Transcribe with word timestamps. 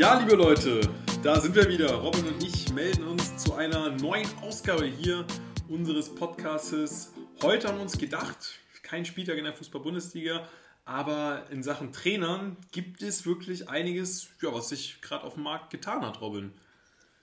Ja, 0.00 0.18
liebe 0.18 0.34
Leute, 0.34 0.80
da 1.22 1.38
sind 1.38 1.54
wir 1.54 1.68
wieder. 1.68 1.92
Robin 1.92 2.26
und 2.26 2.42
ich 2.42 2.72
melden 2.72 3.04
uns 3.04 3.36
zu 3.36 3.52
einer 3.52 3.90
neuen 3.90 4.26
Ausgabe 4.40 4.86
hier 4.86 5.26
unseres 5.68 6.14
Podcastes. 6.14 7.12
Heute 7.42 7.68
haben 7.68 7.76
wir 7.76 7.82
uns 7.82 7.98
gedacht, 7.98 8.60
kein 8.82 9.04
Spieltag 9.04 9.36
in 9.36 9.44
der 9.44 9.52
Fußball-Bundesliga, 9.52 10.48
aber 10.86 11.44
in 11.50 11.62
Sachen 11.62 11.92
Trainern 11.92 12.56
gibt 12.72 13.02
es 13.02 13.26
wirklich 13.26 13.68
einiges, 13.68 14.30
ja, 14.40 14.54
was 14.54 14.70
sich 14.70 15.02
gerade 15.02 15.22
auf 15.22 15.34
dem 15.34 15.42
Markt 15.42 15.68
getan 15.68 16.00
hat, 16.00 16.22
Robin. 16.22 16.54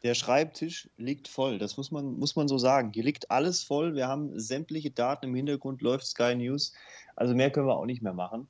Der 0.03 0.13
Schreibtisch 0.13 0.87
liegt 0.97 1.27
voll, 1.27 1.57
das 1.57 1.77
muss 1.77 1.89
man, 1.89 2.19
muss 2.19 2.35
man 2.35 2.47
so 2.47 2.59
sagen. 2.59 2.91
Hier 2.93 3.03
liegt 3.03 3.31
alles 3.31 3.63
voll. 3.63 3.95
Wir 3.95 4.07
haben 4.07 4.39
sämtliche 4.39 4.91
Daten 4.91 5.25
im 5.25 5.33
Hintergrund, 5.33 5.81
läuft 5.81 6.05
Sky 6.05 6.35
News. 6.35 6.73
Also 7.15 7.33
mehr 7.33 7.49
können 7.49 7.65
wir 7.65 7.75
auch 7.75 7.87
nicht 7.87 8.03
mehr 8.03 8.13
machen. 8.13 8.47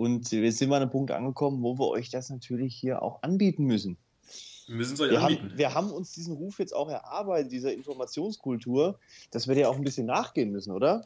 Und 0.00 0.32
jetzt 0.32 0.56
sind 0.56 0.70
wir 0.70 0.76
an 0.76 0.82
einem 0.82 0.90
Punkt 0.90 1.10
angekommen, 1.10 1.62
wo 1.62 1.78
wir 1.78 1.88
euch 1.88 2.08
das 2.08 2.30
natürlich 2.30 2.74
hier 2.74 3.02
auch 3.02 3.22
anbieten 3.22 3.64
müssen. 3.64 3.98
Wir 4.66 4.76
müssen 4.76 4.94
es 4.94 5.00
euch 5.02 5.10
wir 5.10 5.20
anbieten. 5.20 5.50
Haben, 5.50 5.58
wir 5.58 5.74
haben 5.74 5.90
uns 5.90 6.12
diesen 6.12 6.36
Ruf 6.36 6.58
jetzt 6.58 6.74
auch 6.74 6.88
erarbeitet, 6.88 7.52
dieser 7.52 7.74
Informationskultur, 7.74 8.98
dass 9.30 9.46
wir 9.46 9.54
der 9.54 9.68
auch 9.68 9.76
ein 9.76 9.84
bisschen 9.84 10.06
nachgehen 10.06 10.52
müssen, 10.52 10.72
oder? 10.72 11.04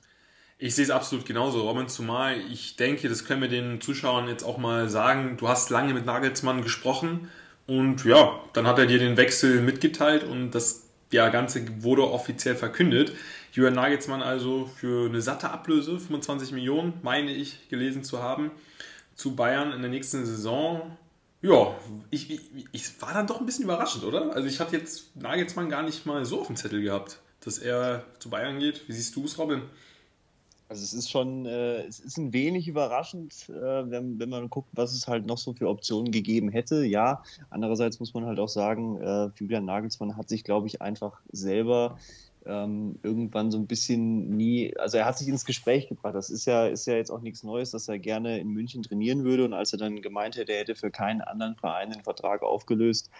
Ich 0.58 0.76
sehe 0.76 0.84
es 0.84 0.92
absolut 0.92 1.26
genauso, 1.26 1.68
Robin, 1.68 1.88
zumal 1.88 2.38
ich 2.38 2.76
denke, 2.76 3.08
das 3.08 3.24
können 3.24 3.42
wir 3.42 3.48
den 3.48 3.80
Zuschauern 3.80 4.28
jetzt 4.28 4.44
auch 4.44 4.58
mal 4.58 4.88
sagen. 4.88 5.38
Du 5.38 5.48
hast 5.48 5.70
lange 5.70 5.92
mit 5.92 6.06
Nagelsmann 6.06 6.62
gesprochen 6.62 7.28
und 7.66 8.04
ja, 8.04 8.38
dann 8.52 8.68
hat 8.68 8.78
er 8.78 8.86
dir 8.86 9.00
den 9.00 9.16
Wechsel 9.16 9.60
mitgeteilt 9.60 10.22
und 10.22 10.52
das 10.52 10.84
ja, 11.10 11.30
Ganze 11.30 11.82
wurde 11.82 12.08
offiziell 12.08 12.54
verkündet. 12.54 13.12
Julian 13.54 13.74
Nagelsmann 13.74 14.20
also 14.20 14.66
für 14.66 15.08
eine 15.08 15.22
satte 15.22 15.48
Ablöse, 15.48 16.00
25 16.00 16.50
Millionen, 16.50 16.94
meine 17.02 17.30
ich, 17.30 17.68
gelesen 17.68 18.02
zu 18.02 18.20
haben, 18.20 18.50
zu 19.14 19.36
Bayern 19.36 19.72
in 19.72 19.80
der 19.80 19.92
nächsten 19.92 20.26
Saison. 20.26 20.96
Ja, 21.40 21.72
ich, 22.10 22.32
ich, 22.32 22.40
ich 22.72 23.00
war 23.00 23.14
dann 23.14 23.28
doch 23.28 23.38
ein 23.38 23.46
bisschen 23.46 23.64
überraschend, 23.64 24.02
oder? 24.02 24.34
Also 24.34 24.48
ich 24.48 24.58
hatte 24.58 24.76
jetzt 24.76 25.14
Nagelsmann 25.14 25.68
gar 25.68 25.84
nicht 25.84 26.04
mal 26.04 26.24
so 26.24 26.40
auf 26.40 26.48
dem 26.48 26.56
Zettel 26.56 26.82
gehabt, 26.82 27.20
dass 27.44 27.58
er 27.58 28.04
zu 28.18 28.28
Bayern 28.28 28.58
geht. 28.58 28.88
Wie 28.88 28.92
siehst 28.92 29.14
du 29.14 29.24
es, 29.24 29.38
Robin? 29.38 29.62
Also 30.68 30.82
es 30.82 30.92
ist 30.92 31.08
schon, 31.08 31.46
äh, 31.46 31.84
es 31.84 32.00
ist 32.00 32.16
ein 32.16 32.32
wenig 32.32 32.66
überraschend, 32.66 33.48
äh, 33.50 33.88
wenn, 33.88 34.18
wenn 34.18 34.30
man 34.30 34.50
guckt, 34.50 34.70
was 34.72 34.94
es 34.94 35.06
halt 35.06 35.26
noch 35.26 35.38
so 35.38 35.52
für 35.52 35.68
Optionen 35.68 36.10
gegeben 36.10 36.48
hätte. 36.48 36.84
Ja, 36.84 37.22
andererseits 37.50 38.00
muss 38.00 38.14
man 38.14 38.24
halt 38.24 38.40
auch 38.40 38.48
sagen, 38.48 39.00
äh, 39.00 39.28
Julian 39.36 39.64
Nagelsmann 39.64 40.16
hat 40.16 40.28
sich, 40.28 40.42
glaube 40.42 40.66
ich, 40.66 40.82
einfach 40.82 41.20
selber 41.30 41.98
ähm, 42.46 42.98
irgendwann 43.02 43.50
so 43.50 43.58
ein 43.58 43.66
bisschen 43.66 44.36
nie, 44.36 44.76
also 44.76 44.98
er 44.98 45.06
hat 45.06 45.18
sich 45.18 45.28
ins 45.28 45.44
Gespräch 45.44 45.88
gebracht. 45.88 46.14
Das 46.14 46.30
ist 46.30 46.46
ja, 46.46 46.66
ist 46.66 46.86
ja 46.86 46.94
jetzt 46.94 47.10
auch 47.10 47.20
nichts 47.20 47.42
Neues, 47.42 47.70
dass 47.70 47.88
er 47.88 47.98
gerne 47.98 48.38
in 48.38 48.48
München 48.48 48.82
trainieren 48.82 49.24
würde. 49.24 49.44
Und 49.44 49.52
als 49.52 49.72
er 49.72 49.78
dann 49.78 50.02
gemeint 50.02 50.36
hätte, 50.36 50.52
er 50.52 50.60
hätte 50.60 50.74
für 50.74 50.90
keinen 50.90 51.20
anderen 51.20 51.56
Verein 51.56 51.90
den 51.90 52.02
Vertrag 52.02 52.42
aufgelöst, 52.42 53.10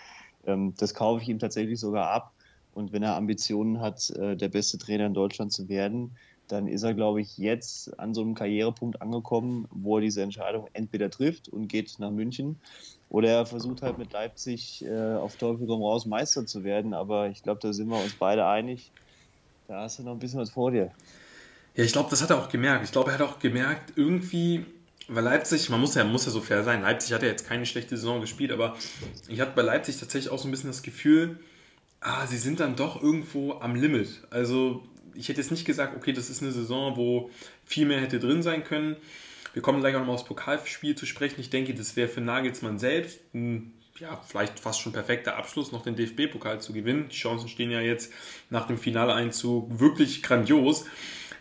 ähm, 0.47 0.75
das 0.77 0.95
kaufe 0.95 1.22
ich 1.22 1.28
ihm 1.28 1.39
tatsächlich 1.39 1.80
sogar 1.80 2.11
ab. 2.11 2.33
Und 2.72 2.92
wenn 2.92 3.02
er 3.02 3.17
Ambitionen 3.17 3.80
hat, 3.80 4.11
äh, 4.11 4.36
der 4.36 4.48
beste 4.48 4.78
Trainer 4.78 5.06
in 5.06 5.14
Deutschland 5.14 5.52
zu 5.52 5.69
werden, 5.69 6.17
dann 6.48 6.67
ist 6.67 6.83
er, 6.83 6.92
glaube 6.92 7.20
ich, 7.20 7.39
jetzt 7.39 7.98
an 7.98 8.12
so 8.12 8.20
einem 8.20 8.34
Karrierepunkt 8.34 9.00
angekommen, 9.00 9.67
wo 9.70 9.97
er 9.97 10.02
diese 10.02 10.22
Entscheidung 10.22 10.69
entweder 10.75 11.08
trifft 11.08 11.48
und 11.48 11.69
geht 11.69 11.98
nach 11.98 12.11
München 12.11 12.61
oder 13.08 13.28
er 13.28 13.47
versucht 13.47 13.83
halt 13.83 13.97
mit 13.97 14.12
Leipzig 14.12 14.84
äh, 14.84 15.14
auf 15.14 15.36
Teufel 15.36 15.67
komm 15.67 15.83
raus 15.83 16.05
Meister 16.05 16.47
zu 16.47 16.64
werden. 16.64 16.95
Aber 16.95 17.28
ich 17.28 17.42
glaube, 17.42 17.61
da 17.62 17.72
sind 17.72 17.89
wir 17.89 18.02
uns 18.02 18.14
beide 18.14 18.47
einig. 18.47 18.92
Da 19.66 19.82
hast 19.82 19.98
du 19.98 20.02
noch 20.02 20.12
ein 20.12 20.18
bisschen 20.18 20.40
was 20.40 20.50
vor 20.50 20.70
dir. 20.70 20.90
Ja, 21.74 21.84
ich 21.84 21.92
glaube, 21.92 22.10
das 22.10 22.22
hat 22.22 22.30
er 22.30 22.38
auch 22.38 22.48
gemerkt. 22.48 22.84
Ich 22.84 22.92
glaube, 22.92 23.10
er 23.10 23.18
hat 23.18 23.22
auch 23.22 23.38
gemerkt, 23.38 23.94
irgendwie, 23.96 24.64
weil 25.08 25.24
Leipzig, 25.24 25.70
man 25.70 25.80
muss 25.80 25.94
ja, 25.94 26.04
muss 26.04 26.26
ja 26.26 26.30
so 26.30 26.40
fair 26.40 26.62
sein, 26.62 26.82
Leipzig 26.82 27.12
hat 27.12 27.22
ja 27.22 27.28
jetzt 27.28 27.46
keine 27.46 27.66
schlechte 27.66 27.96
Saison 27.96 28.20
gespielt, 28.20 28.52
aber 28.52 28.76
ich 29.28 29.40
hatte 29.40 29.52
bei 29.54 29.62
Leipzig 29.62 29.98
tatsächlich 29.98 30.30
auch 30.32 30.38
so 30.38 30.46
ein 30.46 30.50
bisschen 30.50 30.70
das 30.70 30.82
Gefühl, 30.82 31.40
ah, 32.00 32.26
sie 32.26 32.36
sind 32.36 32.60
dann 32.60 32.76
doch 32.76 33.02
irgendwo 33.02 33.54
am 33.54 33.74
Limit. 33.74 34.22
Also 34.30 34.84
ich 35.14 35.28
hätte 35.28 35.40
jetzt 35.40 35.50
nicht 35.50 35.64
gesagt, 35.64 35.96
okay, 35.96 36.12
das 36.12 36.30
ist 36.30 36.42
eine 36.42 36.52
Saison, 36.52 36.96
wo 36.96 37.30
viel 37.64 37.86
mehr 37.86 38.00
hätte 38.00 38.18
drin 38.18 38.42
sein 38.42 38.62
können. 38.64 38.96
Wir 39.52 39.62
kommen 39.62 39.80
gleich 39.80 39.94
auch 39.94 40.00
nochmal 40.00 40.16
aufs 40.16 40.24
Pokalspiel 40.24 40.96
zu 40.96 41.06
sprechen. 41.06 41.40
Ich 41.40 41.50
denke, 41.50 41.74
das 41.74 41.96
wäre 41.96 42.08
für 42.08 42.20
Nagelsmann 42.20 42.78
selbst 42.78 43.20
ein 43.34 43.72
ja, 44.00 44.20
vielleicht 44.27 44.58
fast 44.58 44.80
schon 44.80 44.92
perfekter 44.92 45.36
Abschluss, 45.36 45.70
noch 45.70 45.82
den 45.82 45.94
DFB-Pokal 45.94 46.60
zu 46.60 46.72
gewinnen. 46.72 47.08
Die 47.10 47.16
Chancen 47.16 47.48
stehen 47.48 47.70
ja 47.70 47.80
jetzt 47.80 48.12
nach 48.50 48.66
dem 48.66 48.78
Finaleinzug 48.78 49.78
wirklich 49.78 50.22
grandios. 50.22 50.84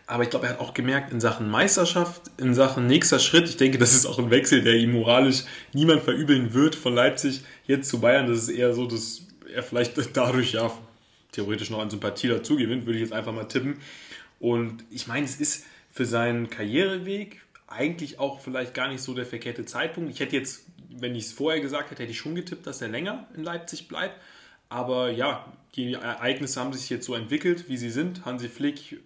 Aber 0.05 0.23
ich 0.23 0.29
glaube, 0.29 0.47
er 0.47 0.53
hat 0.53 0.59
auch 0.59 0.73
gemerkt, 0.73 1.11
in 1.11 1.21
Sachen 1.21 1.49
Meisterschaft, 1.49 2.23
in 2.37 2.53
Sachen 2.53 2.87
nächster 2.87 3.19
Schritt, 3.19 3.47
ich 3.47 3.57
denke, 3.57 3.77
das 3.77 3.95
ist 3.95 4.05
auch 4.05 4.19
ein 4.19 4.29
Wechsel, 4.29 4.61
der 4.61 4.75
ihm 4.75 4.91
moralisch 4.91 5.43
niemand 5.73 6.03
verübeln 6.03 6.53
wird 6.53 6.75
von 6.75 6.93
Leipzig 6.93 7.41
jetzt 7.65 7.89
zu 7.89 8.01
Bayern. 8.01 8.27
Das 8.27 8.37
ist 8.37 8.49
eher 8.49 8.73
so, 8.73 8.85
dass 8.85 9.21
er 9.51 9.63
vielleicht 9.63 9.97
dadurch 10.15 10.53
ja 10.53 10.71
theoretisch 11.31 11.69
noch 11.69 11.79
an 11.79 11.89
Sympathie 11.89 12.27
dazu 12.27 12.57
gewinnt, 12.57 12.85
würde 12.85 12.99
ich 12.99 13.03
jetzt 13.03 13.13
einfach 13.13 13.33
mal 13.33 13.45
tippen. 13.45 13.79
Und 14.39 14.83
ich 14.91 15.07
meine, 15.07 15.25
es 15.25 15.37
ist 15.37 15.65
für 15.91 16.05
seinen 16.05 16.49
Karriereweg 16.49 17.41
eigentlich 17.67 18.19
auch 18.19 18.39
vielleicht 18.41 18.73
gar 18.73 18.89
nicht 18.89 19.01
so 19.01 19.13
der 19.13 19.25
verkehrte 19.25 19.65
Zeitpunkt. 19.65 20.11
Ich 20.11 20.19
hätte 20.19 20.35
jetzt, 20.35 20.65
wenn 20.99 21.15
ich 21.15 21.25
es 21.25 21.33
vorher 21.33 21.61
gesagt 21.61 21.91
hätte, 21.91 22.03
hätte 22.03 22.11
ich 22.11 22.17
schon 22.17 22.35
getippt, 22.35 22.67
dass 22.67 22.81
er 22.81 22.89
länger 22.89 23.27
in 23.35 23.43
Leipzig 23.43 23.87
bleibt. 23.87 24.19
Aber 24.69 25.11
ja, 25.11 25.51
die 25.75 25.93
Ereignisse 25.93 26.59
haben 26.59 26.73
sich 26.73 26.89
jetzt 26.89 27.05
so 27.05 27.13
entwickelt, 27.13 27.69
wie 27.69 27.77
sie 27.77 27.89
sind. 27.89 28.25
Hansi 28.25 28.49
Flick 28.49 28.93
äh, 28.93 28.97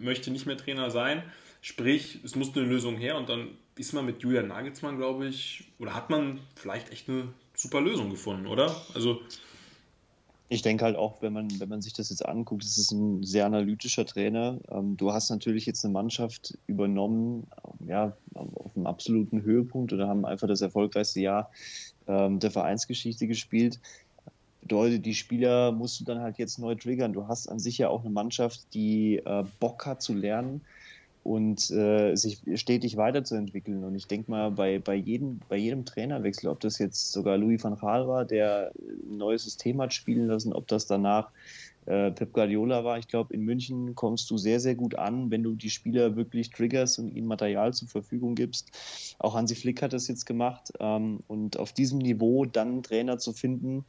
möchte 0.00 0.30
nicht 0.30 0.46
mehr 0.46 0.56
Trainer 0.56 0.90
sein. 0.90 1.22
Sprich, 1.62 2.20
es 2.24 2.36
muss 2.36 2.54
eine 2.56 2.66
Lösung 2.66 2.96
her 2.96 3.16
und 3.16 3.28
dann 3.28 3.48
ist 3.76 3.92
man 3.92 4.06
mit 4.06 4.22
Julian 4.22 4.48
Nagelsmann, 4.48 4.96
glaube 4.96 5.26
ich, 5.26 5.64
oder 5.78 5.94
hat 5.94 6.10
man 6.10 6.40
vielleicht 6.54 6.90
echt 6.90 7.08
eine 7.08 7.28
super 7.54 7.80
Lösung 7.80 8.10
gefunden, 8.10 8.46
oder? 8.46 8.74
Also 8.94 9.20
ich 10.48 10.62
denke 10.62 10.84
halt 10.84 10.96
auch, 10.96 11.22
wenn 11.22 11.32
man, 11.32 11.48
wenn 11.58 11.68
man 11.68 11.82
sich 11.82 11.92
das 11.92 12.10
jetzt 12.10 12.24
anguckt, 12.24 12.64
es 12.64 12.78
ist 12.78 12.92
ein 12.92 13.24
sehr 13.24 13.46
analytischer 13.46 14.06
Trainer. 14.06 14.58
Ähm, 14.70 14.96
du 14.96 15.12
hast 15.12 15.30
natürlich 15.30 15.66
jetzt 15.66 15.84
eine 15.84 15.92
Mannschaft 15.92 16.56
übernommen, 16.66 17.48
ja, 17.86 18.16
auf 18.34 18.76
einem 18.76 18.86
absoluten 18.86 19.42
Höhepunkt 19.42 19.92
oder 19.92 20.08
haben 20.08 20.24
einfach 20.24 20.46
das 20.46 20.60
erfolgreichste 20.60 21.20
Jahr 21.20 21.50
ähm, 22.06 22.38
der 22.38 22.52
Vereinsgeschichte 22.52 23.26
gespielt. 23.26 23.80
Bedeutet, 24.60 25.04
die 25.04 25.14
Spieler 25.14 25.72
musst 25.72 26.00
du 26.00 26.04
dann 26.04 26.20
halt 26.20 26.38
jetzt 26.38 26.58
neu 26.58 26.74
triggern. 26.76 27.12
Du 27.12 27.26
hast 27.26 27.48
an 27.48 27.58
sich 27.58 27.78
ja 27.78 27.88
auch 27.88 28.00
eine 28.00 28.10
Mannschaft, 28.10 28.72
die 28.74 29.16
äh, 29.16 29.44
Bock 29.58 29.86
hat 29.86 30.02
zu 30.02 30.14
lernen 30.14 30.60
und 31.26 31.70
äh, 31.72 32.14
sich 32.14 32.40
stetig 32.54 32.96
weiterzuentwickeln. 32.96 33.82
Und 33.82 33.96
ich 33.96 34.06
denke 34.06 34.30
mal, 34.30 34.52
bei, 34.52 34.78
bei, 34.78 34.94
jedem, 34.94 35.40
bei 35.48 35.56
jedem 35.56 35.84
Trainerwechsel, 35.84 36.48
ob 36.48 36.60
das 36.60 36.78
jetzt 36.78 37.10
sogar 37.10 37.36
Louis 37.36 37.62
van 37.62 37.76
Gaal 37.76 38.06
war, 38.06 38.24
der 38.24 38.70
ein 38.78 39.18
neues 39.18 39.42
System 39.42 39.80
hat 39.80 39.92
spielen 39.92 40.28
lassen, 40.28 40.52
ob 40.52 40.68
das 40.68 40.86
danach 40.86 41.32
äh, 41.86 42.10
Pep 42.10 42.32
Guardiola 42.32 42.84
war, 42.84 42.98
ich 42.98 43.08
glaube, 43.08 43.34
in 43.34 43.42
München 43.42 43.94
kommst 43.94 44.30
du 44.30 44.36
sehr, 44.36 44.60
sehr 44.60 44.74
gut 44.74 44.96
an, 44.96 45.30
wenn 45.30 45.42
du 45.42 45.54
die 45.54 45.70
Spieler 45.70 46.16
wirklich 46.16 46.50
triggerst 46.50 46.98
und 46.98 47.08
ihnen 47.08 47.26
Material 47.26 47.72
zur 47.72 47.88
Verfügung 47.88 48.34
gibst. 48.34 49.16
Auch 49.18 49.34
Hansi 49.34 49.54
Flick 49.54 49.82
hat 49.82 49.92
das 49.92 50.08
jetzt 50.08 50.26
gemacht. 50.26 50.72
Ähm, 50.78 51.20
und 51.26 51.58
auf 51.58 51.72
diesem 51.72 51.98
Niveau 51.98 52.44
dann 52.44 52.68
einen 52.68 52.82
Trainer 52.82 53.18
zu 53.18 53.32
finden, 53.32 53.84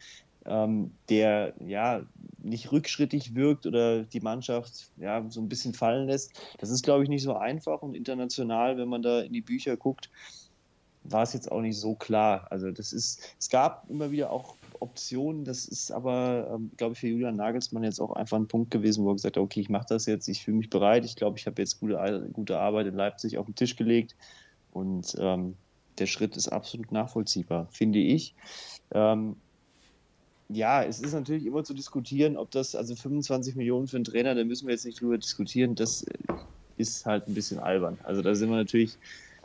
ähm, 0.48 0.92
der 1.10 1.54
ja 1.66 2.02
nicht 2.40 2.72
rückschrittig 2.72 3.36
wirkt 3.36 3.66
oder 3.66 4.04
die 4.04 4.22
Mannschaft 4.22 4.90
ja 4.98 5.24
so 5.30 5.42
ein 5.42 5.50
bisschen 5.50 5.74
fallen 5.74 6.08
lässt. 6.08 6.32
Das 6.60 6.70
ist, 6.70 6.84
glaube 6.84 7.04
ich, 7.04 7.10
nicht 7.10 7.24
so 7.24 7.36
einfach 7.36 7.82
und 7.82 7.96
international, 7.96 8.78
wenn 8.78 8.88
man 8.88 9.02
da 9.02 9.22
in 9.22 9.34
die 9.34 9.42
Bücher 9.42 9.76
guckt, 9.76 10.10
war 11.04 11.24
es 11.24 11.34
jetzt 11.34 11.52
auch 11.52 11.62
nicht 11.62 11.78
so 11.78 11.96
klar. 11.96 12.48
Also 12.50 12.72
das 12.72 12.94
ist, 12.94 13.36
es 13.40 13.50
gab 13.50 13.90
immer 13.90 14.12
wieder 14.12 14.32
auch 14.32 14.56
Optionen, 14.80 15.44
das 15.46 15.66
ist 15.66 15.92
aber, 15.92 16.50
ähm, 16.54 16.72
glaube 16.78 16.94
ich, 16.94 17.00
für 17.00 17.08
Julian 17.08 17.36
Nagelsmann 17.36 17.84
jetzt 17.84 18.00
auch 18.00 18.12
einfach 18.12 18.38
ein 18.38 18.48
Punkt 18.48 18.72
gewesen, 18.72 19.04
wo 19.04 19.12
er 19.12 19.16
gesagt 19.16 19.38
hat, 19.38 19.44
okay, 19.44 19.62
ich 19.62 19.70
mache 19.70 19.88
das 19.90 20.06
jetzt, 20.06 20.28
ich 20.28 20.44
fühle 20.44 20.58
mich 20.58 20.70
bereit, 20.70 21.06
ich 21.06 21.16
glaube, 21.16 21.38
ich 21.38 21.48
habe 21.48 21.62
jetzt 21.62 21.80
gute, 21.80 22.30
gute 22.34 22.60
Arbeit 22.60 22.88
in 22.88 22.96
Leipzig 22.96 23.38
auf 23.38 23.46
den 23.46 23.56
Tisch 23.56 23.76
gelegt 23.76 24.16
und 24.72 25.16
ähm, 25.20 25.56
der 25.98 26.06
Schritt 26.06 26.38
ist 26.38 26.50
absolut 26.50 26.92
nachvollziehbar, 26.92 27.68
finde 27.72 28.00
ich. 28.00 28.36
Ähm, 28.92 29.38
ja, 30.50 30.84
es 30.84 31.00
ist 31.00 31.14
natürlich 31.14 31.46
immer 31.46 31.64
zu 31.64 31.74
diskutieren, 31.74 32.38
ob 32.38 32.52
das, 32.52 32.76
also 32.76 32.96
25 32.96 33.56
Millionen 33.56 33.88
für 33.88 33.98
einen 33.98 34.06
Trainer, 34.06 34.34
da 34.36 34.44
müssen 34.44 34.68
wir 34.68 34.74
jetzt 34.74 34.86
nicht 34.86 35.02
drüber 35.02 35.18
diskutieren, 35.18 35.76
das 35.76 36.06
ist 36.78 37.06
halt 37.06 37.28
ein 37.28 37.34
bisschen 37.34 37.60
albern. 37.60 37.98
Also 38.04 38.22
da 38.22 38.34
sind 38.34 38.50
wir 38.50 38.56
natürlich, 38.56 38.98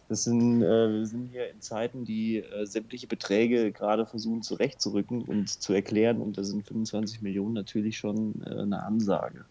das 0.08 0.24
sind, 0.24 0.62
äh, 0.62 0.92
wir 0.92 1.06
sind 1.06 1.30
hier 1.32 1.50
in 1.50 1.60
Zeiten, 1.60 2.04
die 2.04 2.38
äh, 2.38 2.66
sämtliche 2.66 3.06
Beträge 3.06 3.72
gerade 3.72 4.06
versuchen 4.06 4.42
zurechtzurücken 4.42 5.22
und 5.22 5.48
zu 5.48 5.72
erklären 5.72 6.20
und 6.20 6.38
da 6.38 6.44
sind 6.44 6.66
25 6.66 7.22
Millionen 7.22 7.54
natürlich 7.54 7.98
schon 7.98 8.42
äh, 8.46 8.60
eine 8.60 8.84
Ansage. 8.84 9.44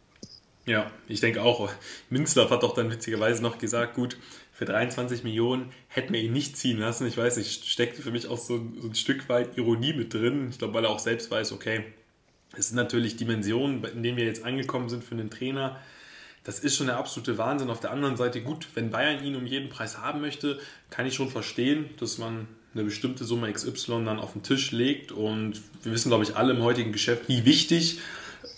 Ja, 0.68 0.92
ich 1.07 1.19
denke 1.19 1.42
auch. 1.42 1.69
Münzlaff 2.09 2.51
hat 2.51 2.63
doch 2.63 2.75
dann 2.75 2.92
witzigerweise 2.92 3.42
noch 3.42 3.57
gesagt, 3.57 3.95
gut, 3.95 4.18
für 4.62 4.66
23 4.66 5.24
Millionen 5.24 5.72
hätten 5.88 6.13
wir 6.13 6.22
ihn 6.22 6.34
nicht 6.34 6.56
ziehen 6.56 6.78
lassen. 6.78 7.08
Ich 7.08 7.18
weiß 7.18 7.38
nicht, 7.38 7.66
steckte 7.68 8.04
für 8.04 8.12
mich 8.12 8.28
auch 8.28 8.38
so, 8.38 8.63
so 8.80 8.90
ein 8.90 8.94
Stück 8.94 9.28
weit 9.28 9.58
Ironie 9.58 9.94
mit 9.94 10.13
drin. 10.13 10.50
Ich 10.52 10.60
glaube, 10.60 10.75
weil 10.75 10.84
er 10.84 10.92
auch 10.92 11.00
selbst 11.00 11.31
weiß, 11.31 11.52
okay, 11.52 11.84
es 12.56 12.68
sind 12.68 12.75
natürlich 12.75 13.16
Dimensionen, 13.16 13.84
in 13.84 14.04
denen 14.04 14.18
wir 14.18 14.25
jetzt 14.25 14.46
angekommen 14.46 14.88
sind 14.88 15.04
für 15.04 15.16
einen 15.16 15.31
Trainer. 15.31 15.80
Das 16.44 16.60
ist 16.60 16.78
schon 16.78 16.86
der 16.86 16.98
absolute 16.98 17.40
Wahnsinn. 17.40 17.72
Auf 17.72 17.80
der 17.80 17.90
anderen 17.90 18.18
Seite, 18.18 18.44
gut, 18.44 18.68
wenn 18.75 18.92
Bayern 18.92 19.24
ihn 19.24 19.36
um 19.36 19.48
jeden 19.48 19.69
Preis 19.69 19.98
haben 19.98 20.22
möchte, 20.22 20.60
kann 20.92 21.08
ich 21.08 21.16
schon 21.16 21.31
verstehen, 21.31 21.90
dass 22.00 22.19
man 22.19 22.48
eine 22.75 22.84
bestimmte 22.84 23.25
Summe 23.25 23.52
XY 23.52 24.06
dann 24.06 24.19
auf 24.19 24.34
den 24.34 24.44
Tisch 24.44 24.72
legt. 24.72 25.12
Und 25.12 25.60
wir 25.81 25.92
wissen, 25.92 26.10
glaube 26.10 26.24
ich, 26.24 26.36
alle 26.36 26.54
im 26.54 26.62
heutigen 26.62 26.92
Geschäft, 26.92 27.28
wie 27.30 27.46
wichtig 27.46 27.98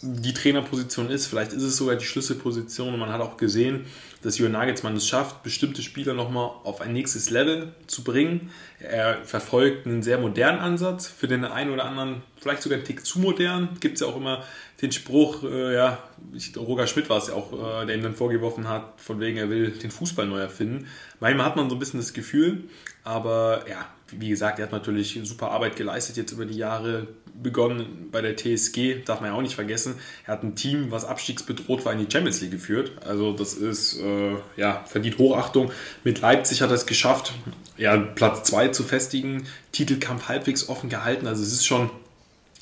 die 0.02 0.34
Trainerposition 0.34 1.10
ist. 1.10 1.28
Vielleicht 1.28 1.54
ist 1.54 1.64
es 1.64 1.78
sogar 1.78 1.96
die 1.96 2.04
Schlüsselposition. 2.04 2.94
Und 2.94 3.00
man 3.00 3.10
hat 3.10 3.22
auch 3.22 3.38
gesehen, 3.38 3.86
dass 4.24 4.38
Jürgen 4.38 4.54
Nagelsmann 4.54 4.96
es 4.96 5.08
schafft, 5.08 5.44
bestimmte 5.44 5.82
Spieler 5.82 6.14
nochmal 6.14 6.50
auf 6.64 6.82
ein 6.82 6.94
nächstes 6.94 7.30
Level 7.30 7.74
zu 7.88 8.04
bringen. 8.04 8.52
Er 8.80 9.24
verfolgt 9.24 9.86
einen 9.86 10.02
sehr 10.02 10.18
modernen 10.18 10.60
Ansatz, 10.60 11.08
für 11.08 11.28
den 11.28 11.46
einen 11.46 11.72
oder 11.72 11.86
anderen 11.86 12.22
vielleicht 12.40 12.62
sogar 12.62 12.78
einen 12.78 12.86
Tick 12.86 13.06
zu 13.06 13.20
modern. 13.20 13.70
Gibt 13.80 13.96
es 13.96 14.02
ja 14.02 14.08
auch 14.08 14.18
immer 14.18 14.44
den 14.82 14.92
Spruch, 14.92 15.44
äh, 15.44 15.76
ja, 15.76 16.00
ich, 16.34 16.56
Roger 16.58 16.88
Schmidt 16.88 17.10
war 17.10 17.18
es 17.18 17.28
ja 17.28 17.34
auch, 17.34 17.54
äh, 17.54 17.86
der 17.86 17.96
ihm 17.96 18.04
dann 18.04 18.16
vorgeworfen 18.16 18.68
hat, 18.68 19.00
von 19.00 19.20
wegen 19.20 19.38
er 19.38 19.50
will 19.50 19.72
den 19.72 19.92
Fußball 19.92 20.26
neu 20.26 20.40
erfinden. 20.40 20.88
Manchmal 21.20 21.46
hat 21.46 21.56
man 21.56 21.70
so 21.70 21.76
ein 21.76 21.80
bisschen 21.80 22.00
das 22.00 22.14
Gefühl, 22.14 22.66
aber 23.04 23.66
ja, 23.70 23.88
wie 24.12 24.30
gesagt, 24.30 24.60
er 24.60 24.66
hat 24.66 24.72
natürlich 24.72 25.20
super 25.24 25.52
Arbeit 25.52 25.76
geleistet 25.76 26.18
jetzt 26.18 26.32
über 26.32 26.46
die 26.46 26.58
Jahre, 26.58 27.08
begonnen 27.42 28.10
bei 28.12 28.22
der 28.22 28.36
TSG, 28.36 29.04
darf 29.06 29.22
man 29.22 29.32
ja 29.32 29.36
auch 29.36 29.42
nicht 29.42 29.56
vergessen. 29.56 29.96
Er 30.26 30.34
hat 30.34 30.44
ein 30.44 30.56
Team, 30.56 30.92
was 30.92 31.06
abstiegsbedroht 31.06 31.86
war, 31.86 31.94
in 31.94 32.00
die 32.00 32.12
Champions 32.12 32.42
League 32.42 32.52
geführt. 32.52 32.92
Also 33.06 33.34
das 33.34 33.54
ist, 33.54 34.00
äh, 34.00 34.36
ja, 34.56 34.84
verdient 34.86 35.18
Hochachtung. 35.18 35.72
Mit 36.04 36.22
Leipzig 36.22 36.62
hat 36.62 36.70
er 36.70 36.76
es 36.76 36.86
geschafft, 36.86 37.34
ja, 37.78 37.98
Platz 37.98 38.44
2 38.44 38.70
zu 38.70 38.84
festigen, 38.84 39.48
Titelkampf 39.72 40.28
halbwegs 40.28 40.70
offen 40.70 40.90
gehalten. 40.90 41.28
Also 41.28 41.42
es 41.42 41.54
ist 41.54 41.66
schon, 41.66 41.90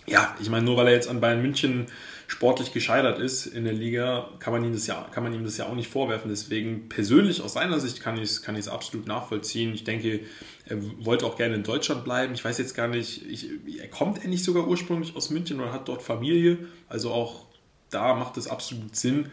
ja, 0.07 0.35
ich 0.39 0.49
meine, 0.49 0.65
nur 0.65 0.77
weil 0.77 0.87
er 0.87 0.93
jetzt 0.93 1.09
an 1.09 1.19
Bayern 1.19 1.41
München 1.41 1.87
sportlich 2.31 2.71
gescheitert 2.71 3.19
ist 3.19 3.45
in 3.45 3.65
der 3.65 3.73
Liga, 3.73 4.29
kann 4.39 4.53
man 4.53 4.63
ihm 4.63 4.71
das 4.71 4.87
ja, 4.87 5.05
kann 5.11 5.21
man 5.21 5.33
ihm 5.33 5.43
das 5.43 5.57
ja 5.57 5.65
auch 5.65 5.75
nicht 5.75 5.89
vorwerfen. 5.89 6.29
Deswegen 6.29 6.87
persönlich 6.87 7.41
aus 7.41 7.53
seiner 7.53 7.81
Sicht 7.81 7.99
kann 7.99 8.15
ich 8.15 8.23
es 8.23 8.41
kann 8.41 8.55
absolut 8.69 9.05
nachvollziehen. 9.05 9.73
Ich 9.73 9.83
denke, 9.83 10.21
er 10.65 10.77
wollte 11.05 11.25
auch 11.25 11.35
gerne 11.35 11.55
in 11.55 11.63
Deutschland 11.63 12.05
bleiben. 12.05 12.33
Ich 12.33 12.45
weiß 12.45 12.57
jetzt 12.57 12.73
gar 12.73 12.87
nicht, 12.87 13.29
ich, 13.29 13.49
er 13.77 13.89
kommt 13.89 14.23
er 14.23 14.29
nicht 14.29 14.45
sogar 14.45 14.65
ursprünglich 14.65 15.13
aus 15.17 15.29
München 15.29 15.59
oder 15.59 15.73
hat 15.73 15.89
dort 15.89 16.01
Familie. 16.03 16.69
Also 16.87 17.11
auch 17.11 17.47
da 17.89 18.15
macht 18.15 18.37
es 18.37 18.47
absolut 18.47 18.95
Sinn. 18.95 19.29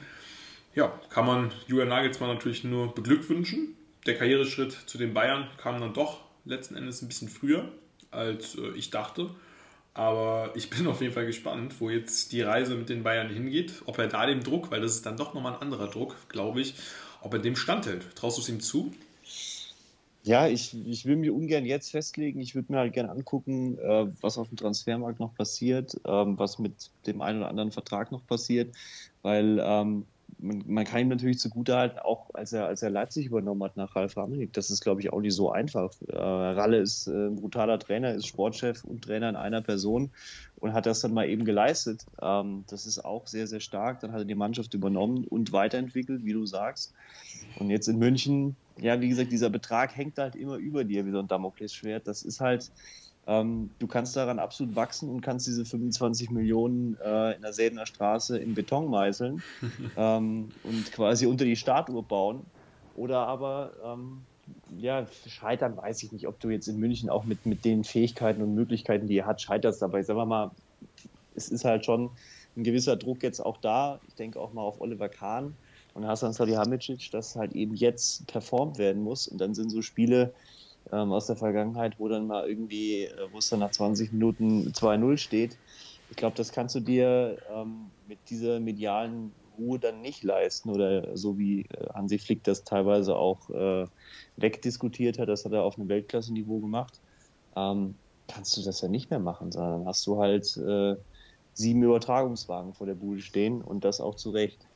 Ja, 0.74 0.92
kann 1.08 1.24
man 1.24 1.52
Julian 1.68 1.90
Nagelsmann 1.90 2.30
natürlich 2.30 2.64
nur 2.64 2.92
beglückwünschen. 2.96 3.76
Der 4.06 4.16
Karriereschritt 4.18 4.72
zu 4.86 4.98
den 4.98 5.14
Bayern 5.14 5.46
kam 5.56 5.80
dann 5.80 5.94
doch 5.94 6.22
letzten 6.44 6.74
Endes 6.74 7.00
ein 7.00 7.06
bisschen 7.06 7.28
früher, 7.28 7.70
als 8.10 8.56
äh, 8.56 8.72
ich 8.74 8.90
dachte. 8.90 9.30
Aber 9.98 10.52
ich 10.54 10.70
bin 10.70 10.86
auf 10.86 11.00
jeden 11.00 11.12
Fall 11.12 11.26
gespannt, 11.26 11.80
wo 11.80 11.90
jetzt 11.90 12.30
die 12.30 12.40
Reise 12.40 12.76
mit 12.76 12.88
den 12.88 13.02
Bayern 13.02 13.30
hingeht. 13.30 13.82
Ob 13.84 13.98
er 13.98 14.06
da 14.06 14.26
dem 14.26 14.44
Druck, 14.44 14.70
weil 14.70 14.80
das 14.80 14.94
ist 14.94 15.04
dann 15.04 15.16
doch 15.16 15.34
nochmal 15.34 15.54
ein 15.54 15.60
anderer 15.60 15.88
Druck, 15.88 16.14
glaube 16.28 16.60
ich, 16.60 16.74
ob 17.20 17.32
er 17.32 17.40
dem 17.40 17.56
standhält. 17.56 18.14
Traust 18.14 18.38
du 18.38 18.42
es 18.42 18.48
ihm 18.48 18.60
zu? 18.60 18.92
Ja, 20.22 20.46
ich, 20.46 20.72
ich 20.86 21.04
will 21.04 21.16
mir 21.16 21.34
ungern 21.34 21.64
jetzt 21.64 21.90
festlegen. 21.90 22.38
Ich 22.40 22.54
würde 22.54 22.70
mir 22.70 22.78
halt 22.78 22.92
gerne 22.92 23.10
angucken, 23.10 23.76
äh, 23.80 24.06
was 24.20 24.38
auf 24.38 24.46
dem 24.46 24.56
Transfermarkt 24.56 25.18
noch 25.18 25.34
passiert, 25.34 26.00
ähm, 26.06 26.38
was 26.38 26.60
mit 26.60 26.92
dem 27.08 27.20
einen 27.20 27.40
oder 27.40 27.48
anderen 27.48 27.72
Vertrag 27.72 28.12
noch 28.12 28.24
passiert, 28.24 28.76
weil 29.22 29.60
ähm, 29.60 30.06
man, 30.38 30.62
man, 30.66 30.84
kann 30.84 31.00
ihm 31.00 31.08
natürlich 31.08 31.38
zugutehalten, 31.38 31.98
auch 31.98 32.30
als 32.34 32.52
er, 32.52 32.66
als 32.66 32.82
er 32.82 32.90
Leipzig 32.90 33.26
übernommen 33.26 33.62
hat 33.64 33.76
nach 33.76 33.94
Ralf 33.96 34.16
Rangnick, 34.16 34.52
das 34.52 34.70
ist, 34.70 34.80
glaube 34.80 35.00
ich, 35.00 35.12
auch 35.12 35.20
nicht 35.20 35.34
so 35.34 35.50
einfach. 35.50 35.92
Äh, 36.08 36.16
Ralle 36.16 36.78
ist 36.78 37.06
äh, 37.06 37.28
ein 37.28 37.36
brutaler 37.36 37.78
Trainer, 37.78 38.14
ist 38.14 38.26
Sportchef 38.26 38.84
und 38.84 39.02
Trainer 39.02 39.28
in 39.28 39.36
einer 39.36 39.62
Person 39.62 40.10
und 40.56 40.72
hat 40.72 40.86
das 40.86 41.00
dann 41.00 41.14
mal 41.14 41.28
eben 41.28 41.44
geleistet. 41.44 42.04
Ähm, 42.20 42.64
das 42.68 42.86
ist 42.86 43.04
auch 43.04 43.26
sehr, 43.26 43.46
sehr 43.46 43.60
stark. 43.60 44.00
Dann 44.00 44.12
hat 44.12 44.20
er 44.20 44.24
die 44.24 44.34
Mannschaft 44.34 44.74
übernommen 44.74 45.24
und 45.24 45.52
weiterentwickelt, 45.52 46.24
wie 46.24 46.32
du 46.32 46.46
sagst. 46.46 46.94
Und 47.58 47.70
jetzt 47.70 47.88
in 47.88 47.98
München, 47.98 48.56
ja, 48.80 49.00
wie 49.00 49.08
gesagt, 49.08 49.32
dieser 49.32 49.50
Betrag 49.50 49.96
hängt 49.96 50.18
halt 50.18 50.36
immer 50.36 50.56
über 50.56 50.84
dir 50.84 51.04
wie 51.06 51.10
so 51.10 51.18
ein 51.18 51.28
Damoklesschwert. 51.28 52.06
Das 52.06 52.22
ist 52.22 52.40
halt, 52.40 52.70
ähm, 53.28 53.68
du 53.78 53.86
kannst 53.86 54.16
daran 54.16 54.38
absolut 54.38 54.74
wachsen 54.74 55.10
und 55.10 55.20
kannst 55.20 55.46
diese 55.46 55.66
25 55.66 56.30
Millionen 56.30 56.96
äh, 57.04 57.36
in 57.36 57.42
der 57.42 57.52
Sädener 57.52 57.84
Straße 57.84 58.38
in 58.38 58.54
Beton 58.54 58.88
meißeln 58.88 59.42
ähm, 59.96 60.48
und 60.64 60.92
quasi 60.92 61.26
unter 61.26 61.44
die 61.44 61.56
Statue 61.56 62.02
bauen. 62.02 62.40
Oder 62.96 63.18
aber, 63.18 63.72
ähm, 63.84 64.22
ja, 64.78 65.06
scheitern 65.26 65.76
weiß 65.76 66.02
ich 66.02 66.10
nicht, 66.10 66.26
ob 66.26 66.40
du 66.40 66.48
jetzt 66.48 66.68
in 66.68 66.78
München 66.78 67.10
auch 67.10 67.24
mit, 67.24 67.44
mit 67.44 67.66
den 67.66 67.84
Fähigkeiten 67.84 68.42
und 68.42 68.54
Möglichkeiten, 68.54 69.06
die 69.06 69.18
er 69.18 69.26
hat, 69.26 69.42
scheiterst. 69.42 69.82
Aber 69.82 70.00
ich 70.00 70.06
sag 70.06 70.16
mal, 70.26 70.50
es 71.36 71.50
ist 71.50 71.66
halt 71.66 71.84
schon 71.84 72.10
ein 72.56 72.64
gewisser 72.64 72.96
Druck 72.96 73.22
jetzt 73.22 73.44
auch 73.44 73.58
da. 73.58 74.00
Ich 74.08 74.14
denke 74.14 74.40
auch 74.40 74.54
mal 74.54 74.62
auf 74.62 74.80
Oliver 74.80 75.10
Kahn 75.10 75.54
und 75.92 76.06
Hasan 76.06 76.32
Salihamidzic, 76.32 77.10
dass 77.10 77.36
halt 77.36 77.52
eben 77.52 77.74
jetzt 77.74 78.26
performt 78.26 78.78
werden 78.78 79.02
muss. 79.02 79.28
Und 79.28 79.38
dann 79.38 79.54
sind 79.54 79.68
so 79.68 79.82
Spiele, 79.82 80.32
ähm, 80.92 81.12
aus 81.12 81.26
der 81.26 81.36
Vergangenheit, 81.36 81.98
wo 81.98 82.08
dann 82.08 82.26
mal 82.26 82.48
irgendwie, 82.48 83.04
äh, 83.04 83.28
wo 83.30 83.38
es 83.38 83.48
dann 83.48 83.60
nach 83.60 83.70
20 83.70 84.12
Minuten 84.12 84.72
2-0 84.72 85.18
steht. 85.18 85.58
Ich 86.08 86.16
glaube, 86.16 86.36
das 86.36 86.52
kannst 86.52 86.74
du 86.74 86.80
dir 86.80 87.38
ähm, 87.50 87.92
mit 88.06 88.30
dieser 88.30 88.60
medialen 88.60 89.34
Ruhe 89.58 89.78
dann 89.78 90.00
nicht 90.00 90.22
leisten 90.22 90.70
oder 90.70 91.16
so 91.16 91.38
wie 91.38 91.62
äh, 91.62 91.88
Hansi 91.94 92.18
Flick 92.18 92.44
das 92.44 92.64
teilweise 92.64 93.16
auch 93.16 93.50
äh, 93.50 93.86
wegdiskutiert 94.36 95.18
hat, 95.18 95.28
das 95.28 95.44
hat 95.44 95.52
er 95.52 95.64
auf 95.64 95.78
einem 95.78 95.88
Weltklasse-Niveau 95.88 96.60
gemacht, 96.60 97.00
ähm, 97.56 98.00
kannst 98.28 98.56
du 98.56 98.62
das 98.62 98.80
ja 98.80 98.88
nicht 98.88 99.10
mehr 99.10 99.20
machen, 99.20 99.52
sondern 99.52 99.86
hast 99.86 100.06
du 100.06 100.18
halt 100.18 100.56
äh, 100.56 100.96
sieben 101.52 101.82
Übertragungswagen 101.82 102.74
vor 102.74 102.86
der 102.86 102.94
Bude 102.94 103.20
stehen 103.20 103.62
und 103.62 103.84
das 103.84 104.00
auch 104.00 104.14
zu 104.14 104.30
Recht. 104.30 104.67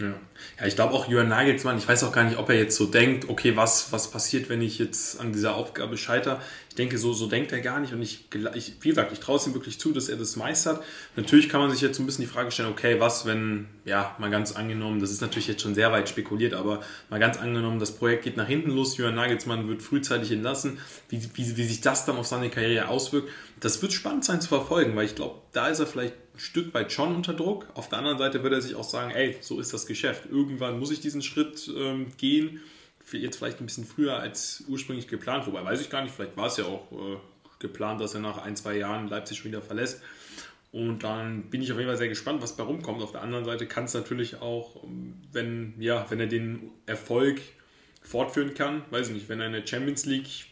Ja, 0.00 0.14
ja 0.58 0.66
ich 0.66 0.74
glaube 0.74 0.94
auch 0.94 1.08
Jürgen 1.08 1.28
Nagelsmann, 1.28 1.78
ich 1.78 1.86
weiß 1.86 2.04
auch 2.04 2.12
gar 2.12 2.24
nicht, 2.24 2.38
ob 2.38 2.48
er 2.48 2.56
jetzt 2.56 2.76
so 2.76 2.86
denkt, 2.86 3.28
okay, 3.28 3.56
was, 3.56 3.92
was 3.92 4.10
passiert, 4.10 4.48
wenn 4.48 4.62
ich 4.62 4.78
jetzt 4.78 5.20
an 5.20 5.32
dieser 5.32 5.54
Aufgabe 5.54 5.96
scheitere. 5.96 6.40
Ich 6.68 6.76
denke, 6.76 6.98
so, 6.98 7.12
so 7.12 7.26
denkt 7.26 7.52
er 7.52 7.60
gar 7.60 7.80
nicht 7.80 7.92
und 7.92 8.00
ich, 8.00 8.26
ich 8.54 8.74
wie 8.80 8.88
gesagt, 8.90 9.12
ich 9.12 9.20
traue 9.20 9.36
es 9.36 9.46
ihm 9.46 9.54
wirklich 9.54 9.78
zu, 9.78 9.92
dass 9.92 10.08
er 10.08 10.16
das 10.16 10.36
meistert. 10.36 10.82
Natürlich 11.16 11.48
kann 11.48 11.60
man 11.60 11.70
sich 11.70 11.80
jetzt 11.80 11.96
so 11.96 12.02
ein 12.02 12.06
bisschen 12.06 12.24
die 12.24 12.30
Frage 12.30 12.50
stellen, 12.50 12.70
okay, 12.70 13.00
was, 13.00 13.26
wenn, 13.26 13.66
ja, 13.84 14.16
mal 14.18 14.30
ganz 14.30 14.52
angenommen, 14.52 15.00
das 15.00 15.10
ist 15.10 15.20
natürlich 15.20 15.48
jetzt 15.48 15.62
schon 15.62 15.74
sehr 15.74 15.92
weit 15.92 16.08
spekuliert, 16.08 16.54
aber 16.54 16.80
mal 17.10 17.18
ganz 17.18 17.38
angenommen, 17.38 17.80
das 17.80 17.92
Projekt 17.92 18.24
geht 18.24 18.36
nach 18.36 18.46
hinten 18.46 18.70
los, 18.70 18.96
Jürgen 18.96 19.16
Nagelsmann 19.16 19.68
wird 19.68 19.82
frühzeitig 19.82 20.30
entlassen, 20.32 20.78
wie, 21.08 21.20
wie, 21.34 21.56
wie 21.56 21.64
sich 21.64 21.80
das 21.80 22.06
dann 22.06 22.16
auf 22.16 22.26
seine 22.26 22.50
Karriere 22.50 22.88
auswirkt, 22.88 23.28
das 23.58 23.82
wird 23.82 23.92
spannend 23.92 24.24
sein 24.24 24.40
zu 24.40 24.48
verfolgen, 24.48 24.96
weil 24.96 25.06
ich 25.06 25.14
glaube, 25.14 25.40
da 25.52 25.68
ist 25.68 25.80
er 25.80 25.86
vielleicht 25.86 26.14
Stück 26.40 26.72
weit 26.72 26.90
schon 26.90 27.14
unter 27.14 27.34
Druck. 27.34 27.66
Auf 27.74 27.90
der 27.90 27.98
anderen 27.98 28.16
Seite 28.16 28.42
wird 28.42 28.54
er 28.54 28.62
sich 28.62 28.74
auch 28.74 28.84
sagen, 28.84 29.10
ey, 29.10 29.36
so 29.40 29.60
ist 29.60 29.74
das 29.74 29.86
Geschäft. 29.86 30.24
Irgendwann 30.30 30.78
muss 30.78 30.90
ich 30.90 31.00
diesen 31.00 31.20
Schritt 31.20 31.70
ähm, 31.76 32.06
gehen. 32.16 32.60
Jetzt 33.12 33.36
vielleicht 33.36 33.60
ein 33.60 33.66
bisschen 33.66 33.84
früher 33.84 34.18
als 34.18 34.64
ursprünglich 34.66 35.06
geplant. 35.06 35.46
Wobei 35.46 35.62
weiß 35.62 35.82
ich 35.82 35.90
gar 35.90 36.02
nicht, 36.02 36.14
vielleicht 36.14 36.36
war 36.38 36.46
es 36.46 36.56
ja 36.56 36.64
auch 36.64 36.90
äh, 36.92 37.16
geplant, 37.58 38.00
dass 38.00 38.14
er 38.14 38.20
nach 38.20 38.38
ein, 38.38 38.56
zwei 38.56 38.76
Jahren 38.76 39.08
Leipzig 39.08 39.38
schon 39.38 39.50
wieder 39.50 39.60
verlässt. 39.60 40.00
Und 40.72 41.02
dann 41.04 41.50
bin 41.50 41.60
ich 41.60 41.72
auf 41.72 41.78
jeden 41.78 41.90
Fall 41.90 41.98
sehr 41.98 42.08
gespannt, 42.08 42.40
was 42.40 42.56
bei 42.56 42.62
rumkommt. 42.62 43.02
Auf 43.02 43.12
der 43.12 43.20
anderen 43.20 43.44
Seite 43.44 43.66
kann 43.66 43.84
es 43.84 43.92
natürlich 43.92 44.40
auch, 44.40 44.82
wenn, 45.32 45.74
ja, 45.78 46.06
wenn 46.08 46.20
er 46.20 46.26
den 46.26 46.70
Erfolg 46.86 47.40
fortführen 48.02 48.54
kann, 48.54 48.82
weiß 48.90 49.08
ich 49.08 49.14
nicht, 49.14 49.28
wenn 49.28 49.40
er 49.40 49.46
in 49.48 49.52
der 49.52 49.66
Champions 49.66 50.06
League 50.06 50.46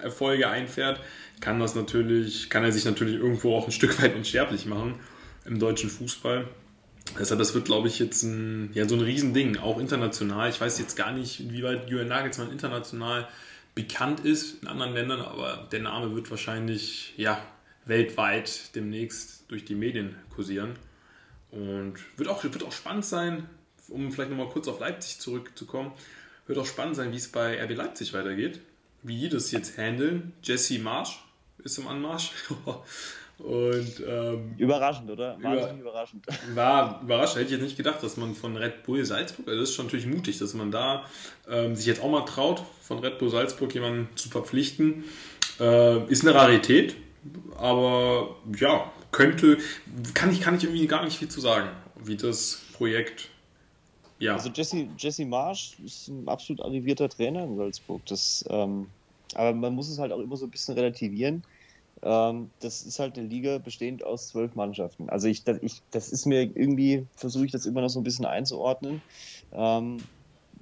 Erfolge 0.00 0.48
einfährt, 0.48 1.00
kann 1.40 1.60
das 1.60 1.74
natürlich, 1.74 2.48
kann 2.48 2.64
er 2.64 2.72
sich 2.72 2.86
natürlich 2.86 3.16
irgendwo 3.16 3.56
auch 3.56 3.66
ein 3.66 3.72
Stück 3.72 4.00
weit 4.00 4.14
unsterblich 4.14 4.64
machen 4.64 4.94
im 5.44 5.58
deutschen 5.58 5.90
Fußball. 5.90 6.48
Deshalb, 7.18 7.38
das 7.38 7.54
wird, 7.54 7.66
glaube 7.66 7.88
ich, 7.88 7.98
jetzt 7.98 8.22
ein, 8.22 8.70
ja, 8.72 8.88
so 8.88 8.94
ein 8.94 9.02
Riesending, 9.02 9.58
auch 9.58 9.78
international. 9.78 10.48
Ich 10.50 10.60
weiß 10.60 10.78
jetzt 10.78 10.96
gar 10.96 11.12
nicht, 11.12 11.50
wie 11.50 11.62
weit 11.62 11.90
Jürgen 11.90 12.08
Nagelsmann 12.08 12.50
international 12.50 13.28
bekannt 13.74 14.20
ist 14.20 14.62
in 14.62 14.68
anderen 14.68 14.94
Ländern, 14.94 15.20
aber 15.20 15.68
der 15.70 15.82
Name 15.82 16.14
wird 16.14 16.30
wahrscheinlich 16.30 17.12
ja, 17.16 17.44
weltweit 17.84 18.74
demnächst 18.74 19.44
durch 19.48 19.64
die 19.64 19.74
Medien 19.74 20.16
kursieren. 20.34 20.74
Und 21.50 21.94
wird 22.16 22.28
auch, 22.28 22.42
wird 22.42 22.64
auch 22.64 22.72
spannend 22.72 23.04
sein, 23.04 23.48
um 23.88 24.10
vielleicht 24.10 24.30
nochmal 24.30 24.48
kurz 24.48 24.66
auf 24.66 24.80
Leipzig 24.80 25.20
zurückzukommen, 25.20 25.92
wird 26.46 26.58
auch 26.58 26.66
spannend 26.66 26.96
sein, 26.96 27.12
wie 27.12 27.16
es 27.16 27.28
bei 27.28 27.62
RB 27.62 27.76
Leipzig 27.76 28.14
weitergeht 28.14 28.60
wie 29.04 29.20
die 29.20 29.28
das 29.28 29.52
jetzt 29.52 29.78
handeln. 29.78 30.32
Jesse 30.42 30.78
Marsch 30.80 31.22
ist 31.62 31.78
im 31.78 31.86
Anmarsch. 31.86 32.32
Und, 33.38 34.02
ähm, 34.06 34.54
überraschend, 34.58 35.10
oder? 35.10 35.36
Wahnsinnig 35.42 35.80
über, 35.80 35.90
überraschend. 35.90 36.24
War 36.54 37.00
überraschend. 37.02 37.36
Hätte 37.36 37.46
ich 37.46 37.50
jetzt 37.52 37.62
nicht 37.62 37.76
gedacht, 37.76 38.02
dass 38.02 38.16
man 38.16 38.34
von 38.34 38.56
Red 38.56 38.84
Bull 38.84 39.04
Salzburg, 39.04 39.48
also 39.48 39.60
das 39.60 39.70
ist 39.70 39.74
schon 39.74 39.86
natürlich 39.86 40.06
mutig, 40.06 40.38
dass 40.38 40.54
man 40.54 40.70
da 40.70 41.04
ähm, 41.48 41.74
sich 41.74 41.86
jetzt 41.86 42.00
auch 42.00 42.10
mal 42.10 42.24
traut, 42.24 42.62
von 42.80 43.00
Red 43.00 43.18
Bull 43.18 43.30
Salzburg 43.30 43.74
jemanden 43.74 44.08
zu 44.16 44.28
verpflichten. 44.28 45.04
Äh, 45.58 46.04
ist 46.10 46.26
eine 46.26 46.34
Rarität, 46.34 46.96
aber 47.58 48.36
ja, 48.58 48.90
könnte, 49.10 49.58
kann 50.14 50.30
ich, 50.30 50.40
kann 50.40 50.56
ich 50.56 50.64
irgendwie 50.64 50.86
gar 50.86 51.04
nicht 51.04 51.18
viel 51.18 51.28
zu 51.28 51.40
sagen, 51.40 51.70
wie 52.04 52.16
das 52.16 52.62
Projekt 52.72 53.30
ja. 54.18 54.34
Also 54.34 54.48
Jesse, 54.48 54.88
Jesse 54.96 55.26
Marsch 55.26 55.76
ist 55.84 56.08
ein 56.08 56.28
absolut 56.28 56.62
arrivierter 56.62 57.08
Trainer 57.08 57.44
in 57.44 57.56
Salzburg. 57.56 58.00
Das, 58.06 58.44
ähm, 58.48 58.86
aber 59.34 59.52
man 59.52 59.74
muss 59.74 59.88
es 59.88 59.98
halt 59.98 60.12
auch 60.12 60.20
immer 60.20 60.36
so 60.36 60.46
ein 60.46 60.50
bisschen 60.50 60.74
relativieren. 60.74 61.42
Ähm, 62.04 62.52
das 62.60 62.82
ist 62.82 62.98
halt 62.98 63.18
eine 63.18 63.26
Liga 63.26 63.58
bestehend 63.58 64.04
aus 64.04 64.28
zwölf 64.28 64.54
Mannschaften. 64.54 65.08
Also 65.08 65.26
ich, 65.26 65.42
das, 65.44 65.58
ich, 65.62 65.82
das 65.90 66.10
ist 66.10 66.26
mir 66.26 66.42
irgendwie, 66.42 67.08
versuche 67.16 67.46
ich 67.46 67.52
das 67.52 67.66
immer 67.66 67.80
noch 67.80 67.88
so 67.88 68.00
ein 68.00 68.04
bisschen 68.04 68.26
einzuordnen. 68.26 69.00
Ähm, 69.52 69.98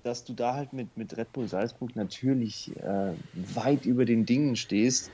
dass 0.03 0.25
du 0.25 0.35
da 0.35 0.55
halt 0.55 0.73
mit, 0.73 0.97
mit 0.97 1.17
Red 1.17 1.33
Bull 1.33 1.49
Salzburg 1.49 1.95
natürlich 1.97 2.75
äh, 2.77 3.15
weit 3.33 3.87
über 3.87 4.05
den 4.05 4.25
Dingen 4.25 4.57
stehst. 4.57 5.11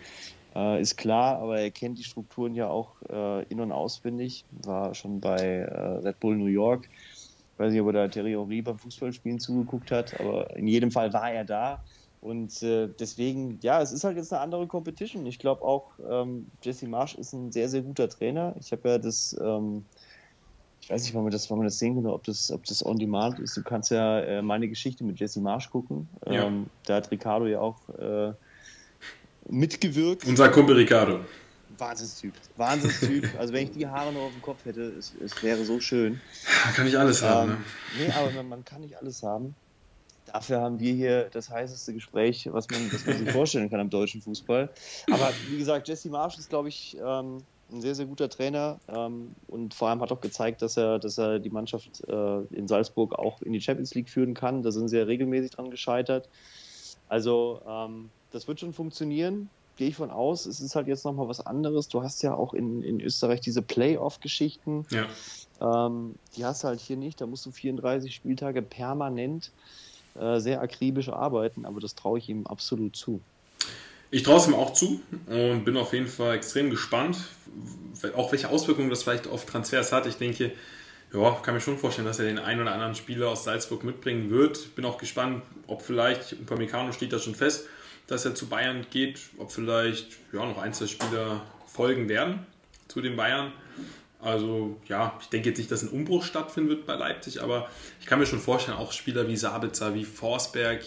Äh, 0.55 0.81
ist 0.81 0.97
klar, 0.97 1.39
aber 1.39 1.61
er 1.61 1.71
kennt 1.71 1.99
die 1.99 2.05
Strukturen 2.05 2.55
ja 2.55 2.69
auch 2.69 3.01
äh, 3.09 3.45
in- 3.49 3.61
und 3.61 3.73
auswendig. 3.73 4.47
War 4.51 4.95
schon 4.95 5.21
bei 5.21 5.41
äh, 5.41 5.99
Red 5.99 6.21
Bull 6.21 6.37
New 6.37 6.47
York. 6.47 6.89
Weiß 7.57 7.73
nicht, 7.73 7.81
ob 7.81 7.89
er 7.89 7.93
da 7.93 8.09
Terry 8.09 8.33
Henry 8.33 8.63
beim 8.63 8.79
Fußballspielen 8.79 9.41
zugeguckt 9.41 9.91
hat, 9.91 10.19
aber 10.21 10.57
in 10.57 10.69
jedem 10.69 10.91
Fall 10.91 11.13
war 11.13 11.33
er 11.33 11.45
da. 11.45 11.83
Und 12.21 12.63
äh, 12.63 12.89
deswegen, 12.99 13.59
ja, 13.63 13.81
es 13.81 13.93
ist 13.93 14.05
halt 14.05 14.17
jetzt 14.17 14.33
eine 14.33 14.43
andere 14.43 14.67
Competition. 14.67 15.25
Ich 15.27 15.39
glaube 15.39 15.63
auch, 15.63 15.93
ähm, 16.11 16.51
Jesse 16.63 16.89
Marsch 16.89 17.15
ist 17.15 17.33
ein 17.33 17.53
sehr, 17.53 17.69
sehr 17.69 17.83
guter 17.83 18.09
Trainer. 18.09 18.57
Ich 18.59 18.73
habe 18.73 18.89
ja 18.89 18.99
das, 18.99 19.37
ähm, 19.41 19.85
ich 20.81 20.91
weiß 20.91 21.03
nicht, 21.03 21.15
wann 21.15 21.25
wir 21.25 21.31
das, 21.31 21.49
wann 21.51 21.61
wir 21.61 21.65
das 21.65 21.79
sehen 21.79 21.95
können, 21.95 22.09
ob 22.09 22.25
das, 22.25 22.51
ob 22.51 22.65
das 22.65 22.85
on 22.85 22.99
demand 22.99 23.39
ist. 23.39 23.57
Du 23.57 23.63
kannst 23.63 23.91
ja 23.91 24.21
äh, 24.21 24.43
meine 24.43 24.69
Geschichte 24.69 25.05
mit 25.05 25.21
Jesse 25.21 25.41
Marsch 25.41 25.71
gucken. 25.71 26.09
Ja. 26.27 26.47
Ähm, 26.47 26.67
da 26.87 26.97
hat 26.97 27.11
Ricardo 27.11 27.47
ja 27.47 27.61
auch 27.61 27.77
äh, 27.91 28.33
mitgewirkt. 29.49 30.27
Unser 30.27 30.49
Kumpel 30.49 30.77
Ricardo. 30.77 31.21
Wahnsinnstyp. 31.79 32.35
Wahnsinnstyp. 32.57 33.29
also 33.39 33.53
wenn 33.53 33.65
ich 33.65 33.71
die 33.71 33.87
Haare 33.87 34.13
noch 34.13 34.23
auf 34.23 34.33
dem 34.33 34.43
Kopf 34.43 34.65
hätte, 34.65 34.83
es, 34.83 35.15
es 35.25 35.41
wäre 35.43 35.65
so 35.65 35.79
schön. 35.79 36.21
Kann 36.75 36.89
ich 36.89 36.99
alles 36.99 37.23
haben. 37.23 37.51
Ähm, 37.51 37.57
ne? 37.99 38.07
Nee, 38.07 38.13
aber 38.13 38.31
man, 38.33 38.49
man 38.49 38.65
kann 38.65 38.81
nicht 38.81 38.99
alles 38.99 39.23
haben. 39.23 39.55
Dafür 40.33 40.61
haben 40.61 40.81
wir 40.81 40.93
hier 40.93 41.29
das 41.31 41.51
heißeste 41.51 41.95
Gespräch, 41.95 42.49
was 42.53 42.69
man, 42.71 42.93
was 42.93 43.07
man 43.07 43.19
sich 43.19 43.31
vorstellen 43.31 43.71
kann 43.71 43.81
am 43.81 43.91
deutschen 43.91 44.23
Fußball. 44.23 44.71
Aber 45.11 45.31
wie 45.49 45.59
gesagt, 45.59 45.89
Jesse 45.89 46.11
Marsch 46.11 46.39
ist, 46.39 46.51
glaube 46.51 46.69
ich, 46.69 46.97
ähm, 47.05 47.43
ein 47.71 47.81
sehr, 47.81 47.95
sehr 47.95 48.07
guter 48.07 48.29
Trainer 48.29 48.79
ähm, 48.89 49.35
und 49.47 49.75
vor 49.75 49.89
allem 49.89 50.01
hat 50.01 50.11
auch 50.11 50.21
gezeigt, 50.21 50.63
dass 50.63 50.77
er, 50.77 50.99
dass 50.99 51.19
er 51.19 51.39
die 51.39 51.51
Mannschaft 51.51 52.03
äh, 52.09 52.41
in 52.51 52.67
Salzburg 52.67 53.19
auch 53.19 53.43
in 53.43 53.53
die 53.53 53.61
Champions 53.61 53.95
League 53.95 54.09
führen 54.09 54.35
kann. 54.35 54.63
Da 54.63 54.71
sind 54.71 54.89
sie 54.89 54.97
ja 54.97 55.05
regelmäßig 55.05 55.51
dran 55.51 55.71
gescheitert. 55.71 56.29
Also 57.09 57.61
ähm, 57.67 58.11
das 58.31 58.49
wird 58.49 58.61
schon 58.61 58.73
funktionieren, 58.73 59.51
gehe 59.77 59.89
ich 59.89 59.97
von 59.97 60.11
aus. 60.11 60.47
Es 60.47 60.61
ist 60.61 60.77
halt 60.77 60.89
jetzt 60.89 61.05
nochmal 61.05 61.29
was 61.29 61.45
anderes. 61.45 61.89
Du 61.89 62.03
hast 62.03 62.23
ja 62.23 62.35
auch 62.35 62.55
in, 62.55 62.83
in 62.83 63.01
Österreich 63.01 63.41
diese 63.41 63.63
Playoff-Geschichten. 63.63 64.87
Ja. 64.91 65.07
Ähm, 65.61 66.15
die 66.37 66.45
hast 66.45 66.65
du 66.65 66.69
halt 66.69 66.81
hier 66.81 66.97
nicht. 66.97 67.21
Da 67.21 67.27
musst 67.27 67.45
du 67.47 67.51
34 67.51 68.15
Spieltage 68.15 68.63
permanent 68.63 69.53
äh, 70.21 70.41
sehr 70.41 70.61
akribisch 70.61 71.09
arbeiten, 71.09 71.65
aber 71.65 71.81
das 71.81 71.95
traue 71.95 72.19
ich 72.19 72.29
ihm 72.29 72.47
absolut 72.47 72.97
zu. 72.97 73.21
Ich 74.11 74.23
traue 74.23 74.39
es 74.39 74.47
ihm 74.47 74.55
auch 74.55 74.73
zu 74.73 75.01
und 75.27 75.65
bin 75.65 75.77
auf 75.77 75.93
jeden 75.93 76.07
Fall 76.07 76.37
extrem 76.37 76.71
gespannt, 76.71 77.19
auch 78.17 78.33
welche 78.33 78.49
Auswirkungen 78.49 78.89
das 78.89 79.03
vielleicht 79.03 79.27
auf 79.27 79.45
Transfers 79.45 79.93
hat. 79.93 80.07
Ich 80.07 80.17
denke, 80.17 80.53
ja, 81.13 81.31
kann 81.43 81.55
mir 81.55 81.61
schon 81.61 81.79
vorstellen, 81.79 82.07
dass 82.07 82.19
er 82.19 82.27
den 82.27 82.39
einen 82.39 82.63
oder 82.63 82.73
anderen 82.73 82.95
Spieler 82.95 83.29
aus 83.29 83.45
Salzburg 83.45 83.85
mitbringen 83.85 84.31
wird. 84.31 84.75
Bin 84.77 84.85
auch 84.85 84.99
gespannt, 84.99 85.43
ob 85.67 85.83
vielleicht, 85.83 86.35
Upamecano 86.35 86.93
steht 86.93 87.13
da 87.13 87.19
schon 87.19 87.35
fest, 87.35 87.67
dass 88.07 88.25
er 88.25 88.35
zu 88.35 88.47
Bayern 88.47 88.87
geht, 88.91 89.21
ob 89.39 89.53
vielleicht 89.53 90.07
ja, 90.33 90.45
noch 90.45 90.59
ein, 90.59 90.73
zwei 90.73 90.87
Spieler 90.87 91.43
folgen 91.67 92.09
werden 92.09 92.47
zu 92.89 93.01
den 93.01 93.17
Bayern. 93.17 93.53
Also 94.21 94.77
ja, 94.89 95.17
ich 95.21 95.29
denke 95.29 95.51
jetzt 95.51 95.59
nicht, 95.59 95.71
dass 95.71 95.83
ein 95.83 95.89
Umbruch 95.89 96.25
stattfinden 96.25 96.71
wird 96.71 96.87
bei 96.87 96.95
Leipzig, 96.95 97.41
aber 97.41 97.69
ich 98.01 98.07
kann 98.07 98.19
mir 98.19 98.27
schon 98.27 98.41
vorstellen, 98.41 98.77
auch 98.77 98.93
Spieler 98.93 99.29
wie 99.29 99.37
Sabitzer, 99.37 99.95
wie 99.95 100.05
Forsberg, 100.05 100.83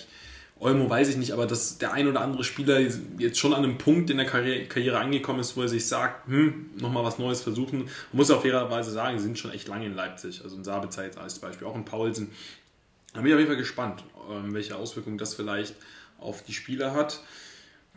Olmo 0.61 0.87
weiß 0.87 1.09
ich 1.09 1.17
nicht, 1.17 1.31
aber 1.31 1.47
dass 1.47 1.79
der 1.79 1.91
ein 1.93 2.07
oder 2.07 2.21
andere 2.21 2.43
Spieler 2.43 2.79
jetzt 3.17 3.39
schon 3.39 3.53
an 3.53 3.63
einem 3.63 3.79
Punkt 3.79 4.11
in 4.11 4.17
der 4.17 4.27
Karriere, 4.27 4.99
angekommen 4.99 5.39
ist, 5.39 5.57
wo 5.57 5.63
er 5.63 5.67
sich 5.67 5.87
sagt, 5.87 6.27
hm, 6.27 6.69
nochmal 6.77 7.03
was 7.03 7.17
Neues 7.17 7.41
versuchen. 7.41 7.79
Man 7.79 7.89
muss 8.11 8.29
auf 8.29 8.43
fairerweise 8.43 8.91
sagen, 8.91 9.17
sie 9.17 9.23
sind 9.23 9.39
schon 9.39 9.51
echt 9.51 9.67
lange 9.67 9.87
in 9.87 9.95
Leipzig. 9.95 10.41
Also 10.43 10.57
ein 10.57 10.63
Sabitzer 10.63 11.03
jetzt 11.03 11.17
als 11.17 11.39
Beispiel, 11.39 11.65
auch 11.65 11.73
ein 11.73 11.83
Paulsen. 11.83 12.29
Da 13.13 13.21
bin 13.21 13.29
ich 13.29 13.33
auf 13.33 13.39
jeden 13.39 13.49
Fall 13.49 13.57
gespannt, 13.57 14.03
ähm, 14.29 14.53
welche 14.53 14.75
Auswirkungen 14.75 15.17
das 15.17 15.33
vielleicht 15.33 15.73
auf 16.19 16.43
die 16.43 16.53
Spieler 16.53 16.93
hat. 16.93 17.21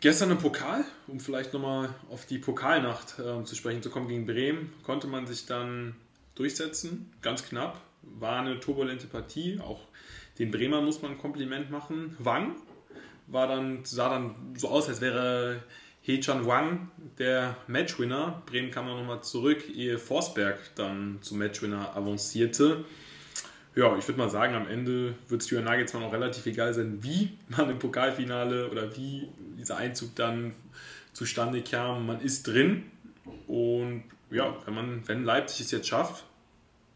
Gestern 0.05 0.33
im 0.33 0.37
Pokal, 0.37 0.85
um 1.07 1.19
vielleicht 1.19 1.55
nochmal 1.55 1.89
auf 2.11 2.27
die 2.27 2.37
Pokalnacht 2.37 3.19
äh, 3.19 3.43
zu 3.45 3.57
sprechen 3.57 3.83
zu 3.83 3.89
kommen 3.89 4.07
gegen 4.07 4.27
Bremen, 4.27 4.71
konnte 4.83 5.07
man 5.07 5.27
sich 5.27 5.47
dann 5.47 5.95
durchsetzen, 6.35 7.11
ganz 7.23 7.49
knapp. 7.49 7.81
War 8.03 8.41
eine 8.41 8.61
turbulente 8.61 9.07
Partie, 9.07 9.61
auch 9.61 9.81
den 10.39 10.51
Bremer 10.51 10.83
muss 10.83 11.01
man 11.01 11.13
ein 11.13 11.19
Kompliment 11.19 11.71
machen. 11.71 12.19
Wang 12.19 12.55
war 13.29 13.49
dann, 13.49 13.87
sah 13.87 14.11
dann 14.11 14.35
so 14.59 14.69
aus, 14.69 14.91
als 14.91 15.01
wäre 15.01 15.63
Hechan 16.03 16.47
Wang 16.47 16.91
der 17.17 17.57
Matchwinner. 17.67 18.43
Bremen 18.45 18.71
kam 18.71 18.87
dann 18.87 18.99
nochmal 18.99 19.23
zurück, 19.23 19.65
ehe 19.75 19.97
Forsberg 19.97 20.59
dann 20.75 21.21
zum 21.23 21.39
Matchwinner 21.39 21.97
avancierte. 21.97 22.85
Ja, 23.77 23.97
ich 23.99 24.07
würde 24.07 24.19
mal 24.19 24.31
sagen, 24.31 24.55
am 24.55 24.69
Ende 24.69 25.15
wird 25.29 25.43
es 25.43 25.51
Jürgen 25.51 25.65
Nagelsmann 25.65 26.05
auch 26.05 26.13
relativ 26.13 26.47
egal 26.47 26.73
sein, 26.75 26.99
wie 27.03 27.37
man 27.49 27.71
im 27.71 27.79
Pokalfinale 27.79 28.71
oder 28.71 28.97
wie 28.97 29.29
dieser 29.59 29.77
Einzug 29.77 30.15
dann 30.15 30.53
zustande 31.13 31.63
kam. 31.63 32.07
Man 32.07 32.21
ist 32.21 32.47
drin 32.47 32.85
und 33.47 34.05
ja, 34.31 34.57
wenn 34.65 34.75
man, 34.75 35.09
wenn 35.09 35.25
Leipzig 35.25 35.67
es 35.67 35.71
jetzt 35.73 35.89
schafft, 35.89 36.25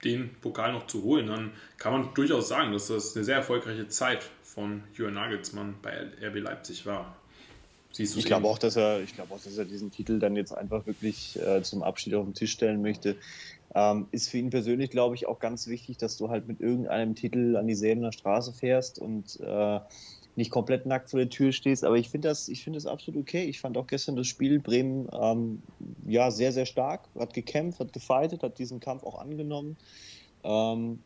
den 0.05 0.31
Pokal 0.41 0.73
noch 0.73 0.87
zu 0.87 1.03
holen, 1.03 1.27
dann 1.27 1.51
kann 1.77 1.93
man 1.93 2.15
durchaus 2.15 2.49
sagen, 2.49 2.73
dass 2.73 2.89
das 2.89 3.17
eine 3.17 3.25
sehr 3.25 3.37
erfolgreiche 3.37 3.89
Zeit 3.89 4.29
von 4.43 4.83
Jürgen 4.95 5.15
Nagelsmann 5.15 5.75
bei 5.83 6.09
RB 6.23 6.37
Leipzig 6.37 6.87
war. 6.87 7.17
Siehst 7.91 8.15
du 8.15 8.19
ich 8.19 8.27
glaube 8.27 8.47
auch, 8.47 8.59
dass 8.59 8.77
er, 8.77 9.01
ich 9.01 9.15
glaube 9.15 9.35
auch, 9.35 9.41
dass 9.41 9.57
er 9.57 9.65
diesen 9.65 9.91
Titel 9.91 10.19
dann 10.19 10.37
jetzt 10.37 10.53
einfach 10.53 10.87
wirklich 10.87 11.39
äh, 11.41 11.63
zum 11.63 11.83
Abschied 11.83 12.15
auf 12.15 12.25
den 12.25 12.35
Tisch 12.35 12.53
stellen 12.53 12.83
möchte. 12.83 13.17
Ähm, 13.75 14.09
ist 14.13 14.31
für 14.31 14.39
ihn 14.39 14.51
persönlich, 14.51 14.91
glaube 14.91 15.15
ich, 15.15 15.27
auch 15.27 15.41
ganz 15.41 15.67
wichtig, 15.67 15.99
dass 15.99 16.17
du 16.17 16.31
halt 16.31 16.49
mit 16.49 16.61
irgendeinem 16.61 17.15
Titel 17.15 17.57
an 17.57 17.67
die 17.67 17.75
Säbener 17.75 18.13
Straße 18.13 18.53
fährst 18.53 18.99
und 18.99 19.39
äh, 19.41 19.81
nicht 20.37 20.51
komplett 20.51 20.87
nackt 20.87 21.11
vor 21.11 21.19
der 21.19 21.29
Tür 21.29 21.53
stehst. 21.53 21.85
Aber 21.85 21.97
ich 21.97 22.09
finde 22.09 22.29
das, 22.29 22.49
ich 22.49 22.65
finde 22.65 22.79
das 22.79 22.87
absolut 22.87 23.21
okay. 23.21 23.45
Ich 23.45 23.61
fand 23.61 23.77
auch 23.77 23.87
gestern 23.87 24.17
das 24.17 24.27
Spiel 24.29 24.61
Bremen 24.61 25.09
ähm, 25.13 25.63
ja 26.07 26.31
sehr, 26.31 26.53
sehr 26.53 26.65
stark, 26.65 27.09
hat 27.19 27.35
gekämpft, 27.35 27.81
hat 27.81 27.93
gefightet, 27.93 28.43
hat 28.43 28.59
diesen 28.59 28.81
Kampf 28.81 29.03
auch 29.03 29.19
angenommen. 29.19 29.77
Ähm, 30.45 31.01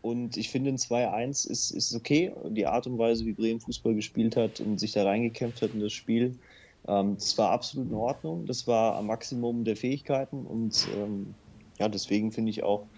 und 0.00 0.36
ich 0.36 0.48
finde, 0.48 0.70
ein 0.70 0.78
2-1 0.78 1.50
ist, 1.50 1.70
ist 1.70 1.94
okay. 1.94 2.32
Die 2.50 2.66
Art 2.66 2.86
und 2.86 2.98
Weise, 2.98 3.26
wie 3.26 3.32
Bremen 3.32 3.60
Fußball 3.60 3.94
gespielt 3.94 4.36
hat 4.36 4.60
und 4.60 4.80
sich 4.80 4.92
da 4.92 5.04
reingekämpft 5.04 5.60
hat 5.60 5.74
in 5.74 5.80
das 5.80 5.92
Spiel, 5.92 6.38
ähm, 6.86 7.16
das 7.16 7.36
war 7.36 7.50
absolut 7.50 7.88
in 7.88 7.94
Ordnung. 7.94 8.46
Das 8.46 8.66
war 8.66 8.96
am 8.96 9.06
Maximum 9.06 9.64
der 9.64 9.76
Fähigkeiten. 9.76 10.46
Und 10.46 10.88
ähm, 10.96 11.34
ja, 11.78 11.88
deswegen 11.88 12.32
finde 12.32 12.50
ich 12.50 12.62
auch, 12.62 12.90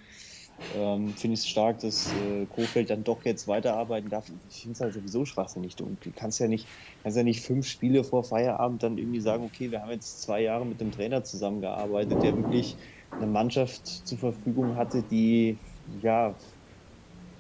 ähm, 0.71 1.17
finde 1.17 1.35
ich 1.35 1.41
es 1.41 1.49
stark, 1.49 1.81
dass 1.81 2.13
äh, 2.13 2.47
Kofeld 2.47 2.91
dann 2.91 3.05
doch 3.05 3.25
jetzt 3.25 3.47
weiterarbeiten 3.49 4.11
darf. 4.11 4.29
Ich 4.49 4.61
finde 4.63 4.75
es 4.75 4.81
halt 4.81 4.93
sowieso 4.95 5.25
schwachsinnig. 5.25 5.77
Du, 5.77 5.97
kannst 6.15 6.39
ja 6.41 6.49
nicht, 6.49 6.71
kannst 7.03 7.17
ja 7.17 7.23
nicht 7.25 7.41
fünf 7.45 7.67
Spiele 7.67 8.05
vor 8.05 8.25
Feierabend 8.25 8.83
dann 8.83 8.99
irgendwie 8.99 9.21
sagen, 9.21 9.45
okay, 9.45 9.71
wir 9.71 9.83
haben 9.83 9.91
jetzt 9.91 10.23
zwei 10.23 10.43
Jahre 10.43 10.67
mit 10.67 10.81
dem 10.81 10.93
Trainer 10.93 11.25
zusammengearbeitet, 11.25 12.23
der 12.23 12.37
wirklich 12.37 12.79
eine 13.19 13.27
Mannschaft 13.29 13.87
zur 13.87 14.19
Verfügung 14.19 14.77
hatte, 14.77 15.03
die 15.05 15.63
ja 15.87 16.39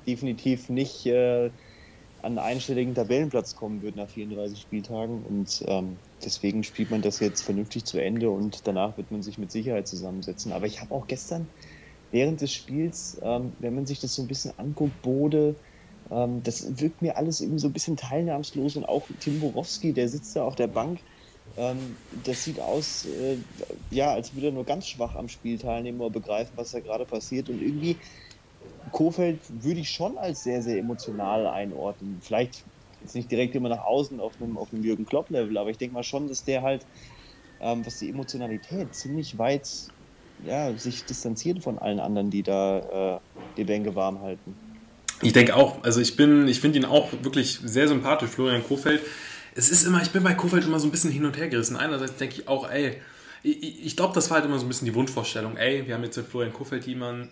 definitiv 0.06 0.68
nicht 0.68 1.06
äh, 1.06 1.52
an 2.22 2.38
einen 2.38 2.38
einstelligen 2.38 2.94
Tabellenplatz 2.94 3.54
kommen 3.54 3.82
wird 3.82 3.96
nach 3.96 4.08
34 4.08 4.60
Spieltagen. 4.60 5.22
Und 5.24 5.62
ähm, 5.66 5.96
deswegen 6.24 6.64
spielt 6.64 6.90
man 6.90 7.02
das 7.02 7.20
jetzt 7.20 7.42
vernünftig 7.42 7.84
zu 7.86 7.98
Ende 7.98 8.30
und 8.30 8.66
danach 8.66 8.96
wird 8.96 9.10
man 9.10 9.22
sich 9.22 9.38
mit 9.38 9.50
Sicherheit 9.50 9.88
zusammensetzen. 9.88 10.52
Aber 10.52 10.66
ich 10.66 10.80
habe 10.80 10.94
auch 10.94 11.06
gestern 11.06 11.48
während 12.10 12.40
des 12.40 12.52
Spiels, 12.52 13.18
ähm, 13.22 13.52
wenn 13.58 13.74
man 13.74 13.86
sich 13.86 14.00
das 14.00 14.14
so 14.14 14.22
ein 14.22 14.28
bisschen 14.28 14.58
anguckt, 14.58 15.00
Bode, 15.02 15.56
ähm, 16.10 16.42
das 16.42 16.80
wirkt 16.80 17.02
mir 17.02 17.16
alles 17.16 17.40
irgendwie 17.40 17.60
so 17.60 17.68
ein 17.68 17.72
bisschen 17.72 17.96
teilnahmslos 17.96 18.76
und 18.76 18.84
auch 18.84 19.08
Tim 19.20 19.40
Borowski, 19.40 19.92
der 19.92 20.08
sitzt 20.08 20.34
da 20.36 20.44
auf 20.44 20.56
der 20.56 20.68
Bank. 20.68 21.00
Ähm, 21.56 21.96
das 22.10 22.44
sieht 22.44 22.60
aus, 22.60 23.04
äh, 23.06 23.38
ja, 23.90 24.12
als 24.12 24.34
würde 24.34 24.48
er 24.48 24.52
nur 24.52 24.64
ganz 24.64 24.86
schwach 24.86 25.14
am 25.14 25.28
Spiel 25.28 25.58
teilnehmen 25.58 26.00
oder 26.00 26.10
begreifen, 26.10 26.56
was 26.56 26.70
da 26.70 26.80
gerade 26.80 27.06
passiert. 27.06 27.48
Und 27.48 27.60
irgendwie, 27.60 28.00
Kofeld 28.92 29.40
würde 29.62 29.80
ich 29.80 29.90
schon 29.90 30.18
als 30.18 30.42
sehr, 30.42 30.62
sehr 30.62 30.78
emotional 30.78 31.46
einordnen. 31.46 32.18
Vielleicht 32.20 32.64
jetzt 33.00 33.14
nicht 33.14 33.30
direkt 33.30 33.54
immer 33.54 33.68
nach 33.68 33.84
außen 33.84 34.20
auf 34.20 34.32
einem, 34.40 34.58
auf 34.58 34.72
einem 34.72 34.82
Jürgen 34.82 35.06
Klopp-Level, 35.06 35.56
aber 35.56 35.70
ich 35.70 35.78
denke 35.78 35.94
mal 35.94 36.02
schon, 36.02 36.28
dass 36.28 36.44
der 36.44 36.62
halt, 36.62 36.84
ähm, 37.60 37.84
was 37.84 37.98
die 37.98 38.10
Emotionalität 38.10 38.94
ziemlich 38.94 39.38
weit 39.38 39.68
ja, 40.44 40.72
sich 40.76 41.04
distanziert 41.04 41.62
von 41.62 41.78
allen 41.78 42.00
anderen, 42.00 42.30
die 42.30 42.42
da 42.42 43.16
äh, 43.16 43.20
die 43.56 43.64
Bänke 43.64 43.94
warm 43.94 44.20
halten. 44.20 44.54
Ich 45.22 45.34
denke 45.34 45.54
auch, 45.54 45.82
also 45.84 46.00
ich 46.00 46.16
bin, 46.16 46.48
ich 46.48 46.60
finde 46.60 46.78
ihn 46.78 46.84
auch 46.86 47.12
wirklich 47.22 47.60
sehr 47.62 47.88
sympathisch, 47.88 48.30
Florian 48.30 48.64
Kofeld. 48.64 49.02
Es 49.54 49.70
ist 49.70 49.86
immer, 49.86 50.00
ich 50.02 50.10
bin 50.10 50.22
bei 50.22 50.32
Kofeld 50.32 50.64
immer 50.64 50.80
so 50.80 50.88
ein 50.88 50.90
bisschen 50.90 51.10
hin 51.10 51.26
und 51.26 51.36
her 51.36 51.48
gerissen. 51.48 51.76
Einerseits 51.76 52.16
denke 52.16 52.36
ich 52.40 52.48
auch, 52.48 52.70
ey, 52.70 52.96
ich, 53.42 53.84
ich 53.84 53.96
glaube, 53.96 54.14
das 54.14 54.30
war 54.30 54.38
halt 54.38 54.46
immer 54.46 54.58
so 54.58 54.64
ein 54.64 54.68
bisschen 54.68 54.86
die 54.86 54.94
Wunschvorstellung, 54.94 55.56
ey, 55.56 55.86
wir 55.86 55.94
haben 55.94 56.04
jetzt 56.04 56.16
mit 56.16 56.26
Florian 56.26 56.52
Kofeld 56.52 56.86
jemanden 56.86 57.30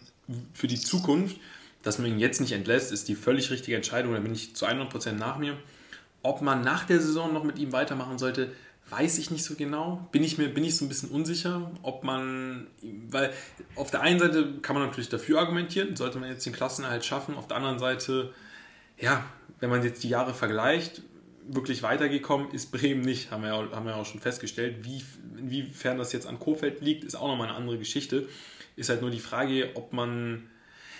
für 0.54 0.66
die 0.66 0.80
Zukunft, 0.80 1.37
dass 1.82 1.99
man 1.99 2.08
ihn 2.08 2.18
jetzt 2.18 2.40
nicht 2.40 2.52
entlässt, 2.52 2.92
ist 2.92 3.08
die 3.08 3.14
völlig 3.14 3.50
richtige 3.50 3.76
Entscheidung, 3.76 4.12
da 4.12 4.20
bin 4.20 4.32
ich 4.32 4.54
zu 4.54 4.66
100% 4.66 5.12
nach 5.12 5.38
mir. 5.38 5.56
Ob 6.23 6.42
man 6.42 6.62
nach 6.62 6.85
der 6.85 7.00
Saison 7.00 7.32
noch 7.32 7.44
mit 7.44 7.58
ihm 7.58 7.73
weitermachen 7.73 8.18
sollte, 8.18 8.52
weiß 8.90 9.18
ich 9.18 9.30
nicht 9.30 9.44
so 9.44 9.54
genau. 9.54 10.08
Bin 10.12 10.25
ich 10.25 10.38
mir 10.38 10.49
bin 10.49 10.64
ich 10.64 10.76
so 10.76 10.85
ein 10.85 10.88
bisschen 10.88 11.11
unsicher, 11.11 11.70
ob 11.82 12.04
man, 12.04 12.66
weil 13.11 13.32
auf 13.76 13.90
der 13.90 14.00
einen 14.00 14.18
Seite 14.18 14.54
kann 14.62 14.76
man 14.76 14.87
natürlich 14.87 15.08
dafür 15.08 15.40
argumentieren, 15.40 15.97
sollte 15.97 16.18
man 16.18 16.30
jetzt 16.30 16.47
den 16.47 16.52
Klassenerhalt 16.52 17.04
schaffen, 17.04 17.35
auf 17.35 17.47
der 17.49 17.58
anderen 17.58 17.78
Seite, 17.78 18.32
ja, 18.99 19.25
wenn 19.61 19.70
man 19.70 19.82
jetzt 19.82 20.02
die 20.02 20.08
Jahre 20.08 20.35
vergleicht, 20.35 21.02
wirklich 21.47 21.82
weitergekommen 21.82 22.50
ist 22.50 22.70
Bremen 22.73 23.00
nicht, 23.00 23.30
haben 23.30 23.42
wir 23.42 23.50
ja, 23.50 23.70
haben 23.73 23.87
wir 23.87 23.97
auch 23.97 24.06
schon 24.06 24.20
festgestellt. 24.20 24.85
Wie, 24.85 25.02
inwiefern 25.38 25.99
das 25.99 26.12
jetzt 26.12 26.26
an 26.26 26.38
Kofeld 26.38 26.80
liegt, 26.80 27.04
ist 27.04 27.14
auch 27.14 27.28
nochmal 27.28 27.49
eine 27.49 27.56
andere 27.56 27.78
Geschichte. 27.78 28.28
Ist 28.78 28.88
halt 28.88 29.00
nur 29.00 29.11
die 29.11 29.20
Frage, 29.20 29.70
ob 29.75 29.92
man. 29.92 30.49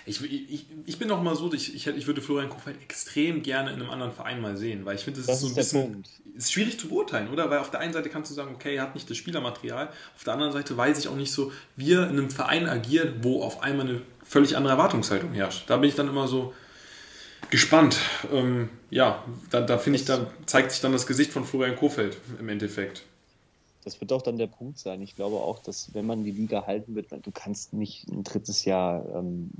Ich, 0.05 0.23
ich, 0.23 0.65
ich 0.85 0.97
bin 0.97 1.07
noch 1.07 1.21
mal 1.21 1.35
so, 1.35 1.53
ich, 1.53 1.75
ich, 1.75 1.85
ich 1.85 2.07
würde 2.07 2.21
Florian 2.21 2.49
Kofeld 2.49 2.81
extrem 2.81 3.43
gerne 3.43 3.71
in 3.71 3.75
einem 3.75 3.91
anderen 3.91 4.11
Verein 4.11 4.41
mal 4.41 4.57
sehen, 4.57 4.83
weil 4.83 4.95
ich 4.95 5.03
finde, 5.03 5.19
das, 5.19 5.27
das, 5.27 5.35
ist 5.35 5.41
so 5.41 5.47
ein 5.49 5.55
bisschen 5.55 6.03
ist 6.35 6.51
schwierig 6.51 6.79
zu 6.79 6.87
beurteilen, 6.87 7.29
oder? 7.29 7.49
Weil 7.51 7.59
auf 7.59 7.69
der 7.69 7.81
einen 7.81 7.93
Seite 7.93 8.09
kannst 8.09 8.31
du 8.31 8.35
sagen, 8.35 8.55
okay, 8.55 8.75
er 8.75 8.83
hat 8.83 8.95
nicht 8.95 9.07
das 9.09 9.17
Spielermaterial, 9.17 9.89
auf 10.15 10.23
der 10.23 10.33
anderen 10.33 10.53
Seite 10.53 10.75
weiß 10.75 10.97
ich 10.97 11.09
auch 11.09 11.15
nicht 11.15 11.31
so, 11.31 11.51
wie 11.75 11.93
er 11.93 12.03
in 12.03 12.17
einem 12.17 12.31
Verein 12.31 12.67
agiert, 12.67 13.23
wo 13.23 13.43
auf 13.43 13.61
einmal 13.61 13.87
eine 13.87 14.01
völlig 14.23 14.57
andere 14.57 14.73
Erwartungshaltung 14.73 15.33
herrscht. 15.33 15.69
Da 15.69 15.77
bin 15.77 15.89
ich 15.89 15.95
dann 15.95 16.07
immer 16.07 16.27
so, 16.27 16.53
gespannt. 17.49 17.99
Ähm, 18.31 18.69
ja, 18.89 19.23
da, 19.49 19.61
da 19.61 19.77
finde 19.77 19.99
ich, 19.99 20.05
da 20.05 20.27
zeigt 20.45 20.71
sich 20.71 20.81
dann 20.81 20.91
das 20.91 21.07
Gesicht 21.07 21.31
von 21.31 21.45
Florian 21.45 21.75
Kofeld 21.75 22.17
im 22.39 22.49
Endeffekt. 22.49 23.03
Das 23.83 24.01
wird 24.01 24.11
auch 24.11 24.21
dann 24.21 24.37
der 24.37 24.47
Punkt 24.47 24.77
sein. 24.77 25.01
Ich 25.01 25.15
glaube 25.15 25.37
auch, 25.37 25.59
dass 25.59 25.93
wenn 25.93 26.05
man 26.05 26.23
die 26.23 26.31
Liga 26.31 26.65
halten 26.65 26.95
wird, 26.95 27.11
du 27.11 27.31
kannst 27.31 27.73
nicht 27.73 28.07
ein 28.09 28.23
drittes 28.23 28.65
Jahr 28.65 29.05
ähm, 29.15 29.51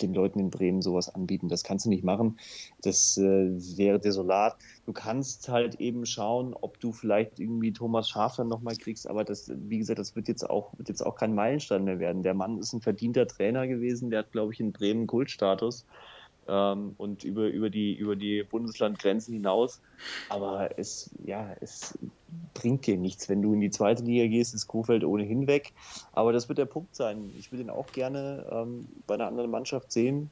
den 0.00 0.14
Leuten 0.14 0.38
in 0.38 0.50
Bremen 0.50 0.82
sowas 0.82 1.14
anbieten. 1.14 1.48
Das 1.48 1.62
kannst 1.62 1.86
du 1.86 1.90
nicht 1.90 2.04
machen. 2.04 2.38
Das 2.82 3.16
äh, 3.16 3.50
wäre 3.76 3.98
desolat. 4.00 4.56
Du 4.86 4.92
kannst 4.92 5.48
halt 5.48 5.80
eben 5.80 6.06
schauen, 6.06 6.54
ob 6.54 6.80
du 6.80 6.92
vielleicht 6.92 7.38
irgendwie 7.38 7.72
Thomas 7.72 8.08
Schaaf 8.08 8.36
dann 8.36 8.48
nochmal 8.48 8.76
kriegst, 8.76 9.08
aber 9.08 9.24
das, 9.24 9.50
wie 9.54 9.78
gesagt, 9.78 9.98
das 9.98 10.16
wird 10.16 10.28
jetzt 10.28 10.48
auch, 10.48 10.76
wird 10.76 10.88
jetzt 10.88 11.04
auch 11.04 11.16
kein 11.16 11.34
Meilenstein 11.34 11.84
mehr 11.84 11.98
werden. 11.98 12.22
Der 12.22 12.34
Mann 12.34 12.58
ist 12.58 12.72
ein 12.72 12.80
verdienter 12.80 13.26
Trainer 13.26 13.66
gewesen, 13.66 14.10
der 14.10 14.20
hat, 14.20 14.32
glaube 14.32 14.52
ich, 14.52 14.60
in 14.60 14.72
Bremen 14.72 15.06
Kultstatus 15.06 15.86
ähm, 16.48 16.94
und 16.98 17.24
über, 17.24 17.46
über, 17.46 17.70
die, 17.70 17.94
über 17.94 18.16
die 18.16 18.42
Bundeslandgrenzen 18.42 19.34
hinaus. 19.34 19.80
Aber 20.28 20.78
es, 20.78 21.10
ja, 21.24 21.54
es 21.60 21.98
bringt 22.54 22.86
dir 22.86 22.96
nichts. 22.96 23.28
Wenn 23.28 23.42
du 23.42 23.52
in 23.52 23.60
die 23.60 23.70
zweite 23.70 24.02
Liga 24.02 24.26
gehst, 24.26 24.54
ist 24.54 24.66
Kofeld 24.66 25.04
ohnehin 25.04 25.46
weg. 25.46 25.72
Aber 26.12 26.32
das 26.32 26.48
wird 26.48 26.58
der 26.58 26.66
Punkt 26.66 26.94
sein. 26.94 27.30
Ich 27.38 27.52
würde 27.52 27.62
ihn 27.62 27.70
auch 27.70 27.88
gerne 27.92 28.46
ähm, 28.50 28.86
bei 29.06 29.14
einer 29.14 29.26
anderen 29.26 29.50
Mannschaft 29.50 29.92
sehen. 29.92 30.30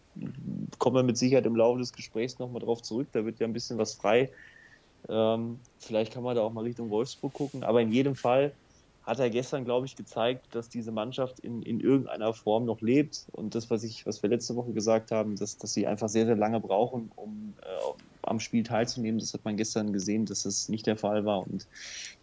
Kommen 0.78 0.96
wir 0.96 1.02
mit 1.02 1.18
Sicherheit 1.18 1.46
im 1.46 1.56
Laufe 1.56 1.78
des 1.78 1.92
Gesprächs 1.92 2.38
nochmal 2.38 2.62
drauf 2.62 2.82
zurück. 2.82 3.08
Da 3.12 3.24
wird 3.24 3.38
ja 3.40 3.46
ein 3.46 3.52
bisschen 3.52 3.78
was 3.78 3.94
frei. 3.94 4.30
Ähm, 5.08 5.58
vielleicht 5.78 6.12
kann 6.12 6.22
man 6.22 6.36
da 6.36 6.42
auch 6.42 6.52
mal 6.52 6.62
Richtung 6.62 6.90
Wolfsburg 6.90 7.32
gucken. 7.32 7.64
Aber 7.64 7.82
in 7.82 7.92
jedem 7.92 8.14
Fall 8.14 8.52
hat 9.02 9.18
er 9.18 9.30
gestern, 9.30 9.64
glaube 9.64 9.86
ich, 9.86 9.96
gezeigt, 9.96 10.54
dass 10.54 10.68
diese 10.68 10.92
Mannschaft 10.92 11.40
in, 11.40 11.62
in 11.62 11.80
irgendeiner 11.80 12.32
Form 12.34 12.64
noch 12.64 12.80
lebt. 12.80 13.26
Und 13.32 13.54
das, 13.54 13.68
was 13.68 13.82
ich, 13.82 14.06
was 14.06 14.22
wir 14.22 14.30
letzte 14.30 14.54
Woche 14.54 14.72
gesagt 14.72 15.10
haben, 15.10 15.36
dass, 15.36 15.58
dass 15.58 15.72
sie 15.72 15.86
einfach 15.86 16.08
sehr, 16.08 16.26
sehr 16.26 16.36
lange 16.36 16.60
brauchen, 16.60 17.10
um 17.16 17.54
äh, 17.62 18.02
am 18.22 18.38
Spiel 18.38 18.62
teilzunehmen, 18.62 19.18
das 19.18 19.34
hat 19.34 19.44
man 19.44 19.56
gestern 19.56 19.92
gesehen, 19.92 20.26
dass 20.26 20.44
das 20.44 20.68
nicht 20.68 20.86
der 20.86 20.96
Fall 20.96 21.24
war. 21.24 21.44
Und 21.44 21.66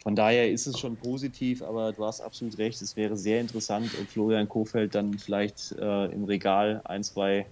von 0.01 0.15
daher 0.15 0.49
ist 0.49 0.65
es 0.65 0.79
schon 0.79 0.95
positiv, 0.97 1.61
aber 1.61 1.91
du 1.91 2.05
hast 2.05 2.21
absolut 2.21 2.57
recht, 2.57 2.81
es 2.81 2.95
wäre 2.95 3.17
sehr 3.17 3.41
interessant, 3.41 3.91
ob 3.99 4.09
Florian 4.09 4.47
Kofeld 4.47 4.95
dann 4.95 5.17
vielleicht 5.17 5.73
äh, 5.73 6.05
im 6.05 6.23
Regal 6.23 6.81
ein, 6.85 7.03
zwei 7.03 7.47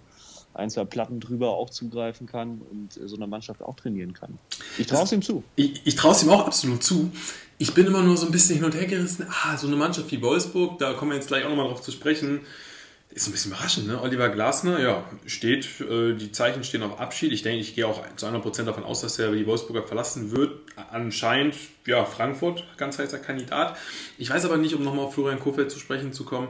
ein, 0.57 0.69
zwei 0.69 0.85
Platten 0.85 1.19
drüber 1.19 1.49
auch 1.49 1.69
zugreifen 1.69 2.27
kann 2.27 2.61
und 2.71 2.97
äh, 2.97 3.07
so 3.07 3.15
eine 3.15 3.27
Mannschaft 3.27 3.61
auch 3.61 3.75
trainieren 3.75 4.13
kann. 4.13 4.37
Ich 4.77 4.87
traue 4.87 5.03
es 5.03 5.11
ihm 5.11 5.21
zu. 5.21 5.43
Ich, 5.55 5.81
ich 5.85 5.95
traue 5.95 6.11
es 6.11 6.23
ihm 6.23 6.29
auch 6.29 6.45
absolut 6.45 6.83
zu. 6.83 7.11
Ich 7.57 7.73
bin 7.73 7.87
immer 7.87 8.03
nur 8.03 8.17
so 8.17 8.25
ein 8.27 8.31
bisschen 8.31 8.55
hin 8.55 8.65
und 8.65 8.75
her 8.75 8.85
gerissen. 8.85 9.25
Ah, 9.29 9.57
so 9.57 9.67
eine 9.67 9.75
Mannschaft 9.75 10.11
wie 10.11 10.21
Wolfsburg, 10.21 10.77
da 10.79 10.93
kommen 10.93 11.11
wir 11.11 11.15
jetzt 11.15 11.27
gleich 11.27 11.43
auch 11.43 11.49
nochmal 11.49 11.67
drauf 11.67 11.81
zu 11.81 11.91
sprechen. 11.91 12.41
Ist 13.09 13.23
so 13.23 13.29
ein 13.29 13.33
bisschen 13.33 13.51
überraschend, 13.51 13.87
ne? 13.87 14.01
Oliver 14.01 14.29
Glasner, 14.29 14.79
ja, 14.79 15.03
steht, 15.25 15.79
äh, 15.81 16.13
die 16.13 16.31
Zeichen 16.31 16.63
stehen 16.63 16.83
auf 16.83 16.99
Abschied. 16.99 17.31
Ich 17.31 17.41
denke, 17.41 17.61
ich 17.61 17.73
gehe 17.73 17.87
auch 17.87 18.03
zu 18.15 18.27
100% 18.27 18.63
davon 18.65 18.83
aus, 18.83 19.01
dass 19.01 19.17
er 19.17 19.31
die 19.31 19.47
Wolfsburger 19.47 19.87
verlassen 19.87 20.31
wird. 20.31 20.59
Anscheinend, 20.91 21.55
ja, 21.87 22.05
Frankfurt, 22.05 22.63
ganz 22.77 22.99
heißer 22.99 23.17
Kandidat. 23.17 23.77
Ich 24.17 24.29
weiß 24.29 24.45
aber 24.45 24.57
nicht, 24.57 24.75
um 24.75 24.83
nochmal 24.83 25.05
auf 25.05 25.15
Florian 25.15 25.39
Kofeld 25.39 25.71
zu 25.71 25.79
sprechen 25.79 26.13
zu 26.13 26.25
kommen, 26.25 26.49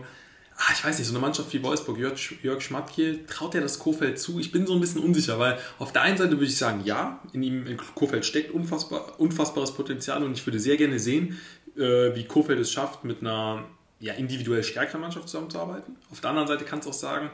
ah, 0.58 0.72
ich 0.74 0.84
weiß 0.84 0.98
nicht, 0.98 1.08
so 1.08 1.14
eine 1.14 1.22
Mannschaft 1.22 1.54
wie 1.54 1.62
Wolfsburg, 1.62 1.98
Jörg, 1.98 2.20
Jörg 2.44 2.62
Schmatke, 2.62 3.26
traut 3.28 3.56
er 3.56 3.62
das 3.62 3.80
Kofeld 3.80 4.20
zu? 4.20 4.40
Ich 4.40 4.52
bin 4.52 4.66
so 4.66 4.74
ein 4.74 4.82
bisschen 4.82 5.02
unsicher, 5.02 5.40
weil 5.40 5.60
auf 5.78 5.94
der 5.94 6.02
einen 6.02 6.18
Seite 6.18 6.32
würde 6.32 6.46
ich 6.46 6.58
sagen, 6.58 6.82
ja, 6.84 7.22
in 7.34 7.44
ihm, 7.44 7.68
in 7.68 7.78
Kofeld 7.78 8.26
steckt 8.26 8.52
unfassbar, 8.52 9.20
unfassbares 9.20 9.74
Potenzial 9.74 10.24
und 10.24 10.34
ich 10.34 10.46
würde 10.46 10.60
sehr 10.60 10.78
gerne 10.78 11.00
sehen, 11.00 11.40
äh, 11.78 12.16
wie 12.16 12.26
Kofeld 12.26 12.60
es 12.60 12.72
schafft, 12.72 13.04
mit 13.04 13.22
einer 13.22 13.66
ja, 14.00 14.14
individuell 14.14 14.64
stärkeren 14.64 15.02
Mannschaft 15.02 15.30
zusammenzuarbeiten. 15.30 15.96
Auf 16.12 16.22
der 16.22 16.32
anderen 16.32 16.48
Seite 16.48 16.66
kannst 16.66 16.88
du 16.88 16.90
auch 16.90 16.96
sagen, 16.96 17.30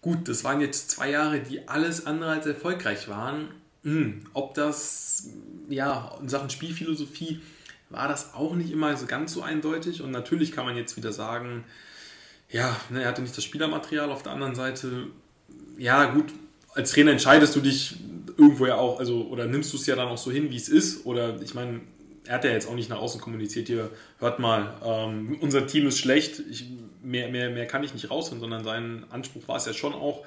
gut, 0.00 0.28
das 0.28 0.44
waren 0.44 0.60
jetzt 0.60 0.90
zwei 0.90 1.10
Jahre, 1.10 1.40
die 1.40 1.68
alles 1.68 2.06
andere 2.06 2.30
als 2.30 2.46
erfolgreich 2.46 3.08
waren. 3.08 3.48
Hm, 3.82 4.24
ob 4.32 4.54
das, 4.54 5.30
ja, 5.68 6.16
in 6.20 6.28
Sachen 6.28 6.50
Spielphilosophie 6.50 7.40
war 7.90 8.08
das 8.08 8.34
auch 8.34 8.54
nicht 8.54 8.70
immer 8.70 8.96
so 8.96 9.06
ganz 9.06 9.32
so 9.32 9.42
eindeutig 9.42 10.00
und 10.00 10.12
natürlich 10.12 10.52
kann 10.52 10.64
man 10.64 10.76
jetzt 10.76 10.96
wieder 10.96 11.12
sagen, 11.12 11.64
ja, 12.52 12.76
ne, 12.90 13.02
er 13.02 13.08
hatte 13.08 13.22
nicht 13.22 13.36
das 13.36 13.44
Spielermaterial. 13.44 14.10
Auf 14.10 14.22
der 14.22 14.32
anderen 14.32 14.54
Seite, 14.54 15.08
ja, 15.78 16.04
gut, 16.04 16.26
als 16.74 16.92
Trainer 16.92 17.10
entscheidest 17.10 17.56
du 17.56 17.60
dich 17.60 17.96
irgendwo 18.36 18.66
ja 18.66 18.76
auch, 18.76 18.98
also, 18.98 19.26
oder 19.28 19.46
nimmst 19.46 19.72
du 19.72 19.78
es 19.78 19.86
ja 19.86 19.96
dann 19.96 20.08
auch 20.08 20.18
so 20.18 20.30
hin, 20.30 20.50
wie 20.50 20.56
es 20.56 20.68
ist. 20.68 21.06
Oder 21.06 21.40
ich 21.40 21.54
meine, 21.54 21.80
er 22.26 22.34
hat 22.34 22.44
ja 22.44 22.50
jetzt 22.50 22.68
auch 22.68 22.74
nicht 22.74 22.90
nach 22.90 22.98
außen 22.98 23.20
kommuniziert, 23.20 23.68
hier, 23.68 23.90
hört 24.18 24.38
mal, 24.38 24.74
ähm, 24.84 25.38
unser 25.40 25.66
Team 25.66 25.86
ist 25.88 25.98
schlecht, 25.98 26.40
ich, 26.50 26.66
mehr, 27.02 27.28
mehr, 27.28 27.50
mehr 27.50 27.66
kann 27.66 27.82
ich 27.82 27.94
nicht 27.94 28.10
rausholen, 28.10 28.40
sondern 28.40 28.62
sein 28.64 29.04
Anspruch 29.10 29.48
war 29.48 29.56
es 29.56 29.66
ja 29.66 29.72
schon 29.72 29.94
auch, 29.94 30.24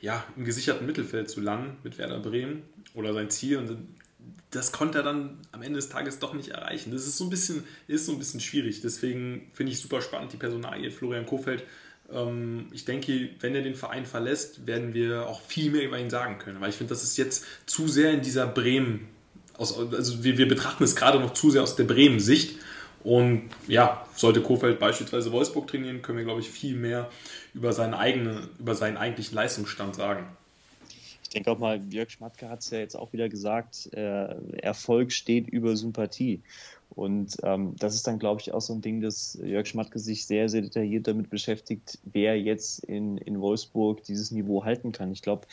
ja, 0.00 0.24
im 0.36 0.44
gesicherten 0.44 0.86
Mittelfeld 0.86 1.28
zu 1.28 1.40
landen 1.40 1.76
mit 1.82 1.98
Werder 1.98 2.20
Bremen 2.20 2.62
oder 2.94 3.12
sein 3.12 3.30
Ziel. 3.30 3.58
Und 3.58 3.76
das 4.50 4.72
konnte 4.72 4.98
er 4.98 5.04
dann 5.04 5.38
am 5.52 5.62
Ende 5.62 5.78
des 5.78 5.88
Tages 5.88 6.18
doch 6.18 6.32
nicht 6.32 6.48
erreichen. 6.48 6.90
Das 6.92 7.06
ist 7.06 7.18
so 7.18 7.24
ein 7.24 7.30
bisschen, 7.30 7.64
ist 7.88 8.06
so 8.06 8.12
ein 8.12 8.18
bisschen 8.18 8.40
schwierig. 8.40 8.80
Deswegen 8.80 9.50
finde 9.52 9.72
ich 9.72 9.80
super 9.80 10.00
spannend, 10.00 10.32
die 10.32 10.36
Personalie 10.36 10.90
Florian 10.90 11.26
Kofeld. 11.26 11.64
Ähm, 12.12 12.68
ich 12.72 12.84
denke, 12.84 13.30
wenn 13.40 13.54
er 13.54 13.62
den 13.62 13.74
Verein 13.74 14.06
verlässt, 14.06 14.66
werden 14.66 14.94
wir 14.94 15.26
auch 15.26 15.40
viel 15.40 15.70
mehr 15.70 15.84
über 15.84 15.98
ihn 15.98 16.10
sagen 16.10 16.38
können. 16.38 16.60
Weil 16.60 16.70
ich 16.70 16.76
finde, 16.76 16.90
das 16.90 17.02
ist 17.02 17.16
jetzt 17.16 17.44
zu 17.66 17.88
sehr 17.88 18.12
in 18.12 18.22
dieser 18.22 18.46
Bremen, 18.46 19.08
aus, 19.58 19.76
also 19.78 20.22
wir, 20.22 20.38
wir 20.38 20.48
betrachten 20.48 20.84
es 20.84 20.96
gerade 20.96 21.18
noch 21.18 21.32
zu 21.34 21.50
sehr 21.50 21.62
aus 21.62 21.76
der 21.76 21.84
Bremen-Sicht. 21.84 22.58
Und 23.02 23.50
ja, 23.68 24.04
sollte 24.16 24.40
Kofeld 24.42 24.80
beispielsweise 24.80 25.30
Wolfsburg 25.30 25.68
trainieren, 25.68 26.02
können 26.02 26.18
wir, 26.18 26.24
glaube 26.24 26.40
ich, 26.40 26.50
viel 26.50 26.74
mehr 26.74 27.08
über 27.54 27.72
seinen 27.72 27.94
eigenen, 27.94 28.48
über 28.58 28.74
seinen 28.74 28.96
eigentlichen 28.96 29.34
Leistungsstand 29.34 29.94
sagen. 29.94 30.26
Ich 31.36 31.42
denke 31.42 31.50
auch 31.50 31.58
mal, 31.58 31.82
Jörg 31.92 32.08
Schmatke 32.08 32.48
hat 32.48 32.60
es 32.60 32.70
ja 32.70 32.78
jetzt 32.78 32.94
auch 32.94 33.12
wieder 33.12 33.28
gesagt, 33.28 33.90
äh, 33.92 34.34
Erfolg 34.62 35.12
steht 35.12 35.50
über 35.50 35.76
Sympathie. 35.76 36.40
Und 36.88 37.36
ähm, 37.42 37.74
das 37.78 37.94
ist 37.94 38.06
dann, 38.06 38.18
glaube 38.18 38.40
ich, 38.40 38.54
auch 38.54 38.62
so 38.62 38.72
ein 38.72 38.80
Ding, 38.80 39.02
dass 39.02 39.38
Jörg 39.44 39.66
Schmatke 39.66 39.98
sich 39.98 40.24
sehr, 40.24 40.48
sehr 40.48 40.62
detailliert 40.62 41.08
damit 41.08 41.28
beschäftigt, 41.28 41.98
wer 42.04 42.40
jetzt 42.40 42.84
in, 42.84 43.18
in 43.18 43.38
Wolfsburg 43.42 44.02
dieses 44.04 44.30
Niveau 44.30 44.64
halten 44.64 44.92
kann. 44.92 45.12
Ich 45.12 45.20
glaube, 45.20 45.46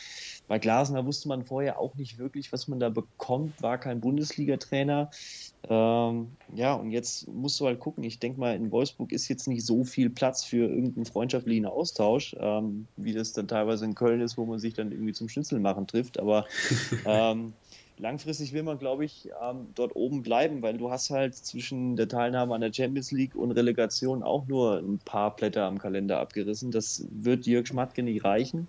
bei 0.46 0.58
Glasner 0.58 1.06
wusste 1.06 1.28
man 1.28 1.44
vorher 1.44 1.78
auch 1.78 1.94
nicht 1.94 2.18
wirklich, 2.18 2.52
was 2.52 2.68
man 2.68 2.78
da 2.78 2.90
bekommt, 2.90 3.62
war 3.62 3.78
kein 3.78 4.00
Bundesliga-Trainer. 4.00 5.10
Ähm, 5.70 6.36
ja, 6.54 6.74
und 6.74 6.90
jetzt 6.90 7.26
musst 7.28 7.58
du 7.60 7.66
halt 7.66 7.80
gucken. 7.80 8.04
Ich 8.04 8.18
denke 8.18 8.38
mal, 8.38 8.54
in 8.54 8.70
Wolfsburg 8.70 9.12
ist 9.12 9.28
jetzt 9.28 9.48
nicht 9.48 9.64
so 9.64 9.84
viel 9.84 10.10
Platz 10.10 10.44
für 10.44 10.68
irgendeinen 10.68 11.06
freundschaftlichen 11.06 11.64
Austausch, 11.64 12.36
ähm, 12.38 12.86
wie 12.96 13.14
das 13.14 13.32
dann 13.32 13.48
teilweise 13.48 13.86
in 13.86 13.94
Köln 13.94 14.20
ist, 14.20 14.36
wo 14.36 14.44
man 14.44 14.58
sich 14.58 14.74
dann 14.74 14.92
irgendwie 14.92 15.14
zum 15.14 15.30
Schnitzelmachen 15.30 15.86
trifft. 15.86 16.18
Aber 16.18 16.44
ähm, 17.06 17.54
langfristig 17.96 18.52
will 18.52 18.64
man, 18.64 18.78
glaube 18.78 19.06
ich, 19.06 19.30
ähm, 19.42 19.68
dort 19.74 19.96
oben 19.96 20.22
bleiben, 20.22 20.60
weil 20.60 20.76
du 20.76 20.90
hast 20.90 21.08
halt 21.08 21.34
zwischen 21.34 21.96
der 21.96 22.08
Teilnahme 22.08 22.54
an 22.54 22.60
der 22.60 22.72
Champions 22.72 23.12
League 23.12 23.34
und 23.34 23.52
Relegation 23.52 24.22
auch 24.22 24.46
nur 24.46 24.78
ein 24.78 24.98
paar 24.98 25.34
Blätter 25.34 25.64
am 25.64 25.78
Kalender 25.78 26.20
abgerissen. 26.20 26.70
Das 26.70 27.06
wird 27.10 27.46
Jörg 27.46 27.66
Schmatke 27.66 28.02
nicht 28.02 28.24
reichen. 28.24 28.68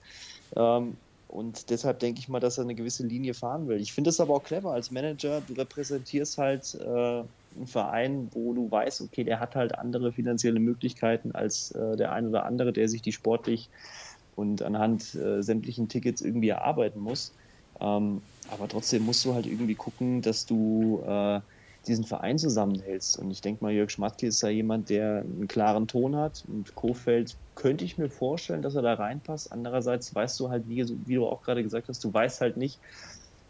Ähm, 0.55 0.95
und 1.36 1.69
deshalb 1.69 2.00
denke 2.00 2.19
ich 2.19 2.30
mal, 2.30 2.39
dass 2.39 2.58
er 2.58 2.63
eine 2.63 2.76
gewisse 2.76 3.06
Linie 3.06 3.34
fahren 3.34 3.67
will. 3.67 3.82
Ich 3.82 3.91
finde 3.91 4.10
es 4.10 4.21
aber 4.21 4.34
auch 4.36 4.43
clever 4.43 4.71
als 4.71 4.89
Manager. 4.89 5.41
Du 5.41 5.54
repräsentierst 5.54 6.38
halt 6.38 6.74
äh, 6.76 7.24
einen 7.56 7.67
Verein, 7.67 8.30
wo 8.34 8.54
du 8.54 8.71
weißt, 8.71 9.02
okay, 9.02 9.26
der 9.26 9.41
hat 9.41 9.56
halt 9.56 9.78
andere 9.78 10.13
finanzielle 10.13 10.62
Möglichkeiten 10.62 11.34
als 11.34 11.71
äh, 11.71 11.98
der 11.98 12.13
ein 12.13 12.28
oder 12.28 12.45
andere, 12.45 12.71
der 12.71 12.88
sich 12.88 13.02
die 13.02 13.12
sportlich 13.12 13.69
und 14.36 14.62
anhand 14.62 15.13
äh, 15.15 15.41
sämtlichen 15.43 15.89
Tickets 15.89 16.21
irgendwie 16.21 16.50
erarbeiten 16.50 17.02
muss. 17.02 17.36
Ähm, 17.82 18.21
aber 18.48 18.69
trotzdem 18.69 19.04
musst 19.04 19.26
du 19.26 19.34
halt 19.34 19.45
irgendwie 19.45 19.76
gucken, 19.76 20.21
dass 20.21 20.45
du 20.45 21.04
äh, 21.06 21.41
diesen 21.88 22.06
Verein 22.06 22.38
zusammenhältst. 22.38 23.17
Und 23.17 23.32
ich 23.32 23.41
denke 23.41 23.63
mal, 23.63 23.74
Jörg 23.74 23.89
Schmatke 23.89 24.28
ist 24.28 24.41
da 24.43 24.50
jemand, 24.50 24.89
der 24.89 25.21
einen 25.21 25.48
klaren 25.48 25.88
Ton 25.88 26.15
hat. 26.15 26.43
Und 26.48 26.76
Kofeld 26.76 27.38
könnte 27.56 27.86
ich 27.86 27.98
mir 27.98 28.10
vorstellen, 28.10 28.62
dass 28.62 28.76
er 28.76 28.82
da 28.82 28.93
reinpasst. 28.93 29.52
Andererseits 29.52 30.13
weißt 30.13 30.39
du 30.39 30.50
halt, 30.50 30.67
wie, 30.67 30.86
wie 31.06 31.15
du 31.15 31.26
auch 31.26 31.41
gerade 31.41 31.63
gesagt 31.63 31.88
hast, 31.88 32.04
du 32.04 32.13
weißt 32.13 32.41
halt 32.41 32.58
nicht, 32.58 32.82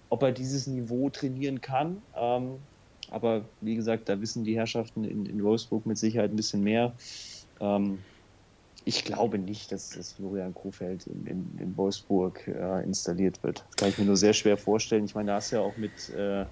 ob 0.09 0.23
er 0.23 0.31
dieses 0.31 0.67
Niveau 0.67 1.09
trainieren 1.09 1.61
kann. 1.61 2.01
Ähm, 2.15 2.59
aber 3.09 3.49
wie 3.59 3.75
gesagt, 3.75 4.09
da 4.09 4.19
wissen 4.21 4.43
die 4.43 4.55
Herrschaften 4.55 5.03
in, 5.03 5.25
in 5.25 5.43
Wolfsburg 5.43 5.85
mit 5.85 5.97
Sicherheit 5.97 6.31
ein 6.31 6.35
bisschen 6.35 6.61
mehr. 6.61 6.95
Ähm, 7.59 7.99
ich 8.83 9.03
glaube 9.03 9.39
nicht, 9.39 9.71
dass 9.71 9.89
das 9.89 10.13
Florian 10.13 10.53
Kofeld 10.53 11.07
in, 11.07 11.25
in, 11.25 11.57
in 11.57 11.77
Wolfsburg 11.77 12.47
äh, 12.47 12.83
installiert 12.83 13.41
wird. 13.43 13.65
Das 13.67 13.75
kann 13.77 13.89
ich 13.89 13.97
mir 13.97 14.05
nur 14.05 14.17
sehr 14.17 14.33
schwer 14.33 14.57
vorstellen. 14.57 15.05
Ich 15.05 15.15
meine, 15.15 15.31
da 15.31 15.35
hast 15.37 15.51
du 15.51 15.55
ja 15.57 15.61
auch 15.61 15.75
mit, 15.77 16.09
äh, 16.09 16.45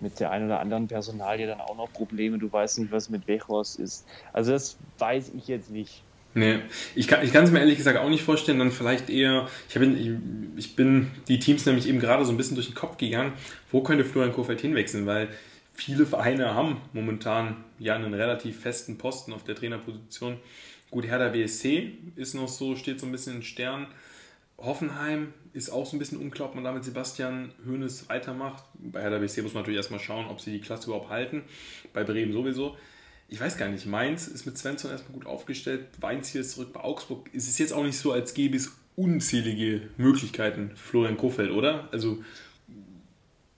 mit 0.00 0.20
der 0.20 0.30
einen 0.30 0.46
oder 0.46 0.60
anderen 0.60 0.88
Personalie 0.88 1.46
dann 1.46 1.60
auch 1.60 1.76
noch 1.76 1.92
Probleme. 1.92 2.38
Du 2.38 2.52
weißt 2.52 2.78
nicht, 2.78 2.92
was 2.92 3.08
mit 3.10 3.26
Wechhorst 3.26 3.78
ist. 3.78 4.06
Also 4.32 4.52
das 4.52 4.76
weiß 4.98 5.32
ich 5.36 5.48
jetzt 5.48 5.70
nicht. 5.70 6.02
Nee, 6.36 6.58
ich 6.96 7.06
kann 7.06 7.22
es 7.22 7.50
mir 7.52 7.60
ehrlich 7.60 7.76
gesagt 7.76 7.96
auch 7.96 8.08
nicht 8.08 8.24
vorstellen. 8.24 8.58
Dann 8.58 8.72
vielleicht 8.72 9.08
eher, 9.08 9.48
ich 9.68 9.74
bin, 9.74 9.96
ich, 10.56 10.64
ich 10.64 10.76
bin 10.76 11.10
die 11.28 11.38
Teams 11.38 11.64
nämlich 11.64 11.88
eben 11.88 12.00
gerade 12.00 12.24
so 12.24 12.32
ein 12.32 12.36
bisschen 12.36 12.56
durch 12.56 12.66
den 12.66 12.74
Kopf 12.74 12.96
gegangen. 12.96 13.32
Wo 13.70 13.82
könnte 13.82 14.04
Florian 14.04 14.32
Kofeld 14.32 14.60
hinwechseln? 14.60 15.06
Weil 15.06 15.28
viele 15.72 16.06
Vereine 16.06 16.54
haben 16.54 16.80
momentan 16.92 17.56
ja 17.78 17.94
einen 17.94 18.14
relativ 18.14 18.60
festen 18.60 18.98
Posten 18.98 19.32
auf 19.32 19.44
der 19.44 19.54
Trainerposition. 19.54 20.38
Gut, 20.90 21.06
Hertha 21.06 21.28
BSC 21.28 21.92
ist 22.16 22.34
noch 22.34 22.48
so, 22.48 22.74
steht 22.74 22.98
so 22.98 23.06
ein 23.06 23.12
bisschen 23.12 23.36
in 23.36 23.42
Stern. 23.42 23.86
Hoffenheim 24.58 25.32
ist 25.52 25.70
auch 25.70 25.86
so 25.86 25.96
ein 25.96 25.98
bisschen 25.98 26.18
unklar, 26.18 26.48
ob 26.48 26.54
man 26.54 26.64
damit 26.64 26.84
Sebastian 26.84 27.52
Hoeneß 27.66 28.08
weitermacht. 28.08 28.64
Bei 28.74 29.02
Hertha 29.02 29.18
BSC 29.18 29.42
muss 29.42 29.54
man 29.54 29.62
natürlich 29.62 29.78
erstmal 29.78 30.00
schauen, 30.00 30.26
ob 30.28 30.40
sie 30.40 30.52
die 30.52 30.60
Klasse 30.60 30.86
überhaupt 30.86 31.10
halten. 31.10 31.42
Bei 31.92 32.04
Bremen 32.04 32.32
sowieso. 32.32 32.76
Ich 33.28 33.40
weiß 33.40 33.56
gar 33.56 33.68
nicht, 33.68 33.86
Mainz 33.86 34.28
ist 34.28 34.46
mit 34.46 34.56
Svensson 34.58 34.90
erstmal 34.90 35.14
gut 35.14 35.26
aufgestellt. 35.26 35.86
Weinziel 36.00 36.42
ist 36.42 36.52
zurück 36.52 36.72
bei 36.72 36.80
Augsburg. 36.80 37.30
Es 37.32 37.48
ist 37.48 37.58
jetzt 37.58 37.72
auch 37.72 37.82
nicht 37.82 37.98
so, 37.98 38.12
als 38.12 38.34
gäbe 38.34 38.56
es 38.56 38.72
unzählige 38.96 39.88
Möglichkeiten 39.96 40.72
Florian 40.76 41.16
Kofeld, 41.16 41.50
oder? 41.50 41.88
Also 41.90 42.22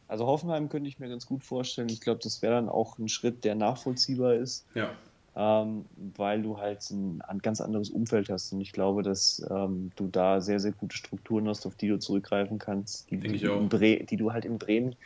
also 0.08 0.26
Hoffenheim 0.26 0.68
könnte 0.68 0.88
ich 0.88 0.98
mir 0.98 1.08
ganz 1.08 1.26
gut 1.26 1.42
vorstellen. 1.42 1.88
Ich 1.88 2.00
glaube, 2.00 2.20
das 2.22 2.42
wäre 2.42 2.54
dann 2.54 2.68
auch 2.68 2.98
ein 2.98 3.08
Schritt, 3.08 3.44
der 3.44 3.54
nachvollziehbar 3.54 4.34
ist. 4.34 4.64
Ja. 4.74 4.90
Ähm, 5.38 5.84
weil 6.16 6.40
du 6.40 6.58
halt 6.58 6.90
ein, 6.90 7.20
ganz 7.42 7.60
anderes 7.60 7.90
Umfeld 7.90 8.30
hast. 8.30 8.54
Und 8.54 8.62
ich 8.62 8.72
glaube, 8.72 9.02
dass 9.02 9.44
ähm, 9.50 9.90
du 9.94 10.08
da 10.08 10.40
sehr, 10.40 10.60
sehr 10.60 10.72
gute 10.72 10.96
Strukturen 10.96 11.46
hast, 11.46 11.66
auf 11.66 11.74
die 11.74 11.88
du 11.88 11.98
zurückgreifen 11.98 12.58
kannst, 12.58 13.10
die, 13.10 13.18
die, 13.18 14.06
die 14.06 14.16
du 14.16 14.32
halt 14.32 14.46
in 14.46 14.58
Bremen. 14.58 14.96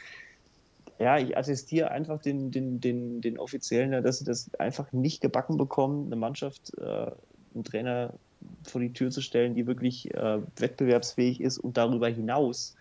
Ja, 1.00 1.18
ich 1.18 1.36
attestiere 1.36 1.90
einfach 1.90 2.20
den, 2.20 2.52
den, 2.52 2.80
den, 2.80 3.20
den 3.20 3.38
Offiziellen, 3.38 4.04
dass 4.04 4.18
sie 4.18 4.24
das 4.24 4.54
einfach 4.54 4.92
nicht 4.92 5.20
gebacken 5.20 5.56
bekommen, 5.56 6.06
eine 6.06 6.16
Mannschaft, 6.16 6.78
äh, 6.78 7.10
einen 7.54 7.64
Trainer 7.64 8.14
vor 8.62 8.80
die 8.80 8.92
Tür 8.92 9.10
zu 9.10 9.22
stellen, 9.22 9.54
die 9.54 9.66
wirklich 9.66 10.14
äh, 10.14 10.38
wettbewerbsfähig 10.56 11.40
ist 11.40 11.58
und 11.58 11.76
darüber 11.76 12.08
hinaus 12.08 12.76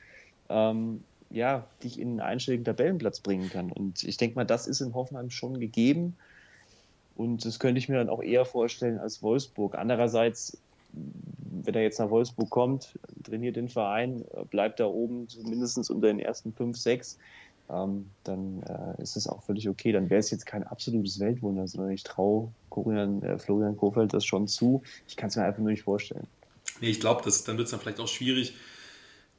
ähm, 0.50 1.04
ja, 1.30 1.68
dich 1.84 2.00
in 2.00 2.10
einen 2.10 2.20
einstelligen 2.20 2.66
Tabellenplatz 2.66 3.20
bringen 3.20 3.50
kann. 3.50 3.72
Und 3.72 4.04
ich 4.04 4.18
denke 4.18 4.36
mal, 4.36 4.46
das 4.46 4.68
ist 4.68 4.82
in 4.82 4.94
Hoffenheim 4.94 5.30
schon 5.30 5.60
gegeben. 5.60 6.16
Und 7.20 7.44
das 7.44 7.60
könnte 7.60 7.80
ich 7.80 7.90
mir 7.90 7.98
dann 7.98 8.08
auch 8.08 8.24
eher 8.24 8.46
vorstellen 8.46 8.98
als 8.98 9.22
Wolfsburg. 9.22 9.76
Andererseits, 9.76 10.58
wenn 10.94 11.76
er 11.76 11.82
jetzt 11.82 12.00
nach 12.00 12.10
Wolfsburg 12.10 12.50
kommt, 12.50 12.98
trainiert 13.26 13.58
den 13.58 13.68
Verein, 13.68 14.24
bleibt 14.50 14.80
da 14.80 14.86
oben 14.86 15.28
mindestens 15.44 15.90
unter 15.90 16.08
den 16.08 16.22
ersten 16.22 16.54
fünf, 16.54 16.78
sechs, 16.78 17.18
ähm, 17.70 18.10
dann 18.24 18.64
äh, 18.64 19.04
ist 19.04 19.18
es 19.18 19.28
auch 19.28 19.44
völlig 19.44 19.68
okay. 19.68 19.92
Dann 19.92 20.10
wäre 20.10 20.22
es 20.22 20.32
jetzt 20.32 20.46
kein 20.46 20.64
absolutes 20.64 21.20
Weltwunder, 21.20 21.68
sondern 21.68 21.92
ich 21.92 22.04
traue 22.04 22.54
äh, 22.74 23.38
Florian 23.38 23.76
Kofeld 23.76 24.14
das 24.14 24.24
schon 24.24 24.48
zu. 24.48 24.82
Ich 25.06 25.18
kann 25.18 25.28
es 25.28 25.36
mir 25.36 25.44
einfach 25.44 25.60
nur 25.60 25.72
nicht 25.72 25.84
vorstellen. 25.84 26.26
Nee, 26.80 26.88
ich 26.88 27.02
glaube, 27.02 27.22
dann 27.24 27.58
wird 27.58 27.66
es 27.66 27.72
dann 27.72 27.82
vielleicht 27.82 28.00
auch 28.00 28.08
schwierig, 28.08 28.54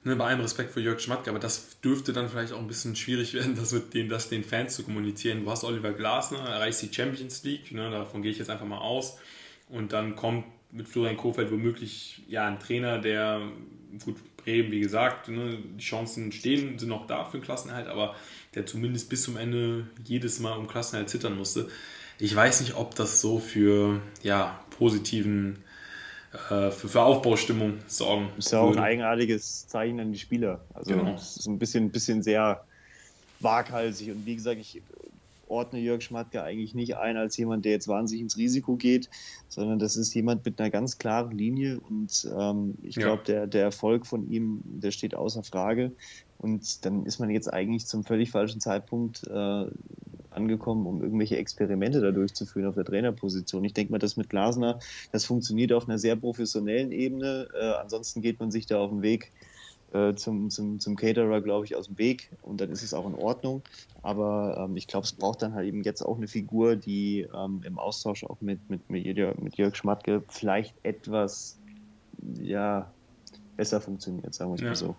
Ne, 0.02 0.16
bei 0.16 0.24
allem 0.24 0.40
Respekt 0.40 0.72
für 0.72 0.80
Jörg 0.80 0.98
Schmatke, 0.98 1.28
aber 1.28 1.38
das 1.38 1.78
dürfte 1.80 2.14
dann 2.14 2.30
vielleicht 2.30 2.54
auch 2.54 2.58
ein 2.58 2.66
bisschen 2.66 2.96
schwierig 2.96 3.34
werden, 3.34 3.54
das 3.54 3.72
mit 3.72 3.92
den, 3.92 4.08
das 4.08 4.30
den 4.30 4.44
Fans 4.44 4.74
zu 4.74 4.82
kommunizieren. 4.82 5.44
Du 5.44 5.50
hast 5.50 5.62
Oliver 5.62 5.92
Glasner, 5.92 6.38
erreichst 6.38 6.82
die 6.82 6.92
Champions 6.92 7.44
League, 7.44 7.70
ne, 7.72 7.90
davon 7.90 8.22
gehe 8.22 8.30
ich 8.30 8.38
jetzt 8.38 8.50
einfach 8.50 8.66
mal 8.66 8.78
aus. 8.78 9.18
Und 9.68 9.92
dann 9.92 10.16
kommt 10.16 10.46
mit 10.72 10.88
Florian 10.88 11.16
Kofeld 11.16 11.50
womöglich 11.50 12.22
ja, 12.28 12.46
ein 12.46 12.58
Trainer, 12.58 12.98
der, 12.98 13.42
gut, 14.04 14.16
Bremen, 14.38 14.70
wie 14.72 14.80
gesagt, 14.80 15.28
ne, 15.28 15.58
die 15.76 15.84
Chancen 15.84 16.32
stehen, 16.32 16.78
sind 16.78 16.88
noch 16.88 17.06
da 17.06 17.24
für 17.24 17.38
den 17.38 17.44
Klassenerhalt, 17.44 17.88
aber 17.88 18.16
der 18.54 18.64
zumindest 18.66 19.10
bis 19.10 19.22
zum 19.22 19.36
Ende 19.36 19.86
jedes 20.04 20.40
Mal 20.40 20.56
um 20.56 20.66
Klassenerhalt 20.66 21.10
zittern 21.10 21.36
musste. 21.36 21.68
Ich 22.18 22.34
weiß 22.34 22.60
nicht, 22.60 22.74
ob 22.74 22.94
das 22.94 23.20
so 23.20 23.38
für 23.38 24.00
ja, 24.22 24.64
positiven 24.70 25.58
äh, 26.32 26.70
für, 26.70 26.88
für, 26.88 27.02
Aufbaustimmung 27.02 27.78
sorgen. 27.86 28.28
Das 28.36 28.46
ist 28.46 28.52
ja 28.52 28.60
auch 28.60 28.72
ein 28.72 28.78
eigenartiges 28.78 29.66
Zeichen 29.66 29.98
an 30.00 30.12
die 30.12 30.18
Spieler. 30.18 30.60
Also 30.74 30.94
genau. 30.94 31.14
es 31.14 31.36
ist 31.36 31.46
ein 31.46 31.58
bisschen, 31.58 31.90
bisschen 31.90 32.22
sehr 32.22 32.64
waghalsig. 33.40 34.10
Und 34.10 34.26
wie 34.26 34.36
gesagt, 34.36 34.60
ich 34.60 34.82
ordne 35.50 35.80
Jörg 35.80 36.02
Schmatke 36.02 36.42
eigentlich 36.42 36.74
nicht 36.74 36.96
ein 36.96 37.16
als 37.16 37.36
jemand, 37.36 37.64
der 37.64 37.72
jetzt 37.72 37.88
wahnsinnig 37.88 38.22
ins 38.22 38.36
Risiko 38.36 38.76
geht, 38.76 39.10
sondern 39.48 39.78
das 39.78 39.96
ist 39.96 40.14
jemand 40.14 40.44
mit 40.44 40.60
einer 40.60 40.70
ganz 40.70 40.98
klaren 40.98 41.36
Linie 41.36 41.80
und 41.80 42.28
ähm, 42.38 42.76
ich 42.82 42.96
ja. 42.96 43.02
glaube, 43.02 43.24
der, 43.24 43.46
der 43.46 43.64
Erfolg 43.64 44.06
von 44.06 44.30
ihm, 44.30 44.60
der 44.64 44.92
steht 44.92 45.14
außer 45.14 45.42
Frage. 45.42 45.92
Und 46.38 46.86
dann 46.86 47.04
ist 47.04 47.18
man 47.18 47.28
jetzt 47.28 47.52
eigentlich 47.52 47.86
zum 47.86 48.04
völlig 48.04 48.30
falschen 48.30 48.60
Zeitpunkt 48.60 49.26
äh, 49.26 49.66
angekommen, 50.40 50.86
um 50.86 51.02
irgendwelche 51.02 51.36
Experimente 51.36 52.00
da 52.00 52.10
durchzuführen 52.10 52.66
auf 52.66 52.74
der 52.74 52.84
Trainerposition. 52.84 53.64
Ich 53.64 53.74
denke 53.74 53.92
mal, 53.92 53.98
das 53.98 54.16
mit 54.16 54.28
Glasner, 54.28 54.78
das 55.12 55.24
funktioniert 55.24 55.72
auf 55.72 55.88
einer 55.88 55.98
sehr 55.98 56.16
professionellen 56.16 56.92
Ebene. 56.92 57.48
Äh, 57.54 57.72
ansonsten 57.80 58.22
geht 58.22 58.40
man 58.40 58.50
sich 58.50 58.66
da 58.66 58.80
auf 58.80 58.90
den 58.90 59.02
Weg 59.02 59.30
äh, 59.92 60.14
zum, 60.14 60.50
zum, 60.50 60.78
zum 60.78 60.96
Caterer, 60.96 61.40
glaube 61.40 61.64
ich, 61.64 61.76
aus 61.76 61.86
dem 61.86 61.98
Weg 61.98 62.30
und 62.42 62.60
dann 62.60 62.70
ist 62.70 62.82
es 62.82 62.94
auch 62.94 63.06
in 63.06 63.14
Ordnung. 63.14 63.62
Aber 64.02 64.64
ähm, 64.64 64.76
ich 64.76 64.86
glaube, 64.86 65.04
es 65.04 65.12
braucht 65.12 65.42
dann 65.42 65.54
halt 65.54 65.66
eben 65.66 65.82
jetzt 65.82 66.02
auch 66.02 66.16
eine 66.16 66.28
Figur, 66.28 66.76
die 66.76 67.26
ähm, 67.34 67.62
im 67.64 67.78
Austausch 67.78 68.24
auch 68.24 68.40
mit, 68.40 68.58
mit, 68.70 68.88
mit, 68.88 69.04
mit 69.42 69.56
Jörg 69.56 69.74
Schmatke 69.76 70.22
vielleicht 70.28 70.74
etwas 70.84 71.58
ja, 72.40 72.90
besser 73.56 73.80
funktioniert, 73.80 74.32
sagen 74.34 74.50
wir 74.50 74.54
es 74.54 74.60
ja. 74.60 74.68
mal 74.68 74.76
so. 74.76 74.96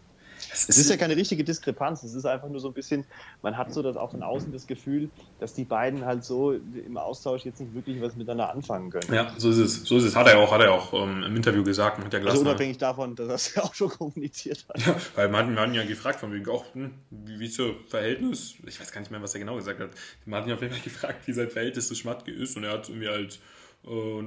Es 0.51 0.69
ist 0.69 0.89
ja 0.89 0.97
keine 0.97 1.15
richtige 1.15 1.43
Diskrepanz. 1.43 2.04
Es 2.04 2.13
ist 2.13 2.25
einfach 2.25 2.49
nur 2.49 2.60
so 2.60 2.67
ein 2.67 2.73
bisschen, 2.73 3.06
man 3.41 3.58
hat 3.58 3.73
so 3.73 3.82
das 3.82 3.97
auch 3.97 4.12
von 4.12 4.23
außen 4.23 4.51
das 4.51 4.67
Gefühl, 4.67 5.10
dass 5.39 5.54
die 5.54 5.63
beiden 5.63 6.06
halt 6.06 6.23
so 6.23 6.54
im 6.54 6.97
Austausch 6.97 7.45
jetzt 7.45 7.60
nicht 7.60 7.73
wirklich 7.73 8.01
was 8.01 8.15
miteinander 8.15 8.51
anfangen 8.51 8.89
können. 8.89 9.13
Ja, 9.13 9.34
so 9.38 9.49
ist 9.49 9.58
es. 9.58 9.84
So 9.84 9.97
ist 9.97 10.04
es. 10.04 10.15
Hat 10.15 10.27
er 10.27 10.39
auch, 10.39 10.51
hat 10.51 10.62
er 10.62 10.73
auch 10.73 10.93
ähm, 10.93 11.23
im 11.23 11.36
Interview 11.36 11.63
gesagt 11.63 12.04
mit 12.04 12.12
der 12.12 12.19
Glasner. 12.19 12.39
Also 12.39 12.49
unabhängig 12.49 12.77
davon, 12.77 13.15
dass 13.15 13.27
er 13.27 13.36
es 13.36 13.56
ja 13.56 13.63
auch 13.63 13.73
schon 13.73 13.89
kommuniziert 13.89 14.65
hat. 14.69 14.86
Ja, 14.86 14.95
weil 15.15 15.30
man, 15.30 15.54
man 15.54 15.73
ja 15.73 15.86
gefragt 15.86 16.19
von 16.19 16.34
wegen 16.34 16.49
auch, 16.49 16.65
hm, 16.73 16.91
wie, 17.10 17.39
wie 17.39 17.45
ist 17.45 17.56
so 17.56 17.75
Verhältnis? 17.88 18.56
Ich 18.65 18.80
weiß 18.80 18.91
gar 18.91 19.01
nicht 19.01 19.12
mehr, 19.12 19.21
was 19.21 19.34
er 19.34 19.39
genau 19.39 19.56
gesagt 19.56 19.80
hat. 19.80 19.91
Man 20.25 20.41
hat 20.41 20.47
ihn 20.47 20.54
auf 20.54 20.62
jeden 20.62 20.73
Fall 20.73 20.84
gefragt, 20.84 21.27
wie 21.27 21.34
sein 21.34 21.49
Verhältnis 21.49 21.88
zu 21.88 21.95
Schmatke 21.95 22.32
ist 22.32 22.58
und 22.58 22.63
er 22.63 22.73
hat 22.73 22.89
irgendwie 22.89 23.10
halt 23.10 23.39
äh, 23.86 24.23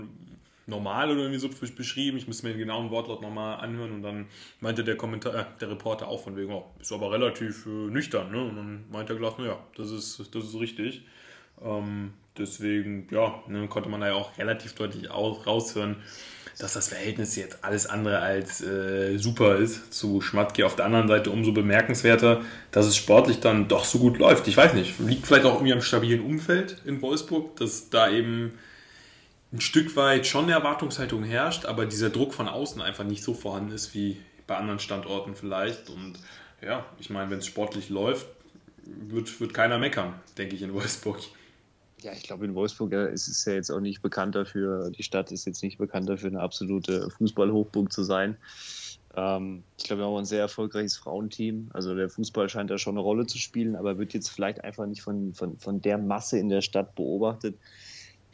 normal 0.66 1.10
oder 1.10 1.22
irgendwie 1.22 1.38
so 1.38 1.48
beschrieben. 1.48 2.16
Ich 2.16 2.26
müsste 2.26 2.46
mir 2.46 2.52
den 2.52 2.60
genauen 2.60 2.90
Wortlaut 2.90 3.22
nochmal 3.22 3.60
anhören 3.60 3.92
und 3.92 4.02
dann 4.02 4.26
meinte 4.60 4.84
der 4.84 4.96
Kommentar, 4.96 5.34
äh, 5.34 5.44
der 5.60 5.70
Reporter 5.70 6.08
auch 6.08 6.22
von 6.22 6.36
wegen, 6.36 6.52
oh, 6.52 6.64
ist 6.80 6.92
aber 6.92 7.12
relativ 7.12 7.66
äh, 7.66 7.68
nüchtern, 7.68 8.30
ne? 8.30 8.42
Und 8.42 8.56
dann 8.56 8.84
meinte 8.90 9.12
er 9.12 9.18
gleich, 9.18 9.38
ja, 9.40 9.58
das 9.76 9.90
ist, 9.90 10.34
das 10.34 10.44
ist 10.44 10.58
richtig. 10.58 11.02
Ähm, 11.62 12.12
deswegen, 12.38 13.08
ja, 13.10 13.42
ne, 13.48 13.68
konnte 13.68 13.88
man 13.88 14.00
da 14.00 14.08
ja 14.08 14.14
auch 14.14 14.36
relativ 14.38 14.74
deutlich 14.74 15.10
auch 15.10 15.46
raushören, 15.46 15.96
dass 16.58 16.74
das 16.74 16.88
Verhältnis 16.88 17.34
jetzt 17.36 17.64
alles 17.64 17.86
andere 17.86 18.20
als 18.20 18.60
äh, 18.62 19.16
super 19.18 19.56
ist 19.56 19.92
zu 19.92 20.20
Schmatke. 20.20 20.64
Auf 20.64 20.76
der 20.76 20.84
anderen 20.84 21.08
Seite 21.08 21.30
umso 21.30 21.52
bemerkenswerter, 21.52 22.42
dass 22.70 22.86
es 22.86 22.96
sportlich 22.96 23.40
dann 23.40 23.66
doch 23.66 23.84
so 23.84 23.98
gut 23.98 24.18
läuft. 24.18 24.46
Ich 24.46 24.56
weiß 24.56 24.74
nicht, 24.74 24.98
liegt 25.00 25.26
vielleicht 25.26 25.46
auch 25.46 25.54
irgendwie 25.54 25.72
am 25.72 25.82
stabilen 25.82 26.24
Umfeld 26.24 26.76
in 26.84 27.02
Wolfsburg, 27.02 27.56
dass 27.56 27.90
da 27.90 28.08
eben 28.08 28.52
ein 29.54 29.60
Stück 29.60 29.94
weit 29.94 30.26
schon 30.26 30.44
eine 30.44 30.52
Erwartungshaltung 30.52 31.22
herrscht, 31.22 31.64
aber 31.64 31.86
dieser 31.86 32.10
Druck 32.10 32.34
von 32.34 32.48
außen 32.48 32.82
einfach 32.82 33.04
nicht 33.04 33.22
so 33.22 33.34
vorhanden 33.34 33.72
ist 33.72 33.94
wie 33.94 34.16
bei 34.48 34.56
anderen 34.56 34.80
Standorten 34.80 35.36
vielleicht. 35.36 35.88
Und 35.90 36.14
ja, 36.60 36.84
ich 36.98 37.08
meine, 37.08 37.30
wenn 37.30 37.38
es 37.38 37.46
sportlich 37.46 37.88
läuft, 37.88 38.26
wird, 38.84 39.40
wird 39.40 39.54
keiner 39.54 39.78
meckern, 39.78 40.14
denke 40.36 40.56
ich, 40.56 40.62
in 40.62 40.74
Wolfsburg. 40.74 41.20
Ja, 42.02 42.12
ich 42.12 42.24
glaube, 42.24 42.44
in 42.44 42.54
Wolfsburg 42.56 42.92
ja, 42.92 43.04
ist 43.04 43.28
es 43.28 43.44
ja 43.44 43.54
jetzt 43.54 43.70
auch 43.70 43.80
nicht 43.80 44.02
bekannt 44.02 44.34
dafür, 44.34 44.90
die 44.90 45.04
Stadt 45.04 45.30
ist 45.30 45.46
jetzt 45.46 45.62
nicht 45.62 45.78
bekannt 45.78 46.08
dafür, 46.08 46.30
eine 46.30 46.40
absolute 46.40 47.08
Fußballhochburg 47.16 47.92
zu 47.92 48.02
sein. 48.02 48.36
Ähm, 49.16 49.62
ich 49.78 49.84
glaube, 49.84 50.02
wir 50.02 50.06
haben 50.06 50.16
ein 50.16 50.24
sehr 50.24 50.40
erfolgreiches 50.40 50.96
Frauenteam. 50.96 51.70
Also 51.72 51.94
der 51.94 52.10
Fußball 52.10 52.48
scheint 52.48 52.70
da 52.70 52.78
schon 52.78 52.94
eine 52.94 53.02
Rolle 53.02 53.26
zu 53.26 53.38
spielen, 53.38 53.76
aber 53.76 53.98
wird 53.98 54.14
jetzt 54.14 54.30
vielleicht 54.30 54.64
einfach 54.64 54.86
nicht 54.86 55.02
von, 55.02 55.32
von, 55.32 55.56
von 55.58 55.80
der 55.80 55.96
Masse 55.98 56.38
in 56.38 56.48
der 56.48 56.60
Stadt 56.60 56.96
beobachtet, 56.96 57.56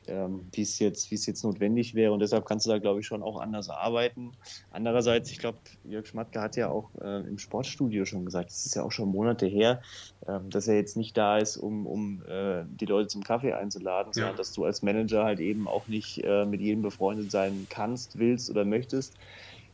ähm, 0.06 0.46
wie 0.52 0.62
es 0.62 0.78
jetzt, 0.78 1.10
wie 1.10 1.14
es 1.14 1.26
jetzt 1.26 1.44
notwendig 1.44 1.94
wäre. 1.94 2.12
Und 2.12 2.20
deshalb 2.20 2.46
kannst 2.46 2.66
du 2.66 2.70
da, 2.70 2.78
glaube 2.78 3.00
ich, 3.00 3.06
schon 3.06 3.22
auch 3.22 3.40
anders 3.40 3.68
arbeiten. 3.68 4.32
Andererseits, 4.70 5.30
ich 5.30 5.38
glaube, 5.38 5.58
Jörg 5.84 6.06
Schmatke 6.06 6.40
hat 6.40 6.56
ja 6.56 6.68
auch 6.68 6.90
äh, 7.00 7.20
im 7.20 7.38
Sportstudio 7.38 8.04
schon 8.04 8.24
gesagt, 8.24 8.50
es 8.50 8.66
ist 8.66 8.74
ja 8.74 8.82
auch 8.82 8.92
schon 8.92 9.10
Monate 9.10 9.46
her, 9.46 9.82
äh, 10.26 10.38
dass 10.48 10.68
er 10.68 10.76
jetzt 10.76 10.96
nicht 10.96 11.16
da 11.16 11.38
ist, 11.38 11.56
um, 11.56 11.86
um 11.86 12.22
äh, 12.28 12.64
die 12.68 12.86
Leute 12.86 13.08
zum 13.08 13.22
Kaffee 13.22 13.52
einzuladen, 13.52 14.12
sondern 14.12 14.36
dass 14.36 14.52
du 14.52 14.64
als 14.64 14.82
Manager 14.82 15.24
halt 15.24 15.40
eben 15.40 15.68
auch 15.68 15.86
nicht 15.88 16.22
äh, 16.24 16.44
mit 16.44 16.60
jedem 16.60 16.82
befreundet 16.82 17.30
sein 17.30 17.66
kannst, 17.68 18.18
willst 18.18 18.50
oder 18.50 18.64
möchtest 18.64 19.14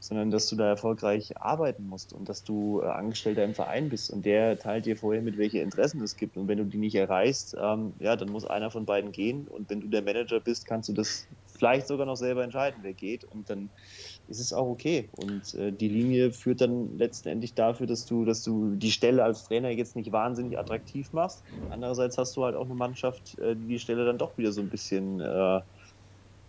sondern 0.06 0.30
dass 0.30 0.48
du 0.48 0.56
da 0.56 0.66
erfolgreich 0.66 1.36
arbeiten 1.36 1.86
musst 1.86 2.12
und 2.12 2.28
dass 2.28 2.44
du 2.44 2.80
äh, 2.82 2.86
Angestellter 2.86 3.44
im 3.44 3.54
Verein 3.54 3.88
bist 3.88 4.10
und 4.10 4.24
der 4.24 4.58
teilt 4.58 4.86
dir 4.86 4.96
vorher 4.96 5.22
mit, 5.22 5.38
welche 5.38 5.58
Interessen 5.60 6.02
es 6.02 6.16
gibt 6.16 6.36
und 6.36 6.48
wenn 6.48 6.58
du 6.58 6.64
die 6.64 6.78
nicht 6.78 6.94
erreichst, 6.94 7.56
ähm, 7.60 7.94
ja, 7.98 8.16
dann 8.16 8.30
muss 8.30 8.44
einer 8.44 8.70
von 8.70 8.86
beiden 8.86 9.12
gehen 9.12 9.48
und 9.48 9.70
wenn 9.70 9.80
du 9.80 9.88
der 9.88 10.02
Manager 10.02 10.40
bist, 10.40 10.66
kannst 10.66 10.88
du 10.88 10.92
das 10.92 11.26
vielleicht 11.56 11.86
sogar 11.86 12.06
noch 12.06 12.16
selber 12.16 12.44
entscheiden, 12.44 12.78
wer 12.82 12.92
geht. 12.92 13.24
Und 13.24 13.50
dann 13.50 13.70
ist 14.28 14.40
es 14.40 14.52
auch 14.52 14.66
okay. 14.66 15.08
Und 15.12 15.54
äh, 15.54 15.72
die 15.72 15.88
Linie 15.88 16.32
führt 16.32 16.60
dann 16.60 16.98
letztendlich 16.98 17.54
dafür, 17.54 17.86
dass 17.86 18.06
du, 18.06 18.24
dass 18.24 18.42
du 18.42 18.74
die 18.74 18.92
Stelle 18.92 19.24
als 19.24 19.44
Trainer 19.44 19.70
jetzt 19.70 19.96
nicht 19.96 20.12
wahnsinnig 20.12 20.58
attraktiv 20.58 21.12
machst. 21.12 21.42
Andererseits 21.70 22.18
hast 22.18 22.36
du 22.36 22.44
halt 22.44 22.56
auch 22.56 22.66
eine 22.66 22.74
Mannschaft, 22.74 23.38
äh, 23.38 23.56
die 23.56 23.66
die 23.66 23.78
Stelle 23.78 24.04
dann 24.04 24.18
doch 24.18 24.36
wieder 24.38 24.52
so 24.52 24.60
ein 24.60 24.70
bisschen 24.70 25.20
äh, 25.20 25.60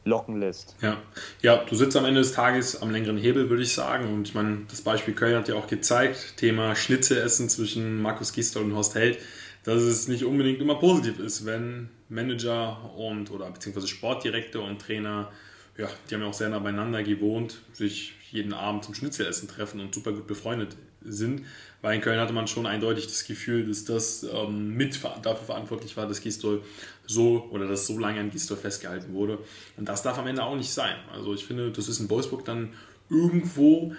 locken 0.08 0.40
lässt. 0.40 0.76
Ja. 0.82 0.98
ja, 1.42 1.64
du 1.64 1.76
sitzt 1.76 1.96
am 1.98 2.06
Ende 2.06 2.22
des 2.22 2.34
Tages 2.34 2.82
am 2.82 2.90
längeren 2.92 3.18
Hebel, 3.18 3.50
würde 3.50 3.64
ich 3.64 3.74
sagen. 3.74 4.14
Und 4.14 4.28
ich 4.28 4.34
meine, 4.34 4.62
das 4.70 4.82
Beispiel 4.82 5.14
Köln 5.14 5.36
hat 5.36 5.48
ja 5.48 5.56
auch 5.56 5.68
gezeigt, 5.68 6.38
Thema 6.38 6.76
Schnitzelessen 6.76 7.50
zwischen 7.50 8.02
Markus 8.02 8.34
Gisdol 8.34 8.64
und 8.64 8.76
Horst 8.76 8.96
Held, 8.96 9.20
dass 9.64 9.82
es 9.82 10.08
nicht 10.08 10.24
unbedingt 10.24 10.62
immer 10.62 10.76
positiv 10.76 11.20
ist, 11.20 11.46
wenn 11.46 11.90
Manager 12.10 12.96
und 12.96 13.32
oder 13.32 13.50
beziehungsweise 13.52 13.88
Sportdirektor 13.88 14.64
und 14.64 14.82
Trainer, 14.82 15.32
ja, 15.78 15.90
die 16.10 16.16
haben 16.16 16.22
ja 16.22 16.28
auch 16.28 16.34
sehr 16.34 16.50
nah 16.50 16.60
beieinander 16.60 17.04
gewohnt, 17.04 17.60
sich 17.74 18.14
jeden 18.32 18.54
Abend 18.54 18.84
zum 18.84 18.94
Schnitzelessen 18.94 19.48
treffen 19.48 19.80
und 19.80 19.94
super 19.94 20.14
gut 20.14 20.28
befreundet 20.28 20.76
sind. 21.02 21.44
Weil 21.82 21.96
in 21.96 22.02
Köln 22.02 22.20
hatte 22.20 22.34
man 22.34 22.48
schon 22.48 22.66
eindeutig 22.66 23.08
das 23.08 23.26
Gefühl, 23.26 23.68
dass 23.68 23.86
das 23.86 24.24
ähm, 24.24 24.76
mit 24.76 25.00
dafür 25.04 25.46
verantwortlich 25.46 25.96
war, 25.96 26.08
dass 26.08 26.22
Gistol 26.22 26.64
so 27.06 27.48
oder 27.52 27.68
dass 27.68 27.86
so 27.86 28.00
lange 28.00 28.20
an 28.20 28.32
Gistol 28.32 28.58
festgehalten 28.58 29.14
wurde. 29.14 29.38
Und 29.78 29.88
das 29.88 30.02
darf 30.02 30.18
am 30.18 30.28
Ende 30.28 30.44
auch 30.44 30.56
nicht 30.56 30.72
sein. 30.72 30.96
Also 31.14 31.34
ich 31.34 31.46
finde, 31.46 31.72
das 31.72 31.88
ist 31.88 32.00
in 32.00 32.10
Wolfsburg 32.10 32.46
dann 32.46 32.74
irgendwo 33.10 33.94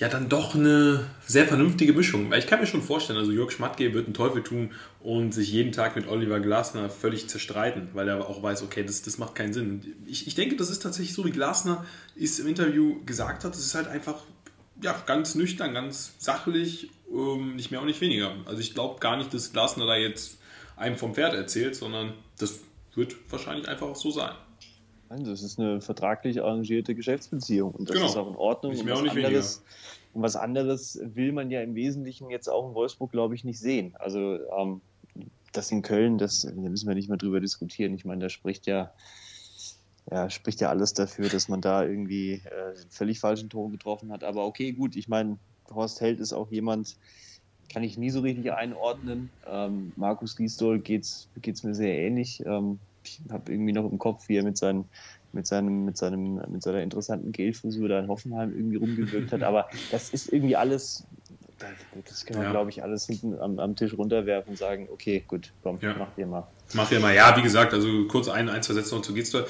ja 0.00 0.08
dann 0.08 0.28
doch 0.28 0.54
eine 0.54 1.06
sehr 1.26 1.46
vernünftige 1.46 1.92
Mischung. 1.92 2.30
Weil 2.30 2.38
ich 2.38 2.46
kann 2.46 2.58
mir 2.60 2.66
schon 2.66 2.82
vorstellen, 2.82 3.18
also 3.18 3.32
Jörg 3.32 3.50
Schmatke 3.50 3.92
wird 3.92 4.06
einen 4.06 4.14
Teufel 4.14 4.42
tun 4.42 4.70
und 5.00 5.32
sich 5.32 5.52
jeden 5.52 5.72
Tag 5.72 5.94
mit 5.94 6.08
Oliver 6.08 6.40
Glasner 6.40 6.88
völlig 6.88 7.28
zerstreiten, 7.28 7.88
weil 7.92 8.08
er 8.08 8.26
auch 8.28 8.42
weiß, 8.42 8.62
okay, 8.62 8.82
das, 8.82 9.02
das 9.02 9.18
macht 9.18 9.34
keinen 9.34 9.52
Sinn. 9.52 9.94
Ich, 10.06 10.26
ich 10.26 10.34
denke, 10.34 10.56
das 10.56 10.70
ist 10.70 10.82
tatsächlich 10.82 11.14
so, 11.14 11.24
wie 11.24 11.30
Glasner 11.30 11.84
es 12.18 12.38
im 12.38 12.46
Interview 12.46 13.04
gesagt 13.04 13.44
hat. 13.44 13.54
Es 13.54 13.64
ist 13.64 13.74
halt 13.74 13.88
einfach 13.88 14.22
ja, 14.82 15.00
ganz 15.06 15.34
nüchtern, 15.34 15.74
ganz 15.74 16.14
sachlich 16.18 16.90
ähm, 17.12 17.56
nicht 17.56 17.70
mehr 17.70 17.80
und 17.80 17.86
nicht 17.86 18.00
weniger. 18.00 18.34
Also 18.46 18.60
ich 18.60 18.74
glaube 18.74 19.00
gar 19.00 19.16
nicht, 19.16 19.32
dass 19.34 19.52
Glasner 19.52 19.86
da 19.86 19.96
jetzt 19.96 20.38
einem 20.76 20.96
vom 20.96 21.14
Pferd 21.14 21.34
erzählt, 21.34 21.76
sondern 21.76 22.14
das 22.38 22.60
wird 22.94 23.16
wahrscheinlich 23.30 23.68
einfach 23.68 23.88
auch 23.88 23.96
so 23.96 24.10
sein. 24.10 24.34
Also 25.08 25.32
es 25.32 25.42
ist 25.42 25.58
eine 25.58 25.80
vertraglich 25.80 26.40
arrangierte 26.40 26.94
Geschäftsbeziehung 26.94 27.72
und 27.72 27.88
das 27.88 27.96
genau. 27.96 28.08
ist 28.08 28.16
auch 28.16 28.28
in 28.28 28.36
Ordnung. 28.36 28.72
Nicht 28.72 28.84
mehr 28.84 28.96
und, 28.96 29.06
was 29.06 29.16
anderes, 29.16 29.62
und 30.12 30.22
was 30.22 30.36
anderes 30.36 31.00
will 31.02 31.32
man 31.32 31.50
ja 31.50 31.62
im 31.62 31.74
Wesentlichen 31.74 32.30
jetzt 32.30 32.48
auch 32.48 32.68
in 32.68 32.74
Wolfsburg, 32.74 33.10
glaube 33.10 33.34
ich, 33.34 33.42
nicht 33.44 33.58
sehen. 33.58 33.94
Also 33.98 34.38
ähm, 34.56 34.80
das 35.52 35.70
in 35.72 35.82
Köln, 35.82 36.18
das 36.18 36.42
da 36.42 36.52
müssen 36.52 36.86
wir 36.86 36.94
nicht 36.94 37.08
mehr 37.08 37.18
drüber 37.18 37.40
diskutieren. 37.40 37.94
Ich 37.94 38.04
meine, 38.04 38.20
da 38.20 38.28
spricht 38.28 38.66
ja, 38.66 38.92
ja, 40.10 40.30
spricht 40.30 40.60
ja 40.60 40.68
alles 40.68 40.94
dafür, 40.94 41.28
dass 41.28 41.48
man 41.48 41.60
da 41.60 41.84
irgendwie 41.84 42.34
äh, 42.34 42.74
völlig 42.88 43.18
falschen 43.18 43.50
Ton 43.50 43.72
getroffen 43.72 44.12
hat. 44.12 44.22
Aber 44.22 44.46
okay, 44.46 44.70
gut, 44.72 44.94
ich 44.94 45.08
meine, 45.08 45.38
Horst 45.74 46.00
Held 46.00 46.20
ist 46.20 46.32
auch 46.32 46.50
jemand, 46.50 46.96
kann 47.72 47.82
ich 47.82 47.96
nie 47.96 48.10
so 48.10 48.20
richtig 48.20 48.52
einordnen. 48.52 49.30
Ähm, 49.46 49.92
Markus 49.96 50.36
Giesdol 50.36 50.80
geht 50.80 51.04
es 51.04 51.62
mir 51.62 51.74
sehr 51.74 51.96
ähnlich. 51.96 52.42
Ähm, 52.44 52.78
ich 53.04 53.20
habe 53.30 53.52
irgendwie 53.52 53.72
noch 53.72 53.90
im 53.90 53.98
Kopf, 53.98 54.28
wie 54.28 54.36
er 54.36 54.42
mit, 54.42 54.58
seinen, 54.58 54.84
mit, 55.32 55.46
seinem, 55.46 55.84
mit, 55.84 55.96
seinem, 55.96 56.40
mit 56.48 56.62
seiner 56.62 56.82
interessanten 56.82 57.32
Gelfrisur 57.32 57.88
da 57.88 58.00
in 58.00 58.08
Hoffenheim 58.08 58.52
irgendwie 58.54 58.76
rumgewirkt 58.76 59.32
hat. 59.32 59.42
Aber 59.42 59.68
das 59.90 60.10
ist 60.10 60.32
irgendwie 60.32 60.56
alles, 60.56 61.04
das 62.06 62.26
kann 62.26 62.36
man, 62.36 62.46
ja. 62.46 62.50
glaube 62.50 62.70
ich, 62.70 62.82
alles 62.82 63.06
hinten 63.06 63.38
am, 63.38 63.58
am, 63.58 63.76
Tisch 63.76 63.96
runterwerfen 63.96 64.50
und 64.50 64.56
sagen, 64.56 64.88
okay, 64.92 65.24
gut, 65.26 65.52
komm, 65.62 65.78
ja. 65.80 65.94
mach 65.98 66.12
dir 66.14 66.26
mal. 66.26 66.46
Mach 66.74 66.88
dir 66.88 67.00
mal, 67.00 67.14
ja, 67.14 67.36
wie 67.36 67.42
gesagt, 67.42 67.72
also 67.72 68.06
kurz 68.06 68.28
ein, 68.28 68.48
ein 68.48 68.62
zwei 68.62 68.74
Sätze 68.74 68.94
noch 68.94 69.02
zu 69.02 69.14
Giesdol. 69.14 69.46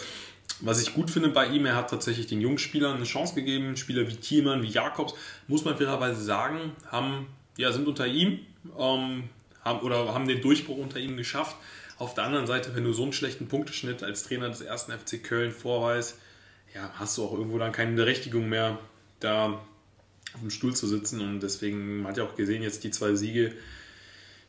Was 0.62 0.83
ich 0.83 0.94
gut 0.94 1.11
finde 1.11 1.31
bei 1.31 1.46
ihm, 1.46 1.64
er 1.64 1.75
hat 1.75 1.90
tatsächlich 1.90 2.27
den 2.27 2.40
jungen 2.40 2.59
Spielern 2.59 2.96
eine 2.96 3.05
Chance 3.05 3.35
gegeben. 3.35 3.77
Spieler 3.77 4.07
wie 4.09 4.16
Thielmann, 4.16 4.62
wie 4.62 4.68
Jakobs, 4.68 5.14
muss 5.49 5.64
man 5.64 5.77
fairerweise 5.77 6.23
sagen, 6.23 6.73
haben, 6.90 7.27
ja, 7.57 7.73
sind 7.73 7.88
unter 7.88 8.07
ihm 8.07 8.40
ähm, 8.79 9.25
haben, 9.64 9.81
oder 9.81 10.12
haben 10.12 10.29
den 10.29 10.40
Durchbruch 10.40 10.77
unter 10.77 10.99
ihm 10.99 11.16
geschafft. 11.16 11.57
Auf 11.99 12.14
der 12.14 12.25
anderen 12.25 12.46
Seite, 12.46 12.75
wenn 12.75 12.85
du 12.85 12.92
so 12.92 13.03
einen 13.03 13.12
schlechten 13.12 13.49
Punkteschnitt 13.49 14.03
als 14.03 14.23
Trainer 14.23 14.49
des 14.49 14.61
ersten 14.61 14.92
FC 14.92 15.23
Köln 15.23 15.53
vorweist, 15.53 16.18
ja, 16.75 16.90
hast 16.94 17.18
du 17.18 17.25
auch 17.25 17.33
irgendwo 17.33 17.59
dann 17.59 17.73
keine 17.73 17.92
Berechtigung 17.92 18.49
mehr, 18.49 18.79
da 19.18 19.61
auf 20.35 20.40
dem 20.40 20.51
Stuhl 20.51 20.75
zu 20.75 20.87
sitzen. 20.87 21.20
Und 21.20 21.40
deswegen 21.42 21.99
man 21.99 22.12
hat 22.12 22.18
ja 22.18 22.25
auch 22.25 22.37
gesehen, 22.37 22.62
jetzt 22.62 22.85
die 22.85 22.90
zwei 22.90 23.14
Siege 23.14 23.55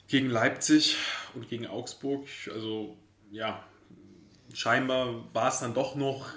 gegen 0.08 0.30
Leipzig 0.30 0.98
und 1.34 1.50
gegen 1.50 1.68
Augsburg. 1.68 2.28
Also 2.54 2.96
ja, 3.32 3.64
scheinbar 4.54 5.26
war 5.34 5.50
es 5.50 5.60
dann 5.60 5.74
doch 5.74 5.96
noch, 5.96 6.28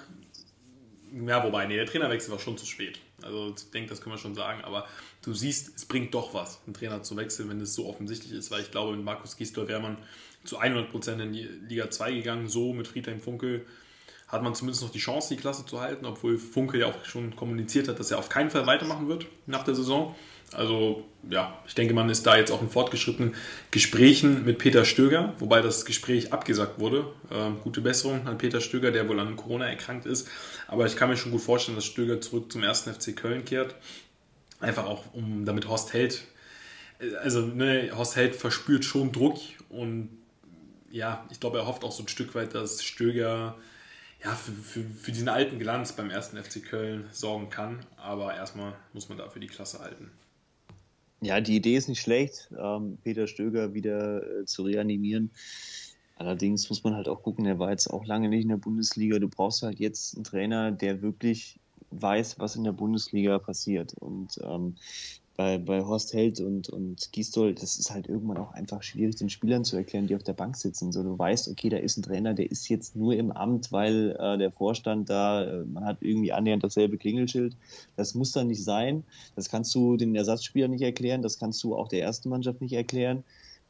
ja, 1.25 1.43
wobei, 1.43 1.65
nee, 1.65 1.75
der 1.75 1.85
Trainerwechsel 1.85 2.31
war 2.31 2.39
schon 2.39 2.57
zu 2.57 2.65
spät. 2.65 2.99
Also 3.21 3.53
ich 3.55 3.71
denke, 3.71 3.89
das 3.89 4.01
können 4.01 4.15
wir 4.15 4.19
schon 4.19 4.35
sagen, 4.35 4.63
aber 4.63 4.87
du 5.23 5.33
siehst, 5.33 5.75
es 5.75 5.85
bringt 5.85 6.13
doch 6.13 6.33
was, 6.33 6.59
einen 6.65 6.73
Trainer 6.73 7.01
zu 7.01 7.15
wechseln, 7.17 7.49
wenn 7.49 7.61
es 7.61 7.73
so 7.73 7.87
offensichtlich 7.87 8.33
ist, 8.33 8.51
weil 8.51 8.61
ich 8.61 8.71
glaube, 8.71 8.95
mit 8.95 9.05
Markus 9.05 9.37
Gisdol 9.37 9.67
wäre 9.67 9.79
man 9.79 9.97
zu 10.43 10.59
100% 10.59 11.21
in 11.21 11.33
die 11.33 11.43
Liga 11.43 11.89
2 11.89 12.11
gegangen, 12.11 12.47
so 12.47 12.73
mit 12.73 12.87
Friedhelm 12.87 13.19
Funkel 13.19 13.65
hat 14.27 14.43
man 14.43 14.55
zumindest 14.55 14.83
noch 14.83 14.91
die 14.91 14.99
Chance, 14.99 15.33
die 15.33 15.39
Klasse 15.39 15.65
zu 15.65 15.79
halten, 15.79 16.05
obwohl 16.05 16.37
Funkel 16.37 16.81
ja 16.81 16.87
auch 16.87 17.05
schon 17.05 17.35
kommuniziert 17.35 17.87
hat, 17.87 17.99
dass 17.99 18.11
er 18.11 18.17
auf 18.17 18.29
keinen 18.29 18.49
Fall 18.49 18.65
weitermachen 18.65 19.07
wird 19.07 19.27
nach 19.45 19.63
der 19.63 19.75
Saison. 19.75 20.15
Also 20.53 21.03
ja, 21.29 21.57
ich 21.67 21.75
denke, 21.75 21.93
man 21.93 22.09
ist 22.09 22.25
da 22.25 22.37
jetzt 22.37 22.51
auch 22.51 22.61
in 22.61 22.69
fortgeschrittenen 22.69 23.35
Gesprächen 23.71 24.45
mit 24.45 24.57
Peter 24.57 24.85
Stöger, 24.85 25.33
wobei 25.39 25.61
das 25.61 25.85
Gespräch 25.85 26.31
abgesagt 26.31 26.79
wurde. 26.79 27.07
Ähm, 27.31 27.57
gute 27.63 27.81
Besserung 27.81 28.27
an 28.27 28.37
Peter 28.37 28.61
Stöger, 28.61 28.91
der 28.91 29.09
wohl 29.09 29.19
an 29.19 29.35
Corona 29.35 29.67
erkrankt 29.67 30.05
ist. 30.05 30.27
Aber 30.67 30.85
ich 30.85 30.95
kann 30.95 31.09
mir 31.09 31.17
schon 31.17 31.31
gut 31.31 31.41
vorstellen, 31.41 31.75
dass 31.75 31.85
Stöger 31.85 32.21
zurück 32.21 32.51
zum 32.51 32.63
ersten 32.63 32.93
FC 32.93 33.15
Köln 33.15 33.43
kehrt. 33.43 33.75
Einfach 34.59 34.85
auch, 34.85 35.03
um 35.13 35.45
damit 35.45 35.67
Horst 35.67 35.93
Held, 35.93 36.23
also 37.21 37.41
ne, 37.41 37.91
Horst 37.95 38.15
Held 38.15 38.35
verspürt 38.35 38.85
schon 38.85 39.11
Druck 39.11 39.39
und 39.69 40.09
ja, 40.89 41.25
ich 41.29 41.41
glaube, 41.41 41.57
er 41.57 41.67
hofft 41.67 41.83
auch 41.83 41.91
so 41.91 42.03
ein 42.03 42.07
Stück 42.07 42.35
weit, 42.35 42.55
dass 42.55 42.81
Stöger 42.81 43.55
ja, 44.23 44.31
für, 44.31 44.51
für, 44.53 44.83
für 44.83 45.11
diesen 45.11 45.27
alten 45.27 45.59
Glanz 45.59 45.91
beim 45.91 46.09
ersten 46.09 46.41
FC 46.41 46.63
Köln 46.63 47.05
sorgen 47.11 47.49
kann. 47.49 47.85
Aber 47.97 48.33
erstmal 48.33 48.73
muss 48.93 49.09
man 49.09 49.17
dafür 49.17 49.41
die 49.41 49.47
Klasse 49.47 49.79
halten. 49.79 50.09
Ja, 51.25 51.41
die 51.41 51.55
Idee 51.55 51.75
ist 51.75 51.89
nicht 51.89 52.01
schlecht, 52.01 52.51
ähm, 52.55 52.99
Peter 53.03 53.25
Stöger 53.25 53.73
wieder 53.73 54.41
äh, 54.41 54.45
zu 54.45 54.61
reanimieren. 54.61 55.31
Allerdings 56.17 56.69
muss 56.69 56.83
man 56.83 56.93
halt 56.93 57.09
auch 57.09 57.23
gucken, 57.23 57.47
er 57.47 57.57
war 57.57 57.71
jetzt 57.71 57.87
auch 57.87 58.05
lange 58.05 58.29
nicht 58.29 58.43
in 58.43 58.49
der 58.49 58.57
Bundesliga. 58.57 59.17
Du 59.17 59.27
brauchst 59.27 59.63
halt 59.63 59.79
jetzt 59.79 60.15
einen 60.15 60.23
Trainer, 60.23 60.71
der 60.71 61.01
wirklich 61.01 61.59
weiß, 61.89 62.37
was 62.37 62.55
in 62.55 62.63
der 62.63 62.73
Bundesliga 62.73 63.39
passiert. 63.39 63.95
Und 63.95 64.39
ähm, 64.43 64.75
bei, 65.37 65.57
bei 65.57 65.83
Horst 65.83 66.13
Held 66.13 66.39
und, 66.39 66.69
und 66.69 67.11
Gisdol, 67.11 67.53
das 67.53 67.77
ist 67.77 67.91
halt 67.91 68.07
irgendwann 68.07 68.37
auch 68.37 68.53
einfach 68.53 68.83
schwierig, 68.83 69.15
den 69.15 69.29
Spielern 69.29 69.65
zu 69.65 69.75
erklären, 69.75 70.07
die 70.07 70.15
auf 70.15 70.23
der 70.23 70.33
Bank 70.33 70.55
sitzen. 70.55 70.91
So, 70.91 71.03
du 71.03 71.17
weißt, 71.17 71.49
okay, 71.49 71.69
da 71.69 71.77
ist 71.77 71.97
ein 71.97 72.03
Trainer, 72.03 72.33
der 72.33 72.49
ist 72.49 72.69
jetzt 72.69 72.95
nur 72.95 73.15
im 73.15 73.31
Amt, 73.31 73.71
weil 73.71 74.15
äh, 74.19 74.37
der 74.37 74.51
Vorstand 74.51 75.09
da, 75.09 75.43
äh, 75.43 75.65
man 75.65 75.83
hat 75.83 75.97
irgendwie 75.99 76.31
annähernd 76.31 76.63
dasselbe 76.63 76.97
Klingelschild. 76.97 77.55
Das 77.97 78.15
muss 78.15 78.31
dann 78.31 78.47
nicht 78.47 78.63
sein. 78.63 79.03
Das 79.35 79.49
kannst 79.49 79.75
du 79.75 79.97
den 79.97 80.15
Ersatzspielern 80.15 80.71
nicht 80.71 80.83
erklären, 80.83 81.21
das 81.21 81.37
kannst 81.37 81.63
du 81.63 81.75
auch 81.75 81.89
der 81.89 82.01
ersten 82.01 82.29
Mannschaft 82.29 82.61
nicht 82.61 82.73
erklären. 82.73 83.23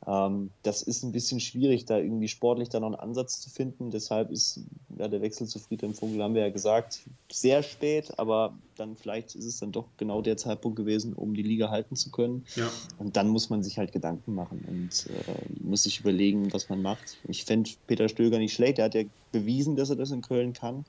Ähm, 0.08 0.52
das 0.62 0.82
ist 0.84 1.04
ein 1.04 1.12
bisschen 1.12 1.40
schwierig, 1.40 1.86
da 1.86 1.98
irgendwie 1.98 2.28
sportlich 2.28 2.70
dann 2.70 2.82
noch 2.82 2.90
einen 2.90 3.00
Ansatz 3.00 3.40
zu 3.42 3.50
finden. 3.50 3.90
Deshalb 3.90 4.30
ist 4.30 4.62
ja, 4.98 5.08
der 5.08 5.22
Wechsel 5.22 5.48
zu 5.48 5.60
Friedhelm 5.60 5.94
Funkel, 5.94 6.22
haben 6.22 6.36
wir 6.36 6.42
ja 6.42 6.50
gesagt, 6.50 7.02
sehr 7.32 7.64
spät, 7.64 8.18
aber 8.20 8.54
dann 8.76 8.96
vielleicht 8.96 9.36
ist 9.36 9.46
es 9.46 9.60
dann 9.60 9.72
doch 9.72 9.88
genau 9.98 10.22
der 10.22 10.38
Zeitpunkt 10.38 10.76
gewesen, 10.76 11.14
um 11.14 11.34
die 11.34 11.42
Liga 11.42 11.70
halten 11.70 11.96
zu 11.96 12.12
können. 12.12 12.46
Ja. 12.56 12.70
Und 13.00 13.18
dann 13.18 13.30
muss 13.30 13.50
man 13.50 13.64
sich 13.64 13.78
halt 13.78 13.92
Gedanken 13.92 14.36
machen 14.36 14.64
und 14.68 15.08
äh, 15.10 15.64
muss 15.64 15.84
sich 15.84 16.00
überlegen, 16.00 16.54
was 16.54 16.70
man 16.70 16.82
macht. 16.82 17.18
Ich 17.28 17.46
fände 17.46 17.72
Peter 17.88 18.08
Stöger 18.08 18.38
nicht 18.38 18.54
schlecht, 18.54 18.80
er 18.80 18.86
hat 18.86 18.96
ja 18.96 19.04
bewiesen, 19.32 19.76
dass 19.76 19.90
er 19.90 19.96
das 19.96 20.12
in 20.12 20.22
Köln 20.22 20.54
kann. 20.54 20.86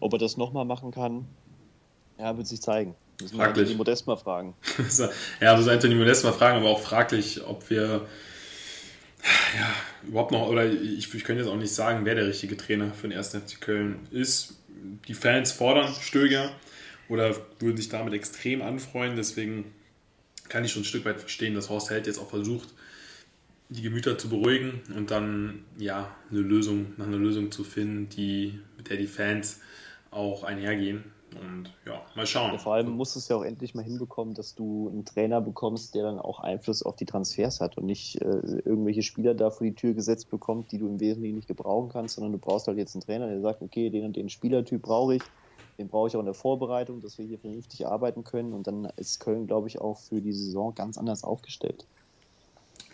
Ob 0.00 0.12
er 0.12 0.18
das 0.18 0.36
nochmal 0.36 0.66
machen 0.66 0.90
kann, 0.90 1.26
ja, 2.18 2.36
wird 2.36 2.46
sich 2.46 2.60
zeigen. 2.60 2.94
Müssen 3.20 3.38
wir 3.38 3.44
Anthony 3.44 3.74
Modest 3.74 4.06
mal 4.06 4.16
fragen. 4.16 4.54
ja, 5.40 5.54
also 5.54 5.70
Anthony 5.70 5.94
Modest 5.94 6.24
mal 6.24 6.32
fragen, 6.32 6.58
aber 6.58 6.68
auch 6.68 6.80
fraglich, 6.80 7.42
ob 7.44 7.68
wir 7.70 8.06
ja, 9.56 9.74
überhaupt 10.06 10.32
noch, 10.32 10.48
oder 10.48 10.70
ich, 10.70 11.12
ich 11.14 11.24
könnte 11.24 11.42
jetzt 11.42 11.50
auch 11.50 11.56
nicht 11.56 11.74
sagen, 11.74 12.04
wer 12.04 12.14
der 12.14 12.26
richtige 12.26 12.56
Trainer 12.56 12.92
für 12.92 13.08
den 13.08 13.16
1. 13.16 13.30
FC 13.30 13.60
Köln 13.60 14.06
ist. 14.10 14.54
Die 15.08 15.14
Fans 15.14 15.52
fordern 15.52 15.92
Stöger 16.00 16.52
oder 17.08 17.34
würden 17.58 17.76
sich 17.76 17.88
damit 17.88 18.14
extrem 18.14 18.62
anfreuen. 18.62 19.16
Deswegen 19.16 19.72
kann 20.48 20.64
ich 20.64 20.72
schon 20.72 20.82
ein 20.82 20.86
Stück 20.86 21.04
weit 21.04 21.18
verstehen, 21.18 21.54
dass 21.54 21.70
Horst 21.70 21.90
Held 21.90 22.06
jetzt 22.06 22.18
auch 22.18 22.30
versucht, 22.30 22.68
die 23.68 23.82
Gemüter 23.82 24.16
zu 24.16 24.28
beruhigen 24.28 24.82
und 24.94 25.10
dann 25.10 25.64
ja 25.76 26.14
eine 26.30 26.40
Lösung, 26.40 26.92
nach 26.96 27.06
einer 27.06 27.16
Lösung 27.16 27.50
zu 27.50 27.64
finden, 27.64 28.08
die, 28.08 28.60
mit 28.76 28.90
der 28.90 28.96
die 28.96 29.08
Fans 29.08 29.60
auch 30.10 30.44
einhergehen. 30.44 31.04
Und 31.34 31.70
ja, 31.84 32.02
mal 32.14 32.26
schauen. 32.26 32.52
Ja, 32.52 32.58
vor 32.58 32.74
allem 32.74 32.90
musst 32.90 33.14
du 33.14 33.18
es 33.18 33.28
ja 33.28 33.36
auch 33.36 33.42
endlich 33.42 33.74
mal 33.74 33.82
hinbekommen, 33.82 34.34
dass 34.34 34.54
du 34.54 34.88
einen 34.88 35.04
Trainer 35.04 35.40
bekommst, 35.40 35.94
der 35.94 36.04
dann 36.04 36.18
auch 36.18 36.40
Einfluss 36.40 36.82
auf 36.82 36.96
die 36.96 37.04
Transfers 37.04 37.60
hat 37.60 37.76
und 37.76 37.86
nicht 37.86 38.20
äh, 38.22 38.60
irgendwelche 38.64 39.02
Spieler 39.02 39.34
da 39.34 39.50
vor 39.50 39.66
die 39.66 39.74
Tür 39.74 39.94
gesetzt 39.94 40.30
bekommt, 40.30 40.70
die 40.72 40.78
du 40.78 40.88
im 40.88 41.00
Wesentlichen 41.00 41.34
nicht 41.34 41.48
gebrauchen 41.48 41.88
kannst, 41.88 42.14
sondern 42.14 42.32
du 42.32 42.38
brauchst 42.38 42.68
halt 42.68 42.78
jetzt 42.78 42.94
einen 42.94 43.02
Trainer, 43.02 43.26
der 43.26 43.40
sagt, 43.40 43.60
okay, 43.60 43.90
den 43.90 44.04
und 44.04 44.16
den 44.16 44.28
Spielertyp 44.28 44.82
brauche 44.82 45.16
ich, 45.16 45.22
den 45.78 45.88
brauche 45.88 46.08
ich 46.08 46.16
auch 46.16 46.20
in 46.20 46.26
der 46.26 46.34
Vorbereitung, 46.34 47.00
dass 47.00 47.18
wir 47.18 47.26
hier 47.26 47.38
vernünftig 47.38 47.86
arbeiten 47.86 48.24
können 48.24 48.52
und 48.52 48.66
dann 48.66 48.86
ist 48.96 49.20
Köln, 49.20 49.46
glaube 49.46 49.68
ich, 49.68 49.80
auch 49.80 49.98
für 49.98 50.22
die 50.22 50.32
Saison 50.32 50.74
ganz 50.74 50.96
anders 50.96 51.24
aufgestellt. 51.24 51.86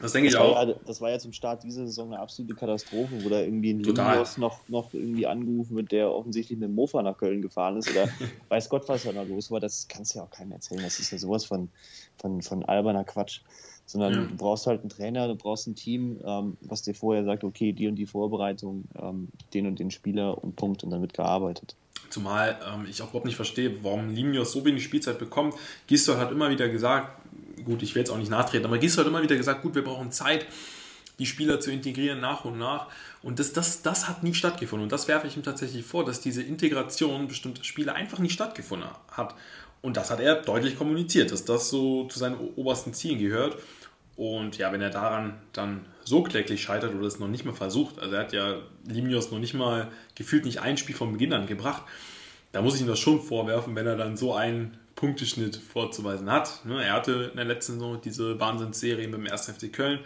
Das 0.02 0.12
denke 0.12 0.28
ich 0.28 0.36
auch. 0.36 0.66
Ja, 0.66 0.74
das 0.84 1.00
war 1.00 1.10
ja 1.10 1.18
zum 1.20 1.32
Start 1.32 1.62
dieser 1.62 1.86
Saison 1.86 2.12
eine 2.12 2.20
absolute 2.20 2.54
Katastrophe, 2.54 3.24
wo 3.24 3.28
da 3.28 3.40
irgendwie 3.40 3.72
ein 3.72 3.78
Lindros 3.78 4.36
noch, 4.36 4.58
noch 4.68 4.92
irgendwie 4.92 5.28
angerufen 5.28 5.76
wird, 5.76 5.92
der 5.92 6.10
offensichtlich 6.10 6.58
mit 6.58 6.68
dem 6.68 6.74
Mofa 6.74 7.00
nach 7.02 7.16
Köln 7.16 7.40
gefahren 7.40 7.76
ist 7.76 7.88
oder 7.88 8.08
weiß 8.48 8.68
Gott, 8.68 8.88
was 8.88 9.04
da 9.04 9.12
noch 9.12 9.26
los 9.28 9.52
war. 9.52 9.60
Das 9.60 9.86
kannst 9.86 10.14
du 10.14 10.18
ja 10.18 10.24
auch 10.24 10.30
keinem 10.30 10.52
erzählen. 10.52 10.82
Das 10.82 10.98
ist 10.98 11.12
ja 11.12 11.18
sowas 11.18 11.44
von, 11.44 11.70
von, 12.16 12.42
von 12.42 12.64
alberner 12.64 13.04
Quatsch. 13.04 13.42
Sondern 13.86 14.12
ja. 14.12 14.24
du 14.24 14.36
brauchst 14.36 14.66
halt 14.66 14.80
einen 14.80 14.90
Trainer, 14.90 15.28
du 15.28 15.36
brauchst 15.36 15.66
ein 15.68 15.76
Team, 15.76 16.20
ähm, 16.24 16.56
was 16.62 16.82
dir 16.82 16.94
vorher 16.94 17.24
sagt, 17.24 17.44
okay, 17.44 17.72
die 17.72 17.86
und 17.86 17.96
die 17.96 18.06
Vorbereitung, 18.06 18.84
ähm, 19.00 19.28
den 19.54 19.66
und 19.66 19.78
den 19.78 19.90
Spieler 19.90 20.42
und 20.42 20.56
Punkt 20.56 20.82
und 20.82 20.90
dann 20.90 21.00
wird 21.00 21.14
gearbeitet. 21.14 21.76
Zumal 22.10 22.58
ähm, 22.72 22.86
ich 22.88 23.02
auch 23.02 23.08
überhaupt 23.08 23.26
nicht 23.26 23.36
verstehe, 23.36 23.82
warum 23.82 24.10
Limnios 24.10 24.52
so 24.52 24.64
wenig 24.64 24.82
Spielzeit 24.82 25.18
bekommt. 25.18 25.54
Gistol 25.86 26.18
hat 26.18 26.30
immer 26.30 26.50
wieder 26.50 26.68
gesagt, 26.68 27.22
gut, 27.64 27.82
ich 27.82 27.94
will 27.94 28.00
jetzt 28.00 28.10
auch 28.10 28.18
nicht 28.18 28.30
nachtreten, 28.30 28.66
aber 28.66 28.78
Gisdol 28.78 29.04
hat 29.04 29.10
immer 29.10 29.22
wieder 29.22 29.36
gesagt, 29.36 29.62
gut, 29.62 29.74
wir 29.74 29.84
brauchen 29.84 30.12
Zeit, 30.12 30.46
die 31.18 31.26
Spieler 31.26 31.60
zu 31.60 31.70
integrieren 31.70 32.20
nach 32.20 32.44
und 32.44 32.58
nach. 32.58 32.88
Und 33.22 33.38
das, 33.38 33.52
das, 33.52 33.82
das 33.82 34.08
hat 34.08 34.22
nie 34.22 34.34
stattgefunden. 34.34 34.84
Und 34.84 34.92
das 34.92 35.08
werfe 35.08 35.26
ich 35.26 35.36
ihm 35.36 35.42
tatsächlich 35.42 35.84
vor, 35.84 36.04
dass 36.04 36.20
diese 36.20 36.42
Integration 36.42 37.28
bestimmter 37.28 37.64
Spieler 37.64 37.94
einfach 37.94 38.18
nicht 38.18 38.32
stattgefunden 38.32 38.88
hat. 39.10 39.34
Und 39.82 39.96
das 39.96 40.10
hat 40.10 40.20
er 40.20 40.36
deutlich 40.36 40.76
kommuniziert, 40.76 41.30
dass 41.30 41.44
das 41.44 41.68
so 41.68 42.04
zu 42.08 42.18
seinen 42.18 42.36
obersten 42.56 42.94
Zielen 42.94 43.18
gehört. 43.18 43.56
Und 44.16 44.58
ja, 44.58 44.72
wenn 44.72 44.80
er 44.80 44.90
daran 44.90 45.34
dann 45.52 45.84
so 46.04 46.22
kläglich 46.22 46.62
scheitert 46.62 46.94
oder 46.94 47.06
es 47.06 47.18
noch 47.18 47.28
nicht 47.28 47.44
mal 47.44 47.54
versucht, 47.54 47.98
also 47.98 48.14
er 48.14 48.20
hat 48.20 48.32
ja 48.32 48.56
Limios 48.86 49.30
noch 49.30 49.38
nicht 49.38 49.54
mal 49.54 49.90
gefühlt 50.14 50.44
nicht 50.44 50.60
ein 50.60 50.76
Spiel 50.76 50.94
von 50.94 51.12
Beginn 51.12 51.32
an 51.32 51.46
gebracht, 51.46 51.82
da 52.52 52.60
muss 52.60 52.74
ich 52.74 52.82
ihm 52.82 52.86
das 52.86 52.98
schon 52.98 53.20
vorwerfen, 53.20 53.74
wenn 53.74 53.86
er 53.86 53.96
dann 53.96 54.16
so 54.16 54.34
ein 54.34 54.78
Punkteschnitt 54.94 55.56
vorzuweisen 55.56 56.30
hat. 56.30 56.64
Ne, 56.64 56.84
er 56.84 56.94
hatte 56.94 57.30
in 57.30 57.36
der 57.36 57.44
letzten 57.44 57.74
Saison 57.74 58.00
diese 58.00 58.38
Wahnsinnsserie 58.38 59.08
mit 59.08 59.18
dem 59.18 59.26
1. 59.26 59.50
FC 59.50 59.72
Köln. 59.72 60.00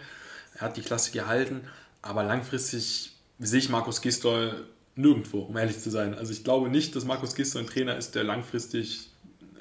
Er 0.55 0.61
hat 0.61 0.77
die 0.77 0.81
Klasse 0.81 1.11
gehalten, 1.11 1.61
aber 2.01 2.23
langfristig 2.23 3.13
sehe 3.39 3.59
ich 3.59 3.69
Markus 3.69 4.01
Gistol 4.01 4.65
nirgendwo, 4.95 5.41
um 5.41 5.57
ehrlich 5.57 5.79
zu 5.79 5.89
sein. 5.89 6.15
Also 6.15 6.31
ich 6.31 6.43
glaube 6.43 6.69
nicht, 6.69 6.95
dass 6.95 7.05
Markus 7.05 7.35
Gistol 7.35 7.61
ein 7.61 7.67
Trainer 7.67 7.95
ist, 7.97 8.15
der 8.15 8.23
langfristig 8.23 9.09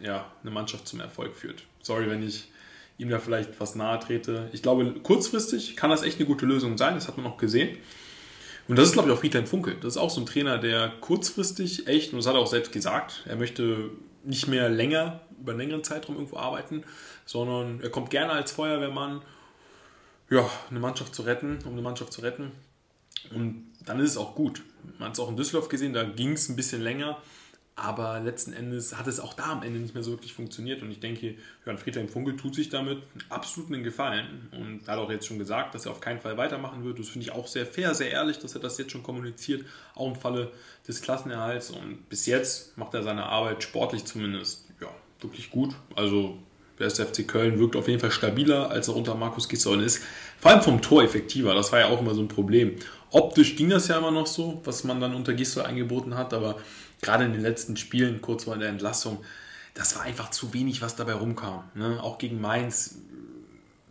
ja, 0.00 0.30
eine 0.42 0.50
Mannschaft 0.50 0.88
zum 0.88 1.00
Erfolg 1.00 1.34
führt. 1.34 1.64
Sorry, 1.82 2.08
wenn 2.08 2.22
ich 2.22 2.48
ihm 2.98 3.10
da 3.10 3.18
vielleicht 3.18 3.60
was 3.60 3.74
nahe 3.74 3.98
trete. 4.00 4.48
Ich 4.52 4.62
glaube, 4.62 4.90
kurzfristig 5.02 5.76
kann 5.76 5.90
das 5.90 6.02
echt 6.02 6.18
eine 6.18 6.26
gute 6.26 6.46
Lösung 6.46 6.78
sein, 6.78 6.94
das 6.94 7.08
hat 7.08 7.16
man 7.16 7.24
noch 7.24 7.36
gesehen. 7.36 7.76
Und 8.68 8.76
das 8.76 8.88
ist, 8.88 8.92
glaube 8.94 9.08
ich, 9.08 9.14
auch 9.14 9.20
Friedhelm 9.20 9.46
Funkel. 9.46 9.76
Das 9.80 9.94
ist 9.94 9.96
auch 9.96 10.10
so 10.10 10.20
ein 10.20 10.26
Trainer, 10.26 10.58
der 10.58 10.92
kurzfristig 11.00 11.86
echt, 11.86 12.12
und 12.12 12.18
das 12.18 12.26
hat 12.26 12.34
er 12.34 12.40
auch 12.40 12.46
selbst 12.46 12.72
gesagt, 12.72 13.22
er 13.26 13.36
möchte 13.36 13.90
nicht 14.24 14.48
mehr 14.48 14.68
länger, 14.68 15.20
über 15.40 15.52
einen 15.52 15.60
längeren 15.60 15.84
Zeitraum 15.84 16.16
irgendwo 16.16 16.36
arbeiten, 16.38 16.82
sondern 17.26 17.80
er 17.80 17.90
kommt 17.90 18.10
gerne 18.10 18.32
als 18.32 18.52
Feuerwehrmann, 18.52 19.22
ja, 20.30 20.48
eine 20.70 20.80
Mannschaft 20.80 21.14
zu 21.14 21.22
retten, 21.22 21.58
um 21.64 21.72
eine 21.72 21.82
Mannschaft 21.82 22.12
zu 22.12 22.22
retten. 22.22 22.50
Und 23.32 23.64
dann 23.84 24.00
ist 24.00 24.10
es 24.10 24.16
auch 24.16 24.34
gut. 24.34 24.62
Man 24.98 25.08
hat 25.08 25.14
es 25.14 25.20
auch 25.20 25.28
in 25.28 25.36
Düsseldorf 25.36 25.68
gesehen, 25.68 25.92
da 25.92 26.02
ging 26.02 26.32
es 26.32 26.48
ein 26.48 26.56
bisschen 26.56 26.82
länger. 26.82 27.18
Aber 27.78 28.20
letzten 28.20 28.54
Endes 28.54 28.96
hat 28.96 29.06
es 29.06 29.20
auch 29.20 29.34
da 29.34 29.52
am 29.52 29.62
Ende 29.62 29.78
nicht 29.78 29.92
mehr 29.92 30.02
so 30.02 30.12
wirklich 30.12 30.32
funktioniert. 30.32 30.80
Und 30.80 30.90
ich 30.90 30.98
denke, 30.98 31.34
Johann 31.64 31.76
Friedhelm 31.76 32.08
Funkel 32.08 32.34
tut 32.34 32.54
sich 32.54 32.70
damit 32.70 33.02
absolut 33.28 33.70
einen 33.70 33.84
Gefallen. 33.84 34.48
Und 34.52 34.88
hat 34.88 34.98
auch 34.98 35.10
jetzt 35.10 35.26
schon 35.26 35.38
gesagt, 35.38 35.74
dass 35.74 35.84
er 35.84 35.92
auf 35.92 36.00
keinen 36.00 36.18
Fall 36.18 36.38
weitermachen 36.38 36.84
wird. 36.84 36.98
Das 36.98 37.10
finde 37.10 37.26
ich 37.26 37.32
auch 37.32 37.46
sehr 37.46 37.66
fair, 37.66 37.94
sehr 37.94 38.10
ehrlich, 38.10 38.38
dass 38.38 38.54
er 38.54 38.62
das 38.62 38.78
jetzt 38.78 38.92
schon 38.92 39.02
kommuniziert. 39.02 39.66
Auch 39.94 40.08
im 40.08 40.16
Falle 40.16 40.52
des 40.88 41.02
Klassenerhalts. 41.02 41.70
Und 41.70 42.08
bis 42.08 42.24
jetzt 42.24 42.78
macht 42.78 42.94
er 42.94 43.02
seine 43.02 43.26
Arbeit 43.26 43.62
sportlich 43.62 44.06
zumindest 44.06 44.64
ja, 44.80 44.88
wirklich 45.20 45.50
gut. 45.50 45.74
Also 45.94 46.38
der 46.78 46.90
FC 46.90 47.26
Köln 47.26 47.58
wirkt 47.58 47.76
auf 47.76 47.88
jeden 47.88 48.00
Fall 48.00 48.10
stabiler, 48.10 48.70
als 48.70 48.88
er 48.88 48.96
unter 48.96 49.14
Markus 49.14 49.48
Gisdol 49.48 49.82
ist. 49.82 50.02
Vor 50.40 50.50
allem 50.50 50.62
vom 50.62 50.82
Tor 50.82 51.02
effektiver. 51.02 51.54
Das 51.54 51.72
war 51.72 51.80
ja 51.80 51.86
auch 51.88 52.00
immer 52.00 52.14
so 52.14 52.20
ein 52.20 52.28
Problem. 52.28 52.76
Optisch 53.10 53.56
ging 53.56 53.70
das 53.70 53.88
ja 53.88 53.98
immer 53.98 54.10
noch 54.10 54.26
so, 54.26 54.60
was 54.64 54.84
man 54.84 55.00
dann 55.00 55.14
unter 55.14 55.32
Gisdol 55.32 55.64
eingeboten 55.64 56.16
hat. 56.16 56.34
Aber 56.34 56.56
gerade 57.02 57.24
in 57.24 57.32
den 57.32 57.42
letzten 57.42 57.76
Spielen, 57.76 58.20
kurz 58.20 58.44
vor 58.44 58.56
der 58.56 58.68
Entlassung, 58.68 59.24
das 59.74 59.94
war 59.96 60.02
einfach 60.02 60.30
zu 60.30 60.54
wenig, 60.54 60.80
was 60.82 60.96
dabei 60.96 61.12
rumkam. 61.14 61.64
Ne? 61.74 62.02
Auch 62.02 62.18
gegen 62.18 62.40
Mainz, 62.40 62.96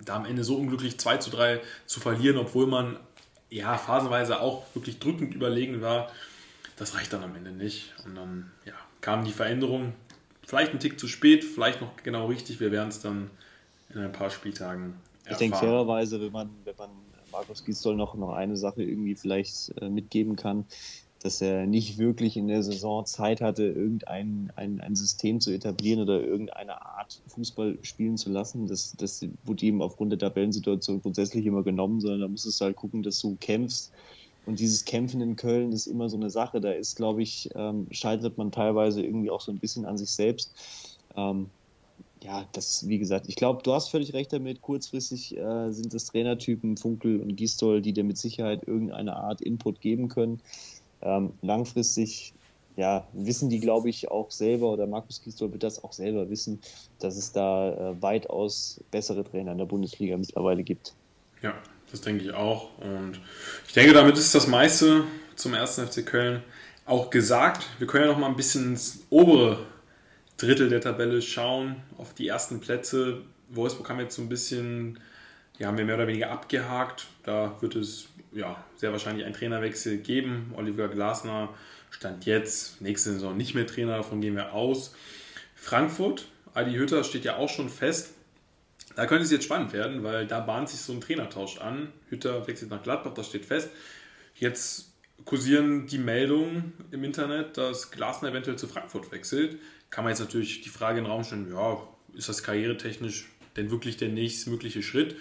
da 0.04 0.16
am 0.16 0.26
Ende 0.26 0.44
so 0.44 0.56
unglücklich 0.56 1.00
2 1.00 1.18
zu 1.18 1.30
3 1.30 1.62
zu 1.86 2.00
verlieren, 2.00 2.38
obwohl 2.38 2.68
man 2.68 2.98
ja 3.50 3.78
phasenweise 3.78 4.42
auch 4.42 4.66
wirklich 4.74 5.00
drückend 5.00 5.34
überlegen 5.34 5.82
war, 5.82 6.12
das 6.78 6.96
reicht 6.96 7.14
dann 7.14 7.24
am 7.24 7.36
Ende 7.36 7.52
nicht. 7.52 7.94
Und 8.06 8.16
dann 8.16 8.52
ja, 8.66 8.74
kam 9.02 9.24
die 9.24 9.32
Veränderung, 9.32 9.94
vielleicht 10.46 10.74
ein 10.74 10.80
Tick 10.80 11.00
zu 11.00 11.08
spät, 11.08 11.44
vielleicht 11.44 11.82
noch 11.82 11.96
genau 11.98 12.28
richtig. 12.28 12.60
Wir 12.60 12.72
werden 12.72 12.90
es 12.90 13.00
dann 13.00 13.30
in 13.94 14.00
ein 14.00 14.12
paar 14.12 14.30
Spieltagen 14.30 14.96
erfahren. 15.24 15.32
Ich 15.32 15.38
denke 15.38 15.58
fairerweise, 15.58 16.20
wenn 16.20 16.32
man, 16.32 16.50
wenn 16.64 16.76
man 16.76 16.90
Markus 17.32 17.64
Gisdol 17.64 17.96
noch, 17.96 18.16
noch 18.16 18.34
eine 18.34 18.58
Sache 18.58 18.84
irgendwie 18.84 19.16
vielleicht 19.16 19.74
äh, 19.82 19.90
mitgeben 19.90 20.36
kann, 20.36 20.66
dass 21.26 21.42
er 21.42 21.66
nicht 21.66 21.98
wirklich 21.98 22.38
in 22.38 22.48
der 22.48 22.62
Saison 22.62 23.04
Zeit 23.04 23.42
hatte, 23.42 23.64
irgendein 23.64 24.52
ein, 24.56 24.80
ein 24.80 24.96
System 24.96 25.42
zu 25.42 25.52
etablieren 25.52 26.00
oder 26.02 26.22
irgendeine 26.22 26.86
Art 26.86 27.20
Fußball 27.30 27.80
spielen 27.82 28.16
zu 28.16 28.30
lassen. 28.30 28.68
Das, 28.68 28.94
das 28.96 29.26
wurde 29.44 29.66
ihm 29.66 29.82
aufgrund 29.82 30.12
der 30.12 30.20
Tabellensituation 30.20 31.02
grundsätzlich 31.02 31.48
immer 31.48 31.64
genommen, 31.64 32.00
sondern 32.00 32.22
da 32.22 32.28
musstest 32.28 32.62
du 32.62 32.66
halt 32.66 32.76
gucken, 32.76 33.02
dass 33.02 33.20
du 33.20 33.38
kämpfst. 33.40 33.92
Und 34.46 34.60
dieses 34.60 34.86
Kämpfen 34.86 35.20
in 35.20 35.36
Köln 35.36 35.72
ist 35.72 35.88
immer 35.88 36.10
so 36.10 36.16
eine 36.16 36.30
Sache. 36.30 36.62
Da 36.62 36.74
ist, 36.74 36.96
glaube 36.96 37.24
ich, 37.24 37.50
ähm, 37.56 37.88
scheitert 37.90 38.38
man 38.38 38.52
teilweise 38.52 39.02
irgendwie 39.02 39.32
auch 39.32 39.42
so 39.42 39.52
ein 39.52 39.58
bisschen 39.58 39.86
an 39.86 39.98
sich 39.98 40.12
selbst. 40.12 40.54
Ähm, 41.16 41.50
ja, 42.24 42.46
das, 42.52 42.88
wie 42.88 43.00
gesagt, 43.00 43.26
ich 43.30 43.36
glaube, 43.36 43.64
du 43.64 43.74
hast 43.74 43.90
völlig 43.90 44.14
recht 44.14 44.32
damit. 44.32 44.62
Kurzfristig 44.62 45.36
äh, 45.36 45.72
sind 45.72 45.92
das 45.92 46.06
Trainertypen 46.06 46.78
Funkel 46.78 47.20
und 47.20 47.36
Gistol, 47.36 47.82
die 47.82 47.94
dir 47.94 48.04
mit 48.04 48.20
Sicherheit 48.20 48.68
irgendeine 48.68 49.16
Art 49.16 49.42
Input 49.42 49.82
geben 49.82 50.08
können. 50.08 50.40
Ähm, 51.06 51.32
langfristig 51.42 52.34
ja, 52.76 53.08
wissen 53.14 53.50
die, 53.50 53.60
glaube 53.60 53.90
ich, 53.90 54.12
auch 54.12 54.32
selber, 54.32 54.72
oder 54.72 54.86
Markus 54.86 55.22
Gisdol 55.22 55.52
wird 55.54 55.64
das 55.64 55.82
auch 55.84 55.94
selber 55.94 56.30
wissen, 56.30 56.60
dass 57.00 57.16
es 57.16 57.32
da 57.32 57.72
äh, 57.72 58.02
weitaus 58.02 58.82
bessere 58.92 59.24
Trainer 59.24 59.54
in 59.54 59.58
der 59.58 59.66
Bundesliga 59.66 60.18
mittlerweile 60.18 60.64
gibt. 60.64 60.94
Ja, 61.42 61.54
das 61.92 62.02
denke 62.02 62.26
ich 62.26 62.34
auch. 62.34 62.78
Und 62.80 63.22
ich 63.68 63.74
denke, 63.74 63.94
damit 63.94 64.18
ist 64.18 64.36
das 64.36 64.48
meiste 64.48 65.06
zum 65.36 65.54
ersten 65.54 65.88
FC 65.88 66.06
Köln 66.06 66.44
auch 66.86 67.10
gesagt. 67.10 67.66
Wir 67.80 67.88
können 67.88 68.06
ja 68.06 68.12
noch 68.12 68.20
mal 68.20 68.28
ein 68.28 68.36
bisschen 68.36 68.72
ins 68.72 69.06
obere 69.10 69.60
Drittel 70.38 70.70
der 70.70 70.82
Tabelle 70.82 71.22
schauen, 71.22 71.78
auf 71.98 72.14
die 72.14 72.28
ersten 72.28 72.60
Plätze. 72.60 73.22
Wolfsburg 73.50 73.90
haben 73.90 74.00
jetzt 74.00 74.16
so 74.16 74.22
ein 74.22 74.30
bisschen, 74.30 75.00
die 75.60 75.66
haben 75.66 75.78
wir 75.78 75.86
mehr 75.86 75.96
oder 75.96 76.08
weniger 76.08 76.32
abgehakt. 76.32 77.08
Da 77.24 77.58
wird 77.62 77.76
es 77.76 78.08
ja, 78.32 78.64
sehr 78.76 78.92
wahrscheinlich 78.92 79.26
einen 79.26 79.34
Trainerwechsel 79.34 79.98
geben. 79.98 80.54
Oliver 80.56 80.88
Glasner 80.90 81.54
stand 81.90 82.26
jetzt 82.26 82.82
nächste 82.82 83.14
Saison 83.14 83.38
nicht 83.38 83.56
mehr 83.56 83.66
Trainer, 83.66 83.98
davon 83.98 84.22
gehen 84.22 84.36
wir 84.36 84.54
aus. 84.54 84.94
Frankfurt, 85.56 86.28
Adi 86.54 86.74
Hütter 86.74 87.04
steht 87.04 87.24
ja 87.26 87.38
auch 87.38 87.50
schon 87.50 87.70
fest. 87.70 88.12
Da 88.96 89.06
könnte 89.06 89.24
es 89.24 89.32
jetzt 89.32 89.46
spannend 89.46 89.74
werden, 89.74 90.04
weil 90.04 90.28
da 90.28 90.40
bahnt 90.40 90.70
sich 90.70 90.80
so 90.80 90.94
ein 90.94 91.02
Trainertausch 91.02 91.58
an. 91.60 91.92
Hütter 92.10 92.48
wechselt 92.48 92.72
nach 92.72 92.84
Gladbach, 92.84 93.14
das 93.14 93.28
steht 93.28 93.46
fest. 93.46 93.70
Jetzt 94.36 94.92
kursieren 95.24 95.88
die 95.88 95.98
Meldungen 95.98 96.74
im 96.92 97.04
Internet, 97.04 97.58
dass 97.58 97.92
Glasner 97.92 98.30
eventuell 98.30 98.58
zu 98.58 98.68
Frankfurt 98.68 99.12
wechselt. 99.12 99.60
Kann 99.90 100.04
man 100.04 100.12
jetzt 100.12 100.20
natürlich 100.20 100.62
die 100.62 100.70
Frage 100.70 101.00
in 101.00 101.06
den 101.06 101.12
Raum 101.12 101.24
stellen, 101.24 101.52
ja, 101.52 101.88
ist 102.14 102.30
das 102.30 102.44
karrieretechnisch 102.44 103.28
denn 103.56 103.72
wirklich 103.72 103.98
der 103.98 104.10
nächstmögliche 104.10 104.84
Schritt? 104.84 105.16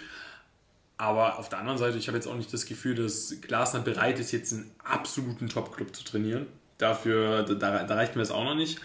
Aber 0.97 1.39
auf 1.39 1.49
der 1.49 1.59
anderen 1.59 1.77
Seite, 1.77 1.97
ich 1.97 2.07
habe 2.07 2.17
jetzt 2.17 2.27
auch 2.27 2.35
nicht 2.35 2.53
das 2.53 2.65
Gefühl, 2.65 2.95
dass 2.95 3.35
Glasner 3.41 3.81
bereit 3.81 4.19
ist, 4.19 4.31
jetzt 4.31 4.53
einen 4.53 4.71
absoluten 4.83 5.49
Top-Club 5.49 5.95
zu 5.95 6.03
trainieren. 6.03 6.47
Dafür, 6.77 7.43
da, 7.43 7.83
da 7.83 7.95
reicht 7.95 8.15
mir 8.15 8.21
das 8.21 8.31
auch 8.31 8.43
noch 8.43 8.55
nicht. 8.55 8.79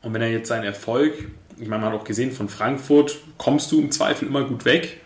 Und 0.00 0.12
wenn 0.14 0.22
er 0.22 0.30
jetzt 0.30 0.48
seinen 0.48 0.64
Erfolg, 0.64 1.14
ich 1.58 1.68
meine, 1.68 1.82
man 1.82 1.92
hat 1.92 2.00
auch 2.00 2.04
gesehen, 2.04 2.32
von 2.32 2.48
Frankfurt 2.48 3.16
kommst 3.38 3.70
du 3.70 3.80
im 3.80 3.92
Zweifel 3.92 4.26
immer 4.26 4.44
gut 4.44 4.64
weg. 4.64 5.00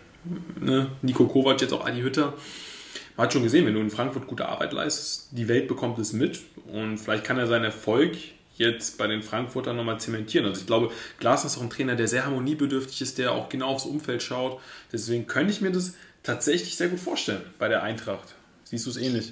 Ne? 0.59 0.87
Nico 1.01 1.27
Kovac, 1.27 1.61
jetzt 1.61 1.73
auch 1.73 1.85
Adi 1.85 2.01
Hütter. 2.01 2.33
Man 3.15 3.25
hat 3.25 3.33
schon 3.33 3.43
gesehen, 3.43 3.65
wenn 3.65 3.73
du 3.73 3.79
in 3.79 3.89
Frankfurt 3.89 4.27
gute 4.27 4.47
Arbeit 4.47 4.73
leistest, 4.73 5.29
die 5.31 5.47
Welt 5.47 5.67
bekommt 5.67 5.99
es 5.99 6.13
mit. 6.13 6.41
Und 6.67 6.97
vielleicht 6.97 7.23
kann 7.23 7.37
er 7.37 7.47
seinen 7.47 7.65
Erfolg 7.65 8.17
jetzt 8.57 8.97
bei 8.97 9.07
den 9.07 9.21
Frankfurtern 9.21 9.75
nochmal 9.75 9.99
zementieren. 9.99 10.45
Also 10.45 10.61
ich 10.61 10.67
glaube, 10.67 10.91
Glasner 11.19 11.47
ist 11.47 11.57
auch 11.57 11.61
ein 11.61 11.69
Trainer, 11.69 11.95
der 11.95 12.07
sehr 12.07 12.25
harmoniebedürftig 12.25 13.01
ist, 13.01 13.17
der 13.17 13.31
auch 13.31 13.49
genau 13.49 13.67
aufs 13.67 13.85
Umfeld 13.85 14.23
schaut. 14.23 14.59
Deswegen 14.91 15.27
könnte 15.27 15.51
ich 15.51 15.61
mir 15.61 15.71
das 15.71 15.93
tatsächlich 16.27 16.75
sehr 16.75 16.89
gut 16.89 16.99
vorstellen 16.99 17.41
bei 17.57 17.69
der 17.69 17.83
Eintracht. 17.83 18.35
Siehst 18.65 18.85
du 18.85 18.89
es 18.89 18.97
ähnlich? 18.97 19.31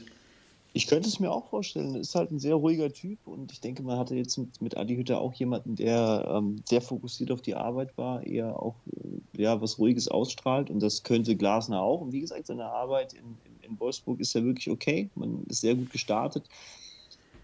Ich 0.71 0.87
könnte 0.87 1.09
es 1.09 1.19
mir 1.19 1.29
auch 1.29 1.49
vorstellen. 1.49 1.95
Ist 1.95 2.15
halt 2.15 2.31
ein 2.31 2.39
sehr 2.39 2.55
ruhiger 2.55 2.91
Typ 2.91 3.19
und 3.25 3.51
ich 3.51 3.59
denke, 3.59 3.83
man 3.83 3.97
hatte 3.97 4.15
jetzt 4.15 4.37
mit, 4.37 4.61
mit 4.61 4.77
Adi 4.77 4.95
Hütter 4.95 5.19
auch 5.19 5.33
jemanden, 5.33 5.75
der 5.75 6.25
ähm, 6.29 6.61
sehr 6.67 6.81
fokussiert 6.81 7.31
auf 7.31 7.41
die 7.41 7.55
Arbeit 7.55 7.97
war, 7.97 8.25
eher 8.25 8.57
auch 8.61 8.75
äh, 8.93 9.41
ja, 9.41 9.61
was 9.61 9.77
Ruhiges 9.77 10.07
ausstrahlt 10.07 10.69
und 10.69 10.79
das 10.79 11.03
könnte 11.03 11.35
Glasner 11.35 11.81
auch. 11.81 11.99
Und 11.99 12.13
wie 12.13 12.21
gesagt, 12.21 12.47
seine 12.47 12.65
Arbeit 12.65 13.11
in, 13.13 13.37
in, 13.43 13.71
in 13.71 13.79
Wolfsburg 13.79 14.21
ist 14.21 14.33
ja 14.33 14.43
wirklich 14.45 14.69
okay. 14.69 15.09
Man 15.15 15.45
ist 15.49 15.61
sehr 15.61 15.75
gut 15.75 15.91
gestartet. 15.91 16.45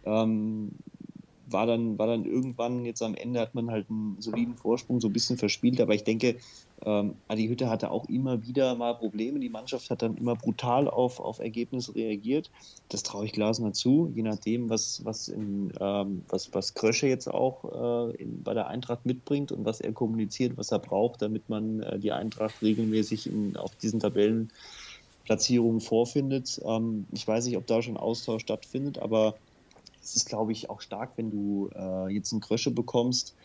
Ähm, 0.05 0.71
war 1.47 1.65
dann, 1.65 1.97
war 1.97 2.07
dann 2.07 2.23
irgendwann, 2.23 2.85
jetzt 2.85 3.01
am 3.01 3.15
Ende 3.15 3.41
hat 3.41 3.53
man 3.53 3.69
halt 3.69 3.89
einen 3.89 4.15
soliden 4.19 4.55
Vorsprung 4.55 5.01
so 5.01 5.09
ein 5.09 5.13
bisschen 5.13 5.37
verspielt, 5.37 5.81
aber 5.81 5.93
ich 5.93 6.05
denke, 6.05 6.37
ähm, 6.83 7.15
Adi 7.27 7.47
Hütte 7.47 7.69
hatte 7.69 7.91
auch 7.91 8.09
immer 8.09 8.43
wieder 8.43 8.75
mal 8.75 8.93
Probleme. 8.93 9.39
Die 9.39 9.49
Mannschaft 9.49 9.89
hat 9.89 10.01
dann 10.01 10.17
immer 10.17 10.35
brutal 10.35 10.87
auf, 10.87 11.19
auf 11.19 11.39
Ergebnisse 11.39 11.93
reagiert. 11.93 12.49
Das 12.89 13.03
traue 13.03 13.25
ich 13.25 13.33
Glasner 13.33 13.73
zu, 13.73 14.11
je 14.15 14.23
nachdem, 14.23 14.69
was, 14.69 15.05
was, 15.05 15.27
in, 15.27 15.71
ähm, 15.79 16.23
was, 16.29 16.53
was 16.53 16.73
Krösche 16.73 17.07
jetzt 17.07 17.27
auch 17.27 18.11
äh, 18.11 18.15
in, 18.15 18.41
bei 18.43 18.53
der 18.53 18.67
Eintracht 18.67 19.05
mitbringt 19.05 19.51
und 19.51 19.65
was 19.65 19.79
er 19.79 19.93
kommuniziert, 19.93 20.57
was 20.57 20.71
er 20.71 20.79
braucht, 20.79 21.21
damit 21.21 21.49
man 21.49 21.81
äh, 21.81 21.99
die 21.99 22.11
Eintracht 22.11 22.61
regelmäßig 22.61 23.27
in, 23.27 23.57
auf 23.57 23.75
diesen 23.75 23.99
Tabellenplatzierungen 23.99 25.81
vorfindet. 25.81 26.59
Ähm, 26.65 27.05
ich 27.11 27.27
weiß 27.27 27.45
nicht, 27.45 27.57
ob 27.57 27.67
da 27.67 27.81
schon 27.83 27.97
Austausch 27.97 28.41
stattfindet, 28.41 28.97
aber 28.97 29.35
es 30.01 30.15
ist, 30.15 30.27
glaube 30.27 30.51
ich, 30.51 30.69
auch 30.71 30.81
stark, 30.81 31.11
wenn 31.17 31.29
du 31.29 31.69
äh, 31.75 32.11
jetzt 32.11 32.31
einen 32.31 32.41
Krösche 32.41 32.71
bekommst, 32.71 33.35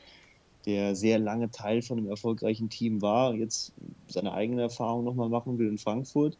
der 0.66 0.96
sehr 0.96 1.18
lange 1.18 1.50
Teil 1.50 1.82
von 1.82 1.98
einem 1.98 2.08
erfolgreichen 2.08 2.68
Team 2.68 3.00
war, 3.00 3.34
jetzt 3.34 3.72
seine 4.08 4.32
eigene 4.32 4.62
Erfahrung 4.62 5.04
nochmal 5.04 5.28
machen 5.28 5.58
will 5.58 5.68
in 5.68 5.78
Frankfurt 5.78 6.36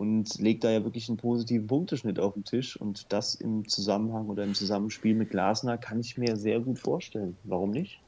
und 0.00 0.38
legt 0.38 0.64
da 0.64 0.70
ja 0.70 0.82
wirklich 0.82 1.08
einen 1.10 1.18
positiven 1.18 1.66
Punkteschnitt 1.66 2.18
auf 2.18 2.32
den 2.32 2.44
Tisch. 2.44 2.80
Und 2.80 3.12
das 3.12 3.34
im 3.34 3.68
Zusammenhang 3.68 4.28
oder 4.28 4.44
im 4.44 4.54
Zusammenspiel 4.54 5.14
mit 5.14 5.28
Glasner 5.28 5.76
kann 5.76 6.00
ich 6.00 6.16
mir 6.16 6.36
sehr 6.36 6.60
gut 6.60 6.78
vorstellen. 6.78 7.36
Warum 7.44 7.70
nicht? 7.70 8.00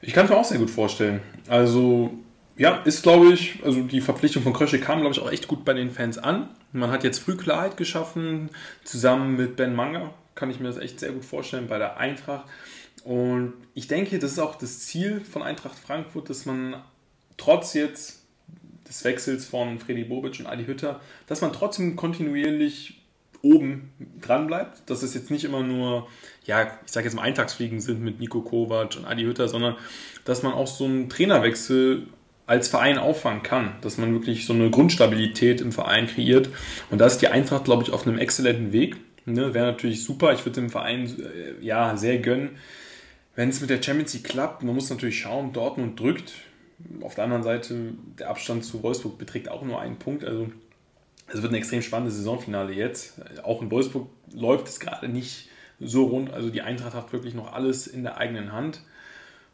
Ich 0.00 0.14
kann 0.14 0.24
es 0.24 0.30
mir 0.30 0.38
auch 0.38 0.44
sehr 0.44 0.58
gut 0.58 0.70
vorstellen. 0.70 1.20
Also, 1.46 2.10
ja, 2.56 2.76
ist, 2.76 3.02
glaube 3.02 3.32
ich, 3.34 3.62
also 3.64 3.82
die 3.82 4.00
Verpflichtung 4.00 4.42
von 4.42 4.54
Krösche 4.54 4.80
kam, 4.80 5.00
glaube 5.00 5.12
ich, 5.12 5.20
auch 5.20 5.30
echt 5.30 5.46
gut 5.46 5.66
bei 5.66 5.74
den 5.74 5.90
Fans 5.90 6.16
an. 6.16 6.48
Man 6.72 6.90
hat 6.90 7.04
jetzt 7.04 7.18
früh 7.18 7.36
Klarheit 7.36 7.76
geschaffen, 7.76 8.48
zusammen 8.84 9.36
mit 9.36 9.56
Ben 9.56 9.74
Manga, 9.74 10.14
kann 10.34 10.50
ich 10.50 10.58
mir 10.58 10.68
das 10.68 10.78
echt 10.78 11.00
sehr 11.00 11.12
gut 11.12 11.26
vorstellen 11.26 11.66
bei 11.68 11.76
der 11.76 11.98
Eintracht. 11.98 12.46
Und 13.06 13.52
ich 13.74 13.86
denke, 13.86 14.18
das 14.18 14.32
ist 14.32 14.40
auch 14.40 14.56
das 14.56 14.80
Ziel 14.80 15.20
von 15.20 15.44
Eintracht 15.44 15.78
Frankfurt, 15.78 16.28
dass 16.28 16.44
man 16.44 16.82
trotz 17.36 17.72
jetzt 17.74 18.24
des 18.88 19.04
Wechsels 19.04 19.44
von 19.44 19.78
Freddy 19.78 20.02
Bobic 20.02 20.40
und 20.40 20.46
Adi 20.46 20.64
Hütter, 20.64 21.00
dass 21.28 21.40
man 21.40 21.52
trotzdem 21.52 21.94
kontinuierlich 21.94 23.00
oben 23.42 23.92
dran 24.20 24.48
bleibt. 24.48 24.90
Dass 24.90 25.04
es 25.04 25.14
jetzt 25.14 25.30
nicht 25.30 25.44
immer 25.44 25.62
nur, 25.62 26.08
ja, 26.46 26.78
ich 26.84 26.90
sage 26.90 27.06
jetzt 27.06 27.14
mal 27.14 27.22
Eintagsfliegen 27.22 27.80
sind 27.80 28.02
mit 28.02 28.18
Nico 28.18 28.40
Kovac 28.40 28.96
und 28.96 29.04
Adi 29.04 29.22
Hütter, 29.22 29.46
sondern 29.46 29.76
dass 30.24 30.42
man 30.42 30.52
auch 30.52 30.66
so 30.66 30.84
einen 30.84 31.08
Trainerwechsel 31.08 32.08
als 32.48 32.66
Verein 32.66 32.98
auffangen 32.98 33.44
kann, 33.44 33.76
dass 33.82 33.98
man 33.98 34.12
wirklich 34.14 34.46
so 34.46 34.52
eine 34.52 34.68
Grundstabilität 34.70 35.60
im 35.60 35.70
Verein 35.70 36.08
kreiert. 36.08 36.48
Und 36.90 36.98
da 36.98 37.06
ist 37.06 37.18
die 37.18 37.28
Eintracht, 37.28 37.66
glaube 37.66 37.84
ich, 37.84 37.92
auf 37.92 38.04
einem 38.04 38.18
exzellenten 38.18 38.72
Weg. 38.72 38.96
Ne, 39.26 39.54
Wäre 39.54 39.66
natürlich 39.66 40.02
super. 40.02 40.32
Ich 40.32 40.44
würde 40.44 40.60
dem 40.60 40.70
Verein 40.70 41.06
äh, 41.06 41.64
ja 41.64 41.96
sehr 41.96 42.18
gönnen, 42.18 42.50
wenn 43.36 43.50
es 43.50 43.60
mit 43.60 43.70
der 43.70 43.80
Champions 43.80 44.14
League 44.14 44.24
klappt. 44.24 44.62
Man 44.62 44.74
muss 44.74 44.90
natürlich 44.90 45.20
schauen, 45.20 45.52
Dortmund 45.52 46.00
drückt. 46.00 46.32
Auf 47.02 47.14
der 47.14 47.24
anderen 47.24 47.42
Seite, 47.42 47.92
der 48.18 48.30
Abstand 48.30 48.64
zu 48.64 48.82
Wolfsburg 48.82 49.18
beträgt 49.18 49.48
auch 49.48 49.62
nur 49.62 49.80
einen 49.80 49.98
Punkt. 49.98 50.24
Also 50.24 50.48
es 51.28 51.42
wird 51.42 51.52
ein 51.52 51.56
extrem 51.56 51.82
spannendes 51.82 52.16
Saisonfinale 52.16 52.72
jetzt. 52.72 53.14
Auch 53.42 53.62
in 53.62 53.70
Wolfsburg 53.70 54.08
läuft 54.32 54.68
es 54.68 54.80
gerade 54.80 55.08
nicht 55.08 55.48
so 55.78 56.04
rund. 56.04 56.32
Also 56.32 56.50
die 56.50 56.62
Eintracht 56.62 56.94
hat 56.94 57.12
wirklich 57.12 57.34
noch 57.34 57.52
alles 57.52 57.86
in 57.86 58.02
der 58.02 58.16
eigenen 58.16 58.52
Hand. 58.52 58.80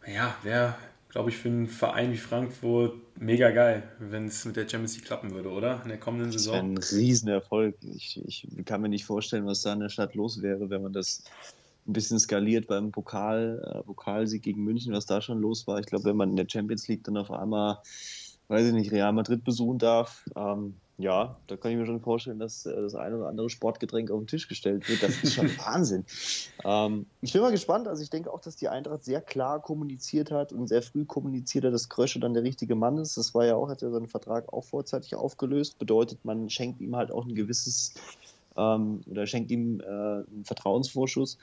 Ja, 0.06 0.34
wäre, 0.42 0.74
glaube 1.10 1.30
ich, 1.30 1.36
für 1.36 1.48
einen 1.48 1.66
Verein 1.66 2.12
wie 2.12 2.18
Frankfurt 2.18 2.94
mega 3.16 3.50
geil, 3.50 3.82
wenn 3.98 4.26
es 4.26 4.44
mit 4.44 4.56
der 4.56 4.68
Champions 4.68 4.94
League 4.96 5.06
klappen 5.06 5.32
würde, 5.32 5.50
oder? 5.50 5.80
In 5.82 5.88
der 5.88 5.98
kommenden 5.98 6.30
Saison. 6.32 6.56
Ein 6.56 6.78
Riesenerfolg. 6.78 7.76
Ich, 7.82 8.20
ich 8.26 8.46
kann 8.64 8.80
mir 8.80 8.88
nicht 8.88 9.04
vorstellen, 9.04 9.46
was 9.46 9.62
da 9.62 9.72
in 9.72 9.80
der 9.80 9.88
Stadt 9.88 10.14
los 10.14 10.42
wäre, 10.42 10.70
wenn 10.70 10.82
man 10.82 10.92
das 10.92 11.24
ein 11.86 11.92
bisschen 11.92 12.18
skaliert 12.18 12.68
beim 12.68 12.92
Pokal, 12.92 13.62
äh, 13.64 13.82
Pokalsieg 13.82 14.42
gegen 14.42 14.62
München, 14.62 14.92
was 14.92 15.06
da 15.06 15.20
schon 15.20 15.40
los 15.40 15.66
war. 15.66 15.80
Ich 15.80 15.86
glaube, 15.86 16.04
wenn 16.04 16.16
man 16.16 16.30
in 16.30 16.36
der 16.36 16.46
Champions 16.48 16.86
League 16.88 17.04
dann 17.04 17.16
auf 17.16 17.30
einmal, 17.30 17.78
weiß 18.48 18.66
ich 18.68 18.72
nicht, 18.72 18.92
Real 18.92 19.12
Madrid 19.12 19.44
besuchen 19.44 19.78
darf, 19.78 20.24
ähm, 20.36 20.74
ja, 20.98 21.36
da 21.48 21.56
kann 21.56 21.72
ich 21.72 21.78
mir 21.78 21.86
schon 21.86 22.00
vorstellen, 22.00 22.38
dass 22.38 22.64
äh, 22.64 22.80
das 22.80 22.94
eine 22.94 23.16
oder 23.16 23.28
andere 23.28 23.50
Sportgetränk 23.50 24.10
auf 24.10 24.20
den 24.20 24.26
Tisch 24.26 24.46
gestellt 24.46 24.88
wird. 24.88 25.02
Das 25.02 25.22
ist 25.22 25.34
schon 25.34 25.48
Wahnsinn. 25.58 26.04
Ähm, 26.64 27.06
ich 27.22 27.32
bin 27.32 27.42
mal 27.42 27.50
gespannt. 27.50 27.88
Also 27.88 28.02
ich 28.02 28.10
denke 28.10 28.32
auch, 28.32 28.40
dass 28.40 28.56
die 28.56 28.68
Eintracht 28.68 29.02
sehr 29.04 29.20
klar 29.20 29.60
kommuniziert 29.60 30.30
hat 30.30 30.52
und 30.52 30.68
sehr 30.68 30.82
früh 30.82 31.04
kommuniziert 31.04 31.64
hat, 31.64 31.72
dass 31.72 31.88
Krösche 31.88 32.20
dann 32.20 32.34
der 32.34 32.44
richtige 32.44 32.76
Mann 32.76 32.98
ist. 32.98 33.16
Das 33.16 33.34
war 33.34 33.44
ja 33.44 33.56
auch, 33.56 33.68
hat 33.68 33.82
er 33.82 33.90
seinen 33.90 34.08
Vertrag 34.08 34.52
auch 34.52 34.64
vorzeitig 34.64 35.16
aufgelöst. 35.16 35.78
Bedeutet, 35.78 36.24
man 36.24 36.48
schenkt 36.48 36.80
ihm 36.80 36.94
halt 36.94 37.10
auch 37.10 37.26
ein 37.26 37.34
gewisses 37.34 37.94
ähm, 38.56 39.00
oder 39.10 39.26
schenkt 39.26 39.50
ihm 39.50 39.80
äh, 39.80 39.84
einen 39.84 40.44
Vertrauensvorschuss. 40.44 41.38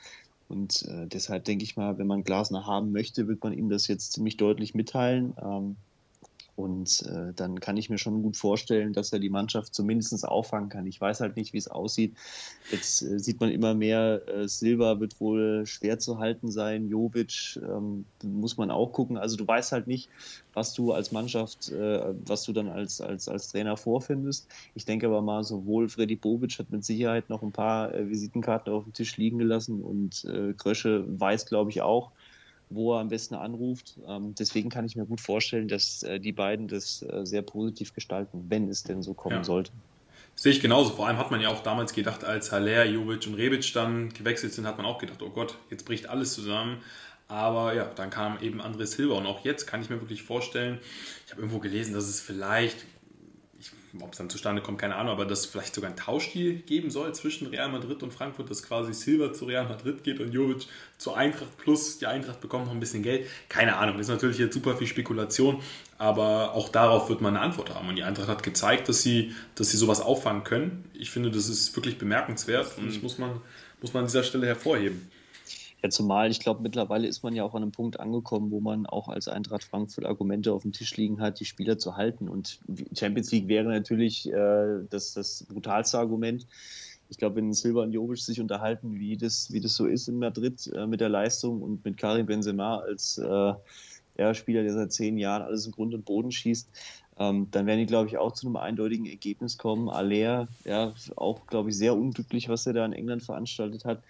Und 0.50 0.82
äh, 0.88 1.06
deshalb 1.06 1.44
denke 1.44 1.62
ich 1.62 1.76
mal, 1.76 1.96
wenn 1.98 2.08
man 2.08 2.24
Glasner 2.24 2.66
haben 2.66 2.90
möchte, 2.90 3.28
wird 3.28 3.44
man 3.44 3.52
ihm 3.52 3.68
das 3.68 3.86
jetzt 3.86 4.12
ziemlich 4.12 4.36
deutlich 4.36 4.74
mitteilen. 4.74 5.34
Ähm, 5.40 5.76
und 6.60 7.02
äh, 7.02 7.32
dann 7.34 7.60
kann 7.60 7.76
ich 7.76 7.90
mir 7.90 7.98
schon 7.98 8.22
gut 8.22 8.36
vorstellen, 8.36 8.92
dass 8.92 9.12
er 9.12 9.18
die 9.18 9.30
Mannschaft 9.30 9.74
zumindest 9.74 10.26
auffangen 10.26 10.68
kann. 10.68 10.86
Ich 10.86 11.00
weiß 11.00 11.20
halt 11.20 11.36
nicht, 11.36 11.52
wie 11.52 11.58
es 11.58 11.68
aussieht. 11.68 12.14
Jetzt 12.70 13.02
äh, 13.02 13.18
sieht 13.18 13.40
man 13.40 13.50
immer 13.50 13.74
mehr, 13.74 14.22
äh, 14.28 14.48
Silva 14.48 15.00
wird 15.00 15.20
wohl 15.20 15.64
schwer 15.66 15.98
zu 15.98 16.18
halten 16.18 16.50
sein. 16.50 16.88
Jovic 16.88 17.58
ähm, 17.62 18.04
muss 18.22 18.56
man 18.56 18.70
auch 18.70 18.92
gucken. 18.92 19.16
Also 19.16 19.36
du 19.36 19.46
weißt 19.46 19.72
halt 19.72 19.86
nicht, 19.86 20.08
was 20.52 20.74
du 20.74 20.92
als 20.92 21.12
Mannschaft, 21.12 21.70
äh, 21.70 22.14
was 22.26 22.44
du 22.44 22.52
dann 22.52 22.68
als, 22.68 23.00
als, 23.00 23.28
als 23.28 23.48
Trainer 23.48 23.76
vorfindest. 23.76 24.48
Ich 24.74 24.84
denke 24.84 25.06
aber 25.06 25.22
mal, 25.22 25.44
sowohl 25.44 25.88
Freddy 25.88 26.16
Bobic 26.16 26.58
hat 26.58 26.70
mit 26.70 26.84
Sicherheit 26.84 27.30
noch 27.30 27.42
ein 27.42 27.52
paar 27.52 27.94
äh, 27.94 28.08
Visitenkarten 28.08 28.72
auf 28.72 28.84
dem 28.84 28.92
Tisch 28.92 29.16
liegen 29.16 29.38
gelassen 29.38 29.82
und 29.82 30.24
äh, 30.24 30.52
Krösche 30.54 31.04
weiß, 31.08 31.46
glaube 31.46 31.70
ich, 31.70 31.82
auch, 31.82 32.12
wo 32.70 32.94
er 32.94 33.00
am 33.00 33.08
besten 33.08 33.34
anruft. 33.34 33.98
Ähm, 34.06 34.34
deswegen 34.38 34.70
kann 34.70 34.84
ich 34.84 34.96
mir 34.96 35.04
gut 35.04 35.20
vorstellen, 35.20 35.68
dass 35.68 36.02
äh, 36.02 36.20
die 36.20 36.32
beiden 36.32 36.68
das 36.68 37.02
äh, 37.02 37.26
sehr 37.26 37.42
positiv 37.42 37.92
gestalten, 37.92 38.46
wenn 38.48 38.68
es 38.68 38.84
denn 38.84 39.02
so 39.02 39.12
kommen 39.12 39.36
ja. 39.36 39.44
sollte. 39.44 39.72
Sehe 40.36 40.52
ich 40.52 40.60
genauso. 40.60 40.90
Vor 40.90 41.06
allem 41.06 41.18
hat 41.18 41.30
man 41.30 41.40
ja 41.40 41.50
auch 41.50 41.62
damals 41.62 41.92
gedacht, 41.92 42.24
als 42.24 42.52
Haller, 42.52 42.86
Jovic 42.86 43.26
und 43.26 43.34
Rebic 43.34 43.72
dann 43.74 44.08
gewechselt 44.10 44.54
sind, 44.54 44.66
hat 44.66 44.78
man 44.78 44.86
auch 44.86 44.98
gedacht, 44.98 45.20
oh 45.20 45.30
Gott, 45.30 45.58
jetzt 45.68 45.84
bricht 45.84 46.08
alles 46.08 46.32
zusammen. 46.32 46.78
Aber 47.28 47.74
ja, 47.74 47.84
dann 47.84 48.10
kam 48.10 48.40
eben 48.40 48.60
André 48.60 48.86
Silva 48.86 49.14
und 49.14 49.26
auch 49.26 49.44
jetzt 49.44 49.66
kann 49.66 49.82
ich 49.82 49.90
mir 49.90 50.00
wirklich 50.00 50.22
vorstellen, 50.22 50.78
ich 51.26 51.32
habe 51.32 51.42
irgendwo 51.42 51.60
gelesen, 51.60 51.94
dass 51.94 52.08
es 52.08 52.20
vielleicht 52.20 52.86
ob 54.00 54.12
es 54.12 54.18
dann 54.18 54.30
zustande 54.30 54.62
kommt, 54.62 54.78
keine 54.78 54.96
Ahnung, 54.96 55.12
aber 55.12 55.24
dass 55.24 55.40
es 55.40 55.46
vielleicht 55.46 55.74
sogar 55.74 55.90
ein 55.90 55.96
Tauschdeal 55.96 56.54
geben 56.54 56.90
soll 56.90 57.12
zwischen 57.14 57.48
Real 57.48 57.68
Madrid 57.68 58.02
und 58.02 58.12
Frankfurt, 58.12 58.50
dass 58.50 58.62
quasi 58.62 58.94
Silva 58.94 59.32
zu 59.32 59.46
Real 59.46 59.66
Madrid 59.68 60.04
geht 60.04 60.20
und 60.20 60.32
Jovic 60.32 60.66
zur 60.98 61.16
Eintracht 61.16 61.56
plus 61.58 61.98
die 61.98 62.06
Eintracht 62.06 62.40
bekommt 62.40 62.66
noch 62.66 62.72
ein 62.72 62.80
bisschen 62.80 63.02
Geld. 63.02 63.26
Keine 63.48 63.76
Ahnung, 63.76 63.96
das 63.96 64.06
ist 64.06 64.12
natürlich 64.12 64.38
jetzt 64.38 64.54
super 64.54 64.76
viel 64.76 64.86
Spekulation, 64.86 65.60
aber 65.98 66.54
auch 66.54 66.68
darauf 66.68 67.08
wird 67.08 67.20
man 67.20 67.36
eine 67.36 67.44
Antwort 67.44 67.74
haben. 67.74 67.88
Und 67.88 67.96
die 67.96 68.04
Eintracht 68.04 68.28
hat 68.28 68.42
gezeigt, 68.42 68.88
dass 68.88 69.02
sie, 69.02 69.34
dass 69.54 69.70
sie 69.70 69.76
sowas 69.76 70.00
auffangen 70.00 70.44
können. 70.44 70.84
Ich 70.94 71.10
finde, 71.10 71.30
das 71.30 71.48
ist 71.48 71.74
wirklich 71.76 71.98
bemerkenswert 71.98 72.78
und 72.78 72.86
das 72.86 73.02
muss 73.02 73.18
man, 73.18 73.40
muss 73.80 73.92
man 73.92 74.02
an 74.02 74.06
dieser 74.06 74.22
Stelle 74.22 74.46
hervorheben. 74.46 75.10
Ja, 75.82 75.88
zumal 75.88 76.30
ich 76.30 76.40
glaube, 76.40 76.62
mittlerweile 76.62 77.08
ist 77.08 77.22
man 77.22 77.34
ja 77.34 77.42
auch 77.44 77.54
an 77.54 77.62
einem 77.62 77.72
Punkt 77.72 77.98
angekommen, 77.98 78.50
wo 78.50 78.60
man 78.60 78.86
auch 78.86 79.08
als 79.08 79.28
Eintracht 79.28 79.64
Frankfurt 79.64 80.04
Argumente 80.04 80.52
auf 80.52 80.62
dem 80.62 80.72
Tisch 80.72 80.96
liegen 80.96 81.20
hat, 81.20 81.40
die 81.40 81.46
Spieler 81.46 81.78
zu 81.78 81.96
halten. 81.96 82.28
Und 82.28 82.60
Champions 82.94 83.32
League 83.32 83.48
wäre 83.48 83.68
natürlich 83.68 84.30
äh, 84.30 84.84
das, 84.90 85.14
das 85.14 85.46
brutalste 85.48 85.98
Argument. 85.98 86.46
Ich 87.08 87.16
glaube, 87.16 87.36
wenn 87.36 87.52
Silva 87.52 87.82
und 87.82 87.92
Jovic 87.92 88.18
sich 88.18 88.40
unterhalten, 88.40 89.00
wie 89.00 89.16
das, 89.16 89.52
wie 89.52 89.60
das 89.60 89.74
so 89.74 89.86
ist 89.86 90.06
in 90.08 90.18
Madrid 90.18 90.70
äh, 90.74 90.86
mit 90.86 91.00
der 91.00 91.08
Leistung 91.08 91.62
und 91.62 91.84
mit 91.84 91.96
Karim 91.96 92.26
Benzema 92.26 92.78
als 92.78 93.18
äh, 93.18 93.54
ja, 94.18 94.34
Spieler, 94.34 94.62
der 94.62 94.74
seit 94.74 94.92
zehn 94.92 95.16
Jahren 95.16 95.42
alles 95.42 95.64
in 95.64 95.72
Grund 95.72 95.94
und 95.94 96.04
Boden 96.04 96.30
schießt, 96.30 96.68
ähm, 97.20 97.48
dann 97.50 97.66
werden 97.66 97.80
die, 97.80 97.86
glaube 97.86 98.08
ich, 98.08 98.16
auch 98.16 98.32
zu 98.32 98.46
einem 98.46 98.56
eindeutigen 98.56 99.04
Ergebnis 99.04 99.58
kommen. 99.58 99.90
Aller, 99.90 100.48
ja, 100.64 100.94
auch, 101.16 101.46
glaube 101.46 101.68
ich, 101.68 101.76
sehr 101.76 101.94
unglücklich, 101.94 102.48
was 102.48 102.66
er 102.66 102.72
da 102.72 102.84
in 102.86 102.94
England 102.94 103.22
veranstaltet 103.22 103.84
hat. 103.84 104.02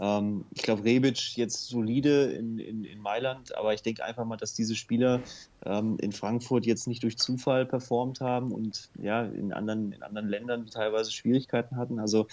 Ähm, 0.00 0.44
ich 0.50 0.62
glaube, 0.62 0.82
Rebic 0.82 1.36
jetzt 1.36 1.68
solide 1.68 2.24
in, 2.32 2.58
in, 2.58 2.84
in 2.84 2.98
Mailand, 3.00 3.56
aber 3.56 3.74
ich 3.74 3.82
denke 3.82 4.04
einfach 4.04 4.24
mal, 4.24 4.36
dass 4.36 4.54
diese 4.54 4.74
Spieler 4.74 5.22
ähm, 5.64 5.98
in 6.00 6.10
Frankfurt 6.10 6.66
jetzt 6.66 6.88
nicht 6.88 7.04
durch 7.04 7.16
Zufall 7.16 7.64
performt 7.64 8.20
haben 8.20 8.50
und 8.50 8.88
ja, 9.00 9.22
in 9.22 9.52
anderen, 9.52 9.92
in 9.92 10.02
anderen 10.02 10.28
Ländern 10.28 10.66
teilweise 10.66 11.12
Schwierigkeiten 11.12 11.76
hatten. 11.76 12.00
Also 12.00 12.26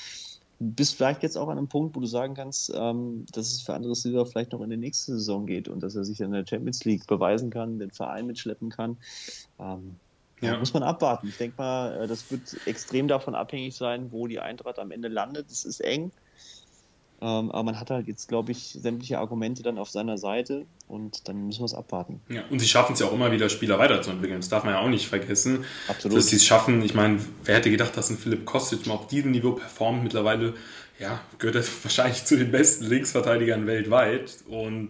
bist 0.59 0.95
vielleicht 0.95 1.21
jetzt 1.21 1.37
auch 1.37 1.49
an 1.49 1.59
einem 1.59 1.67
Punkt, 1.67 1.95
wo 1.95 1.99
du 1.99 2.07
sagen 2.07 2.33
kannst, 2.33 2.73
ähm, 2.75 3.27
dass 3.31 3.51
es 3.51 3.61
für 3.61 3.75
andere 3.75 3.93
Silber 3.93 4.25
vielleicht 4.25 4.53
noch 4.53 4.61
in 4.61 4.71
die 4.71 4.77
nächste 4.77 5.11
Saison 5.11 5.45
geht 5.45 5.67
und 5.67 5.83
dass 5.83 5.95
er 5.95 6.03
sich 6.03 6.19
in 6.19 6.31
der 6.31 6.47
Champions 6.47 6.83
League 6.83 7.05
beweisen 7.05 7.51
kann, 7.51 7.77
den 7.77 7.91
Verein 7.91 8.25
mitschleppen 8.25 8.69
kann. 8.69 8.97
Ähm, 9.59 9.97
Ja. 10.41 10.57
muss 10.57 10.73
man 10.73 10.83
abwarten. 10.83 11.27
Ich 11.27 11.37
denke 11.37 11.55
mal, 11.57 12.03
äh, 12.03 12.07
das 12.07 12.29
wird 12.29 12.41
extrem 12.65 13.07
davon 13.07 13.35
abhängig 13.35 13.75
sein, 13.75 14.11
wo 14.11 14.27
die 14.27 14.39
Eintracht 14.39 14.79
am 14.79 14.91
Ende 14.91 15.07
landet. 15.07 15.49
Es 15.49 15.65
ist 15.65 15.79
eng. 15.79 16.11
Ähm, 17.21 17.49
aber 17.51 17.63
man 17.63 17.79
hat 17.79 17.89
halt 17.89 18.07
jetzt, 18.07 18.27
glaube 18.27 18.51
ich, 18.51 18.77
sämtliche 18.79 19.19
Argumente 19.19 19.63
dann 19.63 19.77
auf 19.77 19.89
seiner 19.89 20.17
Seite 20.17 20.65
und 20.87 21.27
dann 21.29 21.47
müssen 21.47 21.61
wir 21.61 21.65
es 21.65 21.73
abwarten. 21.73 22.19
Ja, 22.27 22.43
und 22.49 22.59
sie 22.59 22.67
schaffen 22.67 22.93
es 22.93 22.99
ja 22.99 23.07
auch 23.07 23.13
immer 23.13 23.31
wieder, 23.31 23.47
Spieler 23.47 23.79
weiterzuentwickeln. 23.79 24.41
Das 24.41 24.49
darf 24.49 24.65
man 24.65 24.73
ja 24.73 24.81
auch 24.81 24.89
nicht 24.89 25.07
vergessen. 25.07 25.63
Absolut. 25.87 26.17
Dass 26.17 26.27
sie 26.27 26.35
es 26.35 26.45
schaffen, 26.45 26.81
ich 26.81 26.93
meine, 26.93 27.19
wer 27.45 27.55
hätte 27.55 27.71
gedacht, 27.71 27.95
dass 27.95 28.09
ein 28.09 28.17
Philipp 28.17 28.45
Kostic 28.45 28.85
mal 28.85 28.95
auf 28.95 29.07
diesem 29.07 29.31
Niveau 29.31 29.53
performt? 29.53 30.03
Mittlerweile 30.03 30.55
ja, 30.99 31.21
gehört 31.37 31.55
er 31.55 31.63
wahrscheinlich 31.83 32.25
zu 32.25 32.37
den 32.37 32.51
besten 32.51 32.85
Linksverteidigern 32.85 33.65
weltweit 33.65 34.35
und 34.47 34.89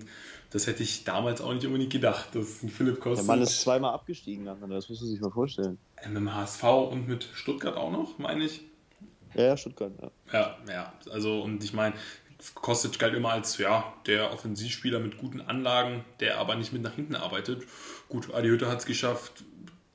das 0.55 0.67
hätte 0.67 0.83
ich 0.83 1.03
damals 1.03 1.41
auch 1.41 1.53
nicht 1.53 1.65
unbedingt 1.65 1.91
gedacht, 1.91 2.33
dass 2.33 2.63
ein 2.63 2.69
Philipp 2.69 3.01
Kostic... 3.01 3.27
Der 3.27 3.35
Mann 3.35 3.43
ist 3.43 3.59
zweimal 3.59 3.93
abgestiegen, 3.93 4.45
das 4.45 4.87
musst 4.87 5.01
du 5.01 5.05
sich 5.05 5.19
mal 5.19 5.29
vorstellen. 5.29 5.77
Äh, 5.97 6.07
mit 6.07 6.15
dem 6.15 6.33
HSV 6.33 6.63
und 6.63 7.09
mit 7.09 7.27
Stuttgart 7.33 7.75
auch 7.75 7.91
noch, 7.91 8.17
meine 8.19 8.45
ich. 8.45 8.61
Ja, 9.33 9.57
Stuttgart, 9.57 9.91
ja. 10.01 10.11
Ja, 10.31 10.57
ja, 10.69 10.93
also 11.11 11.41
und 11.41 11.61
ich 11.61 11.73
meine, 11.73 11.93
Kostic 12.53 12.97
galt 12.97 13.13
immer 13.15 13.31
als 13.31 13.57
ja, 13.57 13.95
der 14.05 14.31
Offensivspieler 14.31 15.01
mit 15.01 15.17
guten 15.17 15.41
Anlagen, 15.41 16.05
der 16.21 16.37
aber 16.37 16.55
nicht 16.55 16.71
mit 16.71 16.83
nach 16.83 16.93
hinten 16.93 17.15
arbeitet. 17.15 17.63
Gut, 18.07 18.33
Adi 18.33 18.47
Hütte 18.47 18.69
hat 18.69 18.79
es 18.79 18.85
geschafft, 18.85 19.43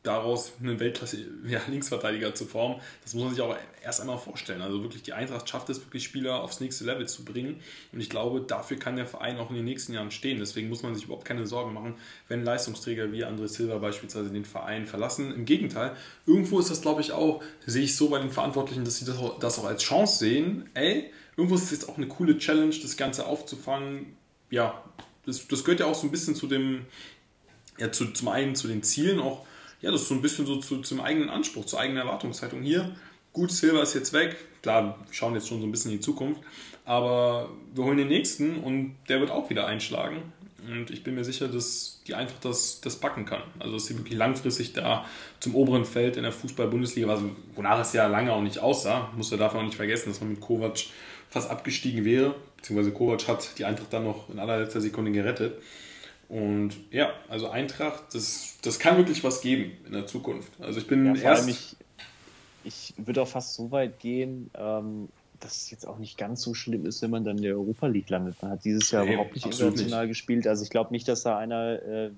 daraus 0.02 0.52
einen 0.60 0.80
Weltklasse-Linksverteidiger 0.80 2.28
ja, 2.28 2.34
zu 2.34 2.46
formen. 2.46 2.80
Das 3.02 3.12
muss 3.12 3.24
man 3.24 3.34
sich 3.34 3.42
auch 3.42 3.54
erst 3.84 4.00
einmal 4.00 4.16
vorstellen. 4.16 4.62
Also 4.62 4.82
wirklich, 4.82 5.02
die 5.02 5.12
Eintracht 5.12 5.46
schafft 5.48 5.68
es 5.68 5.80
wirklich, 5.80 6.04
Spieler 6.04 6.42
aufs 6.42 6.60
nächste 6.60 6.84
Level 6.84 7.06
zu 7.06 7.22
bringen. 7.22 7.60
Und 7.92 8.00
ich 8.00 8.08
glaube, 8.08 8.40
dafür 8.40 8.78
kann 8.78 8.96
der 8.96 9.06
Verein 9.06 9.36
auch 9.38 9.50
in 9.50 9.56
den 9.56 9.66
nächsten 9.66 9.92
Jahren 9.92 10.10
stehen. 10.10 10.38
Deswegen 10.38 10.70
muss 10.70 10.82
man 10.82 10.94
sich 10.94 11.04
überhaupt 11.04 11.26
keine 11.26 11.46
Sorgen 11.46 11.74
machen, 11.74 11.94
wenn 12.28 12.44
Leistungsträger 12.44 13.12
wie 13.12 13.26
André 13.26 13.48
Silva 13.48 13.76
beispielsweise 13.76 14.30
den 14.30 14.46
Verein 14.46 14.86
verlassen. 14.86 15.34
Im 15.34 15.44
Gegenteil, 15.44 15.94
irgendwo 16.26 16.58
ist 16.60 16.70
das, 16.70 16.80
glaube 16.80 17.02
ich, 17.02 17.12
auch, 17.12 17.42
sehe 17.66 17.84
ich 17.84 17.94
so 17.94 18.08
bei 18.08 18.20
den 18.20 18.30
Verantwortlichen, 18.30 18.84
dass 18.84 18.98
sie 18.98 19.04
das 19.04 19.18
auch, 19.18 19.38
das 19.38 19.58
auch 19.58 19.64
als 19.64 19.82
Chance 19.82 20.18
sehen. 20.18 20.70
Ey, 20.72 21.12
irgendwo 21.36 21.56
ist 21.56 21.64
es 21.64 21.72
jetzt 21.72 21.88
auch 21.90 21.98
eine 21.98 22.08
coole 22.08 22.38
Challenge, 22.38 22.74
das 22.80 22.96
Ganze 22.96 23.26
aufzufangen. 23.26 24.16
Ja, 24.48 24.82
das, 25.26 25.46
das 25.46 25.62
gehört 25.62 25.80
ja 25.80 25.86
auch 25.86 25.94
so 25.94 26.06
ein 26.06 26.10
bisschen 26.10 26.34
zu 26.34 26.46
dem, 26.46 26.86
ja, 27.76 27.92
zu, 27.92 28.06
zum 28.12 28.28
einen 28.28 28.54
zu 28.54 28.66
den 28.66 28.82
Zielen 28.82 29.20
auch 29.20 29.44
ja, 29.80 29.90
das 29.90 30.02
ist 30.02 30.08
so 30.08 30.14
ein 30.14 30.22
bisschen 30.22 30.46
so 30.46 30.56
zu, 30.56 30.78
zum 30.82 31.00
eigenen 31.00 31.30
Anspruch, 31.30 31.64
zur 31.64 31.80
eigenen 31.80 32.02
Erwartungshaltung. 32.02 32.62
Hier, 32.62 32.94
gut, 33.32 33.50
Silver 33.50 33.82
ist 33.82 33.94
jetzt 33.94 34.12
weg. 34.12 34.36
Klar, 34.62 34.98
wir 35.06 35.14
schauen 35.14 35.34
jetzt 35.34 35.48
schon 35.48 35.60
so 35.60 35.66
ein 35.66 35.70
bisschen 35.70 35.90
in 35.90 35.98
die 35.98 36.04
Zukunft. 36.04 36.40
Aber 36.84 37.50
wir 37.74 37.84
holen 37.84 37.98
den 37.98 38.08
nächsten 38.08 38.58
und 38.58 38.96
der 39.08 39.20
wird 39.20 39.30
auch 39.30 39.48
wieder 39.48 39.66
einschlagen. 39.66 40.32
Und 40.68 40.90
ich 40.90 41.02
bin 41.02 41.14
mir 41.14 41.24
sicher, 41.24 41.48
dass 41.48 42.02
die 42.06 42.14
Eintracht 42.14 42.44
das, 42.44 42.80
das 42.80 42.96
packen 42.96 43.24
kann. 43.24 43.42
Also, 43.58 43.74
dass 43.74 43.86
sie 43.86 43.96
wirklich 43.96 44.18
langfristig 44.18 44.74
da 44.74 45.06
zum 45.38 45.54
oberen 45.54 45.84
Feld 45.84 46.16
in 46.16 46.22
der 46.22 46.32
Fußball-Bundesliga 46.32 47.08
war, 47.08 47.22
wonach 47.54 47.80
es 47.80 47.92
ja 47.92 48.06
lange 48.06 48.32
auch 48.32 48.42
nicht 48.42 48.58
aussah. 48.58 49.10
Muss 49.16 49.32
er 49.32 49.38
davon 49.38 49.60
auch 49.60 49.64
nicht 49.64 49.76
vergessen, 49.76 50.10
dass 50.10 50.20
man 50.20 50.30
mit 50.30 50.40
Kovac 50.40 50.78
fast 51.30 51.50
abgestiegen 51.50 52.04
wäre. 52.04 52.34
Beziehungsweise 52.56 52.92
Kovac 52.92 53.26
hat 53.28 53.58
die 53.58 53.64
Eintracht 53.64 53.92
dann 53.92 54.04
noch 54.04 54.28
in 54.28 54.38
allerletzter 54.38 54.80
Sekunde 54.82 55.12
gerettet. 55.12 55.54
Und 56.30 56.74
ja, 56.92 57.12
also 57.28 57.48
Eintracht, 57.48 58.14
das, 58.14 58.56
das 58.62 58.78
kann 58.78 58.96
wirklich 58.96 59.24
was 59.24 59.40
geben 59.40 59.72
in 59.84 59.92
der 59.92 60.06
Zukunft. 60.06 60.52
Also 60.60 60.78
ich 60.78 60.86
bin 60.86 61.16
ja, 61.16 61.20
erst. 61.20 61.48
Ich, 61.48 61.76
ich 62.62 62.94
würde 62.96 63.22
auch 63.22 63.28
fast 63.28 63.54
so 63.54 63.72
weit 63.72 63.98
gehen, 63.98 64.48
ähm, 64.54 65.08
dass 65.40 65.56
es 65.56 65.70
jetzt 65.72 65.88
auch 65.88 65.98
nicht 65.98 66.16
ganz 66.16 66.42
so 66.42 66.54
schlimm 66.54 66.86
ist, 66.86 67.02
wenn 67.02 67.10
man 67.10 67.24
dann 67.24 67.38
in 67.38 67.42
der 67.42 67.54
Europa 67.54 67.88
League 67.88 68.08
landet. 68.10 68.40
Man 68.42 68.52
hat 68.52 68.64
dieses 68.64 68.92
Jahr 68.92 69.04
nee, 69.04 69.14
überhaupt 69.14 69.34
nicht 69.34 69.44
international 69.44 70.06
nicht. 70.06 70.10
gespielt. 70.10 70.46
Also 70.46 70.62
ich 70.62 70.70
glaube 70.70 70.92
nicht, 70.92 71.08
dass 71.08 71.24
da 71.24 71.36
einer 71.36 71.82
äh, 71.82 72.10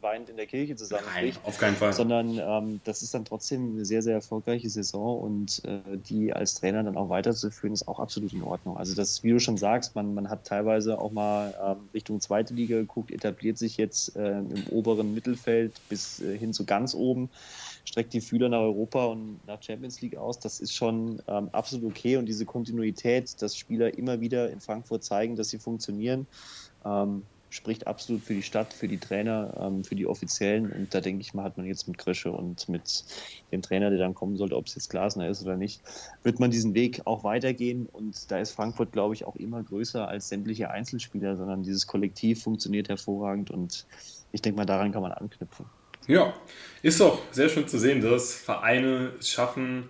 weinend 0.00 0.28
in 0.28 0.36
der 0.36 0.46
Kirche 0.46 0.76
zusammenbricht. 0.76 1.38
Nein, 1.38 1.46
auf 1.46 1.58
keinen 1.58 1.76
Fall. 1.76 1.92
Sondern 1.92 2.38
ähm, 2.38 2.80
das 2.84 3.02
ist 3.02 3.14
dann 3.14 3.24
trotzdem 3.24 3.74
eine 3.74 3.84
sehr, 3.84 4.02
sehr 4.02 4.14
erfolgreiche 4.14 4.68
Saison 4.68 5.20
und 5.20 5.62
äh, 5.64 5.80
die 6.08 6.32
als 6.32 6.54
Trainer 6.54 6.82
dann 6.82 6.96
auch 6.96 7.08
weiterzuführen, 7.08 7.72
ist 7.72 7.88
auch 7.88 8.00
absolut 8.00 8.32
in 8.32 8.42
Ordnung. 8.42 8.76
Also 8.76 8.94
das, 8.94 9.22
wie 9.22 9.30
du 9.30 9.40
schon 9.40 9.56
sagst, 9.56 9.94
man, 9.94 10.14
man 10.14 10.30
hat 10.30 10.46
teilweise 10.46 10.98
auch 10.98 11.12
mal 11.12 11.54
ähm, 11.62 11.88
Richtung 11.94 12.20
zweite 12.20 12.54
Liga 12.54 12.76
geguckt, 12.76 13.10
etabliert 13.10 13.58
sich 13.58 13.76
jetzt 13.76 14.16
äh, 14.16 14.38
im 14.38 14.66
oberen 14.70 15.14
Mittelfeld 15.14 15.72
bis 15.88 16.20
äh, 16.20 16.36
hin 16.36 16.52
zu 16.52 16.64
ganz 16.64 16.94
oben 16.94 17.30
streckt 17.84 18.12
die 18.12 18.20
Fühler 18.20 18.48
nach 18.48 18.60
Europa 18.60 19.06
und 19.06 19.40
nach 19.46 19.62
Champions 19.62 20.00
League 20.00 20.16
aus. 20.16 20.38
Das 20.38 20.60
ist 20.60 20.74
schon 20.74 21.20
ähm, 21.26 21.48
absolut 21.52 21.90
okay 21.90 22.16
und 22.16 22.26
diese 22.26 22.44
Kontinuität, 22.44 23.40
dass 23.42 23.56
Spieler 23.56 23.96
immer 23.96 24.20
wieder 24.20 24.50
in 24.50 24.60
Frankfurt 24.60 25.04
zeigen, 25.04 25.36
dass 25.36 25.48
sie 25.50 25.58
funktionieren, 25.58 26.26
ähm, 26.84 27.22
spricht 27.50 27.86
absolut 27.86 28.22
für 28.22 28.34
die 28.34 28.42
Stadt, 28.42 28.72
für 28.72 28.88
die 28.88 28.98
Trainer, 28.98 29.52
ähm, 29.60 29.84
für 29.84 29.96
die 29.96 30.06
Offiziellen. 30.06 30.70
Und 30.70 30.94
da 30.94 31.00
denke 31.00 31.20
ich 31.20 31.34
mal, 31.34 31.44
hat 31.44 31.56
man 31.56 31.66
jetzt 31.66 31.88
mit 31.88 31.98
Krische 31.98 32.30
und 32.30 32.68
mit 32.68 33.04
dem 33.50 33.60
Trainer, 33.60 33.90
der 33.90 33.98
dann 33.98 34.14
kommen 34.14 34.36
sollte, 34.36 34.56
ob 34.56 34.66
es 34.66 34.76
jetzt 34.76 34.88
Glasner 34.88 35.28
ist 35.28 35.42
oder 35.42 35.56
nicht, 35.56 35.82
wird 36.22 36.38
man 36.38 36.50
diesen 36.50 36.74
Weg 36.74 37.02
auch 37.04 37.24
weitergehen. 37.24 37.86
Und 37.92 38.30
da 38.30 38.38
ist 38.38 38.52
Frankfurt, 38.52 38.92
glaube 38.92 39.14
ich, 39.14 39.24
auch 39.24 39.36
immer 39.36 39.62
größer 39.62 40.06
als 40.06 40.28
sämtliche 40.28 40.70
Einzelspieler, 40.70 41.36
sondern 41.36 41.64
dieses 41.64 41.86
Kollektiv 41.86 42.42
funktioniert 42.42 42.88
hervorragend 42.88 43.50
und 43.50 43.86
ich 44.32 44.40
denke 44.40 44.56
mal, 44.56 44.66
daran 44.66 44.92
kann 44.92 45.02
man 45.02 45.12
anknüpfen. 45.12 45.66
Ja, 46.06 46.34
ist 46.82 47.00
doch 47.00 47.20
sehr 47.32 47.48
schön 47.48 47.68
zu 47.68 47.78
sehen, 47.78 48.00
dass 48.00 48.32
Vereine 48.32 49.12
es 49.18 49.28
schaffen, 49.28 49.88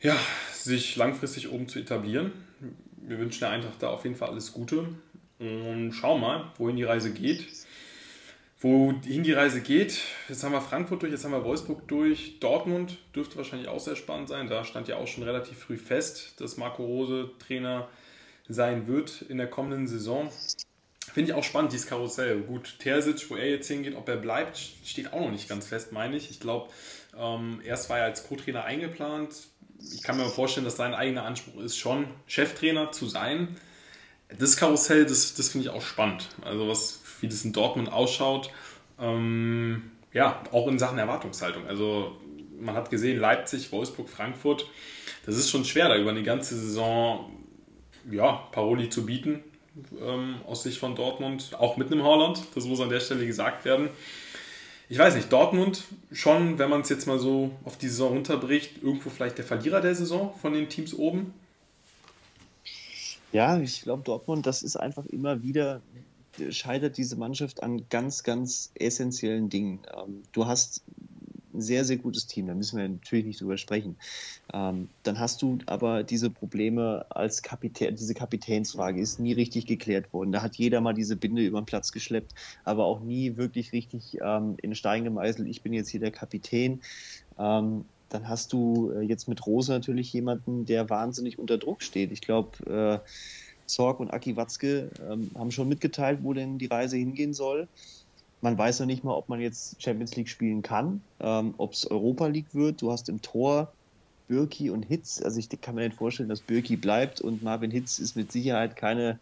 ja, 0.00 0.16
sich 0.52 0.96
langfristig 0.96 1.50
oben 1.50 1.68
zu 1.68 1.80
etablieren. 1.80 2.32
Wir 2.96 3.18
wünschen 3.18 3.40
der 3.40 3.50
Eintracht 3.50 3.82
da 3.82 3.88
auf 3.88 4.04
jeden 4.04 4.16
Fall 4.16 4.30
alles 4.30 4.52
Gute 4.52 4.88
und 5.40 5.92
schauen 5.92 6.20
mal, 6.20 6.52
wohin 6.58 6.76
die 6.76 6.84
Reise 6.84 7.12
geht. 7.12 7.46
Wohin 8.62 9.22
die 9.22 9.32
Reise 9.32 9.62
geht, 9.62 10.02
jetzt 10.28 10.44
haben 10.44 10.52
wir 10.52 10.60
Frankfurt 10.60 11.00
durch, 11.00 11.10
jetzt 11.10 11.24
haben 11.24 11.32
wir 11.32 11.44
Wolfsburg 11.44 11.88
durch. 11.88 12.38
Dortmund 12.40 12.98
dürfte 13.14 13.38
wahrscheinlich 13.38 13.68
auch 13.68 13.80
sehr 13.80 13.96
spannend 13.96 14.28
sein. 14.28 14.50
Da 14.50 14.64
stand 14.64 14.86
ja 14.86 14.98
auch 14.98 15.06
schon 15.06 15.24
relativ 15.24 15.58
früh 15.58 15.78
fest, 15.78 16.34
dass 16.38 16.58
Marco 16.58 16.84
Rose 16.84 17.30
Trainer 17.38 17.88
sein 18.48 18.86
wird 18.86 19.22
in 19.22 19.38
der 19.38 19.46
kommenden 19.46 19.86
Saison. 19.86 20.30
Finde 21.10 21.30
ich 21.30 21.34
auch 21.34 21.42
spannend, 21.42 21.72
dieses 21.72 21.86
Karussell. 21.86 22.42
Gut, 22.42 22.78
Terzic, 22.78 23.30
wo 23.30 23.36
er 23.36 23.48
jetzt 23.48 23.66
hingeht, 23.66 23.96
ob 23.96 24.06
er 24.10 24.18
bleibt, 24.18 24.58
steht 24.84 25.12
auch 25.14 25.20
noch 25.20 25.30
nicht 25.30 25.48
ganz 25.48 25.66
fest, 25.66 25.92
meine 25.92 26.16
ich. 26.16 26.30
Ich 26.30 26.38
glaube, 26.38 26.68
ähm, 27.18 27.62
erst 27.64 27.88
war 27.88 27.98
er 27.98 28.04
als 28.04 28.28
Co-Trainer 28.28 28.64
eingeplant. 28.64 29.34
Ich 29.94 30.02
kann 30.02 30.18
mir 30.18 30.28
vorstellen, 30.28 30.66
dass 30.66 30.76
sein 30.76 30.92
eigener 30.92 31.24
Anspruch 31.24 31.62
ist, 31.62 31.78
schon 31.78 32.06
Cheftrainer 32.26 32.92
zu 32.92 33.06
sein. 33.06 33.56
Das 34.38 34.56
Karussell, 34.56 35.04
das, 35.04 35.34
das 35.34 35.48
finde 35.48 35.66
ich 35.68 35.72
auch 35.72 35.82
spannend. 35.82 36.28
Also, 36.42 36.68
was, 36.68 37.00
wie 37.20 37.28
das 37.28 37.44
in 37.44 37.52
Dortmund 37.52 37.92
ausschaut. 37.92 38.50
Ähm, 38.98 39.90
ja, 40.12 40.42
auch 40.52 40.68
in 40.68 40.78
Sachen 40.78 40.98
Erwartungshaltung. 40.98 41.66
Also, 41.66 42.16
man 42.58 42.74
hat 42.74 42.90
gesehen, 42.90 43.18
Leipzig, 43.18 43.72
Wolfsburg, 43.72 44.08
Frankfurt. 44.08 44.66
Das 45.26 45.36
ist 45.36 45.50
schon 45.50 45.64
schwer, 45.64 45.88
da 45.88 45.96
über 45.96 46.10
eine 46.10 46.22
ganze 46.22 46.56
Saison 46.56 47.30
ja, 48.10 48.32
Paroli 48.52 48.88
zu 48.88 49.04
bieten 49.04 49.42
ähm, 50.00 50.36
aus 50.46 50.62
Sicht 50.62 50.78
von 50.78 50.94
Dortmund, 50.94 51.50
auch 51.58 51.76
mit 51.76 51.92
einem 51.92 52.02
Holland, 52.02 52.42
das 52.54 52.64
muss 52.64 52.80
an 52.80 52.88
der 52.88 53.00
Stelle 53.00 53.26
gesagt 53.26 53.64
werden. 53.64 53.88
Ich 54.88 54.98
weiß 54.98 55.14
nicht, 55.14 55.32
Dortmund 55.32 55.84
schon, 56.10 56.58
wenn 56.58 56.68
man 56.68 56.80
es 56.80 56.88
jetzt 56.88 57.06
mal 57.06 57.18
so 57.18 57.52
auf 57.64 57.78
die 57.78 57.88
Saison 57.88 58.14
runterbricht, 58.14 58.82
irgendwo 58.82 59.10
vielleicht 59.10 59.38
der 59.38 59.44
Verlierer 59.44 59.80
der 59.80 59.94
Saison 59.94 60.34
von 60.40 60.52
den 60.52 60.68
Teams 60.68 60.94
oben? 60.94 61.32
Ja, 63.32 63.60
ich 63.60 63.82
glaube, 63.82 64.02
Dortmund, 64.02 64.46
das 64.46 64.62
ist 64.62 64.76
einfach 64.76 65.06
immer 65.06 65.42
wieder, 65.42 65.82
scheitert 66.50 66.96
diese 66.96 67.16
Mannschaft 67.16 67.62
an 67.62 67.88
ganz, 67.88 68.22
ganz 68.24 68.72
essentiellen 68.74 69.48
Dingen. 69.48 69.82
Ähm, 69.96 70.22
du 70.32 70.46
hast 70.46 70.82
ein 71.52 71.60
sehr, 71.60 71.84
sehr 71.84 71.96
gutes 71.98 72.26
Team, 72.26 72.46
da 72.46 72.54
müssen 72.54 72.78
wir 72.78 72.88
natürlich 72.88 73.24
nicht 73.26 73.40
drüber 73.40 73.56
sprechen. 73.56 73.98
Ähm, 74.52 74.88
dann 75.04 75.18
hast 75.20 75.42
du 75.42 75.58
aber 75.66 76.02
diese 76.02 76.30
Probleme 76.30 77.06
als 77.10 77.42
Kapitän, 77.42 77.94
diese 77.96 78.14
Kapitänsfrage 78.14 79.00
ist 79.00 79.20
nie 79.20 79.32
richtig 79.32 79.66
geklärt 79.66 80.12
worden. 80.12 80.32
Da 80.32 80.42
hat 80.42 80.56
jeder 80.56 80.80
mal 80.80 80.94
diese 80.94 81.16
Binde 81.16 81.42
über 81.44 81.60
den 81.60 81.66
Platz 81.66 81.92
geschleppt, 81.92 82.34
aber 82.64 82.84
auch 82.84 83.00
nie 83.00 83.36
wirklich 83.36 83.72
richtig 83.72 84.16
ähm, 84.22 84.56
in 84.62 84.74
Stein 84.74 85.04
gemeißelt, 85.04 85.48
ich 85.48 85.62
bin 85.62 85.72
jetzt 85.72 85.90
hier 85.90 86.00
der 86.00 86.12
Kapitän. 86.12 86.82
Dann 88.10 88.28
hast 88.28 88.52
du 88.52 88.90
äh, 88.90 89.00
jetzt 89.00 89.28
mit 89.28 89.46
Rose 89.46 89.72
natürlich 89.72 90.12
jemanden, 90.12 90.66
der 90.66 90.90
wahnsinnig 90.90 91.38
unter 91.38 91.58
Druck 91.58 91.82
steht. 91.82 92.12
Ich 92.12 92.20
glaube, 92.20 92.58
äh, 92.66 93.08
Zorg 93.66 94.00
und 94.00 94.10
Aki 94.10 94.36
Watzke 94.36 94.90
ähm, 95.00 95.30
haben 95.34 95.50
schon 95.50 95.68
mitgeteilt, 95.68 96.20
wo 96.22 96.32
denn 96.32 96.58
die 96.58 96.66
Reise 96.66 96.96
hingehen 96.96 97.32
soll. 97.32 97.68
Man 98.42 98.58
weiß 98.58 98.80
noch 98.80 98.86
nicht 98.86 99.04
mal, 99.04 99.14
ob 99.14 99.28
man 99.28 99.40
jetzt 99.40 99.80
Champions 99.82 100.16
League 100.16 100.28
spielen 100.28 100.62
kann, 100.62 101.02
ähm, 101.20 101.54
ob 101.58 101.72
es 101.72 101.86
Europa 101.86 102.26
League 102.26 102.52
wird. 102.52 102.82
Du 102.82 102.90
hast 102.90 103.08
im 103.08 103.22
Tor 103.22 103.72
Birki 104.28 104.70
und 104.70 104.84
Hitz. 104.84 105.20
Also 105.22 105.38
ich 105.38 105.48
kann 105.60 105.74
mir 105.74 105.86
nicht 105.86 105.98
vorstellen, 105.98 106.28
dass 106.28 106.40
Birki 106.40 106.76
bleibt 106.76 107.20
und 107.20 107.42
Marvin 107.42 107.70
Hitz 107.70 107.98
ist 107.98 108.16
mit 108.16 108.32
Sicherheit 108.32 108.76
keine 108.76 109.20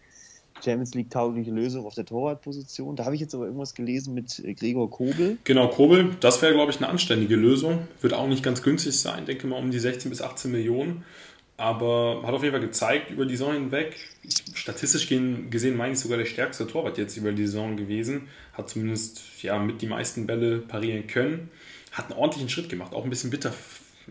Champions 0.65 0.95
League 0.95 1.11
taugliche 1.11 1.51
Lösung 1.51 1.87
auf 1.87 1.95
der 1.95 2.05
Torwartposition. 2.05 2.97
Da 2.97 3.05
habe 3.05 3.15
ich 3.15 3.21
jetzt 3.21 3.35
aber 3.35 3.45
irgendwas 3.45 3.75
gelesen 3.75 4.15
mit 4.15 4.39
äh, 4.45 4.55
Gregor 4.55 4.91
Kobel. 4.91 5.39
Genau, 5.45 5.69
Kobel, 5.69 6.17
das 6.21 6.41
wäre, 6.43 6.55
glaube 6.55 6.73
ich, 6.73 6.79
eine 6.79 6.89
anständige 6.89 7.37
Lösung. 7.37 7.89
Wird 8.01 8.15
auch 8.15 8.29
nicht 8.29 8.43
ganz 8.43 8.63
günstig 8.63 8.99
sein, 8.99 9.27
denke 9.27 9.47
mal 9.47 9.57
um 9.57 9.71
die 9.71 9.79
16 9.79 10.11
bis 10.11 10.23
18 10.23 10.51
Millionen 10.51 11.05
aber 11.59 12.23
hat 12.25 12.33
auf 12.33 12.43
jeden 12.45 12.53
Fall 12.55 12.65
gezeigt 12.65 13.11
über 13.11 13.27
die 13.27 13.37
Saison 13.37 13.53
hinweg. 13.53 13.97
Statistisch 14.55 15.09
gesehen 15.09 15.77
meine 15.77 15.93
ich 15.93 15.99
sogar 15.99 16.17
der 16.17 16.25
stärkste 16.25 16.69
Torwart 16.69 16.99
jetzt 16.99 17.17
über 17.17 17.33
die 17.33 17.47
Saison 17.47 17.77
gewesen. 17.77 18.29
Hat 18.53 18.71
zumindest 18.71 19.43
ja, 19.43 19.59
mit 19.59 19.83
die 19.83 19.89
meisten 19.89 20.27
Bälle 20.27 20.59
parieren 20.59 21.09
können. 21.09 21.51
hat 21.91 22.13
einen 22.13 22.21
ordentlichen 22.21 22.49
Schritt 22.49 22.69
gemacht. 22.69 22.95
Auch 22.95 23.03
ein 23.03 23.11
bisschen 23.11 23.31
bitter 23.31 23.53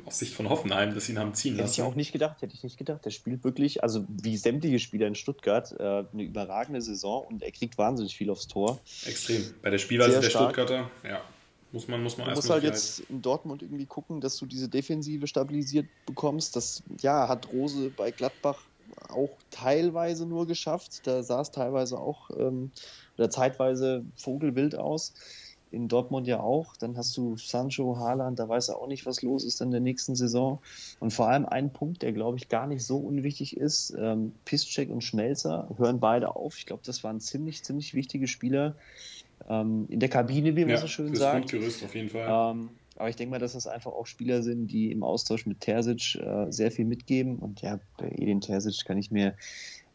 aus 0.05 0.19
Sicht 0.19 0.33
von 0.33 0.49
Hoffenheim, 0.49 0.93
dass 0.93 1.05
sie 1.05 1.13
ihn 1.13 1.19
haben 1.19 1.33
ziehen 1.33 1.57
lassen. 1.57 1.69
Hätte 1.69 1.81
ich 1.81 1.87
auch 1.87 1.95
nicht 1.95 2.11
gedacht, 2.11 2.41
hätte 2.41 2.53
ich 2.53 2.63
nicht 2.63 2.77
gedacht. 2.77 3.05
Der 3.05 3.11
spielt 3.11 3.43
wirklich, 3.43 3.83
also 3.83 4.05
wie 4.07 4.37
sämtliche 4.37 4.79
Spieler 4.79 5.07
in 5.07 5.15
Stuttgart, 5.15 5.71
äh, 5.79 6.05
eine 6.11 6.23
überragende 6.23 6.81
Saison 6.81 7.25
und 7.27 7.43
er 7.43 7.51
kriegt 7.51 7.77
wahnsinnig 7.77 8.15
viel 8.15 8.29
aufs 8.29 8.47
Tor. 8.47 8.79
Extrem. 9.05 9.43
Bei 9.61 9.69
der 9.69 9.77
Spielweise 9.77 10.11
Sehr 10.11 10.21
der 10.21 10.29
stark. 10.29 10.53
Stuttgarter, 10.53 10.91
ja. 11.03 11.21
Muss 11.71 11.87
man, 11.87 12.01
muss 12.01 12.17
man 12.17 12.29
du 12.29 12.35
musst 12.35 12.49
halt 12.49 12.63
jetzt 12.63 13.01
in 13.09 13.21
Dortmund 13.21 13.61
irgendwie 13.61 13.85
gucken, 13.85 14.21
dass 14.21 14.37
du 14.37 14.45
diese 14.45 14.69
Defensive 14.69 15.27
stabilisiert 15.27 15.87
bekommst. 16.05 16.55
Das 16.55 16.81
ja, 17.01 17.27
hat 17.27 17.51
Rose 17.51 17.89
bei 17.89 18.11
Gladbach 18.11 18.59
auch 19.09 19.37
teilweise 19.51 20.25
nur 20.25 20.47
geschafft. 20.47 21.05
Da 21.05 21.23
sah 21.23 21.41
es 21.41 21.51
teilweise 21.51 21.99
auch 21.99 22.29
ähm, 22.31 22.71
oder 23.17 23.29
zeitweise 23.29 24.05
vogelwild 24.15 24.75
aus 24.75 25.13
in 25.72 25.88
Dortmund 25.88 26.28
ja 26.28 26.39
auch. 26.39 26.76
Dann 26.78 26.97
hast 26.97 27.15
du 27.18 27.38
Sancho, 27.38 27.97
Haaland, 27.97 28.39
da 28.39 28.47
weiß 28.47 28.70
er 28.70 28.78
auch 28.78 28.88
nicht, 28.88 29.05
was 29.05 29.22
los 29.22 29.43
ist 29.43 29.61
in 29.61 29.72
der 29.72 29.80
nächsten 29.80 30.15
Saison. 30.15 30.59
Und 30.99 31.11
vor 31.11 31.28
allem 31.30 31.45
ein 31.45 31.74
Punkt, 31.74 32.01
der 32.01 32.13
glaube 32.13 32.38
ich 32.38 32.49
gar 32.49 32.68
nicht 32.68 32.86
so 32.86 32.97
unwichtig 32.97 33.57
ist: 33.57 33.95
ähm, 33.97 34.34
Piszczek 34.45 34.89
und 34.89 35.03
Schmelzer 35.03 35.70
hören 35.78 35.99
beide 35.99 36.36
auf. 36.36 36.57
Ich 36.57 36.65
glaube, 36.65 36.84
das 36.86 37.03
waren 37.03 37.20
ziemlich, 37.20 37.63
ziemlich 37.63 37.93
wichtige 37.93 38.28
Spieler 38.28 38.76
ähm, 39.49 39.86
in 39.89 39.99
der 39.99 40.09
Kabine, 40.09 40.55
wie 40.55 40.61
man 40.61 40.72
ja, 40.72 40.78
so 40.78 40.88
schön 40.88 41.13
sagt. 41.15 41.49
Grundgerüst 41.49 41.84
auf 41.84 41.95
jeden 41.95 42.09
Fall. 42.09 42.55
Ähm, 42.55 42.70
aber 42.95 43.09
ich 43.09 43.15
denke 43.15 43.32
mal, 43.32 43.39
dass 43.39 43.53
das 43.53 43.68
einfach 43.68 43.91
auch 43.91 44.07
Spieler 44.07 44.41
sind, 44.41 44.68
die 44.68 44.91
im 44.91 45.03
Austausch 45.03 45.45
mit 45.45 45.61
Terzic 45.61 46.15
äh, 46.15 46.51
sehr 46.51 46.72
viel 46.72 46.86
mitgeben. 46.86 47.38
Und 47.38 47.61
ja, 47.61 47.80
bei 47.97 48.09
Edin 48.09 48.41
Terzic 48.41 48.86
kann 48.86 48.97
ich 48.97 49.11
mir 49.11 49.36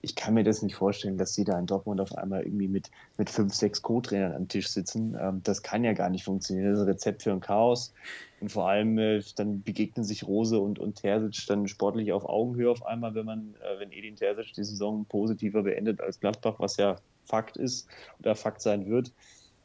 ich 0.02 0.16
kann 0.16 0.34
mir 0.34 0.42
das 0.42 0.62
nicht 0.62 0.74
vorstellen, 0.74 1.16
dass 1.16 1.32
sie 1.32 1.44
da 1.44 1.56
in 1.58 1.66
Dortmund 1.66 2.00
auf 2.00 2.12
einmal 2.18 2.42
irgendwie 2.42 2.66
mit, 2.66 2.90
mit 3.16 3.30
fünf, 3.30 3.54
sechs 3.54 3.82
Co-Trainern 3.82 4.34
am 4.34 4.48
Tisch 4.48 4.68
sitzen. 4.68 5.16
Ähm, 5.18 5.40
das 5.44 5.62
kann 5.62 5.84
ja 5.84 5.92
gar 5.92 6.10
nicht 6.10 6.24
funktionieren. 6.24 6.70
Das 6.70 6.78
ist 6.78 6.82
ein 6.82 6.88
Rezept 6.88 7.22
für 7.22 7.30
ein 7.30 7.40
Chaos. 7.40 7.94
Und 8.40 8.50
vor 8.50 8.68
allem, 8.68 8.98
äh, 8.98 9.22
dann 9.36 9.62
begegnen 9.62 10.04
sich 10.04 10.26
Rose 10.26 10.58
und, 10.58 10.80
und 10.80 10.96
Terzic 10.96 11.46
dann 11.46 11.68
sportlich 11.68 12.12
auf 12.12 12.24
Augenhöhe 12.24 12.68
auf 12.68 12.84
einmal, 12.84 13.14
wenn 13.14 13.26
man, 13.26 13.54
äh, 13.62 13.78
wenn 13.78 13.92
Edin 13.92 14.16
Terzic 14.16 14.52
die 14.54 14.64
Saison 14.64 15.06
positiver 15.06 15.62
beendet 15.62 16.00
als 16.00 16.18
Gladbach, 16.18 16.56
was 16.58 16.76
ja 16.76 16.96
Fakt 17.24 17.56
ist 17.56 17.88
oder 18.18 18.34
Fakt 18.34 18.60
sein 18.60 18.86
wird. 18.90 19.12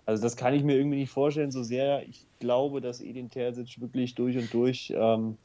Also 0.06 0.22
das 0.22 0.38
kann 0.38 0.54
ich 0.54 0.64
mir 0.64 0.78
irgendwie 0.78 1.00
nicht 1.00 1.12
vorstellen, 1.12 1.52
so 1.52 1.64
sehr 1.64 2.08
ich 2.08 2.28
glaube, 2.40 2.80
dass 2.80 3.02
Edin 3.02 3.32
Terzic 3.32 3.82
wirklich 3.82 4.14
durch 4.14 4.38
und 4.38 4.54
durch 4.54 4.94
ähm, 4.96 5.38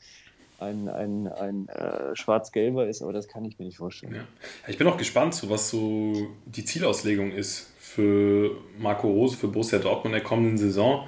ein, 0.63 0.89
ein, 0.89 1.29
ein 1.29 1.69
äh, 1.69 2.15
schwarz-gelber 2.15 2.87
ist, 2.87 3.03
aber 3.03 3.13
das 3.13 3.29
kann 3.29 3.45
ich 3.45 3.59
mir 3.59 3.67
nicht 3.67 3.79
vorstellen. 3.79 4.15
Ja. 4.15 4.25
Ich 4.69 4.79
bin 4.79 4.87
auch 4.87 4.97
gespannt, 4.97 5.35
so, 5.35 5.51
was 5.51 5.71
so 5.71 6.29
die 6.47 6.65
Zielauslegung 6.65 7.33
ist 7.33 7.73
für 7.79 8.53
Marco 8.79 9.09
Rose, 9.09 9.37
für 9.37 9.49
Borussia 9.49 9.79
Dortmund 9.79 10.07
in 10.07 10.21
der 10.21 10.23
kommenden 10.23 10.59
Saison, 10.59 11.07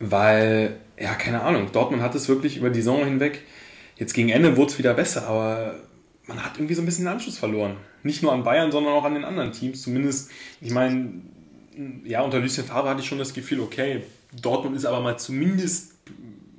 weil, 0.00 0.76
ja, 0.98 1.14
keine 1.14 1.42
Ahnung, 1.42 1.70
Dortmund 1.72 2.02
hat 2.02 2.14
es 2.14 2.28
wirklich 2.28 2.56
über 2.56 2.70
die 2.70 2.80
Saison 2.80 3.04
hinweg, 3.04 3.42
jetzt 3.96 4.14
gegen 4.14 4.28
Ende 4.28 4.56
wurde 4.56 4.70
es 4.72 4.78
wieder 4.78 4.94
besser, 4.94 5.26
aber 5.26 5.74
man 6.26 6.44
hat 6.44 6.56
irgendwie 6.56 6.74
so 6.74 6.82
ein 6.82 6.86
bisschen 6.86 7.04
den 7.04 7.12
Anschluss 7.12 7.38
verloren. 7.38 7.76
Nicht 8.02 8.22
nur 8.22 8.32
an 8.32 8.44
Bayern, 8.44 8.70
sondern 8.70 8.92
auch 8.92 9.04
an 9.04 9.14
den 9.14 9.24
anderen 9.24 9.50
Teams. 9.50 9.82
Zumindest, 9.82 10.30
ich 10.60 10.70
meine, 10.70 11.22
ja, 12.04 12.22
unter 12.22 12.38
Lucien 12.38 12.66
Favre 12.66 12.90
hatte 12.90 13.00
ich 13.00 13.08
schon 13.08 13.18
das 13.18 13.34
Gefühl, 13.34 13.60
okay, 13.60 14.02
Dortmund 14.40 14.76
ist 14.76 14.84
aber 14.84 15.00
mal 15.00 15.18
zumindest 15.18 15.94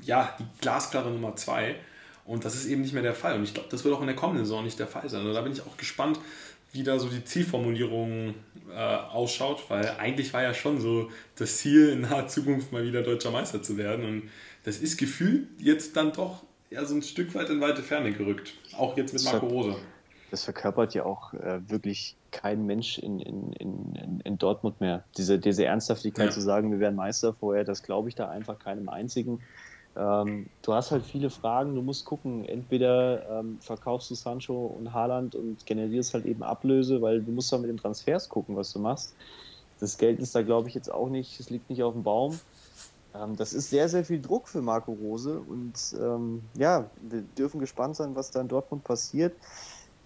ja, 0.02 0.36
die 0.40 0.46
glasklare 0.60 1.12
Nummer 1.12 1.36
zwei. 1.36 1.76
Und 2.30 2.46
das 2.46 2.54
ist 2.54 2.68
eben 2.68 2.84
nicht 2.84 2.94
mehr 2.94 3.02
der 3.02 3.16
Fall. 3.16 3.36
Und 3.36 3.44
ich 3.44 3.56
glaube, 3.56 3.70
das 3.72 3.84
wird 3.84 3.96
auch 3.96 4.02
in 4.02 4.06
der 4.06 4.16
kommenden 4.16 4.46
Saison 4.46 4.64
nicht 4.64 4.78
der 4.78 4.86
Fall 4.86 5.10
sein. 5.10 5.26
Und 5.26 5.34
da 5.34 5.42
bin 5.42 5.52
ich 5.52 5.62
auch 5.62 5.78
gespannt, 5.78 6.20
wie 6.72 6.84
da 6.84 7.00
so 7.00 7.10
die 7.10 7.26
Zielformulierung 7.26 8.36
äh, 8.72 8.76
ausschaut, 8.76 9.64
weil 9.70 9.96
eigentlich 9.98 10.32
war 10.32 10.44
ja 10.44 10.54
schon 10.54 10.80
so 10.80 11.10
das 11.38 11.58
Ziel, 11.58 11.90
in 11.90 12.02
naher 12.02 12.28
Zukunft 12.28 12.72
mal 12.72 12.84
wieder 12.84 13.02
deutscher 13.02 13.32
Meister 13.32 13.64
zu 13.64 13.78
werden. 13.78 14.06
Und 14.06 14.30
das 14.64 14.78
ist 14.78 14.98
gefühlt 14.98 15.48
jetzt 15.58 15.98
dann 15.98 16.14
doch 16.14 16.44
ja, 16.70 16.86
so 16.86 16.94
ein 16.94 17.02
Stück 17.02 17.34
weit 17.34 17.50
in 17.50 17.62
weite 17.62 17.82
Ferne 17.82 18.12
gerückt. 18.12 18.54
Auch 18.78 18.96
jetzt 18.96 19.12
mit 19.12 19.24
Marco 19.24 19.48
Rose. 19.48 19.76
Das 20.30 20.44
verkörpert 20.44 20.94
ja 20.94 21.06
auch 21.06 21.34
äh, 21.34 21.68
wirklich 21.68 22.16
kein 22.30 22.68
Mensch 22.68 23.00
in, 23.00 23.20
in, 23.20 23.54
in, 23.54 24.22
in 24.24 24.38
Dortmund 24.38 24.82
mehr. 24.82 25.04
Diese, 25.18 25.40
diese 25.40 25.66
Ernsthaftigkeit 25.66 26.28
ja. 26.28 26.32
zu 26.32 26.42
sagen, 26.42 26.70
wir 26.70 26.80
werden 26.80 26.96
Meister 26.96 27.34
vorher, 27.34 27.64
das 27.64 27.82
glaube 27.82 28.10
ich 28.10 28.14
da 28.14 28.30
einfach 28.30 28.60
keinem 28.60 28.88
einzigen. 28.88 29.42
Ähm, 29.96 30.48
du 30.62 30.74
hast 30.74 30.92
halt 30.92 31.04
viele 31.04 31.30
Fragen, 31.30 31.76
du 31.76 31.82
musst 31.82 32.06
gucken, 32.06 32.46
entweder 32.46 33.40
ähm, 33.40 33.58
verkaufst 33.60 34.10
du 34.12 34.16
Sancho 34.16 34.68
und 34.68 34.94
Haaland 34.94 35.36
und 35.36 35.66
generierst 35.66 36.14
halt 36.14 36.26
eben 36.26 36.44
Ablöse, 36.44 37.02
weil 37.02 37.22
du 37.22 37.32
musst 37.32 37.52
halt 37.52 37.64
mit 37.64 37.72
den 37.72 37.78
Transfers 37.78 38.30
gucken, 38.30 38.56
was 38.56 38.72
du 38.72 38.80
machst. 38.80 39.16
Das 39.80 39.98
Geld 39.98 40.20
ist 40.20 40.36
da, 40.36 40.42
glaube 40.42 40.68
ich, 40.68 40.76
jetzt 40.76 40.92
auch 40.92 41.10
nicht, 41.10 41.40
es 41.40 41.50
liegt 41.50 41.70
nicht 41.70 41.84
auf 41.84 41.94
dem 41.94 42.04
Baum. 42.04 42.40
Ähm, 43.16 43.36
das 43.36 43.54
ist 43.54 43.70
sehr, 43.70 43.90
sehr 43.90 44.06
viel 44.06 44.22
Druck 44.22 44.48
für 44.48 44.62
Marco 44.62 44.92
Rose 44.92 45.40
und 45.40 45.96
ähm, 46.00 46.44
ja, 46.56 46.90
wir 47.02 47.22
dürfen 47.38 47.60
gespannt 47.60 47.96
sein, 47.96 48.16
was 48.16 48.32
da 48.32 48.42
in 48.42 48.48
Dortmund 48.48 48.84
passiert 48.84 49.34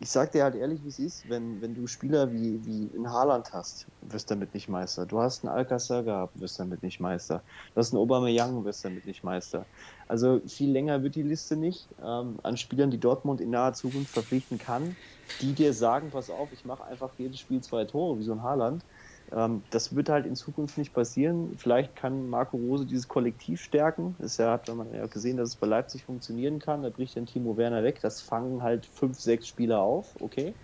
ich 0.04 0.12
sag 0.12 0.34
dir 0.34 0.43
halt 0.43 0.56
ehrlich, 0.56 0.84
wie 0.84 0.89
es 0.89 0.99
ist, 0.99 1.30
wenn, 1.30 1.62
wenn 1.62 1.74
du 1.74 1.88
Spieler 1.88 2.34
wie, 2.34 2.66
wie 2.66 2.88
in 2.88 3.10
Haaland 3.10 3.54
hast, 3.54 3.88
wirst 4.01 4.30
damit 4.30 4.54
nicht 4.54 4.68
Meister. 4.68 5.06
Du 5.06 5.22
hast 5.22 5.45
einen 5.45 5.54
Alcacer 5.56 6.04
gehabt, 6.04 6.38
wirst 6.41 6.60
damit 6.60 6.84
nicht 6.84 6.99
Meister. 6.99 7.45
Du 7.74 7.80
hast 7.80 7.93
einen 7.93 8.01
Aubameyang, 8.01 8.66
wirst 8.66 8.84
damit 8.84 9.06
nicht 9.06 9.24
Meister. 9.24 9.70
Also 10.08 10.41
viel 10.45 10.72
länger 10.72 11.04
wird 11.04 11.16
die 11.16 11.24
Liste 11.24 11.56
nicht 11.56 11.95
ähm, 11.99 12.38
an 12.43 12.58
Spielern, 12.58 12.91
die 12.91 12.99
Dortmund 12.99 13.39
in 13.39 13.51
naher 13.51 13.74
Zukunft 13.74 14.12
verpflichten 14.12 14.58
kann, 14.58 14.97
die 15.39 15.56
dir 15.56 15.74
sagen, 15.74 16.10
pass 16.12 16.30
auf, 16.30 16.51
ich 16.51 16.66
mache 16.66 16.84
einfach 16.84 17.16
jedes 17.18 17.39
Spiel 17.39 17.62
zwei 17.62 17.86
Tore, 17.86 18.20
wie 18.20 18.24
so 18.24 18.34
ein 18.34 18.43
Haaland. 18.43 18.86
Ähm, 19.34 19.65
das 19.71 19.95
wird 19.95 20.09
halt 20.09 20.25
in 20.27 20.36
Zukunft 20.36 20.77
nicht 20.77 20.93
passieren. 20.93 21.57
Vielleicht 21.57 21.95
kann 21.95 22.27
Marco 22.27 22.57
Rose 22.57 22.86
dieses 22.86 23.07
Kollektiv 23.07 23.61
stärken. 23.61 24.15
Es 24.19 24.39
hat 24.39 24.67
man 24.69 24.93
ja 24.93 25.07
gesehen, 25.07 25.38
dass 25.38 25.49
es 25.49 25.57
bei 25.57 25.67
Leipzig 25.67 26.05
funktionieren 26.05 26.59
kann. 26.59 26.84
Da 26.84 26.89
bricht 26.91 27.17
dann 27.17 27.25
Timo 27.25 27.57
Werner 27.57 27.84
weg. 27.84 27.99
Das 28.01 28.21
fangen 28.21 28.63
halt 28.63 28.86
fünf, 28.88 29.19
sechs 29.19 29.47
Spieler 29.47 29.81
auf. 29.81 30.15
Okay. 30.15 30.57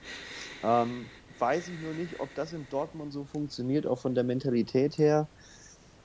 Ähm, 0.63 1.11
weiß 1.39 1.69
ich 1.69 1.79
nur 1.79 1.93
nicht, 1.93 2.19
ob 2.19 2.35
das 2.35 2.53
in 2.53 2.69
Dortmund 2.69 3.13
so 3.13 3.25
funktioniert, 3.25 3.87
auch 3.87 3.99
von 3.99 4.15
der 4.15 4.23
Mentalität 4.25 4.97
her. 4.97 5.29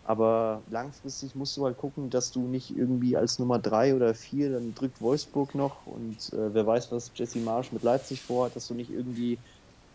Aber 0.03 0.65
langfristig 0.69 1.35
musst 1.35 1.57
du 1.57 1.65
halt 1.65 1.79
gucken, 1.79 2.11
dass 2.11 2.31
du 2.31 2.47
nicht 2.49 2.75
irgendwie 2.77 3.17
als 3.17 3.39
Nummer 3.39 3.59
drei 3.59 3.95
oder 3.97 4.15
vier, 4.15 4.51
dann 4.53 4.75
drückt 4.75 5.01
Wolfsburg 5.01 5.55
noch 5.55 5.87
und 5.87 6.31
äh, 6.33 6.55
wer 6.55 6.67
weiß, 6.67 6.93
was 6.93 7.13
Jesse 7.15 7.41
Marsch 7.41 7.73
mit 7.73 7.83
Leipzig 7.83 8.23
vorhat, 8.25 8.55
dass 8.57 8.67
du 8.67 8.75
nicht 8.75 8.91
irgendwie 8.91 9.43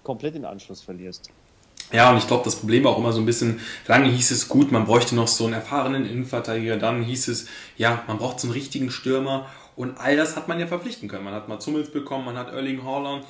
komplett 0.04 0.36
den 0.36 0.46
Anschluss 0.46 0.84
verlierst. 0.84 1.34
Ja, 1.92 2.12
und 2.12 2.18
ich 2.18 2.28
glaube, 2.28 2.44
das 2.44 2.56
Problem 2.56 2.84
war 2.84 2.92
auch 2.92 3.00
immer 3.00 3.14
so 3.14 3.20
ein 3.20 3.26
bisschen, 3.26 3.60
lange 3.88 4.10
hieß 4.10 4.32
es 4.32 4.48
gut, 4.48 4.72
man 4.72 4.86
bräuchte 4.86 5.16
noch 5.16 5.28
so 5.28 5.46
einen 5.46 5.54
erfahrenen 5.54 6.06
Innenverteidiger, 6.06 6.78
dann 6.78 7.02
hieß 7.02 7.30
es, 7.30 7.48
ja, 7.78 8.04
man 8.08 8.20
braucht 8.20 8.40
so 8.40 8.48
einen 8.48 8.54
richtigen 8.54 8.92
Stürmer 8.92 9.50
und 9.76 9.98
all 9.98 10.16
das 10.16 10.36
hat 10.36 10.48
man 10.48 10.60
ja 10.60 10.68
verpflichten 10.68 11.10
können. 11.10 11.24
Man 11.24 11.34
hat 11.34 11.48
mal 11.48 11.60
Zummels 11.60 11.90
bekommen, 11.90 12.26
man 12.26 12.38
hat 12.38 12.50
Erling 12.52 12.84
Haaland, 12.84 13.26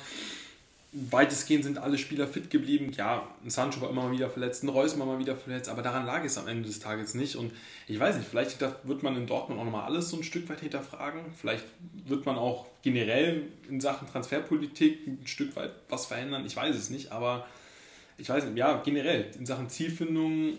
weitestgehend 0.92 1.64
sind 1.64 1.78
alle 1.78 1.96
Spieler 1.96 2.26
fit 2.26 2.50
geblieben. 2.50 2.92
Ja, 2.96 3.22
Sancho 3.46 3.80
war 3.80 3.90
immer 3.90 4.02
mal 4.02 4.12
wieder 4.12 4.28
verletzt, 4.28 4.64
ein 4.64 4.68
Reus 4.68 4.98
war 4.98 5.06
mal 5.06 5.18
wieder 5.18 5.36
verletzt, 5.36 5.68
aber 5.68 5.82
daran 5.82 6.04
lag 6.04 6.24
es 6.24 6.36
am 6.36 6.48
Ende 6.48 6.66
des 6.66 6.80
Tages 6.80 7.14
nicht. 7.14 7.36
Und 7.36 7.52
ich 7.86 7.98
weiß 7.98 8.16
nicht, 8.16 8.28
vielleicht 8.28 8.60
wird 8.60 9.02
man 9.02 9.16
in 9.16 9.26
Dortmund 9.26 9.60
auch 9.60 9.64
nochmal 9.64 9.84
alles 9.84 10.10
so 10.10 10.16
ein 10.16 10.24
Stück 10.24 10.48
weit 10.48 10.60
hinterfragen. 10.60 11.20
Vielleicht 11.40 11.64
wird 12.06 12.26
man 12.26 12.36
auch 12.36 12.66
generell 12.82 13.44
in 13.68 13.80
Sachen 13.80 14.08
Transferpolitik 14.08 15.06
ein 15.06 15.26
Stück 15.26 15.54
weit 15.56 15.70
was 15.88 16.06
verändern. 16.06 16.44
Ich 16.44 16.56
weiß 16.56 16.74
es 16.74 16.90
nicht, 16.90 17.12
aber 17.12 17.46
ich 18.20 18.28
weiß 18.28 18.44
nicht, 18.44 18.58
ja, 18.58 18.80
generell 18.84 19.26
in 19.38 19.46
Sachen 19.46 19.68
Zielfindung 19.68 20.54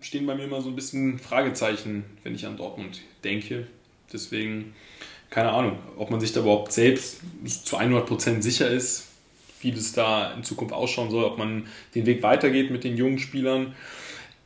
stehen 0.00 0.26
bei 0.26 0.34
mir 0.34 0.44
immer 0.44 0.60
so 0.60 0.68
ein 0.68 0.76
bisschen 0.76 1.18
Fragezeichen, 1.18 2.04
wenn 2.22 2.34
ich 2.34 2.46
an 2.46 2.56
Dortmund 2.56 3.00
denke. 3.24 3.66
Deswegen, 4.12 4.74
keine 5.30 5.50
Ahnung, 5.50 5.78
ob 5.96 6.10
man 6.10 6.20
sich 6.20 6.32
da 6.32 6.40
überhaupt 6.40 6.72
selbst 6.72 7.20
zu 7.64 7.78
100% 7.78 8.42
sicher 8.42 8.70
ist, 8.70 9.08
wie 9.60 9.72
das 9.72 9.92
da 9.92 10.32
in 10.32 10.44
Zukunft 10.44 10.74
ausschauen 10.74 11.10
soll, 11.10 11.24
ob 11.24 11.38
man 11.38 11.66
den 11.94 12.06
Weg 12.06 12.22
weitergeht 12.22 12.70
mit 12.70 12.84
den 12.84 12.96
jungen 12.96 13.18
Spielern. 13.18 13.74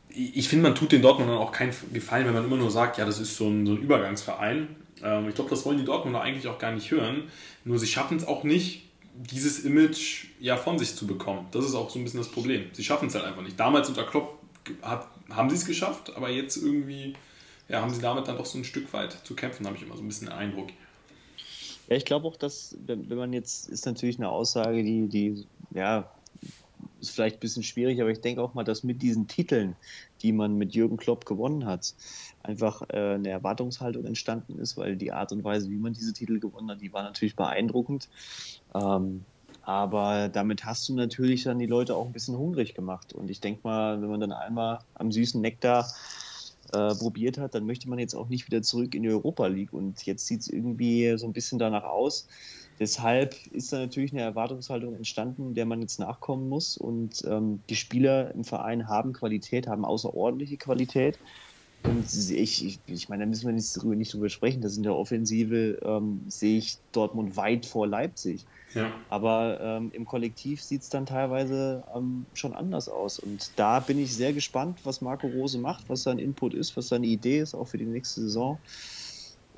Ich 0.08 0.48
finde, 0.48 0.64
man 0.64 0.74
tut 0.74 0.92
den 0.92 1.02
Dortmundern 1.02 1.38
auch 1.38 1.52
keinen 1.52 1.72
Gefallen, 1.92 2.26
wenn 2.26 2.34
man 2.34 2.44
immer 2.44 2.56
nur 2.56 2.70
sagt, 2.70 2.98
ja, 2.98 3.04
das 3.04 3.20
ist 3.20 3.36
so 3.36 3.48
ein, 3.48 3.66
so 3.66 3.72
ein 3.72 3.78
Übergangsverein. 3.78 4.68
Ähm, 5.04 5.28
ich 5.28 5.34
glaube, 5.34 5.50
das 5.50 5.64
wollen 5.64 5.78
die 5.78 5.84
Dortmunder 5.84 6.20
eigentlich 6.20 6.48
auch 6.48 6.58
gar 6.58 6.72
nicht 6.72 6.90
hören. 6.90 7.24
Nur 7.64 7.78
sie 7.78 7.86
schaffen 7.86 8.16
es 8.16 8.26
auch 8.26 8.42
nicht, 8.42 8.89
dieses 9.14 9.64
Image 9.64 10.26
ja 10.40 10.56
von 10.56 10.78
sich 10.78 10.94
zu 10.94 11.06
bekommen. 11.06 11.46
Das 11.50 11.64
ist 11.64 11.74
auch 11.74 11.90
so 11.90 11.98
ein 11.98 12.04
bisschen 12.04 12.20
das 12.20 12.30
Problem. 12.30 12.66
Sie 12.72 12.84
schaffen 12.84 13.08
es 13.08 13.14
halt 13.14 13.24
einfach 13.24 13.42
nicht. 13.42 13.58
Damals 13.58 13.88
unter 13.88 14.04
Klopp 14.04 14.38
hat, 14.82 15.08
haben 15.30 15.50
sie 15.50 15.56
es 15.56 15.66
geschafft, 15.66 16.16
aber 16.16 16.30
jetzt 16.30 16.56
irgendwie 16.56 17.14
ja, 17.70 17.80
haben 17.80 17.94
sie 17.94 18.00
damit 18.00 18.26
dann 18.26 18.36
doch 18.36 18.46
so 18.46 18.58
ein 18.58 18.64
Stück 18.64 18.92
weit 18.92 19.12
zu 19.24 19.34
kämpfen, 19.34 19.66
habe 19.66 19.76
ich 19.76 19.82
immer 19.82 19.96
so 19.96 20.02
ein 20.02 20.08
bisschen 20.08 20.28
den 20.28 20.36
Eindruck. 20.36 20.70
Ja, 21.88 21.96
ich 21.96 22.04
glaube 22.04 22.26
auch, 22.26 22.36
dass, 22.36 22.76
wenn, 22.84 23.06
man 23.08 23.32
jetzt, 23.32 23.68
ist 23.68 23.86
natürlich 23.86 24.18
eine 24.18 24.28
Aussage, 24.28 24.82
die, 24.82 25.08
die, 25.08 25.46
ja, 25.72 26.10
ist 27.00 27.10
vielleicht 27.10 27.36
ein 27.36 27.40
bisschen 27.40 27.62
schwierig, 27.62 28.00
aber 28.00 28.10
ich 28.10 28.20
denke 28.20 28.42
auch 28.42 28.54
mal, 28.54 28.64
dass 28.64 28.82
mit 28.82 29.02
diesen 29.02 29.26
Titeln, 29.26 29.76
die 30.22 30.32
man 30.32 30.56
mit 30.56 30.74
Jürgen 30.74 30.96
Klopp 30.96 31.24
gewonnen 31.24 31.66
hat, 31.66 31.94
einfach 32.42 32.82
äh, 32.90 33.14
eine 33.14 33.30
Erwartungshaltung 33.30 34.04
entstanden 34.04 34.58
ist, 34.58 34.76
weil 34.76 34.96
die 34.96 35.12
Art 35.12 35.32
und 35.32 35.44
Weise, 35.44 35.70
wie 35.70 35.76
man 35.76 35.92
diese 35.92 36.12
Titel 36.12 36.38
gewonnen 36.38 36.70
hat, 36.70 36.80
die 36.80 36.92
war 36.92 37.02
natürlich 37.02 37.36
beeindruckend. 37.36 38.08
Ähm, 38.74 39.24
aber 39.62 40.28
damit 40.28 40.64
hast 40.64 40.88
du 40.88 40.94
natürlich 40.94 41.44
dann 41.44 41.58
die 41.58 41.66
Leute 41.66 41.94
auch 41.94 42.06
ein 42.06 42.12
bisschen 42.12 42.36
hungrig 42.36 42.74
gemacht. 42.74 43.12
Und 43.12 43.30
ich 43.30 43.40
denke 43.40 43.60
mal, 43.64 44.00
wenn 44.00 44.08
man 44.08 44.20
dann 44.20 44.32
einmal 44.32 44.80
am 44.94 45.12
süßen 45.12 45.40
Nektar 45.40 45.86
äh, 46.72 46.94
probiert 46.94 47.38
hat, 47.38 47.54
dann 47.54 47.66
möchte 47.66 47.88
man 47.88 47.98
jetzt 47.98 48.14
auch 48.14 48.28
nicht 48.28 48.46
wieder 48.46 48.62
zurück 48.62 48.94
in 48.94 49.02
die 49.02 49.10
Europa 49.10 49.46
League. 49.46 49.72
Und 49.72 50.04
jetzt 50.06 50.26
sieht 50.26 50.40
es 50.40 50.48
irgendwie 50.48 51.16
so 51.18 51.26
ein 51.26 51.32
bisschen 51.32 51.58
danach 51.58 51.84
aus. 51.84 52.26
Deshalb 52.80 53.36
ist 53.48 53.74
da 53.74 53.78
natürlich 53.78 54.12
eine 54.12 54.22
Erwartungshaltung 54.22 54.94
entstanden, 54.94 55.52
der 55.52 55.66
man 55.66 55.82
jetzt 55.82 56.00
nachkommen 56.00 56.48
muss. 56.48 56.78
Und 56.78 57.22
ähm, 57.26 57.62
die 57.68 57.76
Spieler 57.76 58.34
im 58.34 58.42
Verein 58.42 58.88
haben 58.88 59.12
Qualität, 59.12 59.66
haben 59.66 59.84
außerordentliche 59.84 60.56
Qualität. 60.56 61.18
Und 61.82 62.06
ich, 62.30 62.64
ich, 62.64 62.80
ich 62.86 63.08
meine, 63.10 63.24
da 63.24 63.28
müssen 63.28 63.46
wir 63.46 63.52
nicht, 63.52 63.84
nicht 63.84 64.14
drüber 64.14 64.30
sprechen. 64.30 64.62
Das 64.62 64.78
in 64.78 64.82
der 64.82 64.96
Offensive 64.96 65.78
ähm, 65.82 66.22
sehe 66.28 66.58
ich 66.58 66.78
Dortmund 66.92 67.36
weit 67.36 67.66
vor 67.66 67.86
Leipzig. 67.86 68.46
Ja. 68.74 68.90
Aber 69.10 69.60
ähm, 69.60 69.90
im 69.92 70.06
Kollektiv 70.06 70.62
sieht 70.62 70.82
es 70.82 70.88
dann 70.88 71.04
teilweise 71.04 71.84
ähm, 71.94 72.26
schon 72.32 72.54
anders 72.54 72.88
aus. 72.88 73.18
Und 73.18 73.58
da 73.58 73.80
bin 73.80 73.98
ich 73.98 74.14
sehr 74.14 74.32
gespannt, 74.32 74.80
was 74.84 75.02
Marco 75.02 75.26
Rose 75.26 75.58
macht, 75.58 75.88
was 75.88 76.02
sein 76.02 76.18
Input 76.18 76.54
ist, 76.54 76.76
was 76.76 76.88
seine 76.88 77.06
Idee 77.06 77.40
ist, 77.40 77.54
auch 77.54 77.66
für 77.66 77.78
die 77.78 77.86
nächste 77.86 78.22
Saison. 78.22 78.58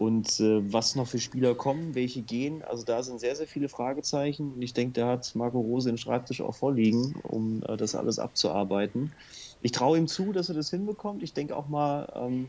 Und 0.03 0.41
äh, 0.41 0.73
was 0.73 0.97
noch 0.97 1.07
für 1.07 1.21
Spieler 1.21 1.55
kommen, 1.55 1.95
welche 1.95 2.23
gehen. 2.23 2.63
Also 2.63 2.85
da 2.85 3.05
sind 3.05 3.21
sehr, 3.21 3.37
sehr 3.37 3.47
viele 3.47 3.69
Fragezeichen. 3.69 4.53
Und 4.53 4.61
ich 4.61 4.75
denke, 4.75 4.95
da 5.01 5.07
hat 5.07 5.33
Marco 5.37 5.61
Rose 5.61 5.89
den 5.89 5.97
Schreibtisch 5.97 6.41
auch 6.41 6.57
vorliegen, 6.57 7.15
um 7.23 7.63
äh, 7.63 7.77
das 7.77 7.95
alles 7.95 8.19
abzuarbeiten. 8.19 9.15
Ich 9.61 9.71
traue 9.71 9.99
ihm 9.99 10.09
zu, 10.09 10.33
dass 10.33 10.49
er 10.49 10.57
das 10.57 10.71
hinbekommt. 10.71 11.23
Ich 11.23 11.35
denke 11.35 11.55
auch 11.55 11.69
mal, 11.69 12.13
ähm, 12.17 12.49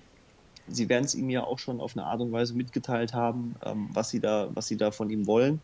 sie 0.66 0.89
werden 0.89 1.04
es 1.04 1.14
ihm 1.14 1.30
ja 1.30 1.43
auch 1.43 1.60
schon 1.60 1.80
auf 1.80 1.95
eine 1.95 2.08
Art 2.08 2.22
und 2.22 2.32
Weise 2.32 2.56
mitgeteilt 2.56 3.14
haben, 3.14 3.54
ähm, 3.64 3.88
was, 3.93 4.10
sie 4.10 4.20
da, 4.20 4.49
was 4.56 4.66
sie 4.66 4.78
da 4.78 4.89
von 4.89 5.12
ihm 5.12 5.28
wollen. 5.28 5.62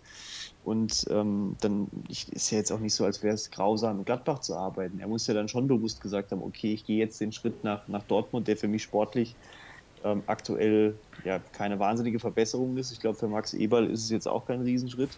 Und 0.61 1.07
ähm, 1.09 1.55
dann 1.59 1.87
ich, 2.07 2.31
ist 2.31 2.51
ja 2.51 2.59
jetzt 2.59 2.71
auch 2.71 2.79
nicht 2.79 2.93
so, 2.93 3.03
als 3.03 3.23
wäre 3.23 3.33
es 3.33 3.49
grausam, 3.49 3.97
in 3.97 4.05
Gladbach 4.05 4.41
zu 4.41 4.55
arbeiten. 4.55 4.99
Er 4.99 5.07
muss 5.07 5.25
ja 5.25 5.33
dann 5.33 5.47
schon 5.47 5.67
bewusst 5.67 6.01
gesagt 6.01 6.31
haben, 6.31 6.43
okay, 6.43 6.71
ich 6.71 6.85
gehe 6.85 6.99
jetzt 6.99 7.19
den 7.19 7.31
Schritt 7.31 7.63
nach, 7.63 7.87
nach 7.87 8.03
Dortmund, 8.03 8.47
der 8.47 8.57
für 8.57 8.67
mich 8.67 8.83
sportlich 8.83 9.39
ähm, 10.03 10.23
aktuell 10.27 10.95
ja 11.25 11.39
keine 11.53 11.79
wahnsinnige 11.79 12.19
Verbesserung 12.19 12.77
ist. 12.77 12.91
Ich 12.91 12.99
glaube, 12.99 13.17
für 13.17 13.27
Max 13.27 13.53
Eberl 13.53 13.89
ist 13.89 14.03
es 14.03 14.09
jetzt 14.09 14.27
auch 14.27 14.45
kein 14.45 14.61
Riesenschritt. 14.61 15.11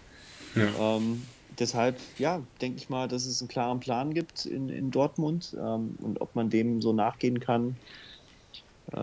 Ja. 0.55 0.97
Ähm, 0.97 1.23
deshalb, 1.59 1.97
ja, 2.17 2.41
denke 2.61 2.77
ich 2.77 2.89
mal, 2.89 3.07
dass 3.07 3.25
es 3.25 3.41
einen 3.41 3.47
klaren 3.47 3.79
Plan 3.79 4.13
gibt 4.13 4.45
in, 4.45 4.69
in 4.69 4.91
Dortmund 4.91 5.55
ähm, 5.57 5.97
und 6.01 6.21
ob 6.21 6.35
man 6.35 6.49
dem 6.49 6.81
so 6.81 6.93
nachgehen 6.93 7.39
kann, 7.39 7.75
äh, 8.91 8.97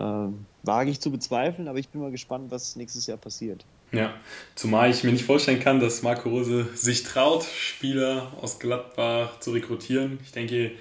wage 0.63 0.91
ich 0.91 0.99
zu 0.99 1.11
bezweifeln, 1.11 1.67
aber 1.67 1.79
ich 1.79 1.89
bin 1.89 2.01
mal 2.01 2.11
gespannt, 2.11 2.51
was 2.51 2.75
nächstes 2.75 3.07
Jahr 3.07 3.17
passiert. 3.17 3.65
Ja, 3.91 4.13
zumal 4.53 4.91
ich 4.91 5.03
mir 5.03 5.11
nicht 5.11 5.25
vorstellen 5.25 5.59
kann, 5.59 5.79
dass 5.79 6.03
Marco 6.03 6.29
Rose 6.29 6.67
sich 6.75 7.03
traut, 7.03 7.43
Spieler 7.43 8.31
aus 8.39 8.59
Gladbach 8.59 9.39
zu 9.39 9.51
rekrutieren. 9.51 10.19
Ich 10.23 10.31
denke, 10.31 10.73